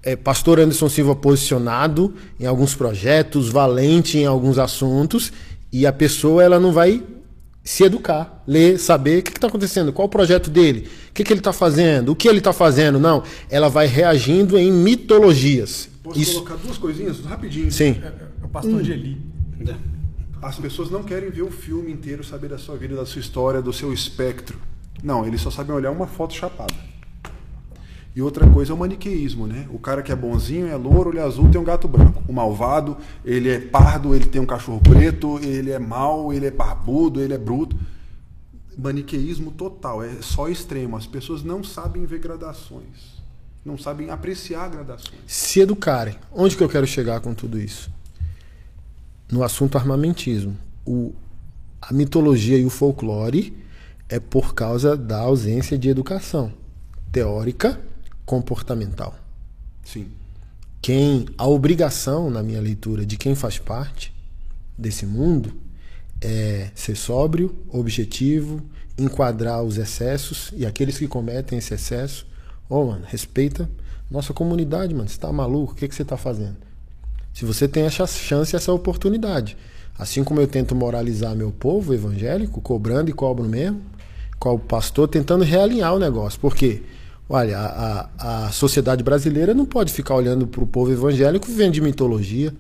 é, 0.02 0.14
pastor 0.14 0.60
Anderson 0.60 0.88
Silva 0.88 1.16
posicionado 1.16 2.14
em 2.38 2.46
alguns 2.46 2.74
projetos, 2.74 3.48
valente 3.48 4.18
em 4.18 4.26
alguns 4.26 4.58
assuntos, 4.58 5.32
e 5.72 5.86
a 5.86 5.92
pessoa 5.92 6.42
ela 6.42 6.60
não 6.60 6.72
vai 6.72 7.02
se 7.68 7.84
educar, 7.84 8.42
ler, 8.46 8.78
saber 8.78 9.18
o 9.18 9.22
que 9.22 9.28
está 9.28 9.46
acontecendo, 9.46 9.92
qual 9.92 10.06
o 10.06 10.10
projeto 10.10 10.48
dele, 10.48 10.88
o 11.10 11.12
que, 11.12 11.22
que 11.22 11.30
ele 11.30 11.40
está 11.40 11.52
fazendo, 11.52 12.12
o 12.12 12.16
que 12.16 12.26
ele 12.26 12.38
está 12.38 12.50
fazendo. 12.50 12.98
Não, 12.98 13.22
ela 13.50 13.68
vai 13.68 13.86
reagindo 13.86 14.56
em 14.56 14.72
mitologias. 14.72 15.86
Posso 16.02 16.18
Isso... 16.18 16.42
colocar 16.42 16.56
duas 16.56 16.78
coisinhas 16.78 17.20
rapidinho? 17.20 17.70
Sim. 17.70 18.00
É, 18.02 18.06
é, 18.06 18.28
é 18.40 18.44
o 18.46 18.48
pastor 18.48 18.72
hum. 18.72 18.80
de 18.80 18.92
Eli. 18.92 19.20
As 20.40 20.58
pessoas 20.58 20.90
não 20.90 21.02
querem 21.02 21.28
ver 21.28 21.42
o 21.42 21.50
filme 21.50 21.92
inteiro, 21.92 22.24
saber 22.24 22.48
da 22.48 22.56
sua 22.56 22.74
vida, 22.78 22.96
da 22.96 23.04
sua 23.04 23.20
história, 23.20 23.60
do 23.60 23.70
seu 23.70 23.92
espectro. 23.92 24.58
Não, 25.02 25.26
eles 25.26 25.42
só 25.42 25.50
sabem 25.50 25.76
olhar 25.76 25.90
uma 25.90 26.06
foto 26.06 26.32
chapada. 26.32 26.72
E 28.18 28.20
outra 28.20 28.50
coisa 28.50 28.72
é 28.72 28.74
o 28.74 28.76
maniqueísmo, 28.76 29.46
né? 29.46 29.68
O 29.72 29.78
cara 29.78 30.02
que 30.02 30.10
é 30.10 30.16
bonzinho 30.16 30.66
é 30.66 30.74
louro, 30.74 31.10
ele 31.10 31.20
é 31.20 31.22
azul, 31.22 31.48
tem 31.48 31.60
um 31.60 31.62
gato 31.62 31.86
branco. 31.86 32.20
O 32.26 32.32
malvado, 32.32 32.96
ele 33.24 33.48
é 33.48 33.60
pardo, 33.60 34.12
ele 34.12 34.26
tem 34.26 34.40
um 34.40 34.44
cachorro 34.44 34.80
preto, 34.80 35.38
ele 35.38 35.70
é 35.70 35.78
mau, 35.78 36.32
ele 36.32 36.44
é 36.44 36.50
barbudo, 36.50 37.20
ele 37.20 37.32
é 37.32 37.38
bruto. 37.38 37.78
Maniqueísmo 38.76 39.52
total, 39.52 40.02
é 40.02 40.10
só 40.20 40.48
extremo. 40.48 40.96
As 40.96 41.06
pessoas 41.06 41.44
não 41.44 41.62
sabem 41.62 42.06
ver 42.06 42.18
gradações. 42.18 43.22
Não 43.64 43.78
sabem 43.78 44.10
apreciar 44.10 44.68
gradações. 44.68 45.20
Se 45.24 45.60
educarem. 45.60 46.16
Onde 46.32 46.56
que 46.56 46.64
eu 46.64 46.68
quero 46.68 46.88
chegar 46.88 47.20
com 47.20 47.32
tudo 47.32 47.56
isso? 47.56 47.88
No 49.30 49.44
assunto 49.44 49.78
armamentismo. 49.78 50.58
O, 50.84 51.14
a 51.80 51.94
mitologia 51.94 52.58
e 52.58 52.64
o 52.64 52.70
folclore 52.70 53.56
é 54.08 54.18
por 54.18 54.54
causa 54.54 54.96
da 54.96 55.20
ausência 55.20 55.78
de 55.78 55.88
educação 55.88 56.52
teórica 57.12 57.80
comportamental. 58.28 59.14
Sim. 59.82 60.06
Quem 60.82 61.24
a 61.38 61.46
obrigação 61.48 62.28
na 62.28 62.42
minha 62.42 62.60
leitura 62.60 63.06
de 63.06 63.16
quem 63.16 63.34
faz 63.34 63.58
parte 63.58 64.14
desse 64.76 65.06
mundo 65.06 65.54
é 66.20 66.70
ser 66.74 66.94
sóbrio, 66.94 67.56
objetivo, 67.70 68.62
enquadrar 68.98 69.62
os 69.62 69.78
excessos 69.78 70.50
e 70.54 70.66
aqueles 70.66 70.98
que 70.98 71.08
cometem 71.08 71.58
esse 71.58 71.72
excesso, 71.72 72.26
ô 72.68 72.76
oh, 72.76 72.84
mano, 72.88 73.04
respeita 73.06 73.68
nossa 74.10 74.34
comunidade, 74.34 74.94
mano. 74.94 75.08
Você 75.08 75.18
tá 75.18 75.32
maluco? 75.32 75.72
O 75.72 75.74
que, 75.74 75.88
que 75.88 75.94
você 75.94 76.04
tá 76.04 76.18
fazendo? 76.18 76.56
Se 77.32 77.46
você 77.46 77.66
tem 77.66 77.84
essa 77.84 78.06
chance, 78.06 78.54
essa 78.54 78.72
oportunidade. 78.72 79.56
Assim 79.98 80.22
como 80.22 80.38
eu 80.38 80.46
tento 80.46 80.74
moralizar 80.74 81.34
meu 81.34 81.50
povo 81.50 81.94
evangélico, 81.94 82.60
cobrando 82.60 83.08
e 83.08 83.14
cobro 83.14 83.48
mesmo, 83.48 83.80
qual 84.38 84.56
o 84.56 84.60
pastor 84.60 85.08
tentando 85.08 85.44
realinhar 85.44 85.94
o 85.94 85.98
negócio. 85.98 86.38
Por 86.38 86.54
quê? 86.54 86.82
Olha, 87.28 87.58
a, 87.58 88.46
a 88.46 88.52
sociedade 88.52 89.04
brasileira 89.04 89.52
não 89.52 89.66
pode 89.66 89.92
ficar 89.92 90.14
olhando 90.14 90.46
para 90.46 90.62
o 90.62 90.66
povo 90.66 90.90
evangélico 90.90 91.46
vivendo 91.46 91.74
de 91.74 91.80
mitologia, 91.82 92.54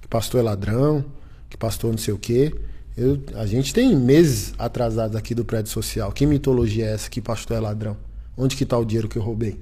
que 0.00 0.06
pastor 0.06 0.40
é 0.40 0.42
ladrão, 0.44 1.04
que 1.50 1.56
pastor 1.56 1.90
não 1.90 1.98
sei 1.98 2.14
o 2.14 2.18
quê. 2.18 2.54
Eu, 2.96 3.20
a 3.34 3.46
gente 3.46 3.74
tem 3.74 3.96
meses 3.96 4.54
atrasados 4.56 5.16
aqui 5.16 5.34
do 5.34 5.44
prédio 5.44 5.72
social. 5.72 6.12
Que 6.12 6.24
mitologia 6.24 6.86
é 6.86 6.92
essa 6.92 7.10
que 7.10 7.20
pastor 7.20 7.56
é 7.56 7.60
ladrão? 7.60 7.96
Onde 8.36 8.54
que 8.54 8.62
está 8.62 8.78
o 8.78 8.84
dinheiro 8.84 9.08
que 9.08 9.16
eu 9.16 9.22
roubei? 9.22 9.58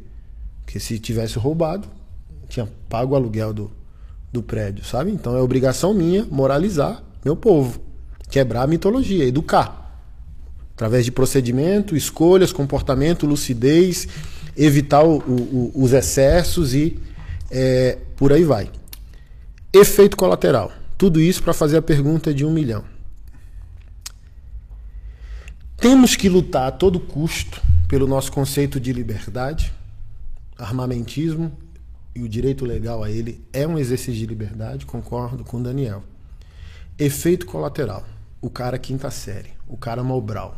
Porque 0.62 0.78
se 0.78 0.98
tivesse 0.98 1.38
roubado, 1.38 1.88
tinha 2.48 2.68
pago 2.88 3.14
o 3.14 3.16
aluguel 3.16 3.54
do, 3.54 3.70
do 4.30 4.42
prédio, 4.42 4.84
sabe? 4.84 5.10
Então 5.10 5.36
é 5.36 5.40
obrigação 5.40 5.94
minha 5.94 6.26
moralizar 6.30 7.02
meu 7.24 7.36
povo, 7.36 7.80
quebrar 8.28 8.62
a 8.62 8.66
mitologia, 8.66 9.24
educar. 9.24 9.78
Através 10.74 11.04
de 11.04 11.12
procedimento, 11.12 11.96
escolhas, 11.96 12.52
comportamento, 12.52 13.26
lucidez, 13.26 14.08
evitar 14.64 15.02
o, 15.02 15.18
o, 15.18 15.72
os 15.74 15.92
excessos 15.92 16.74
e 16.74 17.00
é, 17.50 17.98
por 18.16 18.32
aí 18.32 18.44
vai. 18.44 18.70
Efeito 19.72 20.16
colateral. 20.16 20.70
Tudo 20.98 21.18
isso 21.20 21.42
para 21.42 21.54
fazer 21.54 21.78
a 21.78 21.82
pergunta 21.82 22.34
de 22.34 22.44
um 22.44 22.52
milhão. 22.52 22.84
Temos 25.78 26.14
que 26.14 26.28
lutar 26.28 26.68
a 26.68 26.70
todo 26.70 27.00
custo 27.00 27.62
pelo 27.88 28.06
nosso 28.06 28.30
conceito 28.30 28.78
de 28.78 28.92
liberdade. 28.92 29.72
Armamentismo 30.58 31.50
e 32.14 32.22
o 32.22 32.28
direito 32.28 32.66
legal 32.66 33.02
a 33.02 33.10
ele 33.10 33.42
é 33.52 33.66
um 33.66 33.78
exercício 33.78 34.12
de 34.12 34.26
liberdade, 34.26 34.84
concordo 34.84 35.42
com 35.42 35.62
Daniel. 35.62 36.04
Efeito 36.98 37.46
colateral. 37.46 38.04
O 38.42 38.50
cara 38.50 38.78
quinta 38.78 39.10
série, 39.10 39.50
o 39.66 39.76
cara 39.76 40.02
Mobral, 40.02 40.56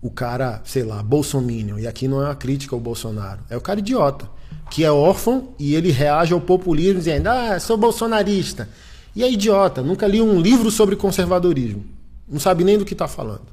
o 0.00 0.10
cara, 0.10 0.60
sei 0.64 0.84
lá, 0.84 1.02
bolsominion, 1.02 1.78
e 1.78 1.86
aqui 1.86 2.06
não 2.06 2.22
é 2.22 2.26
uma 2.26 2.34
crítica 2.36 2.74
ao 2.74 2.80
Bolsonaro, 2.80 3.40
é 3.50 3.56
o 3.56 3.60
cara 3.60 3.80
idiota, 3.80 4.28
que 4.70 4.84
é 4.84 4.90
órfão 4.90 5.48
e 5.58 5.74
ele 5.74 5.90
reage 5.90 6.32
ao 6.32 6.40
populismo 6.40 6.98
dizendo, 6.98 7.28
ah, 7.28 7.58
sou 7.58 7.76
bolsonarista. 7.76 8.68
E 9.16 9.24
é 9.24 9.30
idiota, 9.30 9.82
nunca 9.82 10.06
li 10.06 10.20
um 10.20 10.40
livro 10.40 10.70
sobre 10.70 10.94
conservadorismo, 10.94 11.84
não 12.28 12.38
sabe 12.38 12.62
nem 12.62 12.78
do 12.78 12.84
que 12.84 12.92
está 12.92 13.08
falando. 13.08 13.46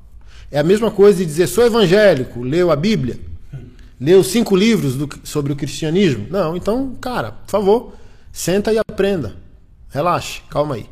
É 0.51 0.59
a 0.59 0.63
mesma 0.63 0.91
coisa 0.91 1.17
de 1.17 1.25
dizer, 1.25 1.47
sou 1.47 1.65
evangélico, 1.65 2.43
leu 2.43 2.69
a 2.69 2.75
Bíblia, 2.75 3.19
leu 3.99 4.23
cinco 4.23 4.55
livros 4.55 4.95
do, 4.95 5.09
sobre 5.23 5.51
o 5.51 5.55
cristianismo. 5.55 6.27
Não, 6.29 6.55
então, 6.55 6.93
cara, 7.01 7.31
por 7.31 7.49
favor, 7.51 7.93
senta 8.31 8.71
e 8.71 8.77
aprenda. 8.77 9.35
Relaxe, 9.89 10.41
calma 10.49 10.75
aí. 10.75 10.85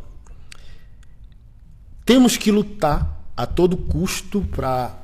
Temos 2.05 2.35
que 2.35 2.51
lutar 2.51 3.23
a 3.37 3.45
todo 3.45 3.77
custo 3.77 4.41
para 4.41 5.02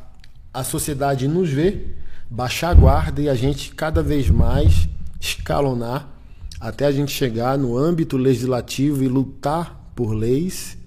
a 0.54 0.64
sociedade 0.64 1.28
nos 1.28 1.50
vê, 1.50 1.88
baixar 2.30 2.70
a 2.70 2.74
guarda 2.74 3.22
e 3.22 3.30
a 3.30 3.36
gente 3.36 3.74
cada 3.74 4.02
vez 4.02 4.30
mais 4.30 4.88
escalonar 5.20 6.10
até 6.60 6.86
a 6.86 6.92
gente 6.92 7.12
chegar 7.12 7.58
no 7.58 7.78
âmbito 7.78 8.18
legislativo 8.18 9.04
e 9.04 9.08
lutar 9.08 9.92
por 9.96 10.14
leis? 10.14 10.78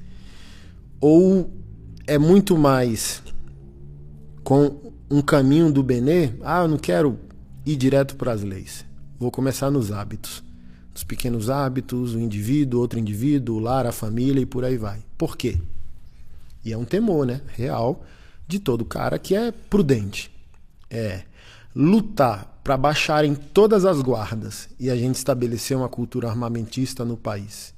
Ou 1.01 1.51
é 2.07 2.19
muito 2.19 2.57
mais 2.59 3.23
com 4.45 4.93
um 5.11 5.23
caminho 5.23 5.73
do 5.73 5.83
Benê? 5.83 6.31
Ah, 6.43 6.63
eu 6.63 6.69
não 6.69 6.79
quero 6.79 7.19
ir 7.65 7.77
direto 7.77 8.17
para 8.17 8.33
as 8.33 8.43
leis. 8.43 8.85
Vou 9.19 9.31
começar 9.31 9.71
nos 9.71 9.91
hábitos. 9.91 10.43
Nos 10.93 11.05
pequenos 11.05 11.49
hábitos, 11.49 12.15
o 12.15 12.21
indivíduo, 12.21 12.81
outro 12.81 12.99
indivíduo, 12.99 13.57
o 13.57 13.59
lar, 13.59 13.87
a 13.87 13.93
família 13.93 14.43
e 14.43 14.47
por 14.47 14.65
aí 14.65 14.77
vai. 14.77 15.03
Por 15.17 15.37
quê? 15.37 15.59
E 16.65 16.73
é 16.73 16.77
um 16.77 16.85
temor, 16.85 17.27
né? 17.27 17.41
Real 17.55 18.05
de 18.47 18.59
todo 18.59 18.85
cara 18.85 19.19
que 19.19 19.35
é 19.35 19.51
prudente. 19.51 20.31
É 20.91 21.23
lutar 21.75 22.61
para 22.63 22.77
baixarem 22.77 23.35
todas 23.35 23.85
as 23.85 24.01
guardas 24.01 24.69
e 24.79 24.91
a 24.91 24.97
gente 24.97 25.17
estabelecer 25.17 25.77
uma 25.77 25.89
cultura 25.89 26.29
armamentista 26.29 27.05
no 27.05 27.17
país. 27.17 27.75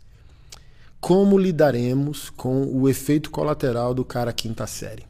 Como 1.01 1.39
lidaremos 1.39 2.31
com 2.31 2.65
o 2.65 2.89
efeito 2.89 3.31
colateral 3.31 3.95
do 3.95 4.05
cara 4.05 4.33
quinta 4.33 4.67
série? 4.67 5.05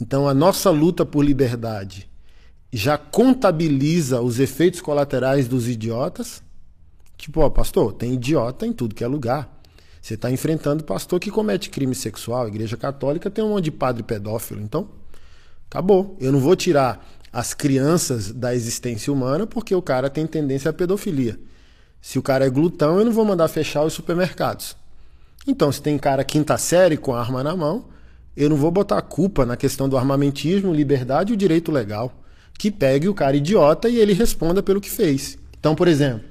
Então 0.00 0.28
a 0.28 0.34
nossa 0.34 0.70
luta 0.70 1.04
por 1.04 1.24
liberdade 1.24 2.08
já 2.72 2.96
contabiliza 2.96 4.20
os 4.20 4.38
efeitos 4.38 4.80
colaterais 4.80 5.48
dos 5.48 5.68
idiotas? 5.68 6.42
Tipo, 7.16 7.40
ó, 7.40 7.50
pastor, 7.50 7.92
tem 7.92 8.14
idiota 8.14 8.66
em 8.66 8.72
tudo 8.72 8.94
que 8.94 9.04
é 9.04 9.06
lugar. 9.06 9.59
Você 10.00 10.14
está 10.14 10.30
enfrentando 10.30 10.84
pastor 10.84 11.20
que 11.20 11.30
comete 11.30 11.70
crime 11.70 11.94
sexual. 11.94 12.44
A 12.44 12.48
igreja 12.48 12.76
católica 12.76 13.30
tem 13.30 13.44
um 13.44 13.50
monte 13.50 13.64
de 13.64 13.70
padre 13.70 14.02
pedófilo. 14.02 14.60
Então, 14.60 14.88
acabou. 15.68 16.16
Eu 16.20 16.32
não 16.32 16.40
vou 16.40 16.56
tirar 16.56 17.06
as 17.32 17.54
crianças 17.54 18.32
da 18.32 18.54
existência 18.54 19.12
humana 19.12 19.46
porque 19.46 19.74
o 19.74 19.82
cara 19.82 20.10
tem 20.10 20.26
tendência 20.26 20.70
à 20.70 20.72
pedofilia. 20.72 21.38
Se 22.00 22.18
o 22.18 22.22
cara 22.22 22.46
é 22.46 22.50
glutão, 22.50 22.98
eu 22.98 23.04
não 23.04 23.12
vou 23.12 23.24
mandar 23.24 23.46
fechar 23.48 23.84
os 23.84 23.92
supermercados. 23.92 24.76
Então, 25.46 25.70
se 25.70 25.82
tem 25.82 25.98
cara 25.98 26.24
quinta 26.24 26.56
série 26.56 26.96
com 26.96 27.14
arma 27.14 27.42
na 27.42 27.54
mão, 27.54 27.86
eu 28.36 28.48
não 28.48 28.56
vou 28.56 28.70
botar 28.70 28.98
a 28.98 29.02
culpa 29.02 29.44
na 29.44 29.56
questão 29.56 29.88
do 29.88 29.96
armamentismo, 29.96 30.72
liberdade 30.72 31.32
e 31.32 31.34
o 31.34 31.36
direito 31.36 31.70
legal. 31.70 32.12
Que 32.58 32.70
pegue 32.70 33.08
o 33.08 33.14
cara 33.14 33.36
idiota 33.36 33.88
e 33.88 33.96
ele 33.96 34.12
responda 34.12 34.62
pelo 34.62 34.80
que 34.80 34.90
fez. 34.90 35.38
Então, 35.58 35.74
por 35.74 35.88
exemplo, 35.88 36.26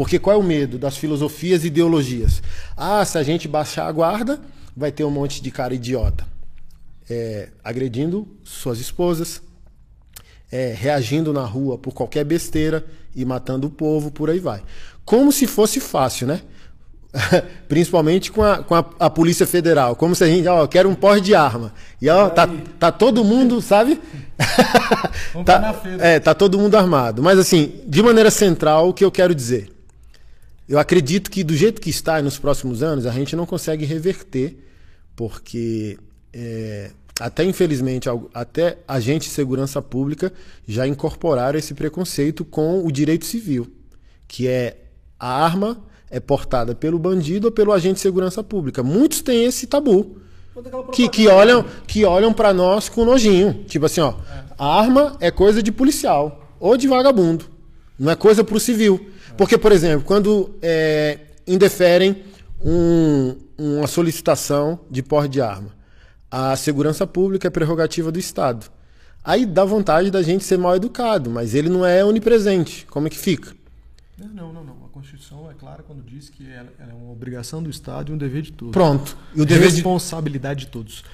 porque 0.00 0.18
qual 0.18 0.34
é 0.34 0.38
o 0.38 0.42
medo 0.42 0.78
das 0.78 0.96
filosofias 0.96 1.62
e 1.62 1.66
ideologias? 1.66 2.42
Ah, 2.74 3.04
se 3.04 3.18
a 3.18 3.22
gente 3.22 3.46
baixar 3.46 3.86
a 3.86 3.92
guarda, 3.92 4.40
vai 4.74 4.90
ter 4.90 5.04
um 5.04 5.10
monte 5.10 5.42
de 5.42 5.50
cara 5.50 5.74
idiota. 5.74 6.26
É, 7.10 7.50
agredindo 7.62 8.26
suas 8.42 8.80
esposas, 8.80 9.42
é, 10.50 10.72
reagindo 10.74 11.34
na 11.34 11.44
rua 11.44 11.76
por 11.76 11.92
qualquer 11.92 12.24
besteira 12.24 12.82
e 13.14 13.26
matando 13.26 13.66
o 13.66 13.70
povo, 13.70 14.10
por 14.10 14.30
aí 14.30 14.38
vai. 14.38 14.62
Como 15.04 15.30
se 15.30 15.46
fosse 15.46 15.80
fácil, 15.80 16.28
né? 16.28 16.40
Principalmente 17.68 18.32
com, 18.32 18.42
a, 18.42 18.62
com 18.62 18.74
a, 18.74 18.82
a, 19.00 19.10
Polícia 19.10 19.46
Federal. 19.46 19.94
Como 19.94 20.14
se 20.14 20.24
a 20.24 20.26
gente, 20.26 20.48
ó, 20.48 20.66
quer 20.66 20.86
um 20.86 20.94
porte 20.94 21.24
de 21.24 21.34
arma. 21.34 21.74
E 22.00 22.08
ó, 22.08 22.30
tá, 22.30 22.48
tá 22.78 22.90
todo 22.90 23.22
mundo, 23.22 23.60
sabe? 23.60 24.00
tá, 25.44 25.78
é, 25.98 26.18
tá 26.18 26.32
todo 26.32 26.58
mundo 26.58 26.74
armado. 26.74 27.22
Mas 27.22 27.38
assim, 27.38 27.82
de 27.86 28.02
maneira 28.02 28.30
central, 28.30 28.88
o 28.88 28.94
que 28.94 29.04
eu 29.04 29.10
quero 29.10 29.34
dizer? 29.34 29.78
Eu 30.70 30.78
acredito 30.78 31.32
que 31.32 31.42
do 31.42 31.56
jeito 31.56 31.80
que 31.80 31.90
está 31.90 32.22
nos 32.22 32.38
próximos 32.38 32.80
anos, 32.80 33.04
a 33.04 33.10
gente 33.10 33.34
não 33.34 33.44
consegue 33.44 33.84
reverter, 33.84 34.56
porque 35.16 35.98
é, 36.32 36.92
até 37.18 37.42
infelizmente, 37.42 38.08
até 38.32 38.78
agentes 38.86 39.30
de 39.30 39.34
segurança 39.34 39.82
pública 39.82 40.32
já 40.68 40.86
incorporaram 40.86 41.58
esse 41.58 41.74
preconceito 41.74 42.44
com 42.44 42.86
o 42.86 42.92
direito 42.92 43.24
civil, 43.24 43.66
que 44.28 44.46
é 44.46 44.76
a 45.18 45.44
arma 45.44 45.82
é 46.08 46.20
portada 46.20 46.72
pelo 46.72 47.00
bandido 47.00 47.48
ou 47.48 47.52
pelo 47.52 47.72
agente 47.72 47.94
de 47.94 48.00
segurança 48.02 48.40
pública. 48.44 48.80
Muitos 48.80 49.22
têm 49.22 49.46
esse 49.46 49.66
tabu. 49.66 50.18
Que, 50.92 51.08
que 51.08 51.26
olham 51.26 51.64
que 51.84 52.04
olham 52.04 52.32
para 52.32 52.52
nós 52.52 52.88
com 52.88 53.04
nojinho. 53.04 53.64
Tipo 53.66 53.86
assim, 53.86 54.02
ó, 54.02 54.14
a 54.56 54.80
arma 54.80 55.16
é 55.18 55.32
coisa 55.32 55.60
de 55.60 55.72
policial 55.72 56.54
ou 56.60 56.76
de 56.76 56.86
vagabundo. 56.86 57.58
Não 58.00 58.10
é 58.10 58.16
coisa 58.16 58.42
para 58.42 58.56
o 58.56 58.58
civil. 58.58 59.10
Porque, 59.36 59.58
por 59.58 59.72
exemplo, 59.72 60.06
quando 60.06 60.54
é, 60.62 61.18
indeferem 61.46 62.24
um, 62.64 63.36
uma 63.58 63.86
solicitação 63.86 64.80
de 64.90 65.02
porte 65.02 65.32
de 65.32 65.42
arma, 65.42 65.76
a 66.30 66.56
segurança 66.56 67.06
pública 67.06 67.48
é 67.48 67.50
prerrogativa 67.50 68.10
do 68.10 68.18
Estado. 68.18 68.70
Aí 69.22 69.44
dá 69.44 69.66
vontade 69.66 70.10
da 70.10 70.22
gente 70.22 70.44
ser 70.44 70.56
mal 70.56 70.74
educado, 70.74 71.28
mas 71.28 71.54
ele 71.54 71.68
não 71.68 71.84
é 71.84 72.02
onipresente. 72.02 72.86
Como 72.88 73.06
é 73.06 73.10
que 73.10 73.18
fica? 73.18 73.54
Não, 74.16 74.50
não, 74.50 74.64
não. 74.64 74.76
A 74.86 74.88
Constituição 74.88 75.50
é 75.50 75.54
clara 75.54 75.82
quando 75.82 76.02
diz 76.02 76.30
que 76.30 76.50
ela 76.50 76.72
é 76.78 76.94
uma 76.94 77.12
obrigação 77.12 77.62
do 77.62 77.68
Estado 77.68 78.12
e 78.12 78.14
um 78.14 78.18
dever 78.18 78.40
de 78.40 78.52
todos. 78.52 78.72
Pronto. 78.72 79.14
E 79.34 79.42
o 79.42 79.44
dever 79.44 79.70
responsabilidade 79.70 80.60
de, 80.60 80.66
de 80.66 80.72
todos. 80.72 81.04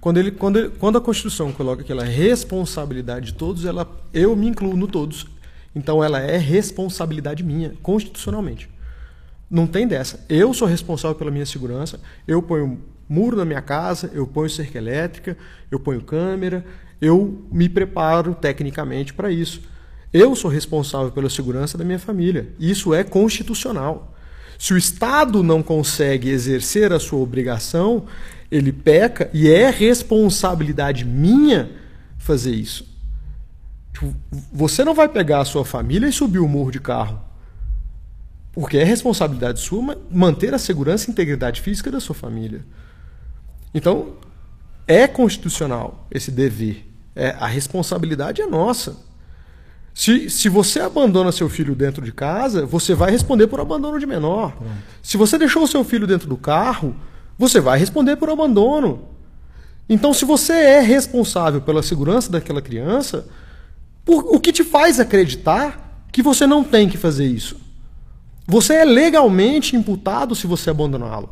Quando, 0.00 0.18
ele, 0.18 0.30
quando, 0.30 0.58
ele, 0.60 0.68
quando 0.68 0.96
a 0.96 1.00
Constituição 1.00 1.50
coloca 1.50 1.82
aquela 1.82 2.04
responsabilidade 2.04 3.26
de 3.26 3.34
todos, 3.34 3.64
ela, 3.64 3.88
eu 4.14 4.36
me 4.36 4.46
incluo 4.46 4.76
no 4.76 4.86
todos. 4.86 5.26
Então 5.76 6.02
ela 6.02 6.18
é 6.18 6.38
responsabilidade 6.38 7.44
minha, 7.44 7.74
constitucionalmente. 7.82 8.66
Não 9.50 9.66
tem 9.66 9.86
dessa. 9.86 10.24
Eu 10.26 10.54
sou 10.54 10.66
responsável 10.66 11.14
pela 11.14 11.30
minha 11.30 11.44
segurança, 11.44 12.00
eu 12.26 12.42
ponho 12.42 12.80
muro 13.06 13.36
na 13.36 13.44
minha 13.44 13.60
casa, 13.60 14.10
eu 14.14 14.26
ponho 14.26 14.48
cerca 14.48 14.78
elétrica, 14.78 15.36
eu 15.70 15.78
ponho 15.78 16.00
câmera, 16.00 16.64
eu 16.98 17.46
me 17.52 17.68
preparo 17.68 18.34
tecnicamente 18.34 19.12
para 19.12 19.30
isso. 19.30 19.60
Eu 20.14 20.34
sou 20.34 20.50
responsável 20.50 21.12
pela 21.12 21.28
segurança 21.28 21.76
da 21.76 21.84
minha 21.84 21.98
família. 21.98 22.48
Isso 22.58 22.94
é 22.94 23.04
constitucional. 23.04 24.16
Se 24.58 24.72
o 24.72 24.78
Estado 24.78 25.42
não 25.42 25.62
consegue 25.62 26.30
exercer 26.30 26.90
a 26.90 26.98
sua 26.98 27.18
obrigação, 27.18 28.06
ele 28.50 28.72
peca 28.72 29.28
e 29.34 29.50
é 29.50 29.68
responsabilidade 29.68 31.04
minha 31.04 31.70
fazer 32.16 32.52
isso. 32.52 32.95
Tipo, 33.96 34.14
você 34.52 34.84
não 34.84 34.94
vai 34.94 35.08
pegar 35.08 35.40
a 35.40 35.44
sua 35.46 35.64
família 35.64 36.06
e 36.06 36.12
subir 36.12 36.38
o 36.38 36.46
morro 36.46 36.70
de 36.70 36.78
carro. 36.78 37.18
Porque 38.52 38.76
é 38.76 38.84
responsabilidade 38.84 39.58
sua 39.58 39.96
manter 40.10 40.52
a 40.52 40.58
segurança 40.58 41.08
e 41.08 41.12
integridade 41.12 41.62
física 41.62 41.90
da 41.90 41.98
sua 41.98 42.14
família. 42.14 42.62
Então, 43.72 44.16
é 44.86 45.06
constitucional 45.06 46.06
esse 46.10 46.30
dever. 46.30 46.86
É, 47.14 47.30
a 47.40 47.46
responsabilidade 47.46 48.42
é 48.42 48.46
nossa. 48.46 48.98
Se, 49.94 50.28
se 50.28 50.50
você 50.50 50.80
abandona 50.80 51.32
seu 51.32 51.48
filho 51.48 51.74
dentro 51.74 52.04
de 52.04 52.12
casa, 52.12 52.66
você 52.66 52.94
vai 52.94 53.10
responder 53.10 53.46
por 53.46 53.60
abandono 53.60 53.98
de 53.98 54.04
menor. 54.04 54.56
Pronto. 54.56 54.72
Se 55.02 55.16
você 55.16 55.38
deixou 55.38 55.62
o 55.62 55.68
seu 55.68 55.82
filho 55.82 56.06
dentro 56.06 56.28
do 56.28 56.36
carro, 56.36 56.94
você 57.38 57.60
vai 57.60 57.78
responder 57.78 58.16
por 58.16 58.28
abandono. 58.28 59.08
Então, 59.88 60.12
se 60.12 60.26
você 60.26 60.52
é 60.52 60.80
responsável 60.80 61.62
pela 61.62 61.82
segurança 61.82 62.30
daquela 62.30 62.60
criança, 62.60 63.26
por, 64.06 64.24
o 64.32 64.38
que 64.38 64.52
te 64.52 64.62
faz 64.62 65.00
acreditar 65.00 66.06
que 66.12 66.22
você 66.22 66.46
não 66.46 66.62
tem 66.62 66.88
que 66.88 66.96
fazer 66.96 67.26
isso? 67.26 67.56
Você 68.46 68.74
é 68.74 68.84
legalmente 68.84 69.74
imputado 69.74 70.36
se 70.36 70.46
você 70.46 70.70
abandoná-lo. 70.70 71.28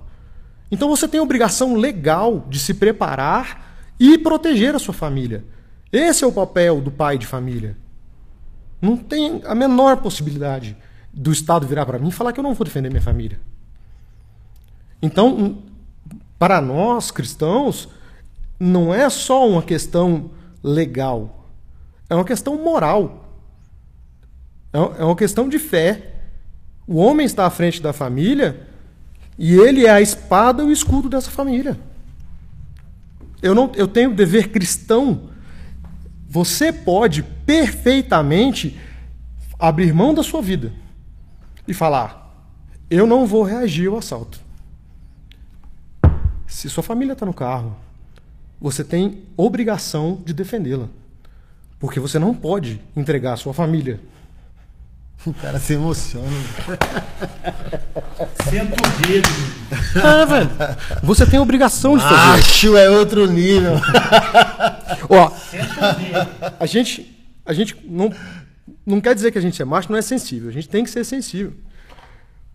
Então 0.71 0.89
você 0.89 1.07
tem 1.07 1.21
a 1.21 1.23
obrigação 1.23 1.77
legal 1.77 2.45
de 2.51 2.59
se 2.59 2.75
preparar 2.75 3.95
e 3.99 4.19
proteger 4.19 4.75
a 4.75 4.81
sua 4.81 4.93
família. 4.93 5.45
Esse 5.93 6.25
é 6.25 6.27
o 6.27 6.33
papel 6.33 6.81
do 6.81 6.91
pai 6.91 7.17
de 7.17 7.29
família. 7.29 7.77
Não 8.83 8.97
tem 8.97 9.41
a 9.47 9.55
menor 9.55 9.99
possibilidade 9.99 10.77
do 11.13 11.31
Estado 11.31 11.69
virar 11.69 11.87
para 11.87 12.01
mim 12.01 12.09
e 12.09 12.13
falar 12.13 12.33
que 12.33 12.41
eu 12.41 12.45
não 12.45 12.55
vou 12.55 12.65
defender 12.65 12.91
minha 12.91 13.01
família. 13.01 13.39
Então, 15.01 15.59
para 16.41 16.61
nós 16.61 17.13
cristãos, 17.13 17.89
não 18.59 18.93
é 18.93 19.09
só 19.09 19.49
uma 19.49 19.63
questão 19.63 20.33
legal 20.61 21.44
é 22.09 22.15
uma 22.15 22.25
questão 22.25 22.63
moral. 22.63 23.29
É, 24.73 24.79
é 24.79 25.05
uma 25.05 25.17
questão 25.17 25.49
de 25.49 25.59
fé. 25.59 26.15
O 26.87 26.97
homem 26.97 27.25
está 27.25 27.47
à 27.47 27.51
frente 27.51 27.81
da 27.81 27.93
família 27.93 28.67
e 29.39 29.55
ele 29.55 29.87
é 29.87 29.91
a 29.91 30.01
espada 30.01 30.63
e 30.63 30.67
o 30.67 30.73
escudo 30.73 31.09
dessa 31.09 31.31
família. 31.31 31.79
Eu, 33.43 33.55
não, 33.55 33.73
eu 33.75 33.89
tenho 33.89 34.15
dever 34.15 34.51
cristão. 34.51 35.31
Você 36.29 36.73
pode 36.73 37.23
perfeitamente 37.23 38.79
abrir 39.59 39.93
mão 39.93 40.13
da 40.13 40.23
sua 40.23 40.43
vida 40.43 40.73
e 41.67 41.73
falar: 41.73 42.25
eu 42.91 43.07
não 43.07 43.27
vou 43.27 43.43
reagir 43.43 43.89
ao 43.89 43.99
assalto. 43.99 44.41
Se 46.47 46.69
sua 46.69 46.83
família 46.83 47.15
está 47.15 47.27
no 47.27 47.35
carro, 47.35 47.77
você 48.61 48.85
tem 48.85 49.23
obrigação 49.37 50.23
de 50.25 50.33
defendê-la. 50.33 50.89
Porque 51.85 52.01
você 52.01 52.19
não 52.19 52.33
pode 52.33 52.81
entregar 52.97 53.35
a 53.35 53.37
sua 53.37 53.53
família. 53.53 54.01
O 55.27 55.35
cara 55.35 55.59
se 55.59 55.75
emociona. 55.75 56.27
Senta 58.49 58.75
o 58.75 59.07
dedo. 59.07 59.29
Ah, 60.03 60.25
velho. 60.25 60.49
Você 61.03 61.27
tem 61.27 61.39
a 61.39 61.43
obrigação 61.43 61.99
de 61.99 62.03
fazer. 62.03 62.41
Acho 62.41 62.75
é 62.79 62.89
outro 62.89 63.31
nível. 63.31 63.75
Ó, 65.11 65.31
a 66.59 66.65
gente, 66.65 67.15
a 67.45 67.53
gente 67.53 67.77
não, 67.85 68.11
não 68.87 68.99
quer 68.99 69.15
dizer 69.15 69.31
que 69.31 69.37
a 69.37 69.43
gente 69.43 69.61
é 69.61 69.65
macho, 69.67 69.93
não 69.93 69.99
é 69.99 70.03
sensível. 70.03 70.49
A 70.49 70.53
gente 70.53 70.71
tem 70.71 70.85
que 70.85 70.91
ser 70.91 71.05
sensível. 71.05 71.53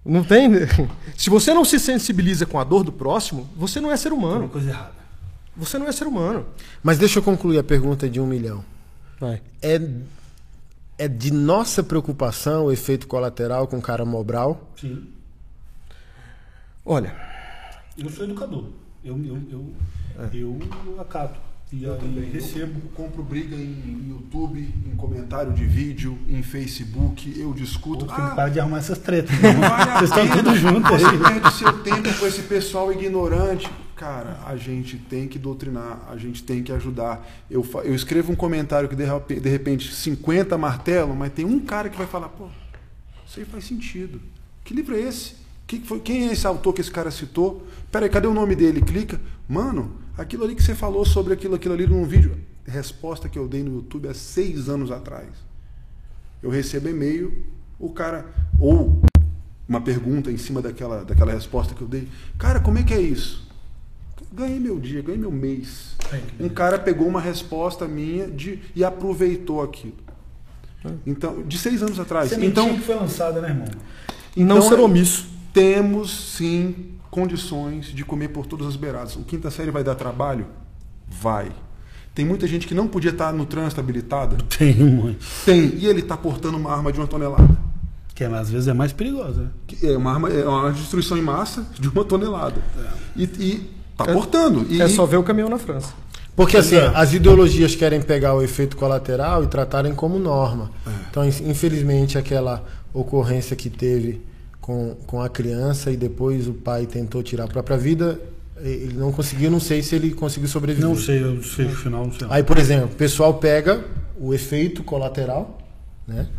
Não 0.04 0.24
tem. 0.24 0.50
Se 1.16 1.30
você 1.30 1.54
não 1.54 1.64
se 1.64 1.80
sensibiliza 1.80 2.48
com 2.48 2.60
a 2.60 2.64
dor 2.64 2.84
do 2.84 2.92
próximo, 2.92 3.48
você 3.56 3.80
não 3.80 3.92
é 3.92 3.96
ser 3.96 4.10
Tem 4.10 4.18
uma 4.18 4.28
humano. 4.28 4.50
coisa 4.50 4.72
errada. 4.72 4.94
Você 5.56 5.78
não 5.78 5.88
é 5.88 5.92
ser 5.92 6.08
humano. 6.08 6.48
Mas 6.82 6.98
deixa 6.98 7.20
eu 7.20 7.24
concluir 7.24 7.60
a 7.60 7.64
pergunta 7.64 8.10
de 8.10 8.20
um 8.20 8.26
milhão. 8.26 8.66
Vai. 9.20 9.42
É, 9.62 9.80
é 10.98 11.08
de 11.08 11.32
nossa 11.32 11.84
preocupação 11.84 12.66
o 12.66 12.72
efeito 12.72 13.08
colateral 13.08 13.68
com 13.68 13.78
o 13.78 13.82
cara 13.82 14.06
Mobral? 14.06 14.70
Sim. 14.80 15.08
Olha, 16.86 17.14
Eu 17.98 18.10
sou 18.10 18.24
educador. 18.26 18.66
Eu, 19.04 19.18
eu, 19.26 19.38
eu, 19.52 19.74
É. 20.18 20.30
eu 20.34 21.00
acato. 21.02 21.40
E 21.72 21.86
aí 21.86 22.30
recebo. 22.34 22.80
Eu 22.84 22.90
compro 22.96 23.22
briga 23.22 23.56
em 23.56 24.08
YouTube, 24.10 24.60
em 24.60 24.96
comentário 24.96 25.54
de 25.54 25.66
vídeo, 25.66 26.18
em 26.28 26.42
Facebook, 26.42 27.40
eu 27.40 27.54
discuto. 27.54 28.06
Que 28.08 28.14
Ah, 28.20 28.32
para 28.36 28.50
de 28.50 28.60
arrumar 28.60 28.80
essas 28.80 28.98
tretas. 28.98 29.32
a 29.44 30.00
Vocês 30.00 30.10
estão 30.10 30.28
tudo 30.38 30.56
juntos 30.56 30.90
Você 30.90 31.06
aí. 31.06 31.18
perde 31.20 31.54
seu 31.54 31.74
tempo 31.84 32.12
com 32.18 32.26
esse 32.26 32.42
pessoal 32.44 32.92
ignorante. 32.92 33.70
Cara, 33.96 34.40
a 34.48 34.56
gente 34.56 34.98
tem 34.98 35.28
que 35.28 35.38
doutrinar, 35.38 36.00
a 36.10 36.18
gente 36.18 36.42
tem 36.42 36.64
que 36.64 36.72
ajudar. 36.72 37.28
Eu, 37.52 37.64
eu 37.84 37.94
escrevo 37.94 38.32
um 38.32 38.36
comentário 38.36 38.88
que 38.90 38.96
de, 38.96 39.04
repe- 39.04 39.40
de 39.40 39.50
repente 39.50 39.94
50 39.94 40.58
martelo, 40.58 41.14
mas 41.16 41.34
tem 41.34 41.46
um 41.46 41.60
cara 41.60 41.90
que 41.90 41.98
vai 41.98 42.08
falar, 42.08 42.30
pô, 42.30 42.48
isso 43.28 43.40
aí 43.40 43.46
faz 43.46 43.66
sentido. 43.66 44.20
Que 44.64 44.74
livro 44.74 44.96
é 44.96 45.02
esse? 45.02 45.34
Que 45.68 45.78
que 45.80 45.88
foi, 45.88 46.00
quem 46.00 46.30
é 46.30 46.32
esse 46.32 46.48
autor 46.48 46.74
que 46.74 46.82
esse 46.82 46.90
cara 46.90 47.12
citou? 47.12 47.68
Peraí, 47.92 48.10
cadê 48.10 48.26
o 48.26 48.34
nome 48.34 48.56
dele? 48.56 48.82
Clica. 48.82 49.20
Mano, 49.50 49.96
aquilo 50.16 50.44
ali 50.44 50.54
que 50.54 50.62
você 50.62 50.76
falou 50.76 51.04
sobre 51.04 51.34
aquilo, 51.34 51.56
aquilo 51.56 51.74
ali 51.74 51.88
num 51.88 52.06
vídeo. 52.06 52.38
Resposta 52.68 53.28
que 53.28 53.40
eu 53.40 53.48
dei 53.48 53.64
no 53.64 53.74
YouTube 53.78 54.08
há 54.08 54.14
seis 54.14 54.70
anos 54.70 54.92
atrás. 54.92 55.30
Eu 56.42 56.52
recebo 56.52 56.88
e-mail, 56.88 57.44
o 57.80 57.90
cara. 57.90 58.28
Ou 58.60 59.02
uma 59.68 59.82
pergunta 59.82 60.32
em 60.32 60.38
cima 60.38 60.62
daquela, 60.62 61.04
daquela 61.04 61.32
resposta 61.34 61.74
que 61.74 61.82
eu 61.82 61.88
dei. 61.88 62.08
Cara, 62.38 62.60
como 62.60 62.78
é 62.78 62.84
que 62.84 62.94
é 62.94 63.02
isso? 63.02 63.48
Ganhei 64.32 64.60
meu 64.60 64.80
dia, 64.80 65.02
ganhei 65.02 65.20
meu 65.20 65.32
mês. 65.32 65.96
Um 66.40 66.48
cara 66.50 66.78
pegou 66.78 67.08
uma 67.08 67.20
resposta 67.20 67.88
minha 67.88 68.28
de, 68.28 68.60
e 68.76 68.84
aproveitou 68.84 69.64
aquilo. 69.64 69.98
Então, 71.08 71.42
de 71.42 71.58
seis 71.58 71.82
anos 71.82 72.00
atrás. 72.00 72.30
Sementinha 72.30 72.52
Então, 72.66 72.76
que 72.78 72.82
foi 72.86 72.96
lançada, 72.96 73.42
né, 73.42 73.50
irmão? 73.50 73.66
não 74.38 74.58
Então, 74.58 74.70
ser 74.70 74.78
é- 74.78 74.82
omisso. 74.82 75.28
temos 75.52 76.36
sim 76.36 76.92
condições 77.10 77.88
de 77.88 78.04
comer 78.06 78.30
por 78.30 78.46
todas 78.46 78.68
as 78.68 78.76
beiradas. 78.76 79.16
O 79.16 79.22
quinta 79.24 79.50
série 79.50 79.72
vai 79.72 79.84
dar 79.84 79.96
trabalho? 79.96 80.46
Vai. 81.08 81.52
Tem 82.14 82.26
muita 82.26 82.48
gente 82.48 82.68
que 82.68 82.74
não 82.74 82.88
podia 82.88 83.12
estar 83.12 83.32
no 83.34 83.46
trânsito 83.46 83.80
habilitada? 83.80 84.38
Tem 84.58 84.74
muito. 84.76 85.26
Tem. 85.46 85.74
E 85.76 85.86
ele 85.88 86.00
está 86.02 86.18
portando 86.18 86.58
uma 86.58 86.72
arma 86.72 86.92
de 86.92 87.00
uma 87.00 87.08
tonelada. 87.08 87.58
Que 88.14 88.24
é, 88.26 88.28
às 88.28 88.50
vezes 88.50 88.68
é 88.68 88.74
mais 88.74 88.92
perigosa, 88.92 89.44
né? 89.44 89.50
É 89.82 89.96
uma 89.98 90.12
arma, 90.12 90.30
é 90.30 90.46
uma 90.46 90.72
destruição 90.72 91.18
em 91.18 91.22
massa 91.22 91.66
de 91.80 91.88
uma 91.88 92.04
tonelada. 92.04 92.62
E, 93.16 93.24
e 93.24 93.70
tá 93.96 94.06
É- 94.08 94.14
portando. 94.14 94.66
E, 94.70 94.82
É 94.82 94.88
só 94.90 95.06
ver 95.06 95.18
o 95.18 95.24
caminhão 95.24 95.50
na 95.50 95.58
França. 95.58 95.94
Porque 96.36 96.58
assim, 96.58 96.76
é. 96.76 96.88
as 96.96 97.14
ideologias 97.14 97.76
querem 97.76 98.02
pegar 98.02 98.34
o 98.34 98.42
efeito 98.42 98.76
colateral 98.78 99.44
e 99.44 99.48
tratarem 99.48 99.94
como 99.96 100.20
norma. 100.20 100.72
Então, 101.10 101.24
in- 101.26 101.50
infelizmente, 101.50 102.18
aquela 102.18 102.64
ocorrência 102.94 103.56
que 103.56 103.70
teve 103.70 104.22
com, 104.70 104.96
com 105.08 105.20
a 105.20 105.28
criança 105.28 105.90
e 105.90 105.98
depois 105.98 106.48
o 106.48 106.54
pai 106.54 106.86
tentou 106.86 107.24
tirar 107.24 107.46
a 107.46 107.48
própria 107.48 107.76
vida, 107.76 108.22
ele 108.62 108.94
não 108.94 109.12
conseguiu, 109.12 109.50
não 109.50 109.60
sei 109.60 109.82
se 109.82 109.96
ele 109.96 110.12
conseguiu 110.12 110.48
sobreviver. 110.48 110.88
Não 110.88 110.96
sei, 110.96 111.24
eu 111.24 111.42
sei 111.42 111.66
o 111.66 111.76
final, 111.76 112.06
não 112.06 112.14
sei. 112.14 112.28
Aí, 112.30 112.44
por 112.44 112.60
exemplo, 112.60 112.86
o 112.86 112.96
pessoal 112.96 113.34
pega 113.34 113.84
o 114.20 114.32
efeito 114.32 114.84
colateral, 114.84 115.58
né? 116.08 116.30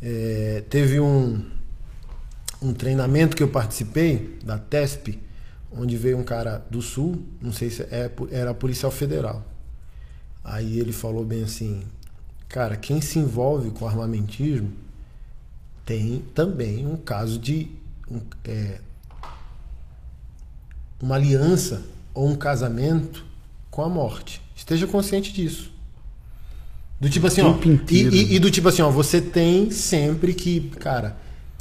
É, 0.00 0.64
teve 0.70 0.98
um, 0.98 1.44
um 2.62 2.72
treinamento 2.72 3.36
que 3.36 3.42
eu 3.42 3.48
participei, 3.48 4.38
da 4.42 4.56
TESP, 4.56 5.20
onde 5.70 5.94
veio 5.94 6.16
um 6.16 6.24
cara 6.24 6.64
do 6.70 6.80
Sul, 6.80 7.22
não 7.42 7.52
sei 7.52 7.68
se 7.68 7.82
é, 7.82 8.10
era 8.30 8.54
policial 8.54 8.90
federal. 8.90 9.44
Aí 10.42 10.78
ele 10.78 10.92
falou 10.92 11.22
bem 11.22 11.42
assim, 11.42 11.82
cara, 12.48 12.76
quem 12.76 13.02
se 13.02 13.18
envolve 13.18 13.72
com 13.72 13.86
armamentismo 13.86 14.85
tem 15.86 16.22
também 16.34 16.84
um 16.86 16.96
caso 16.96 17.38
de 17.38 17.68
um, 18.10 18.20
é, 18.44 18.80
uma 21.00 21.14
aliança 21.14 21.82
ou 22.12 22.28
um 22.28 22.34
casamento 22.34 23.24
com 23.70 23.82
a 23.82 23.88
morte. 23.88 24.42
Esteja 24.54 24.86
consciente 24.86 25.32
disso. 25.32 25.70
Do 27.00 27.08
tipo 27.10 27.26
assim, 27.26 27.42
ó, 27.42 27.50
e, 27.94 28.22
e- 28.32 28.34
e 28.36 28.38
do 28.38 28.50
tipo 28.50 28.68
assim, 28.68 28.82
ó, 28.82 28.90
você 28.90 29.20
tem 29.20 29.70
sempre 29.70 30.32
que, 30.34 30.60
cara, 30.80 31.16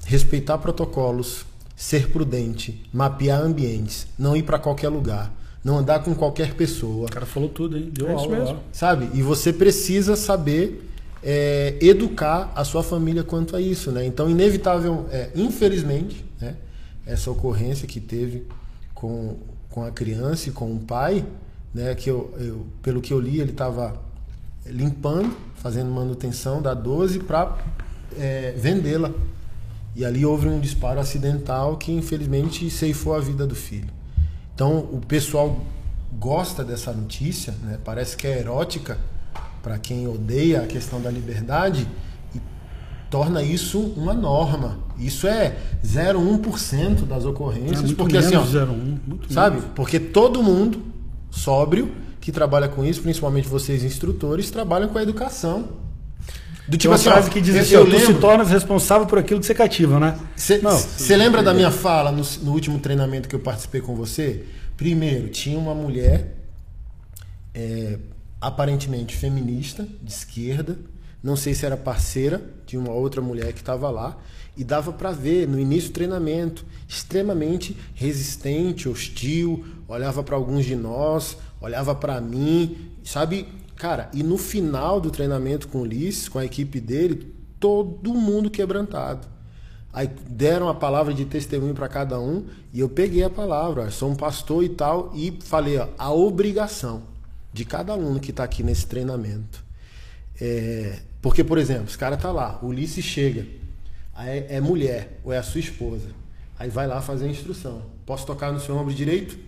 respeitar 0.06 0.58
protocolos, 0.58 1.46
ser 1.76 2.10
prudente, 2.10 2.84
mapear 2.94 3.42
ambientes, 3.42 4.08
não 4.18 4.36
ir 4.36 4.44
para 4.44 4.58
qualquer 4.58 4.88
lugar, 4.88 5.32
não 5.62 5.78
andar 5.80 6.00
com 6.04 6.16
qualquer 6.16 6.54
pessoa, 6.54 7.08
O 7.08 7.12
cara 7.12 7.26
falou 7.26 7.50
tudo, 7.50 7.78
hein? 7.78 7.90
Deu 7.92 8.08
É 8.10 8.16
isso 8.16 8.24
aula 8.34 8.64
sabe? 8.72 9.10
E 9.14 9.22
você 9.22 9.52
precisa 9.52 10.16
saber 10.16 10.85
é, 11.28 11.76
educar 11.82 12.52
a 12.56 12.64
sua 12.64 12.84
família 12.84 13.24
quanto 13.24 13.56
a 13.56 13.62
isso, 13.62 13.92
né? 13.92 14.06
Então, 14.06 14.30
inevitável, 14.30 15.08
é, 15.10 15.32
infelizmente, 15.36 16.24
né? 16.40 16.56
Essa 17.04 17.32
ocorrência 17.32 17.88
que 17.88 18.00
teve 18.00 18.46
com, 18.94 19.36
com 19.72 19.84
a 19.84 19.90
criança 19.90 20.50
e 20.50 20.52
com 20.52 20.72
o 20.72 20.80
pai, 20.80 21.26
né? 21.74 21.96
Que 21.96 22.12
eu, 22.12 22.32
eu 22.40 22.68
pelo 22.84 23.02
que 23.02 23.12
eu 23.12 23.20
li, 23.20 23.40
ele 23.40 23.52
estava 23.52 24.00
limpando, 24.68 25.36
fazendo 25.56 25.90
manutenção 25.90 26.62
da 26.62 26.76
12 26.76 27.20
para 27.20 27.58
vendê-la. 28.56 29.12
E 29.96 30.06
ali 30.06 30.26
houve 30.26 30.48
um 30.48 30.60
disparo 30.60 31.00
acidental 31.00 31.78
que 31.78 31.92
infelizmente 31.92 32.70
ceifou 32.70 33.16
a 33.16 33.20
vida 33.20 33.48
do 33.48 33.56
filho. 33.56 33.90
Então 34.54 34.80
o 34.92 35.02
pessoal 35.06 35.62
gosta 36.20 36.64
dessa 36.64 36.92
notícia, 36.92 37.54
né? 37.64 37.80
parece 37.84 38.16
que 38.16 38.28
é 38.28 38.40
erótica 38.40 38.98
para 39.66 39.80
quem 39.80 40.08
odeia 40.08 40.62
a 40.62 40.68
questão 40.68 41.02
da 41.02 41.10
liberdade 41.10 41.88
e 42.36 42.40
torna 43.10 43.42
isso 43.42 43.80
uma 43.98 44.14
norma. 44.14 44.78
Isso 44.96 45.26
é 45.26 45.58
0,1% 45.84 47.04
das 47.08 47.26
É 47.26 47.28
ocorrências, 47.28 47.82
muito 47.82 47.96
porque 47.96 48.16
assim, 48.16 48.36
ó, 48.36 48.42
menos 48.46 48.54
01, 48.54 49.00
muito 49.08 49.34
sabe? 49.34 49.56
menos. 49.56 49.72
Porque 49.74 50.00
todo 50.00 50.44
mundo 50.44 50.84
sóbrio 51.32 51.92
que 52.22 52.32
trabalha 52.32 52.68
com 52.68 52.86
isso, 52.86 53.02
principalmente 53.02 53.48
vocês 53.48 53.84
instrutores, 53.84 54.52
trabalham 54.52 54.88
com 54.88 55.00
a 55.00 55.02
educação. 55.02 55.68
Do 56.68 56.78
tipo 56.78 56.94
assim, 56.94 57.06
frase 57.10 57.32
que 57.32 57.42
diz 57.42 57.56
eu- 57.72 57.82
assim, 57.82 57.90
tu 57.92 58.00
se 58.06 58.14
tornas 58.20 58.52
responsável 58.52 59.08
por 59.08 59.18
aquilo 59.18 59.40
que 59.40 59.48
você 59.48 59.56
cativa, 59.56 60.00
né? 60.00 60.16
Você 60.36 61.18
lembra 61.18 61.42
da 61.42 61.56
minha 61.56 61.72
fala 61.72 62.12
no, 62.12 62.24
no 62.44 62.52
último 62.52 62.78
treinamento 62.78 63.28
que 63.28 63.34
eu 63.36 63.40
participei 63.40 63.82
com 63.82 63.96
você? 63.96 64.44
Primeiro, 64.78 65.28
tinha 65.30 65.58
uma 65.58 65.74
mulher 65.74 66.36
é, 67.54 67.98
aparentemente 68.46 69.18
feminista, 69.18 69.88
de 70.04 70.12
esquerda, 70.12 70.78
não 71.24 71.36
sei 71.36 71.56
se 71.56 71.66
era 71.66 71.76
parceira 71.76 72.40
de 72.68 72.78
uma 72.78 72.92
outra 72.92 73.20
mulher 73.20 73.52
que 73.54 73.60
estava 73.60 73.90
lá, 73.90 74.16
e 74.56 74.64
dava 74.64 74.94
para 74.94 75.12
ver 75.12 75.48
no 75.48 75.60
início 75.60 75.90
do 75.90 75.94
treinamento, 75.94 76.64
extremamente 76.88 77.76
resistente, 77.96 78.88
hostil, 78.88 79.66
olhava 79.88 80.24
para 80.24 80.36
alguns 80.36 80.64
de 80.64 80.76
nós, 80.76 81.38
olhava 81.60 81.96
para 81.96 82.22
mim, 82.22 82.92
sabe? 83.04 83.48
Cara, 83.76 84.12
e 84.14 84.22
no 84.22 84.38
final 84.38 85.02
do 85.02 85.10
treinamento 85.10 85.68
com 85.68 85.80
o 85.80 85.82
Ulisses, 85.82 86.30
com 86.30 86.38
a 86.38 86.46
equipe 86.46 86.80
dele, 86.80 87.36
todo 87.60 88.14
mundo 88.14 88.52
quebrantado. 88.52 89.28
Aí 89.92 90.08
deram 90.30 90.70
a 90.70 90.76
palavra 90.76 91.16
de 91.16 91.26
testemunho 91.26 91.74
para 91.74 91.88
cada 91.88 92.20
um 92.20 92.46
e 92.72 92.80
eu 92.80 92.90
peguei 92.90 93.24
a 93.24 93.30
palavra, 93.30 93.90
sou 93.90 94.12
um 94.12 94.16
pastor 94.16 94.64
e 94.64 94.70
tal, 94.70 95.12
e 95.16 95.36
falei 95.42 95.80
ó, 95.80 95.88
a 95.98 96.14
obrigação 96.14 97.15
de 97.56 97.64
cada 97.64 97.94
aluno 97.94 98.20
que 98.20 98.32
está 98.32 98.44
aqui 98.44 98.62
nesse 98.62 98.86
treinamento. 98.86 99.64
É, 100.42 101.00
porque, 101.22 101.42
por 101.42 101.58
exemplo, 101.58 101.86
esse 101.88 101.98
cara 101.98 102.18
tá 102.18 102.30
lá, 102.30 102.60
o 102.62 102.68
Ulisses 102.68 103.06
chega, 103.06 103.48
aí 104.14 104.40
é, 104.40 104.56
é 104.58 104.62
mulher 104.62 105.22
ou 105.24 105.32
é 105.32 105.38
a 105.38 105.44
sua 105.44 105.62
esposa, 105.62 106.10
aí 106.60 106.70
vai 106.70 106.86
lá 106.86 107.02
fazer 107.02 107.26
a 107.26 107.30
instrução. 107.30 107.84
Posso 108.06 108.26
tocar 108.26 108.52
no 108.52 108.60
seu 108.60 108.76
ombro 108.76 108.94
direito? 108.94 109.40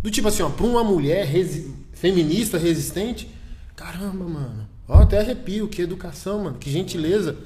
Do 0.00 0.08
tipo 0.08 0.28
assim, 0.28 0.44
ó, 0.44 0.48
para 0.48 0.64
uma 0.64 0.84
mulher 0.84 1.26
resi- 1.26 1.74
feminista 1.92 2.56
resistente, 2.56 3.28
caramba, 3.74 4.24
mano, 4.24 4.68
ó, 4.86 5.00
até 5.00 5.18
arrepio, 5.18 5.66
que 5.66 5.82
educação, 5.82 6.44
mano, 6.44 6.58
que 6.58 6.70
gentileza. 6.70 7.36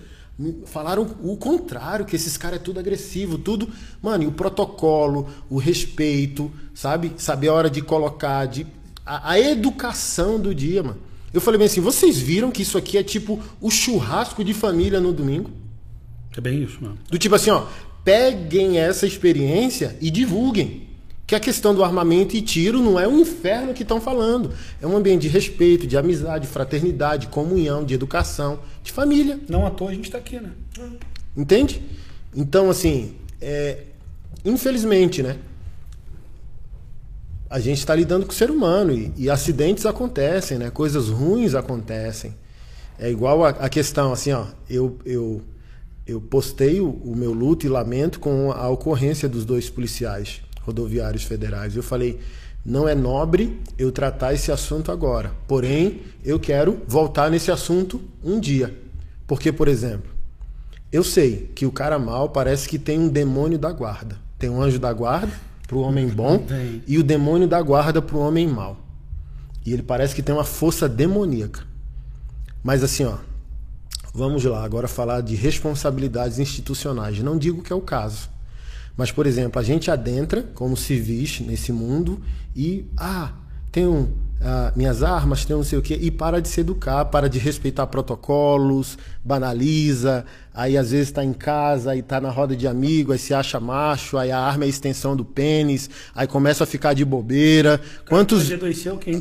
Falaram 0.66 1.16
o 1.22 1.38
contrário, 1.38 2.04
que 2.04 2.14
esses 2.14 2.36
caras 2.36 2.60
é 2.60 2.62
tudo 2.62 2.80
agressivo, 2.80 3.38
tudo. 3.38 3.68
Mano, 4.02 4.24
e 4.24 4.26
o 4.26 4.32
protocolo, 4.32 5.26
o 5.48 5.56
respeito, 5.56 6.52
sabe? 6.74 7.14
Saber 7.16 7.48
a 7.48 7.54
hora 7.54 7.70
de 7.70 7.80
colocar, 7.80 8.44
de, 8.46 8.66
a, 9.05 9.32
a 9.32 9.40
educação 9.40 10.39
do 10.39 10.55
dia, 10.55 10.82
mano. 10.82 10.98
Eu 11.32 11.40
falei 11.40 11.59
bem 11.59 11.66
assim, 11.66 11.81
vocês 11.81 12.18
viram 12.18 12.51
que 12.51 12.62
isso 12.62 12.78
aqui 12.78 12.97
é 12.97 13.02
tipo 13.02 13.43
o 13.60 13.70
churrasco 13.70 14.44
de 14.44 14.55
família 14.55 15.01
no 15.01 15.12
domingo? 15.12 15.51
É 16.36 16.40
bem 16.40 16.62
isso, 16.62 16.78
mano. 16.81 16.97
Do 17.10 17.18
tipo 17.18 17.35
assim, 17.35 17.51
ó, 17.51 17.66
peguem 18.05 18.78
essa 18.78 19.06
experiência 19.06 19.97
e 20.01 20.10
divulguem. 20.10 20.85
Que 21.26 21.35
a 21.35 21.40
questão 21.40 21.74
do 21.74 21.82
armamento 21.82 22.36
e 22.36 22.43
tiro 22.43 22.81
não 22.81 23.01
é 23.01 23.09
um 23.09 23.18
inferno 23.18 23.72
que 23.72 23.82
estão 23.82 23.98
falando. 23.98 24.52
É 24.81 24.86
um 24.86 24.94
ambiente 24.94 25.22
de 25.22 25.28
respeito, 25.28 25.86
de 25.86 25.97
amizade, 25.97 26.47
de 26.47 26.52
fraternidade, 26.52 27.26
de 27.26 27.32
comunhão, 27.32 27.82
de 27.82 27.94
educação, 27.94 28.60
de 28.82 28.93
família. 28.93 29.40
Não 29.48 29.66
à 29.66 29.70
toa 29.70 29.90
a 29.90 29.94
gente 29.94 30.10
tá 30.10 30.18
aqui, 30.18 30.39
né? 30.39 30.51
Entende? 31.35 31.82
Então, 32.36 32.68
assim, 32.68 33.14
é, 33.40 33.85
infelizmente, 34.44 35.22
né? 35.22 35.39
A 37.55 37.60
gente 37.60 37.78
está 37.78 37.94
lidando 37.94 38.26
com 38.26 38.32
o 38.32 38.35
ser 38.35 38.51
humano 38.51 38.93
e, 38.93 39.12
e, 39.16 39.31
acidentes 39.31 39.86
acontecem, 39.86 40.59
né? 40.59 40.70
Coisas 40.70 41.09
ruins 41.09 41.55
acontecem. 41.55 42.35
É 42.98 43.09
igual 43.09 43.44
a, 43.44 43.51
a 43.51 43.68
questão, 43.68 44.12
assim, 44.12 44.32
ó. 44.32 44.47
Eu, 44.68 44.98
eu, 45.06 45.40
eu 46.05 46.20
postei 46.20 46.81
o, 46.81 46.89
o, 46.89 47.14
meu 47.14 47.32
luto 47.32 47.64
e 47.64 47.68
lamento 47.68 48.18
com 48.18 48.51
a 48.51 48.68
ocorrência 48.68 49.28
dos 49.28 49.44
dois 49.44 49.70
policiais 49.70 50.40
rodoviários 50.62 51.22
federais. 51.22 51.76
Eu 51.76 51.82
falei, 51.85 52.18
não 52.66 52.89
é 52.89 52.94
nobre 52.97 53.60
eu 53.78 53.93
tratar 53.93 54.35
esse 54.35 54.51
assunto 54.51 54.90
agora. 54.90 55.31
Porém, 55.47 56.01
eu 56.24 56.40
quero 56.40 56.82
voltar 56.89 57.31
nesse 57.31 57.52
assunto 57.52 58.01
um 58.24 58.40
dia. 58.40 58.76
Porque, 59.28 59.52
por 59.52 59.68
exemplo, 59.68 60.10
eu 60.90 61.05
sei 61.05 61.52
que 61.55 61.64
o 61.64 61.70
cara 61.70 62.01
mal 62.01 62.31
parece 62.31 62.68
que 62.68 62.81
tem 62.81 62.98
um 62.98 63.09
demônio 63.09 63.60
da 63.60 63.70
guarda. 63.70 64.18
Tem 64.40 64.51
um 64.51 64.60
anjo 64.60 64.81
da 64.81 64.93
guarda 64.93 65.53
para 65.74 65.78
o 65.78 65.82
homem 65.82 66.06
bom 66.06 66.38
Bem. 66.38 66.82
e 66.86 66.98
o 66.98 67.02
demônio 67.02 67.48
da 67.48 67.60
guarda 67.60 68.01
para 68.01 68.16
o 68.16 68.20
homem 68.20 68.46
mau. 68.46 68.78
E 69.66 69.72
ele 69.72 69.82
parece 69.82 70.14
que 70.14 70.22
tem 70.22 70.32
uma 70.32 70.44
força 70.44 70.88
demoníaca. 70.88 71.66
Mas 72.62 72.84
assim, 72.84 73.05
ó, 73.05 73.16
vamos 74.14 74.44
lá 74.44 74.64
agora 74.64 74.86
falar 74.86 75.20
de 75.20 75.34
responsabilidades 75.34 76.38
institucionais. 76.38 77.18
Não 77.18 77.36
digo 77.36 77.60
que 77.60 77.72
é 77.72 77.76
o 77.76 77.80
caso. 77.80 78.30
Mas, 78.96 79.10
por 79.10 79.26
exemplo, 79.26 79.60
a 79.60 79.64
gente 79.64 79.90
adentra 79.90 80.44
como 80.55 80.76
civis 80.76 81.40
nesse 81.40 81.72
mundo 81.72 82.20
e, 82.55 82.86
ah, 82.96 83.32
tenho 83.72 84.12
ah, 84.40 84.73
minhas 84.77 85.02
armas, 85.02 85.44
tenho 85.44 85.59
não 85.59 85.65
sei 85.65 85.78
o 85.78 85.82
quê, 85.82 85.98
e 86.01 86.11
para 86.11 86.40
de 86.40 86.48
se 86.48 86.61
educar, 86.61 87.06
para 87.06 87.28
de 87.28 87.39
respeitar 87.39 87.86
protocolos, 87.86 88.98
banaliza, 89.24 90.24
aí 90.52 90.77
às 90.77 90.90
vezes 90.90 91.09
está 91.09 91.24
em 91.24 91.32
casa, 91.32 91.93
aí 91.93 92.01
está 92.01 92.20
na 92.20 92.31
roda 92.31 92.55
de 92.55 92.66
amigo, 92.66 93.12
aí 93.12 93.19
se 93.19 93.32
acha 93.32 93.59
macho, 93.59 94.19
aí 94.19 94.31
a 94.31 94.39
arma 94.39 94.65
é 94.65 94.66
a 94.66 94.69
extensão 94.69 95.16
do 95.16 95.24
pênis, 95.24 95.89
aí 96.15 96.27
começa 96.27 96.65
a 96.65 96.66
ficar 96.66 96.93
de 96.93 97.05
bobeira. 97.05 97.81
Quantos, 98.09 98.48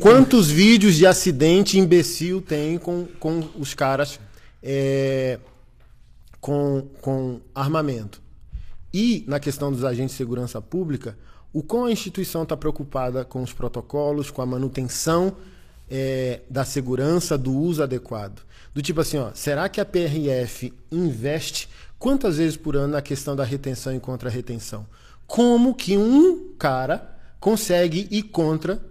quantos 0.00 0.50
vídeos 0.50 0.94
de 0.94 1.06
acidente 1.06 1.78
imbecil 1.78 2.42
tem 2.42 2.76
com, 2.76 3.06
com 3.18 3.48
os 3.58 3.72
caras 3.72 4.20
é, 4.62 5.38
com, 6.40 6.86
com 7.00 7.40
armamento? 7.54 8.22
E 8.92 9.24
na 9.26 9.40
questão 9.40 9.72
dos 9.72 9.84
agentes 9.84 10.12
de 10.12 10.18
segurança 10.18 10.60
pública, 10.60 11.16
o 11.54 11.62
quão 11.62 11.84
a 11.84 11.92
instituição 11.92 12.42
está 12.42 12.56
preocupada 12.56 13.24
com 13.24 13.40
os 13.40 13.52
protocolos, 13.52 14.28
com 14.28 14.42
a 14.42 14.46
manutenção 14.46 15.36
é, 15.88 16.40
da 16.50 16.64
segurança, 16.64 17.38
do 17.38 17.54
uso 17.54 17.80
adequado. 17.80 18.42
Do 18.74 18.82
tipo 18.82 19.00
assim, 19.00 19.18
ó, 19.18 19.30
será 19.34 19.68
que 19.68 19.80
a 19.80 19.84
PRF 19.84 20.74
investe 20.90 21.68
quantas 21.96 22.38
vezes 22.38 22.56
por 22.56 22.74
ano 22.74 22.94
na 22.94 23.00
questão 23.00 23.36
da 23.36 23.44
retenção 23.44 23.94
e 23.94 24.00
contra-retenção? 24.00 24.84
Como 25.28 25.76
que 25.76 25.96
um 25.96 26.54
cara 26.58 27.16
consegue 27.38 28.08
ir 28.10 28.24
contra 28.24 28.84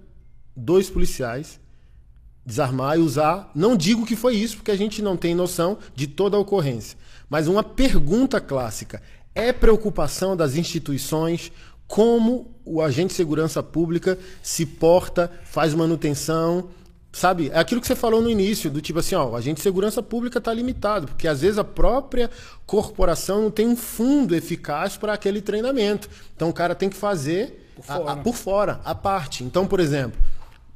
dois 0.55 0.89
policiais, 0.89 1.59
desarmar 2.45 2.97
e 2.97 3.01
usar? 3.01 3.51
Não 3.53 3.75
digo 3.75 4.05
que 4.05 4.15
foi 4.15 4.37
isso, 4.37 4.55
porque 4.55 4.71
a 4.71 4.77
gente 4.77 5.01
não 5.01 5.17
tem 5.17 5.35
noção 5.35 5.77
de 5.93 6.07
toda 6.07 6.37
a 6.37 6.39
ocorrência. 6.39 6.97
Mas 7.29 7.49
uma 7.49 7.61
pergunta 7.61 8.39
clássica: 8.39 9.01
é 9.35 9.51
preocupação 9.51 10.37
das 10.37 10.55
instituições 10.55 11.51
como 11.87 12.52
o 12.65 12.81
agente 12.81 13.09
de 13.09 13.13
segurança 13.13 13.61
pública 13.61 14.17
se 14.41 14.65
porta, 14.65 15.31
faz 15.43 15.73
manutenção, 15.73 16.69
sabe? 17.11 17.49
É 17.53 17.59
aquilo 17.59 17.79
que 17.79 17.87
você 17.87 17.95
falou 17.95 18.21
no 18.21 18.29
início, 18.29 18.71
do 18.71 18.81
tipo 18.81 18.99
assim, 18.99 19.15
ó, 19.15 19.29
o 19.29 19.35
agente 19.35 19.57
de 19.57 19.63
segurança 19.63 20.01
pública 20.01 20.39
está 20.39 20.53
limitado, 20.53 21.07
porque 21.07 21.27
às 21.27 21.41
vezes 21.41 21.57
a 21.57 21.63
própria 21.63 22.29
corporação 22.65 23.43
não 23.43 23.51
tem 23.51 23.67
um 23.67 23.75
fundo 23.75 24.35
eficaz 24.35 24.97
para 24.97 25.13
aquele 25.13 25.41
treinamento. 25.41 26.09
Então 26.35 26.49
o 26.49 26.53
cara 26.53 26.73
tem 26.73 26.89
que 26.89 26.95
fazer 26.95 27.71
por 27.75 27.85
fora, 27.85 28.09
a, 28.09 28.13
a, 28.13 28.15
por 28.17 28.35
fora, 28.35 28.81
a 28.83 28.95
parte. 28.95 29.43
Então, 29.43 29.67
por 29.67 29.79
exemplo, 29.79 30.19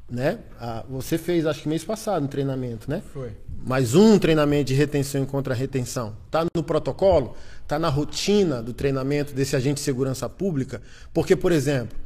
né? 0.10 0.40
A, 0.60 0.84
você 0.90 1.18
fez, 1.18 1.46
acho 1.46 1.64
que 1.64 1.70
mês 1.70 1.84
passado, 1.84 2.24
um 2.24 2.28
treinamento, 2.28 2.90
né? 2.90 3.02
Foi. 3.14 3.32
Mais 3.66 3.96
um 3.96 4.18
treinamento 4.18 4.66
de 4.66 4.74
retenção 4.74 5.24
e 5.24 5.26
contra-retenção. 5.26 6.16
Está 6.26 6.46
no 6.56 6.64
protocolo? 6.64 7.36
Está 7.64 7.78
na 7.78 7.90
rotina 7.90 8.64
do 8.64 8.74
treinamento 8.74 9.34
desse 9.34 9.56
agente 9.56 9.76
de 9.76 9.82
segurança 9.82 10.30
pública? 10.30 10.82
Porque, 11.14 11.36
por 11.36 11.52
exemplo, 11.52 11.98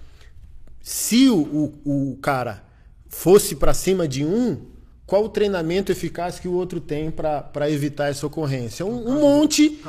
se 0.82 1.30
o, 1.30 1.74
o, 1.86 2.12
o 2.12 2.18
cara 2.18 2.64
fosse 3.08 3.56
para 3.56 3.74
cima 3.74 4.08
de 4.08 4.26
um, 4.26 4.66
qual 5.06 5.26
o 5.26 5.30
treinamento 5.30 5.92
eficaz 5.92 6.40
que 6.40 6.48
o 6.48 6.54
outro 6.54 6.80
tem 6.80 7.12
para 7.12 7.70
evitar 7.70 8.10
essa 8.10 8.26
ocorrência? 8.26 8.86
Um, 8.86 9.10
um 9.10 9.22
monte 9.22 9.80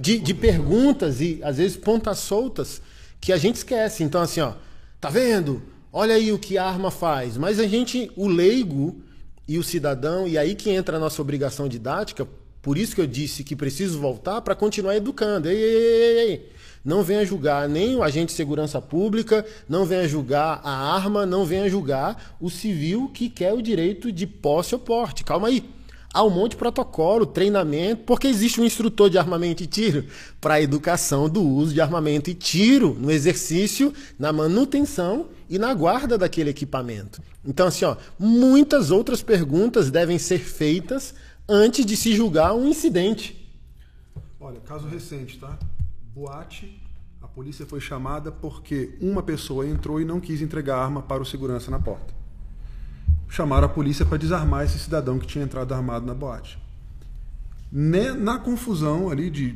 de, 0.00 0.18
de 0.18 0.34
perguntas 0.34 1.20
e, 1.20 1.40
às 1.42 1.56
vezes, 1.56 1.76
pontas 1.76 2.18
soltas 2.18 2.80
que 3.20 3.32
a 3.32 3.36
gente 3.36 3.56
esquece. 3.56 4.04
Então, 4.04 4.20
assim, 4.20 4.40
ó, 4.40 4.52
tá 5.00 5.08
vendo? 5.08 5.62
Olha 6.00 6.14
aí 6.14 6.30
o 6.30 6.38
que 6.38 6.56
a 6.56 6.64
arma 6.64 6.92
faz. 6.92 7.36
Mas 7.36 7.58
a 7.58 7.66
gente, 7.66 8.08
o 8.14 8.28
leigo 8.28 9.02
e 9.48 9.58
o 9.58 9.64
cidadão, 9.64 10.28
e 10.28 10.38
aí 10.38 10.54
que 10.54 10.70
entra 10.70 10.96
a 10.96 11.00
nossa 11.00 11.20
obrigação 11.20 11.66
didática, 11.66 12.24
por 12.62 12.78
isso 12.78 12.94
que 12.94 13.00
eu 13.00 13.06
disse 13.06 13.42
que 13.42 13.56
preciso 13.56 13.98
voltar 13.98 14.40
para 14.42 14.54
continuar 14.54 14.94
educando. 14.94 15.48
Ei, 15.48 15.56
ei, 15.56 16.18
ei, 16.20 16.52
não 16.84 17.02
venha 17.02 17.26
julgar 17.26 17.68
nem 17.68 17.96
o 17.96 18.04
agente 18.04 18.26
de 18.26 18.34
segurança 18.34 18.80
pública, 18.80 19.44
não 19.68 19.84
venha 19.84 20.06
julgar 20.06 20.60
a 20.62 20.70
arma, 20.70 21.26
não 21.26 21.44
venha 21.44 21.68
julgar 21.68 22.36
o 22.40 22.48
civil 22.48 23.10
que 23.12 23.28
quer 23.28 23.52
o 23.52 23.60
direito 23.60 24.12
de 24.12 24.24
posse 24.24 24.76
ou 24.76 24.80
porte. 24.80 25.24
Calma 25.24 25.48
aí. 25.48 25.68
Há 26.12 26.24
um 26.24 26.30
monte 26.30 26.52
de 26.52 26.56
protocolo, 26.56 27.26
treinamento, 27.26 28.04
porque 28.04 28.26
existe 28.26 28.60
um 28.60 28.64
instrutor 28.64 29.10
de 29.10 29.18
armamento 29.18 29.62
e 29.62 29.66
tiro 29.66 30.06
para 30.40 30.54
a 30.54 30.60
educação 30.60 31.28
do 31.28 31.42
uso 31.42 31.74
de 31.74 31.80
armamento 31.80 32.30
e 32.30 32.34
tiro 32.34 32.96
no 32.98 33.10
exercício, 33.10 33.92
na 34.18 34.32
manutenção 34.32 35.26
e 35.50 35.58
na 35.58 35.72
guarda 35.74 36.16
daquele 36.16 36.50
equipamento. 36.50 37.22
Então, 37.44 37.66
assim, 37.66 37.84
ó, 37.84 37.96
muitas 38.18 38.90
outras 38.90 39.22
perguntas 39.22 39.90
devem 39.90 40.18
ser 40.18 40.38
feitas 40.38 41.14
antes 41.46 41.84
de 41.84 41.96
se 41.96 42.14
julgar 42.14 42.54
um 42.54 42.66
incidente. 42.66 43.36
Olha, 44.40 44.60
caso 44.60 44.88
recente, 44.88 45.38
tá? 45.38 45.58
Boate, 46.14 46.80
a 47.20 47.28
polícia 47.28 47.66
foi 47.66 47.80
chamada 47.80 48.32
porque 48.32 48.96
uma 49.00 49.22
pessoa 49.22 49.66
entrou 49.66 50.00
e 50.00 50.04
não 50.04 50.20
quis 50.20 50.40
entregar 50.40 50.76
a 50.76 50.84
arma 50.84 51.02
para 51.02 51.22
o 51.22 51.26
segurança 51.26 51.70
na 51.70 51.78
porta. 51.78 52.14
Chamaram 53.28 53.66
a 53.66 53.70
polícia 53.70 54.06
para 54.06 54.18
desarmar 54.18 54.64
esse 54.64 54.78
cidadão 54.78 55.18
que 55.18 55.26
tinha 55.26 55.44
entrado 55.44 55.74
armado 55.74 56.06
na 56.06 56.14
boate. 56.14 56.58
Na 57.70 58.38
confusão 58.38 59.10
ali 59.10 59.30
de 59.30 59.54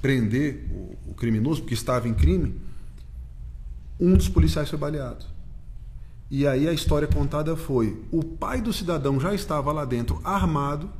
prender 0.00 0.66
o 1.06 1.14
criminoso, 1.14 1.60
porque 1.60 1.74
estava 1.74 2.08
em 2.08 2.14
crime, 2.14 2.58
um 4.00 4.14
dos 4.14 4.28
policiais 4.28 4.68
foi 4.68 4.78
baleado. 4.78 5.24
E 6.30 6.46
aí 6.46 6.68
a 6.68 6.72
história 6.72 7.06
contada 7.06 7.54
foi: 7.54 8.02
o 8.10 8.24
pai 8.24 8.60
do 8.60 8.72
cidadão 8.72 9.20
já 9.20 9.34
estava 9.34 9.70
lá 9.72 9.84
dentro 9.84 10.20
armado 10.24 10.90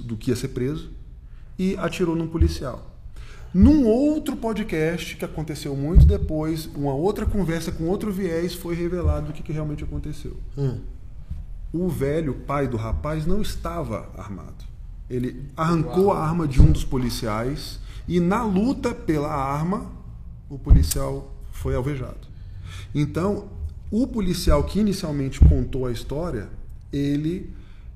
do 0.00 0.16
que 0.16 0.30
ia 0.30 0.36
ser 0.36 0.48
preso 0.48 0.90
e 1.58 1.76
atirou 1.76 2.16
num 2.16 2.26
policial. 2.26 2.90
Num 3.54 3.86
outro 3.86 4.34
podcast 4.34 5.14
que 5.16 5.24
aconteceu 5.24 5.76
muito 5.76 6.06
depois, 6.06 6.66
uma 6.74 6.94
outra 6.94 7.26
conversa 7.26 7.70
com 7.70 7.84
outro 7.84 8.10
viés 8.10 8.54
foi 8.54 8.74
revelado 8.74 9.30
o 9.30 9.32
que, 9.32 9.42
que 9.42 9.52
realmente 9.52 9.84
aconteceu. 9.84 10.36
Hum. 10.56 10.80
O 11.72 11.88
velho 11.88 12.34
pai 12.34 12.68
do 12.68 12.76
rapaz 12.76 13.26
não 13.26 13.40
estava 13.40 14.10
armado. 14.16 14.64
Ele 15.08 15.44
arrancou 15.56 16.06
Uau. 16.06 16.16
a 16.16 16.24
arma 16.24 16.46
de 16.46 16.60
um 16.60 16.70
dos 16.70 16.84
policiais 16.84 17.80
e 18.06 18.20
na 18.20 18.44
luta 18.44 18.94
pela 18.94 19.32
arma 19.32 19.90
o 20.48 20.58
policial 20.58 21.34
foi 21.50 21.74
alvejado. 21.74 22.28
Então, 22.94 23.48
o 23.90 24.06
policial 24.06 24.64
que 24.64 24.80
inicialmente 24.80 25.40
contou 25.40 25.86
a 25.86 25.92
história, 25.92 26.48
ele 26.92 27.50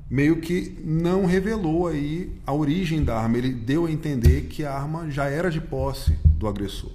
meio 0.09 0.40
que 0.40 0.78
não 0.85 1.27
revelou 1.27 1.86
aí 1.86 2.39
a 2.47 2.53
origem 2.53 3.03
da 3.03 3.19
arma. 3.19 3.39
Ele 3.39 3.53
deu 3.53 3.86
a 3.86 3.90
entender 3.90 4.43
que 4.43 4.65
a 4.65 4.73
arma 4.73 5.11
já 5.11 5.24
era 5.27 5.51
de 5.51 5.61
posse 5.61 6.12
do 6.24 6.47
agressor. 6.47 6.93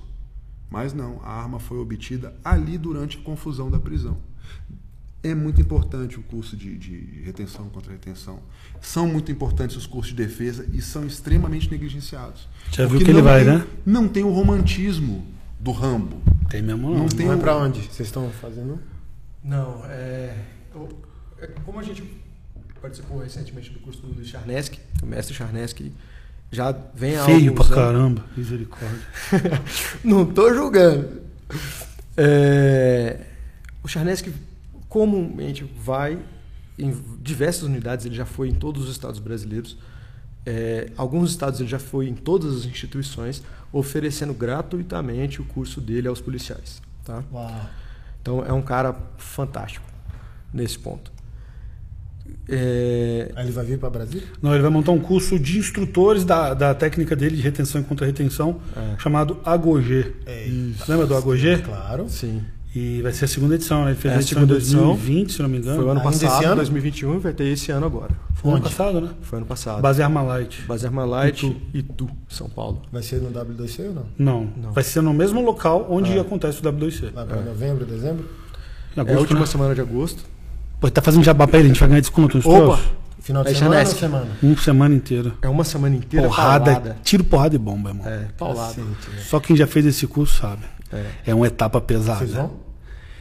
Mas 0.70 0.94
não, 0.94 1.20
a 1.24 1.30
arma 1.30 1.60
foi 1.60 1.78
obtida 1.78 2.34
ali 2.44 2.78
durante 2.78 3.18
a 3.18 3.22
confusão 3.22 3.70
da 3.70 3.80
prisão. 3.80 4.18
É 5.24 5.36
muito 5.36 5.62
importante 5.62 6.20
o 6.20 6.24
curso 6.24 6.58
de, 6.58 6.78
de 6.78 7.22
retenção 7.24 7.70
contra 7.70 7.92
retenção. 7.92 8.40
São 8.82 9.08
muito 9.08 9.32
importantes 9.32 9.76
os 9.76 9.86
cursos 9.86 10.16
de 10.16 10.24
defesa 10.24 10.68
e 10.74 10.82
são 10.82 11.06
extremamente 11.06 11.70
negligenciados. 11.70 12.48
Já 12.72 12.88
viu 12.88 13.00
que 13.00 13.10
ele 13.10 13.22
vai, 13.22 13.44
tem, 13.44 13.54
né? 13.54 13.68
Não 13.86 14.08
tem 14.08 14.24
o 14.24 14.32
romantismo 14.32 15.24
do 15.60 15.72
Rambo. 15.72 16.22
Tem 16.50 16.62
mesmo 16.62 16.90
não. 16.90 17.00
Não, 17.00 17.08
tem 17.08 17.28
não 17.28 17.34
é 17.34 17.38
para 17.38 17.56
onde 17.56 17.82
vocês 17.82 18.08
estão 18.08 18.30
fazendo? 18.32 18.80
Não, 19.44 19.86
é... 19.86 20.36
é 21.40 21.48
como 21.64 21.80
a 21.80 21.84
gente 21.84 22.04
participou 22.82 23.20
recentemente 23.20 23.70
do 23.70 23.80
curso 23.80 24.02
do 24.02 24.26
Charneski, 24.26 24.80
o 25.04 25.06
mestre 25.06 25.36
Charneski 25.36 25.94
já 26.52 26.76
vem 26.94 27.16
há 27.16 27.26
Feio 27.26 27.54
pra 27.54 27.64
anos. 27.64 27.76
caramba, 27.76 28.26
misericórdia. 28.36 29.00
Não 30.04 30.26
tô 30.26 30.54
julgando. 30.54 31.22
É, 32.18 33.22
o 33.84 33.88
Charneski 33.88 34.34
comumente 34.92 35.64
vai 35.84 36.20
em 36.78 36.94
diversas 37.22 37.64
unidades, 37.64 38.06
ele 38.06 38.14
já 38.16 38.26
foi 38.26 38.50
em 38.50 38.54
todos 38.54 38.84
os 38.84 38.92
estados 38.92 39.20
brasileiros, 39.20 39.78
É, 40.44 40.90
alguns 40.98 41.30
estados 41.30 41.60
ele 41.60 41.70
já 41.70 41.78
foi 41.78 42.08
em 42.08 42.16
todas 42.16 42.58
as 42.58 42.66
instituições 42.66 43.44
oferecendo 43.72 44.34
gratuitamente 44.34 45.40
o 45.40 45.46
curso 45.46 45.80
dele 45.80 46.08
aos 46.08 46.20
policiais. 46.20 46.82
Tá? 47.06 47.24
Uau. 47.32 47.70
Então 48.20 48.44
é 48.44 48.52
um 48.52 48.62
cara 48.64 48.96
fantástico 49.20 49.86
nesse 50.52 50.80
ponto. 50.80 51.12
É, 52.50 53.32
Aí 53.36 53.46
ele 53.46 53.52
vai 53.52 53.66
vir 53.66 53.78
para 53.78 53.90
Brasília? 53.92 54.28
Não, 54.42 54.52
ele 54.54 54.64
vai 54.64 54.72
montar 54.72 54.92
um 54.94 55.00
curso 55.00 55.38
de 55.40 55.60
instrutores 55.60 56.26
da, 56.26 56.56
da 56.56 56.74
técnica 56.74 57.16
dele 57.16 57.36
de 57.36 57.42
retenção 57.44 57.80
e 57.80 57.84
contra-retenção, 57.84 58.60
chamado 58.98 59.40
Agogê. 59.46 60.12
Você 60.78 60.92
lembra 60.92 61.06
do 61.06 61.16
Agogê? 61.16 61.60
Claro. 61.60 62.10
sim. 62.10 62.42
E 62.74 63.02
vai 63.02 63.12
ser 63.12 63.26
a 63.26 63.28
segunda 63.28 63.56
edição, 63.56 63.84
né? 63.84 63.92
Ele 63.92 64.00
fez 64.00 64.14
É 64.14 64.18
a 64.18 64.20
edição 64.20 64.38
em 64.38 64.42
segunda 64.42 64.58
edição. 64.60 64.86
2020, 64.88 65.34
se 65.34 65.42
não 65.42 65.50
me 65.50 65.58
engano. 65.58 65.76
Foi 65.76 65.86
o 65.86 65.90
ano 65.90 66.00
Ainda 66.00 66.10
esse 66.16 66.26
passado, 66.26 66.46
ano? 66.46 66.56
2021, 66.56 67.16
e 67.16 67.20
vai 67.20 67.34
ter 67.34 67.44
esse 67.46 67.72
ano 67.72 67.86
agora. 67.86 68.12
Foi 68.36 68.50
ano 68.50 68.60
Onde? 68.60 68.70
passado, 68.70 69.02
né? 69.02 69.10
Foi 69.22 69.38
ano 69.40 69.46
passado. 69.46 69.82
Base 69.82 70.02
Armalite. 70.02 70.62
Base 70.62 70.86
Armalite 70.86 71.58
e 71.74 71.84
Tu, 71.84 72.10
São 72.30 72.50
Paulo. 72.50 72.82
Vai 72.92 73.04
ser 73.04 73.22
no 73.22 73.30
W2C 73.30 73.88
ou 73.88 73.94
não? 73.94 74.06
Não, 74.18 74.50
Não. 74.56 74.72
vai 74.72 74.84
ser 74.86 75.02
no 75.02 75.14
mesmo 75.14 75.44
local 75.44 75.86
onde 75.90 76.18
acontece 76.18 76.60
o 76.60 76.64
W2C. 76.64 77.12
Vai 77.12 77.26
para 77.26 77.42
novembro, 77.42 77.86
dezembro? 77.86 78.24
Em 78.96 79.00
é 79.00 79.02
a 79.02 79.04
agosto, 79.04 79.20
última 79.20 79.40
né? 79.42 79.46
semana 79.48 79.76
de 79.76 79.82
agosto. 79.82 80.24
Pô, 80.80 80.90
tá 80.90 81.02
fazendo 81.02 81.24
jabá 81.26 81.46
pra 81.48 81.60
ele, 81.60 81.68
a 81.68 81.72
gente 81.72 81.80
vai 81.80 81.90
ganhar 81.90 82.02
desconto 82.02 82.38
Opa! 82.40 82.50
troços? 82.50 82.86
Final 83.20 83.44
de 83.44 83.52
É 83.52 83.54
semana 83.54 83.80
ou 83.82 83.86
semana? 83.86 84.28
Uma 84.42 84.58
semana 84.58 84.96
inteira. 84.96 85.34
É 85.42 85.48
uma 85.50 85.64
semana 85.64 85.96
inteira 85.96 86.26
Porrada, 86.28 86.72
paulada. 86.74 86.98
tiro, 87.04 87.24
porrada 87.24 87.54
e 87.56 87.60
bomba, 87.60 87.90
irmão. 87.90 88.08
É, 88.08 88.28
paulada. 88.38 88.82
Né? 88.82 88.96
Só 89.30 89.40
quem 89.40 89.56
já 89.56 89.68
fez 89.68 89.86
esse 89.86 90.08
curso 90.08 90.40
sabe. 90.40 90.64
É. 90.94 91.06
É 91.28 91.36
uma 91.36 91.48
etapa 91.48 91.80
pesada. 91.82 92.20
Vocês 92.20 92.34
vão? 92.34 92.52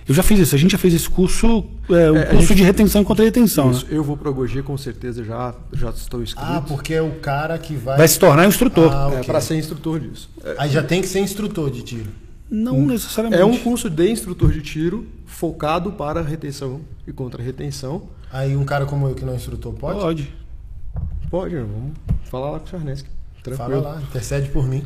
Eu 0.09 0.15
já 0.15 0.23
fiz 0.25 0.41
isso, 0.41 0.55
a 0.57 0.59
gente 0.59 0.73
já 0.73 0.79
fez 0.79 0.93
esse 0.93 1.09
curso, 1.09 1.65
é, 1.89 2.11
o 2.11 2.17
É, 2.17 2.25
curso 2.27 2.49
gente- 2.49 2.57
de 2.57 2.63
retenção 2.65 3.01
e 3.03 3.05
contra-retenção, 3.05 3.71
Isso, 3.71 3.85
né? 3.87 3.93
eu 3.97 4.03
vou 4.03 4.17
pro 4.17 4.29
Agogê 4.31 4.61
com 4.61 4.77
certeza, 4.77 5.23
já, 5.23 5.55
já 5.73 5.91
estou 5.91 6.21
inscrito. 6.21 6.51
Ah, 6.51 6.61
porque 6.67 6.95
é 6.95 7.03
o 7.03 7.13
cara 7.21 7.57
que 7.59 7.75
vai. 7.77 7.97
Vai 7.99 8.09
se 8.09 8.19
tornar 8.19 8.49
instrutor. 8.49 8.91
Ah, 8.93 9.09
É, 9.13 9.17
ok. 9.19 9.25
para 9.25 9.41
ser 9.41 9.57
instrutor 9.57 10.01
disso. 10.01 10.29
É, 10.43 10.57
Aí 10.59 10.71
já 10.71 10.83
tem 10.83 11.01
que 11.01 11.07
ser 11.07 11.21
instrutor 11.21 11.71
de 11.71 11.83
tiro. 11.83 12.11
Não 12.51 12.81
necessariamente. 12.85 13.41
é 13.41 13.45
um 13.45 13.57
curso 13.59 13.89
de 13.89 14.11
instrutor 14.11 14.51
de 14.51 14.63
tiro 14.63 15.07
focado 15.27 15.93
para 15.93 16.21
retenção 16.23 16.81
e 17.07 17.13
contra-retenção. 17.13 18.09
Aí 18.33 18.57
um 18.57 18.65
cara 18.65 18.87
como 18.87 19.07
eu 19.07 19.15
que 19.15 19.25
não 19.25 19.33
é 19.35 19.37
instrutor 19.37 19.73
pode? 19.75 20.01
Pode. 20.01 20.35
Pode, 21.31 21.55
vamos 21.55 21.93
falar 22.25 22.51
lá 22.51 22.59
com 22.59 22.67
o 22.67 22.69
Charneski. 22.69 23.09
Fala 23.45 23.57
Tranquilo. 23.57 23.83
lá, 23.83 24.03
intercede 24.03 24.49
por 24.49 24.67
mim. 24.67 24.83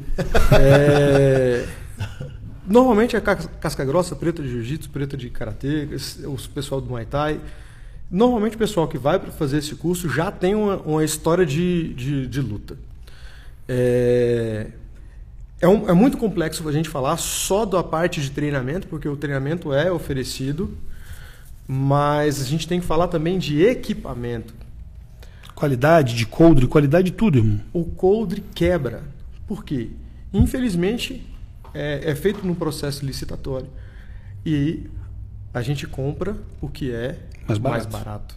É, 0.52 1.64
Normalmente 2.66 3.14
é 3.16 3.20
cas- 3.20 3.48
casca 3.60 3.84
grossa, 3.84 4.16
preta 4.16 4.42
de 4.42 4.48
jiu-jitsu, 4.48 4.88
preta 4.90 5.16
de 5.16 5.28
karatê, 5.30 5.86
os 6.26 6.46
pessoal 6.46 6.80
do 6.80 6.88
Muay 6.88 7.04
Thai. 7.04 7.40
Normalmente 8.10 8.54
o 8.56 8.58
pessoal 8.58 8.86
que 8.88 8.96
vai 8.98 9.18
para 9.18 9.30
fazer 9.32 9.58
esse 9.58 9.74
curso 9.74 10.08
já 10.08 10.30
tem 10.30 10.54
uma, 10.54 10.76
uma 10.78 11.04
história 11.04 11.44
de, 11.44 11.92
de, 11.94 12.26
de 12.26 12.40
luta. 12.40 12.76
É, 13.68 14.68
é, 15.60 15.68
um- 15.68 15.88
é 15.88 15.92
muito 15.92 16.16
complexo 16.16 16.66
a 16.68 16.72
gente 16.72 16.88
falar 16.88 17.16
só 17.16 17.64
da 17.64 17.82
parte 17.82 18.20
de 18.20 18.30
treinamento, 18.30 18.86
porque 18.88 19.08
o 19.08 19.16
treinamento 19.16 19.72
é 19.72 19.90
oferecido, 19.90 20.76
mas 21.66 22.40
a 22.40 22.44
gente 22.44 22.68
tem 22.68 22.80
que 22.80 22.86
falar 22.86 23.08
também 23.08 23.38
de 23.38 23.62
equipamento. 23.62 24.54
Qualidade 25.54 26.14
de 26.14 26.26
coldre, 26.26 26.66
qualidade 26.66 27.10
de 27.10 27.16
tudo, 27.16 27.38
irmão. 27.38 27.60
o 27.72 27.84
coldre 27.84 28.42
quebra. 28.54 29.02
Por 29.46 29.64
quê? 29.64 29.88
Infelizmente, 30.32 31.24
é, 31.74 32.10
é 32.10 32.14
feito 32.14 32.46
num 32.46 32.54
processo 32.54 33.04
licitatório. 33.04 33.68
E 34.46 34.88
a 35.52 35.60
gente 35.62 35.86
compra 35.86 36.36
o 36.60 36.68
que 36.68 36.90
é 36.92 37.18
Mais 37.46 37.58
mais 37.58 37.86
barato. 37.86 38.04
barato. 38.04 38.34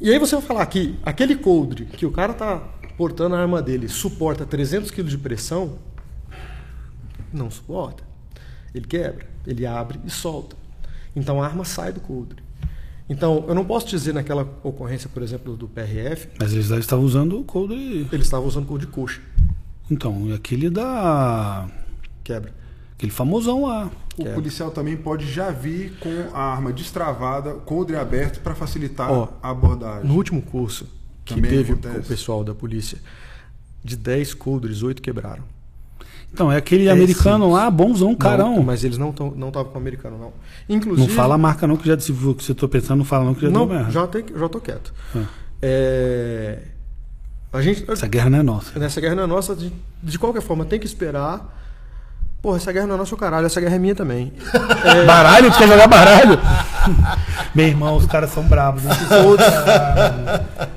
E 0.00 0.10
aí 0.10 0.18
você 0.18 0.34
vai 0.36 0.44
falar 0.44 0.66
que 0.66 0.98
aquele 1.04 1.36
coldre 1.36 1.86
que 1.86 2.04
o 2.06 2.10
cara 2.10 2.32
tá 2.34 2.58
portando 2.96 3.34
a 3.34 3.40
arma 3.40 3.60
dele 3.62 3.88
suporta 3.88 4.44
300 4.44 4.90
kg 4.90 5.04
de 5.04 5.18
pressão, 5.18 5.78
não 7.32 7.50
suporta. 7.50 8.02
Ele 8.74 8.86
quebra, 8.86 9.26
ele 9.46 9.64
abre 9.66 10.00
e 10.04 10.10
solta. 10.10 10.56
Então 11.14 11.42
a 11.42 11.46
arma 11.46 11.64
sai 11.64 11.92
do 11.92 12.00
coldre. 12.00 12.42
Então, 13.06 13.44
eu 13.46 13.54
não 13.54 13.66
posso 13.66 13.86
dizer 13.86 14.14
naquela 14.14 14.42
ocorrência, 14.62 15.10
por 15.12 15.22
exemplo, 15.22 15.54
do 15.58 15.68
PRF, 15.68 16.26
Mas 16.40 16.54
eles 16.54 16.70
estavam 16.70 17.04
usando 17.04 17.38
o 17.38 17.44
coldre. 17.44 18.08
ele 18.10 18.22
estava 18.22 18.46
usando 18.46 18.64
coldre 18.66 18.86
coxa. 18.86 19.20
Então, 19.90 20.26
e 20.28 20.32
aquele 20.32 20.70
da. 20.70 21.68
Quebra. 22.24 22.52
Aquele 22.96 23.12
famosão 23.12 23.66
lá. 23.66 23.90
O 24.16 24.22
Que 24.22 24.28
é- 24.28 24.34
policial 24.34 24.70
também 24.70 24.96
pode 24.96 25.30
já 25.30 25.50
vir 25.50 25.96
com 26.00 26.30
a 26.32 26.40
arma 26.40 26.72
destravada, 26.72 27.52
coldre 27.54 27.96
aberto, 27.96 28.40
para 28.40 28.54
facilitar 28.54 29.10
Ó, 29.12 29.28
a 29.42 29.50
abordagem. 29.50 30.08
No 30.08 30.14
último 30.14 30.40
curso 30.40 30.86
que 31.24 31.34
Também 31.34 31.50
teve 31.50 31.72
acontece. 31.72 31.94
com 31.94 32.00
o 32.00 32.04
pessoal 32.04 32.44
da 32.44 32.54
polícia, 32.54 32.98
de 33.82 33.96
10 33.96 34.32
coldres, 34.34 34.82
8 34.82 35.02
quebraram. 35.02 35.42
Então, 36.32 36.50
é 36.50 36.56
aquele 36.56 36.86
É, 36.88 36.90
americano 36.90 37.46
sim. 37.46 37.52
lá, 37.52 37.70
bonzão, 37.70 38.14
carão. 38.14 38.50
Não, 38.50 38.56
Não, 38.56 38.62
mas 38.64 38.82
eles 38.82 38.98
não 38.98 39.10
estavam 39.10 39.34
não 39.36 39.52
com 39.52 39.74
o 39.74 39.76
americano, 39.76 40.18
não. 40.18 40.32
Inclusive. 40.68 41.12
fala 41.12 41.34
a 41.36 41.38
marca 41.38 41.66
não, 41.66 41.76
que 41.76 41.86
já 41.86 41.98
se 41.98 42.10
viu 42.12 42.34
que 42.34 42.42
você 42.42 42.52
tô 42.54 42.68
pensando, 42.68 42.98
não 42.98 43.04
fala 43.04 43.24
não, 43.24 43.34
que 43.34 43.42
já 43.42 43.50
Não, 43.50 43.66
deu 43.66 43.84
já, 43.90 44.08
já 44.36 44.48
tô 44.48 44.60
quieto. 44.60 44.92
Ah. 45.14 45.24
É, 45.62 46.58
a 47.52 47.62
gente. 47.62 47.88
Essa 47.90 48.06
guerra 48.06 48.28
não 48.30 48.38
é 48.38 48.42
nossa. 48.42 48.78
Nessa 48.78 49.00
guerra 49.00 49.14
não 49.14 49.22
é 49.22 49.26
nossa, 49.26 49.54
de, 49.54 49.72
de 50.02 50.18
qualquer 50.18 50.42
forma, 50.42 50.64
tem 50.64 50.78
que 50.78 50.86
esperar. 50.86 51.62
Porra, 52.44 52.58
essa 52.58 52.70
guerra 52.70 52.86
não 52.86 52.96
é 52.96 52.98
nossa, 52.98 53.14
o 53.14 53.16
caralho, 53.16 53.46
essa 53.46 53.58
guerra 53.58 53.76
é 53.76 53.78
minha 53.78 53.94
também. 53.94 54.30
Baralho? 55.06 55.50
Tu 55.50 55.56
quer 55.56 55.66
jogar 55.66 55.88
baralho? 55.88 56.38
Meu 57.56 57.66
irmão, 57.68 57.96
os 57.96 58.04
caras 58.04 58.28
são 58.28 58.42
bravos. 58.42 58.84
hein? 58.84 58.90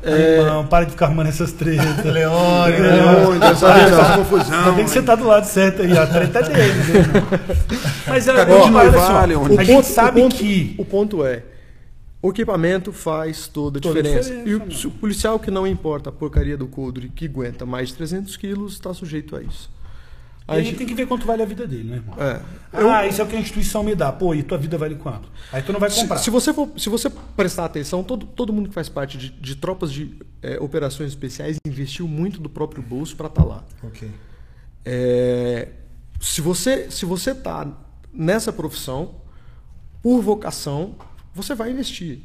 Meu 0.05 0.15
irmão, 0.15 0.65
para 0.65 0.85
de 0.85 0.91
ficar 0.91 1.07
arrumando 1.07 1.27
essas 1.27 1.51
tretas. 1.51 2.05
Leone, 2.05 2.73
É, 2.73 2.79
Leone, 2.79 3.37
essa 3.43 3.67
essa 3.67 3.73
Ainda 3.73 4.17
confusão. 4.17 4.75
bem 4.75 4.85
que 4.85 4.91
você 4.91 5.01
tá 5.01 5.15
do 5.15 5.27
lado 5.27 5.43
certo 5.45 5.81
aí, 5.81 5.91
ó. 5.93 6.03
A 6.03 6.07
treta 6.07 6.39
é 6.39 6.43
deles. 6.43 6.89
irmão? 6.89 7.23
Mas 8.07 8.27
é, 8.27 8.31
o 8.31 8.35
te 8.35 8.45
falo 8.45 8.55
assim, 8.61 8.67
ó, 8.67 8.69
Noivale, 8.71 9.35
onde- 9.35 9.57
a 9.57 9.61
O 9.61 9.65
gente 9.65 9.85
sabe 9.87 10.19
o 10.21 10.23
ponto, 10.23 10.35
que. 10.37 10.75
O 10.77 10.85
ponto 10.85 11.25
é. 11.25 11.43
O 12.21 12.29
equipamento 12.29 12.91
faz 12.93 13.47
toda 13.47 13.79
a 13.79 13.81
Toda 13.81 14.01
diferença. 14.01 14.29
diferença, 14.33 14.49
e 14.49 14.85
o, 14.85 14.87
o 14.87 14.91
policial 14.91 15.37
que 15.37 15.51
não 15.51 15.67
importa 15.67 16.09
a 16.09 16.11
porcaria 16.13 16.57
do 16.57 16.65
coldre, 16.67 17.11
que 17.13 17.25
aguenta 17.25 17.65
mais 17.65 17.89
de 17.89 17.95
300 17.95 18.35
quilos, 18.37 18.73
está 18.73 18.93
sujeito 18.93 19.35
a 19.35 19.41
isso. 19.41 19.69
E 20.49 20.51
a 20.59 20.63
gente 20.63 20.77
tem 20.77 20.87
que 20.87 20.93
ver 20.93 21.05
quanto 21.07 21.25
vale 21.25 21.43
a 21.43 21.45
vida 21.45 21.67
dele, 21.67 21.89
né, 21.89 21.95
irmão? 21.97 22.15
É. 22.17 22.41
Ah, 22.71 23.05
isso 23.05 23.19
é 23.19 23.23
o 23.23 23.27
que 23.27 23.35
a 23.35 23.39
instituição 23.39 23.83
me 23.83 23.93
dá. 23.93 24.11
Pô, 24.11 24.33
e 24.33 24.43
tua 24.43 24.57
vida 24.57 24.77
vale 24.77 24.95
quanto? 24.95 25.29
Aí 25.51 25.61
tu 25.61 25.73
não 25.73 25.79
vai 25.79 25.89
comprar. 25.89 26.17
Se, 26.17 26.25
se 26.25 26.29
você 26.29 26.53
for, 26.53 26.69
se 26.77 26.89
você 26.89 27.09
prestar 27.35 27.65
atenção, 27.65 28.01
todo, 28.03 28.25
todo 28.25 28.53
mundo 28.53 28.69
que 28.69 28.73
faz 28.73 28.87
parte 28.87 29.17
de, 29.17 29.29
de 29.29 29.55
tropas 29.55 29.91
de 29.91 30.17
é, 30.41 30.57
operações 30.59 31.09
especiais 31.09 31.57
investiu 31.65 32.07
muito 32.07 32.39
do 32.39 32.49
próprio 32.49 32.81
bolso 32.81 33.15
para 33.15 33.27
estar 33.27 33.43
lá. 33.43 33.63
Ok. 33.83 34.09
É, 34.85 35.69
se 36.21 36.39
você 36.39 36.89
se 36.89 37.05
você 37.05 37.31
está 37.31 37.67
nessa 38.13 38.53
profissão 38.53 39.15
por 40.01 40.21
vocação, 40.21 40.95
você 41.33 41.53
vai 41.53 41.71
investir 41.71 42.19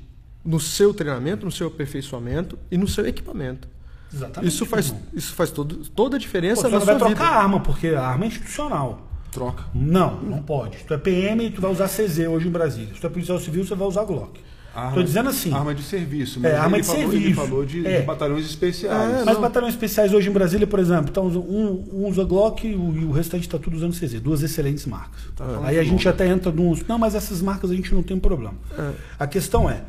no 0.45 0.61
seu 0.61 0.95
treinamento, 0.95 1.45
no 1.45 1.53
seu 1.53 1.67
aperfeiçoamento 1.69 2.59
e 2.71 2.77
no 2.77 2.87
seu 2.87 3.07
equipamento. 3.07 3.69
Exatamente. 4.15 4.49
Isso 4.53 4.67
faz, 4.67 4.87
irmão. 4.89 5.03
isso 5.15 5.33
faz 5.35 5.51
todo, 5.51 5.77
toda 5.91 6.17
a 6.17 6.19
Pô, 6.19 6.23
diferença 6.23 6.63
tu 6.63 6.71
na 6.71 6.79
não 6.79 6.87
vai 6.87 6.99
sua 6.99 7.07
trocar 7.07 7.25
vida. 7.25 7.37
arma, 7.41 7.61
porque 7.61 7.89
a 7.89 8.03
arma 8.07 8.25
é 8.25 8.29
institucional. 8.29 9.09
Troca. 9.31 9.65
Não, 9.75 10.21
não 10.21 10.43
pode. 10.43 10.77
Se 10.79 10.85
tu 10.85 10.93
é 10.93 10.99
PM, 10.99 11.51
tu 11.51 11.61
vai 11.63 11.71
usar 11.73 11.89
CZ 11.89 12.19
hoje 12.29 12.49
em 12.49 12.51
Brasília. 12.51 12.95
Se 12.95 13.01
tu 13.01 13.07
é 13.07 13.11
policial 13.11 13.39
civil, 13.41 13.65
você 13.65 13.75
vai 13.75 13.89
usar 13.89 14.05
Glock. 14.05 14.39
Arma- 14.75 14.93
Tô 14.93 15.03
dizendo 15.03 15.29
assim. 15.29 15.53
Arma 15.53 15.75
de 15.75 15.83
serviço. 15.83 16.39
É, 16.39 16.43
mas 16.43 16.61
arma 16.61 16.77
ele 16.77 16.83
de 16.83 16.87
falou, 16.87 17.03
serviço. 17.03 17.27
Ele 17.27 17.35
falou 17.35 17.65
de, 17.65 17.87
É. 17.87 18.01
de 18.01 18.07
batalhões 18.07 18.45
especiais. 18.47 19.21
É, 19.21 19.25
Mas 19.25 19.35
não. 19.35 19.41
batalhões 19.43 19.75
especiais 19.75 20.13
hoje 20.15 20.29
em 20.31 20.33
Brasília, 20.33 20.67
por 20.67 20.79
exemplo, 20.79 21.07
então, 21.11 21.27
um, 21.27 21.85
um 21.93 22.07
usa 22.09 22.25
Glock 22.25 22.67
e 22.67 22.75
o, 22.75 22.95
e 22.97 23.05
o 23.05 23.11
restante 23.11 23.43
está 23.47 23.59
tudo 23.59 23.77
usando 23.77 23.93
CZ. 23.95 24.21
Duas 24.21 24.43
excelentes 24.43 24.85
marcas. 24.87 25.21
Tá 25.37 25.45
falando 25.45 25.67
Aí 25.67 25.79
a 25.79 25.83
de 25.83 25.89
gente 25.91 26.09
até 26.09 26.27
entra 26.27 26.51
nos. 26.51 26.83
Não, 26.87 26.99
mas 26.99 27.15
essas 27.15 27.43
marcas 27.43 27.71
a 27.71 27.75
gente 27.75 27.95
não 27.95 28.03
tem 28.03 28.19
problema. 28.19 28.55
É. 28.79 28.91
A 29.19 29.27
questão 29.27 29.69
é: 29.69 29.83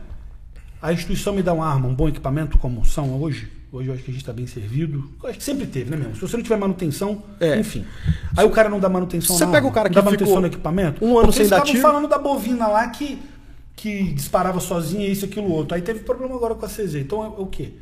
a 0.81 0.91
instituição 0.91 1.33
me 1.33 1.41
dá 1.41 1.53
uma 1.53 1.65
arma, 1.67 1.87
um 1.87 1.95
bom 1.95 2.07
equipamento, 2.09 2.57
como 2.57 2.83
são 2.85 3.21
hoje? 3.21 3.49
Hoje 3.73 3.87
eu 3.89 3.95
acho 3.95 4.03
que 4.03 4.11
a 4.11 4.13
gente 4.13 4.21
está 4.21 4.31
bem 4.31 4.45
servido. 4.45 5.09
Eu 5.23 5.29
acho 5.29 5.39
que 5.39 5.43
sempre 5.43 5.65
teve, 5.65 5.89
né, 5.89 5.97
mesmo? 5.97 6.13
Se 6.13 6.21
você 6.21 6.37
não 6.37 6.43
tiver 6.43 6.57
manutenção, 6.57 7.23
É. 7.39 7.57
enfim. 7.59 7.83
Aí 8.37 8.45
o 8.45 8.51
cara 8.51 8.69
não 8.69 8.79
dá 8.79 8.87
manutenção 8.87 9.35
Você 9.35 9.45
na 9.47 9.51
pega 9.51 9.65
o 9.65 9.71
cara 9.71 9.89
não 9.89 9.89
que 9.89 9.95
dá 9.95 10.03
manutenção 10.03 10.41
no 10.41 10.45
equipamento. 10.45 11.03
um 11.03 11.17
ano 11.17 11.33
sem 11.33 11.47
dar 11.47 11.61
tiro. 11.61 11.81
falando 11.81 12.07
da 12.07 12.19
bovina 12.19 12.67
lá 12.67 12.87
que, 12.89 13.17
que 13.75 14.13
disparava 14.13 14.59
sozinha, 14.59 15.07
isso, 15.07 15.25
aquilo, 15.25 15.49
outro. 15.49 15.73
Aí 15.73 15.81
teve 15.81 16.01
problema 16.01 16.35
agora 16.35 16.53
com 16.53 16.63
a 16.63 16.69
CZ. 16.69 16.93
Então 16.97 17.23
é 17.25 17.27
o 17.29 17.47
quê? 17.47 17.73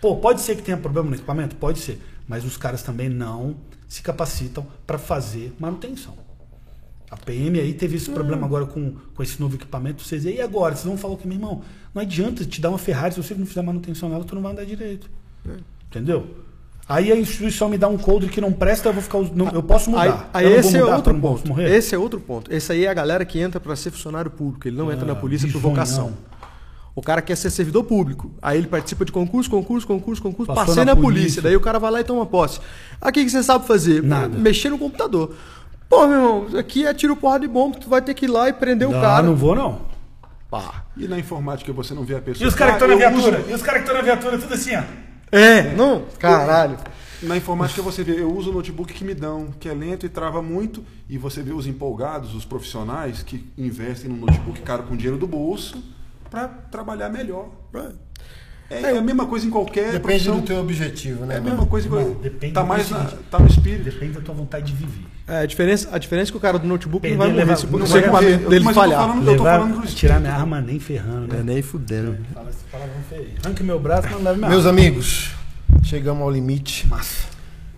Pô, 0.00 0.16
pode 0.16 0.40
ser 0.40 0.56
que 0.56 0.62
tenha 0.62 0.76
problema 0.76 1.08
no 1.08 1.14
equipamento? 1.14 1.54
Pode 1.54 1.78
ser. 1.78 2.00
Mas 2.26 2.44
os 2.44 2.56
caras 2.56 2.82
também 2.82 3.08
não 3.08 3.54
se 3.86 4.02
capacitam 4.02 4.66
para 4.84 4.98
fazer 4.98 5.54
manutenção. 5.58 6.14
A 7.08 7.16
PM 7.16 7.60
aí 7.60 7.72
teve 7.74 7.96
esse 7.96 8.10
problema 8.10 8.44
agora 8.44 8.66
com, 8.66 8.92
com 9.14 9.22
esse 9.22 9.40
novo 9.40 9.54
equipamento 9.54 10.02
CZ. 10.02 10.24
E 10.26 10.40
agora? 10.40 10.74
Vocês 10.74 10.84
vão 10.86 10.96
falar 10.98 11.14
o 11.14 11.16
que, 11.16 11.28
meu 11.28 11.36
irmão? 11.36 11.62
Não 11.94 12.02
adianta 12.02 12.44
te 12.44 12.60
dar 12.60 12.70
uma 12.70 12.76
Ferrari, 12.76 13.14
se 13.14 13.22
você 13.22 13.34
não 13.34 13.46
fizer 13.46 13.62
manutenção 13.62 14.08
nela, 14.08 14.24
tu 14.24 14.34
não 14.34 14.42
vai 14.42 14.50
andar 14.52 14.64
direito. 14.66 15.08
Entendeu? 15.90 16.26
Aí 16.88 17.12
a 17.12 17.16
instituição 17.16 17.68
me 17.68 17.76
dá 17.76 17.86
um 17.86 17.98
coldre 17.98 18.30
que 18.30 18.40
não 18.40 18.50
presta, 18.52 18.88
eu 18.88 18.92
vou 18.94 19.02
ficar. 19.02 19.18
Não, 19.34 19.48
eu 19.50 19.62
posso 19.62 19.90
mudar. 19.90 20.30
Aí, 20.32 20.44
aí 20.44 20.44
Eu 20.46 20.50
não 20.56 20.60
vou 20.62 20.68
esse 20.70 20.76
é 20.76 20.80
mudar 20.80 20.86
pra 20.86 20.96
outro 20.96 21.14
ponto. 21.20 21.48
morrer? 21.48 21.70
Esse 21.76 21.94
é 21.94 21.98
outro 21.98 22.18
ponto. 22.20 22.52
Esse 22.52 22.72
aí 22.72 22.84
é 22.86 22.88
a 22.88 22.94
galera 22.94 23.24
que 23.26 23.38
entra 23.38 23.60
para 23.60 23.76
ser 23.76 23.90
funcionário 23.90 24.30
público. 24.30 24.66
Ele 24.66 24.76
não 24.76 24.90
entra 24.90 25.04
Ah, 25.04 25.08
na 25.08 25.14
polícia 25.14 25.46
por 25.52 25.60
vocação. 25.60 26.14
O 26.94 27.02
cara 27.02 27.20
quer 27.22 27.36
ser 27.36 27.50
servidor 27.50 27.84
público. 27.84 28.30
Aí 28.40 28.56
ele 28.58 28.66
participa 28.66 29.04
de 29.04 29.12
concurso, 29.12 29.48
concurso, 29.50 29.86
concurso, 29.86 30.22
concurso. 30.22 30.46
Passou 30.46 30.66
Passei 30.66 30.84
na 30.84 30.94
na, 30.94 31.00
polícia. 31.00 31.20
polícia. 31.20 31.42
Daí 31.42 31.54
o 31.56 31.60
cara 31.60 31.78
vai 31.78 31.90
lá 31.90 32.00
e 32.00 32.04
toma 32.04 32.24
posse. 32.26 32.58
Aqui 33.00 33.20
o 33.20 33.24
que 33.24 33.30
você 33.30 33.42
sabe 33.42 33.66
fazer? 33.66 34.02
Nada. 34.02 34.36
Mexer 34.36 34.70
no 34.70 34.78
computador. 34.78 35.34
Pô, 35.88 36.06
meu 36.06 36.16
irmão, 36.16 36.58
aqui 36.58 36.86
é 36.86 36.92
tiro 36.94 37.14
porra 37.16 37.38
de 37.38 37.46
bomba. 37.48 37.78
Tu 37.78 37.88
vai 37.88 38.00
ter 38.02 38.14
que 38.14 38.24
ir 38.24 38.28
lá 38.28 38.48
e 38.48 38.52
prender 38.52 38.88
o 38.88 38.92
Não, 38.92 39.00
cara. 39.00 39.22
não 39.22 39.36
vou, 39.36 39.54
não. 39.54 39.82
Pá. 40.50 40.84
E 40.96 41.06
na 41.06 41.18
informática 41.18 41.70
você 41.72 41.92
não 41.94 42.02
vê 42.02 42.16
a 42.16 42.20
pessoa. 42.20 42.44
E 42.44 42.48
os 42.48 42.54
caras 42.54 42.76
que 42.78 42.82
Ah, 42.82 42.86
estão 42.86 42.88
na 42.88 42.94
eu 43.04 43.10
viatura? 43.12 43.38
uso- 43.40 43.50
E 43.50 43.54
os 43.54 43.62
caras 43.62 43.82
que 43.82 43.88
estão 43.88 43.96
na 43.96 44.02
viatura, 44.02 44.38
tudo 44.38 44.54
assim, 44.54 44.74
ó. 44.74 44.82
É, 45.30 45.74
não. 45.74 46.04
Caralho. 46.18 46.78
Na 47.22 47.36
informática 47.36 47.82
você 47.82 48.04
vê, 48.04 48.20
eu 48.20 48.32
uso 48.32 48.50
o 48.50 48.52
notebook 48.52 48.94
que 48.94 49.04
me 49.04 49.12
dão, 49.12 49.48
que 49.58 49.68
é 49.68 49.74
lento 49.74 50.06
e 50.06 50.08
trava 50.08 50.40
muito, 50.40 50.84
e 51.08 51.18
você 51.18 51.42
vê 51.42 51.52
os 51.52 51.66
empolgados, 51.66 52.32
os 52.34 52.44
profissionais 52.44 53.24
que 53.24 53.44
investem 53.58 54.08
num 54.08 54.18
notebook 54.18 54.62
caro 54.62 54.84
com 54.84 54.96
dinheiro 54.96 55.18
do 55.18 55.26
bolso 55.26 55.82
para 56.30 56.46
trabalhar 56.46 57.08
melhor. 57.08 57.48
É, 58.70 58.82
é 58.82 58.98
a 58.98 59.00
mesma 59.00 59.24
coisa 59.26 59.46
em 59.46 59.50
qualquer 59.50 59.92
Depende 59.92 60.00
profissão. 60.02 60.40
do 60.40 60.46
teu 60.46 60.58
objetivo, 60.60 61.24
né? 61.24 61.34
É 61.34 61.38
a 61.38 61.40
mano? 61.40 61.54
mesma 61.54 61.66
coisa. 61.66 61.88
Não, 61.88 62.14
que- 62.16 62.22
depende 62.22 62.52
tá 62.52 62.60
do 62.62 62.66
mais 62.68 62.90
na, 62.90 63.04
tá 63.30 63.38
no 63.38 63.46
espírito. 63.46 63.84
Depende 63.84 64.12
da 64.12 64.20
tua 64.20 64.34
vontade 64.34 64.66
de 64.66 64.72
viver. 64.74 65.04
É, 65.26 65.38
a, 65.40 65.46
diferença, 65.46 65.88
a 65.90 65.98
diferença 65.98 66.30
é 66.30 66.32
que 66.32 66.36
o 66.36 66.40
cara 66.40 66.58
do 66.58 66.66
notebook 66.66 67.00
Perder, 67.02 67.16
não 67.16 67.24
vai 67.24 67.28
morrer 67.32 67.44
levar- 67.44 67.56
se 67.56 67.66
não 67.66 67.78
o 67.80 67.98
equipamento 67.98 68.48
dele 68.50 68.64
Mas 68.64 68.76
eu 68.76 68.82
tô 68.82 68.88
falhar. 68.88 69.00
falando- 69.00 69.18
Eu 69.30 69.36
tô 69.36 69.42
Levar, 69.44 69.58
falando 69.60 69.80
do 69.80 69.86
tirar 69.88 70.20
minha 70.20 70.34
arma 70.34 70.60
nem 70.60 70.78
ferrando, 70.78 71.34
É, 71.34 71.38
né? 71.38 71.42
nem 71.54 71.62
fudendo. 71.62 72.16
Fala 72.34 72.48
essa 72.50 72.58
palavra 72.70 72.94
feia. 73.08 73.28
Arranque 73.44 73.62
meu 73.62 73.80
braço, 73.80 74.08
não 74.10 74.22
leve 74.22 74.36
minha 74.38 74.50
Meus 74.50 74.66
arma. 74.66 74.78
amigos, 74.78 75.30
chegamos 75.82 76.22
ao 76.22 76.30
limite. 76.30 76.86
Massa. 76.88 77.26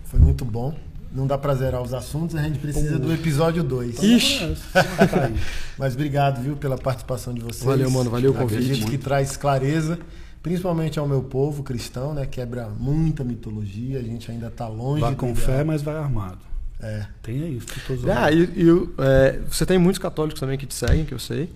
Foi 0.05 0.19
muito 0.19 0.43
bom. 0.43 0.75
Não 1.13 1.27
dá 1.27 1.37
pra 1.37 1.53
zerar 1.55 1.81
os 1.81 1.93
assuntos, 1.93 2.35
a 2.37 2.41
gente 2.41 2.57
precisa 2.59 2.97
do 2.97 3.13
episódio 3.13 3.63
2. 3.63 4.01
Ixi. 4.01 4.55
Tá 4.73 5.25
aí. 5.25 5.35
Mas 5.77 5.93
obrigado, 5.93 6.41
viu, 6.41 6.55
pela 6.55 6.77
participação 6.77 7.33
de 7.33 7.41
vocês. 7.41 7.63
Valeu, 7.63 7.89
mano, 7.91 8.09
valeu 8.09 8.31
o 8.31 8.33
convite. 8.33 8.61
Acredito 8.63 8.89
que 8.89 8.97
traz 8.97 9.35
clareza, 9.35 9.99
principalmente 10.41 10.97
ao 10.99 11.07
meu 11.07 11.21
povo 11.23 11.63
cristão, 11.63 12.13
né? 12.13 12.25
Quebra 12.25 12.67
muita 12.67 13.23
mitologia, 13.23 13.99
a 13.99 14.03
gente 14.03 14.29
ainda 14.31 14.49
tá 14.49 14.67
longe. 14.67 15.01
Vai 15.01 15.15
com 15.15 15.35
fé, 15.35 15.63
mas 15.63 15.81
vai 15.81 15.95
armado. 15.95 16.39
É. 16.81 17.05
Tenha 17.21 17.47
isso, 17.47 17.67
que 17.67 17.79
eu 17.79 17.83
tô 17.97 18.01
zoando. 18.03 18.19
Ah, 18.19 18.31
e, 18.31 18.43
e 18.43 18.67
é, 18.97 19.39
você 19.47 19.65
tem 19.65 19.77
muitos 19.77 19.99
católicos 19.99 20.39
também 20.39 20.57
que 20.57 20.65
te 20.65 20.73
seguem, 20.73 21.05
que 21.05 21.13
eu 21.13 21.19
sei. 21.19 21.47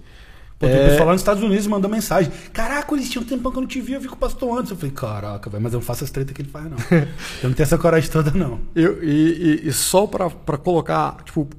Pô, 0.59 0.67
tem 0.67 0.75
É. 0.75 0.87
pessoal 0.89 1.07
lá 1.07 1.11
nos 1.13 1.21
Estados 1.21 1.41
Unidos 1.43 1.65
mandou 1.67 1.89
mensagem. 1.91 2.31
Caraca, 2.53 2.93
eles 2.93 3.09
tinham 3.09 3.23
um 3.23 3.27
tempão 3.27 3.51
que 3.51 3.57
eu 3.57 3.61
não 3.61 3.67
te 3.67 3.81
vi, 3.81 3.93
eu 3.93 3.99
vi 3.99 4.07
com 4.07 4.15
o 4.15 4.17
pastor 4.17 4.57
antes. 4.59 4.71
Eu 4.71 4.77
falei, 4.77 4.91
caraca, 4.91 5.49
velho, 5.49 5.61
mas 5.63 5.73
eu 5.73 5.79
não 5.79 5.85
faço 5.85 6.03
as 6.03 6.11
tretas 6.11 6.33
que 6.33 6.41
ele 6.43 6.49
faz, 6.49 6.65
não. 6.69 6.77
eu 7.43 7.49
não 7.49 7.53
tenho 7.53 7.65
essa 7.65 7.77
coragem 7.77 8.09
toda, 8.09 8.31
não. 8.31 8.59
Eu, 8.75 9.03
e, 9.03 9.63
e- 9.65 9.67
e 9.67 9.73
só 9.73 10.05
pra 10.07 10.29
pra 10.29 10.57
colocar, 10.57 11.17
tipo, 11.25 11.49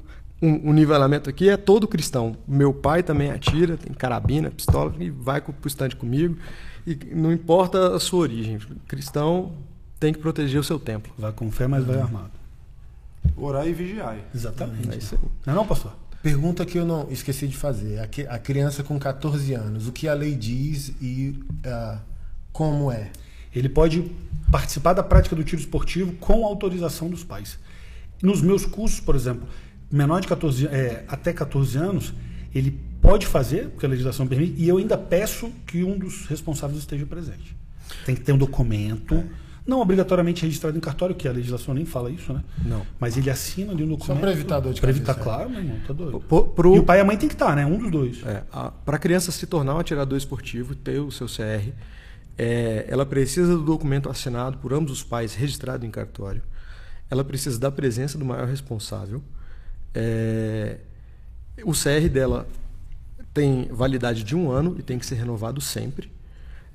um, 0.40 0.70
um 0.70 0.72
nivelamento 0.72 1.28
aqui, 1.28 1.48
é 1.48 1.56
todo 1.56 1.88
cristão. 1.88 2.36
Meu 2.46 2.72
pai 2.72 3.02
também 3.02 3.30
atira, 3.32 3.76
tem 3.76 3.92
carabina, 3.92 4.48
pistola, 4.50 4.94
e 5.00 5.10
vai 5.10 5.40
pro 5.40 5.54
stand 5.66 5.90
comigo. 5.98 6.36
E 6.86 6.94
não 7.14 7.32
importa 7.32 7.96
a 7.96 8.00
sua 8.00 8.20
origem. 8.20 8.58
Cristão 8.86 9.52
tem 9.98 10.12
que 10.12 10.18
proteger 10.20 10.60
o 10.60 10.64
seu 10.64 10.78
templo. 10.78 11.12
Vai 11.18 11.32
com 11.32 11.50
fé, 11.50 11.66
mas 11.66 11.84
vai 11.84 11.98
armado. 12.00 12.30
Orar 13.36 13.66
e 13.66 13.72
vigiar. 13.72 14.16
Exatamente. 14.34 14.88
É 14.90 14.96
isso 14.96 15.14
aí. 15.16 15.20
Não 15.46 15.52
é 15.52 15.56
não, 15.56 15.66
pastor? 15.66 15.92
Pergunta 16.22 16.64
que 16.64 16.78
eu 16.78 16.84
não 16.86 17.08
esqueci 17.10 17.46
de 17.48 17.56
fazer. 17.56 17.98
A, 18.00 18.06
que- 18.06 18.26
a 18.26 18.38
criança 18.38 18.82
com 18.82 18.98
14 18.98 19.52
anos, 19.54 19.88
o 19.88 19.92
que 19.92 20.08
a 20.08 20.14
lei 20.14 20.34
diz 20.34 20.88
e 21.00 21.38
ah, 21.64 21.98
como 22.52 22.90
é? 22.90 23.10
Ele 23.54 23.68
pode 23.68 24.10
participar 24.50 24.92
da 24.92 25.02
prática 25.02 25.34
do 25.34 25.42
tiro 25.42 25.60
esportivo 25.60 26.12
com 26.14 26.44
autorização 26.44 27.08
dos 27.08 27.24
pais. 27.24 27.58
Nos 28.22 28.40
meus 28.40 28.64
cursos, 28.64 29.00
por 29.00 29.14
exemplo, 29.16 29.46
menor 29.90 30.20
de 30.20 30.28
14, 30.28 30.66
é, 30.68 31.04
até 31.08 31.32
14 31.32 31.76
anos, 31.78 32.14
ele 32.54 32.78
pode 33.06 33.26
fazer, 33.26 33.68
porque 33.70 33.86
a 33.86 33.88
legislação 33.88 34.26
permite, 34.26 34.54
e 34.60 34.68
eu 34.68 34.78
ainda 34.78 34.98
peço 34.98 35.50
que 35.66 35.82
um 35.84 35.96
dos 35.98 36.26
responsáveis 36.26 36.80
esteja 36.80 37.06
presente. 37.06 37.56
Tem 38.04 38.14
que 38.14 38.20
ter 38.20 38.32
um 38.32 38.38
documento, 38.38 39.22
não 39.66 39.80
obrigatoriamente 39.80 40.42
registrado 40.42 40.76
em 40.76 40.80
cartório, 40.80 41.14
que 41.14 41.28
a 41.28 41.32
legislação 41.32 41.72
nem 41.74 41.84
fala 41.84 42.10
isso, 42.10 42.32
né? 42.32 42.42
Não. 42.64 42.84
Mas 42.98 43.16
ele 43.16 43.30
assina 43.30 43.72
ali 43.72 43.84
um 43.84 43.88
documento. 43.88 44.20
pra 44.20 44.32
evitar 44.32 44.58
dor 44.60 44.72
de 44.74 44.80
cabeça, 44.80 44.98
evitar, 44.98 45.12
é. 45.18 45.22
claro, 45.22 45.50
meu 45.50 45.60
irmão, 45.60 45.78
tá 45.86 45.92
doido. 45.92 46.20
Pro- 46.20 46.48
pro- 46.48 46.76
E 46.76 46.78
o 46.80 46.82
pai 46.82 46.98
e 46.98 47.00
a 47.00 47.04
mãe 47.04 47.16
tem 47.16 47.28
que 47.28 47.34
estar, 47.36 47.54
né? 47.54 47.64
Um 47.64 47.78
dos 47.78 47.90
dois. 47.90 48.22
É, 48.26 48.42
para 48.84 48.96
a 48.96 48.98
criança 48.98 49.30
se 49.30 49.46
tornar 49.46 49.74
um 49.74 49.78
atirador 49.78 50.18
esportivo, 50.18 50.74
ter 50.74 50.98
o 51.00 51.10
seu 51.12 51.26
CR, 51.28 51.70
é, 52.38 52.84
ela 52.88 53.06
precisa 53.06 53.56
do 53.56 53.62
documento 53.62 54.08
assinado 54.10 54.58
por 54.58 54.72
ambos 54.74 54.90
os 54.92 55.02
pais, 55.04 55.34
registrado 55.34 55.86
em 55.86 55.90
cartório. 55.90 56.42
Ela 57.08 57.22
precisa 57.24 57.58
da 57.58 57.70
presença 57.70 58.18
do 58.18 58.24
maior 58.24 58.48
responsável. 58.48 59.22
É, 59.94 60.78
o 61.64 61.72
CR 61.72 62.08
dela 62.10 62.46
tem 63.36 63.68
validade 63.70 64.24
de 64.24 64.34
um 64.34 64.50
ano 64.50 64.76
e 64.78 64.82
tem 64.82 64.98
que 64.98 65.04
ser 65.04 65.16
renovado 65.16 65.60
sempre. 65.60 66.10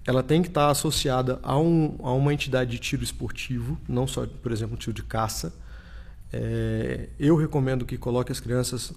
Ela 0.06 0.22
tem 0.22 0.44
que 0.44 0.48
estar 0.48 0.70
associada 0.70 1.40
a, 1.42 1.58
um, 1.58 1.96
a 2.04 2.14
uma 2.14 2.32
entidade 2.32 2.70
de 2.70 2.78
tiro 2.78 3.04
esportivo, 3.04 3.80
não 3.90 4.06
só, 4.06 4.28
por 4.28 4.52
exemplo, 4.52 4.76
um 4.76 4.78
tiro 4.78 4.94
de 4.94 5.02
caça. 5.02 5.52
É, 6.32 7.10
eu 7.20 7.36
recomendo 7.36 7.84
que 7.84 7.98
coloque 7.98 8.32
as 8.32 8.40
crianças 8.40 8.94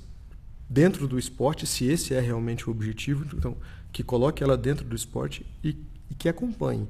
dentro 0.69 1.09
do 1.09 1.19
esporte, 1.19 1.67
se 1.67 1.87
esse 1.87 2.13
é 2.13 2.21
realmente 2.21 2.69
o 2.69 2.71
objetivo, 2.71 3.25
então 3.35 3.57
que 3.91 4.03
coloque 4.03 4.45
ela 4.45 4.59
dentro 4.59 4.85
do 4.85 4.95
esporte 4.95 5.47
e, 5.63 5.75
e 6.11 6.15
que 6.15 6.29
acompanhe. 6.29 6.87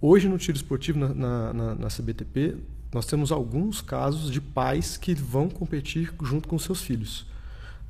Hoje 0.00 0.30
no 0.30 0.38
tiro 0.38 0.56
esportivo 0.56 0.98
na, 0.98 1.08
na, 1.08 1.52
na, 1.52 1.74
na 1.74 1.88
CBTP 1.88 2.56
nós 2.90 3.04
temos 3.04 3.30
alguns 3.30 3.82
casos 3.82 4.32
de 4.32 4.40
pais 4.40 4.96
que 4.96 5.14
vão 5.14 5.50
competir 5.50 6.10
junto 6.22 6.48
com 6.48 6.58
seus 6.58 6.80
filhos. 6.80 7.26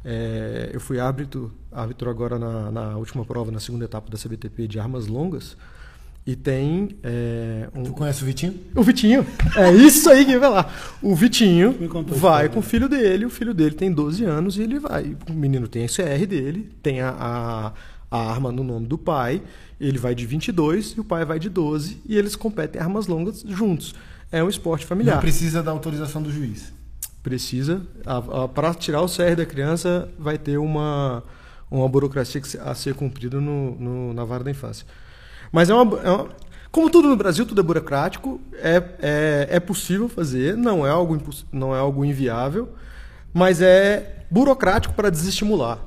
É, 0.05 0.71
eu 0.73 0.81
fui 0.81 0.99
árbitro, 0.99 1.53
árbitro 1.71 2.09
agora 2.09 2.39
na, 2.39 2.71
na 2.71 2.97
última 2.97 3.25
prova, 3.25 3.51
na 3.51 3.61
segunda 3.61 3.85
etapa 3.85 4.11
da 4.11 4.17
CBTP 4.17 4.67
de 4.67 4.81
armas 4.81 5.07
longas 5.07 5.57
e 6.27 6.37
tem 6.37 6.97
é, 7.03 7.69
um, 7.75 7.83
Tu 7.83 7.93
conhece 7.93 8.23
o 8.23 8.27
Vitinho? 8.27 8.55
o 8.75 8.83
Vitinho. 8.83 9.27
É 9.57 9.73
isso 9.73 10.09
aí 10.11 10.25
que 10.25 10.39
vai 10.39 10.51
lá. 10.51 10.71
O 11.03 11.15
Vitinho 11.15 11.75
vai 12.09 12.49
com 12.49 12.61
o 12.61 12.63
filho 12.63 12.89
dele, 12.89 13.25
o 13.25 13.31
filho 13.31 13.55
dele 13.55 13.75
tem 13.75 13.91
12 13.91 14.25
anos 14.25 14.57
e 14.57 14.63
ele 14.63 14.79
vai. 14.79 15.17
O 15.29 15.33
menino 15.33 15.67
tem 15.67 15.85
a 15.85 15.89
CR 15.89 16.27
dele, 16.27 16.71
tem 16.83 17.01
a, 17.01 17.11
a, 17.19 17.73
a 18.11 18.31
arma 18.31 18.53
no 18.53 18.63
nome 18.63 18.87
do 18.87 18.99
pai, 18.99 19.43
ele 19.81 19.99
vai 19.99 20.15
de 20.15 20.27
22 20.27 20.91
e 20.91 21.01
o 21.01 21.05
pai 21.05 21.25
vai 21.25 21.39
de 21.39 21.49
12 21.49 22.03
e 22.07 22.17
eles 22.17 22.37
competem 22.37 22.81
armas 22.81 23.07
longas 23.07 23.43
juntos. 23.49 23.95
É 24.31 24.45
um 24.45 24.49
esporte 24.49 24.85
familiar. 24.87 25.15
Não 25.15 25.21
precisa 25.21 25.63
da 25.63 25.71
autorização 25.71 26.23
do 26.23 26.31
juiz. 26.31 26.73
Precisa. 27.23 27.83
Para 28.55 28.73
tirar 28.75 29.03
o 29.03 29.07
CR 29.07 29.37
da 29.37 29.45
criança, 29.45 30.09
vai 30.19 30.39
ter 30.39 30.57
uma, 30.59 31.23
uma 31.71 31.89
burocracia 31.89 32.41
a 32.65 32.75
ser 32.75 32.95
cumprida 32.95 33.41
no, 33.41 33.73
no- 33.79 34.15
na 34.15 34.25
vara 34.25 34.43
da 34.43 34.51
infância. 34.51 34.87
Mas 35.53 35.69
é 35.69 35.75
uma, 35.75 36.01
é 36.01 36.11
uma- 36.11 36.29
Como 36.71 36.89
tudo 36.89 37.09
no 37.09 37.17
Brasil, 37.17 37.45
tudo 37.45 37.61
é 37.61 37.65
burocrático, 37.65 38.41
é, 38.55 38.83
é, 39.03 39.49
é 39.51 39.61
possível 39.61 40.09
fazer, 40.09 40.57
não 40.57 40.87
é, 40.87 40.91
algo, 40.91 41.21
não 41.53 41.75
é 41.75 41.79
algo 41.79 42.05
inviável, 42.05 42.69
mas 43.35 43.61
é 43.61 44.25
burocrático 44.31 44.95
para 44.95 45.11
desestimular. 45.11 45.79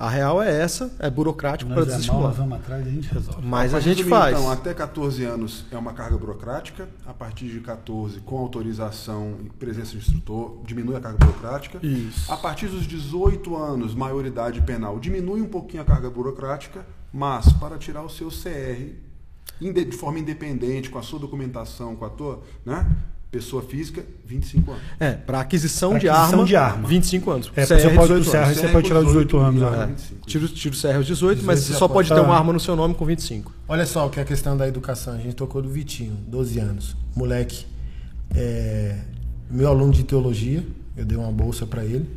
A 0.00 0.08
real 0.08 0.42
é 0.42 0.62
essa, 0.62 0.90
é 0.98 1.10
burocrático 1.10 1.70
para 1.70 1.84
Nós 1.84 1.88
é 1.88 1.90
mal, 1.90 1.96
desestimular. 1.98 2.28
nós 2.28 2.36
vamos 2.38 2.58
atrás 2.58 2.86
e 2.86 2.88
a 2.88 2.92
gente 2.92 3.12
resolve. 3.12 3.46
Mas 3.46 3.74
a 3.74 3.76
Mas, 3.76 3.84
gente 3.84 4.02
faz. 4.04 4.34
Então, 4.34 4.50
até 4.50 4.72
14 4.72 5.24
anos 5.26 5.66
é 5.70 5.76
uma 5.76 5.92
carga 5.92 6.16
burocrática. 6.16 6.88
A 7.04 7.12
partir 7.12 7.48
de 7.48 7.60
14, 7.60 8.18
com 8.20 8.38
autorização 8.38 9.36
e 9.44 9.50
presença 9.50 9.90
de 9.90 9.98
instrutor, 9.98 10.62
diminui 10.64 10.96
a 10.96 11.00
carga 11.00 11.18
burocrática. 11.18 11.86
Isso. 11.86 12.32
A 12.32 12.36
partir 12.38 12.68
dos 12.68 12.86
18 12.86 13.54
anos, 13.54 13.94
maioridade 13.94 14.62
penal, 14.62 14.98
diminui 14.98 15.42
um 15.42 15.48
pouquinho 15.48 15.82
a 15.82 15.84
carga 15.84 16.08
burocrática, 16.08 16.86
mas 17.12 17.52
para 17.52 17.76
tirar 17.76 18.02
o 18.02 18.08
seu 18.08 18.30
CR 18.30 18.94
de 19.60 19.92
forma 19.92 20.18
independente, 20.18 20.88
com 20.88 20.98
a 20.98 21.02
sua 21.02 21.18
documentação, 21.18 21.94
com 21.94 22.06
a 22.06 22.08
tua 22.08 22.42
né, 22.64 22.90
pessoa 23.30 23.62
física, 23.62 24.04
25 24.26 24.70
anos. 24.72 24.82
É, 24.98 25.12
para 25.12 25.40
aquisição, 25.40 25.90
Pra 25.90 25.98
de, 26.00 26.08
aquisição 26.08 26.32
arma, 26.40 26.44
de 26.46 26.56
arma. 26.56 26.88
25 26.88 27.30
anos. 27.30 27.52
É, 27.54 27.64
CR, 27.64 27.74
você 27.74 27.90
pode, 27.90 28.14
18 28.20 28.30
CR, 28.30 28.36
anos. 28.36 28.56
você 28.58 28.68
pode 28.68 28.86
tirar 28.88 29.00
os 29.00 29.06
18 29.06 29.36
anos. 29.38 29.60
né? 29.62 29.68
É. 29.68 29.82
É, 29.82 29.86
25. 29.86 30.26
tiro, 30.26 30.48
tiro 30.48 30.76
CR 30.76 30.96
aos 30.96 31.06
18, 31.06 31.44
mas 31.44 31.60
18 31.60 31.66
você 31.66 31.72
já 31.72 31.78
só 31.78 31.88
pode. 31.88 32.08
pode 32.08 32.20
ter 32.20 32.26
uma 32.26 32.36
arma 32.36 32.52
no 32.52 32.60
seu 32.60 32.74
nome 32.74 32.94
com 32.94 33.04
25. 33.04 33.52
Olha 33.68 33.86
só 33.86 34.06
o 34.06 34.10
que 34.10 34.18
é 34.18 34.22
a 34.22 34.26
questão 34.26 34.56
da 34.56 34.66
educação. 34.66 35.14
A 35.14 35.18
gente 35.18 35.34
tocou 35.36 35.62
do 35.62 35.68
Vitinho, 35.68 36.16
12 36.26 36.58
anos. 36.58 36.96
Moleque, 37.14 37.66
é, 38.34 38.98
meu 39.48 39.68
aluno 39.68 39.92
de 39.92 40.02
teologia, 40.02 40.66
eu 40.96 41.04
dei 41.04 41.16
uma 41.16 41.30
bolsa 41.30 41.64
para 41.66 41.84
ele. 41.84 42.08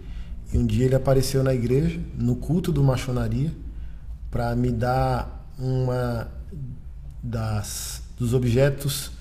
E 0.52 0.58
um 0.58 0.66
dia 0.66 0.86
ele 0.86 0.96
apareceu 0.96 1.44
na 1.44 1.54
igreja, 1.54 2.00
no 2.18 2.36
culto 2.36 2.72
do 2.72 2.84
maçonaria, 2.84 3.52
para 4.32 4.56
me 4.56 4.72
dar 4.72 5.48
uma 5.60 6.28
das 7.22 8.02
dos 8.18 8.34
objetos 8.34 9.12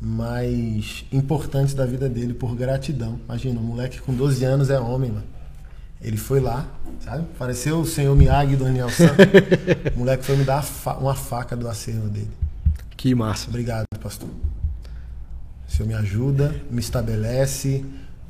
mais 0.00 1.04
importantes 1.12 1.74
da 1.74 1.84
vida 1.84 2.08
dele 2.08 2.32
por 2.32 2.54
gratidão. 2.54 3.18
Imagina, 3.24 3.58
um 3.60 3.64
moleque 3.64 4.00
com 4.00 4.14
12 4.14 4.44
anos 4.44 4.70
é 4.70 4.78
homem, 4.78 5.10
mano. 5.10 5.26
Ele 6.00 6.16
foi 6.16 6.38
lá, 6.38 6.64
sabe? 7.00 7.26
Pareceu 7.36 7.80
o 7.80 7.86
senhor 7.86 8.14
Miyagi 8.14 8.54
do 8.54 8.64
Daniel 8.64 8.88
San. 8.88 9.16
o 9.96 9.98
moleque 9.98 10.24
foi 10.24 10.36
me 10.36 10.44
dar 10.44 10.64
uma 11.00 11.14
faca 11.14 11.56
do 11.56 11.68
acervo 11.68 12.08
dele. 12.08 12.30
Que 12.96 13.14
massa. 13.14 13.48
Obrigado, 13.48 13.86
pastor. 14.00 14.28
O 15.68 15.70
senhor 15.70 15.88
me 15.88 15.94
ajuda, 15.94 16.54
me 16.70 16.78
estabelece. 16.78 17.84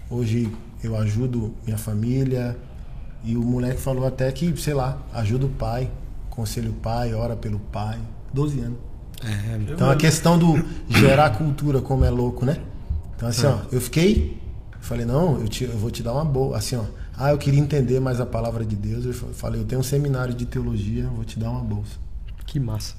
Hoje 0.08 0.50
eu 0.82 0.96
ajudo 0.96 1.54
minha 1.64 1.76
família. 1.76 2.56
E 3.22 3.36
o 3.36 3.42
moleque 3.42 3.80
falou 3.80 4.06
até 4.06 4.32
que, 4.32 4.56
sei 4.56 4.72
lá, 4.72 5.02
ajuda 5.12 5.44
o 5.44 5.50
pai, 5.50 5.90
conselho 6.30 6.70
o 6.70 6.74
pai, 6.74 7.12
ora 7.12 7.36
pelo 7.36 7.58
pai. 7.58 7.98
12 8.32 8.60
anos. 8.60 8.87
É, 9.24 9.72
Então 9.72 9.90
a 9.90 9.96
questão 9.96 10.38
do 10.38 10.54
gerar 10.88 11.30
cultura, 11.30 11.80
como 11.80 12.04
é 12.04 12.10
louco, 12.10 12.44
né? 12.44 12.58
Então 13.16 13.28
assim, 13.28 13.46
ó, 13.46 13.58
eu 13.72 13.80
fiquei, 13.80 14.40
falei, 14.80 15.04
não, 15.04 15.40
eu, 15.40 15.48
te- 15.48 15.64
eu 15.64 15.76
vou 15.76 15.90
te 15.90 16.02
dar 16.02 16.12
uma 16.12 16.24
boa, 16.24 16.56
assim, 16.56 16.76
ó. 16.76 16.84
Ah, 17.16 17.30
eu 17.32 17.38
queria 17.38 17.58
entender 17.58 17.98
mais 17.98 18.20
a 18.20 18.26
palavra 18.26 18.64
de 18.64 18.76
Deus. 18.76 19.04
Eu 19.04 19.12
falei, 19.12 19.60
eu 19.60 19.64
tenho 19.64 19.80
um 19.80 19.84
seminário 19.84 20.32
de 20.32 20.46
teologia, 20.46 21.02
eu 21.04 21.10
vou 21.10 21.24
te 21.24 21.36
dar 21.38 21.50
uma 21.50 21.60
bolsa. 21.60 21.96
que 22.46 22.60
massa. 22.60 22.94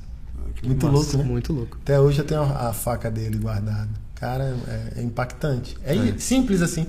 Muito 0.61 0.85
Massa, 0.87 0.97
louco, 0.97 1.17
né? 1.17 1.23
Muito 1.23 1.53
louco. 1.53 1.77
Até 1.81 1.99
hoje 1.99 2.19
eu 2.19 2.25
tenho 2.25 2.41
a, 2.41 2.67
a 2.69 2.73
faca 2.73 3.09
dele 3.09 3.37
guardada. 3.37 3.87
Cara, 4.15 4.57
é, 4.67 4.99
é 4.99 5.01
impactante. 5.03 5.77
É, 5.85 5.95
simples 6.17 6.61
assim. 6.61 6.85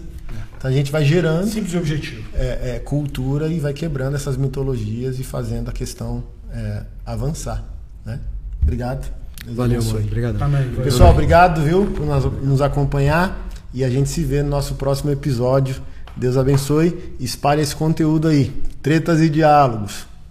Então 0.56 0.68
a 0.70 0.74
gente 0.74 0.90
vai 0.90 1.04
gerando 1.04 1.46
Simples 1.48 1.74
objetivo. 1.74 2.22
é, 2.34 2.76
é, 2.76 2.78
cultura 2.80 3.46
e 3.48 3.60
vai 3.60 3.72
quebrando 3.72 4.16
essas 4.16 4.36
mitologias 4.36 5.18
e 5.20 5.22
fazendo 5.24 5.68
a 5.68 5.72
questão 5.72 6.24
é, 6.52 6.82
avançar. 7.06 7.64
Né? 8.04 8.18
Obrigado. 8.62 9.10
Deus 9.44 9.56
Valeu, 9.56 9.78
abençoe. 9.78 9.94
mano. 9.94 10.06
Obrigado. 10.06 10.42
Amém. 10.42 10.70
Pessoal, 10.82 11.10
obrigado, 11.10 11.62
viu, 11.62 11.86
por 11.86 12.04
nos, 12.06 12.24
nos 12.42 12.60
acompanhar. 12.62 13.48
E 13.72 13.84
a 13.84 13.88
gente 13.90 14.08
se 14.08 14.22
vê 14.24 14.42
no 14.42 14.50
nosso 14.50 14.74
próximo 14.74 15.10
episódio. 15.10 15.76
Deus 16.16 16.36
abençoe. 16.36 17.14
Espalhe 17.20 17.62
esse 17.62 17.74
conteúdo 17.74 18.28
aí. 18.28 18.52
Tretas 18.82 19.20
e 19.20 19.28
diálogos. 19.28 20.09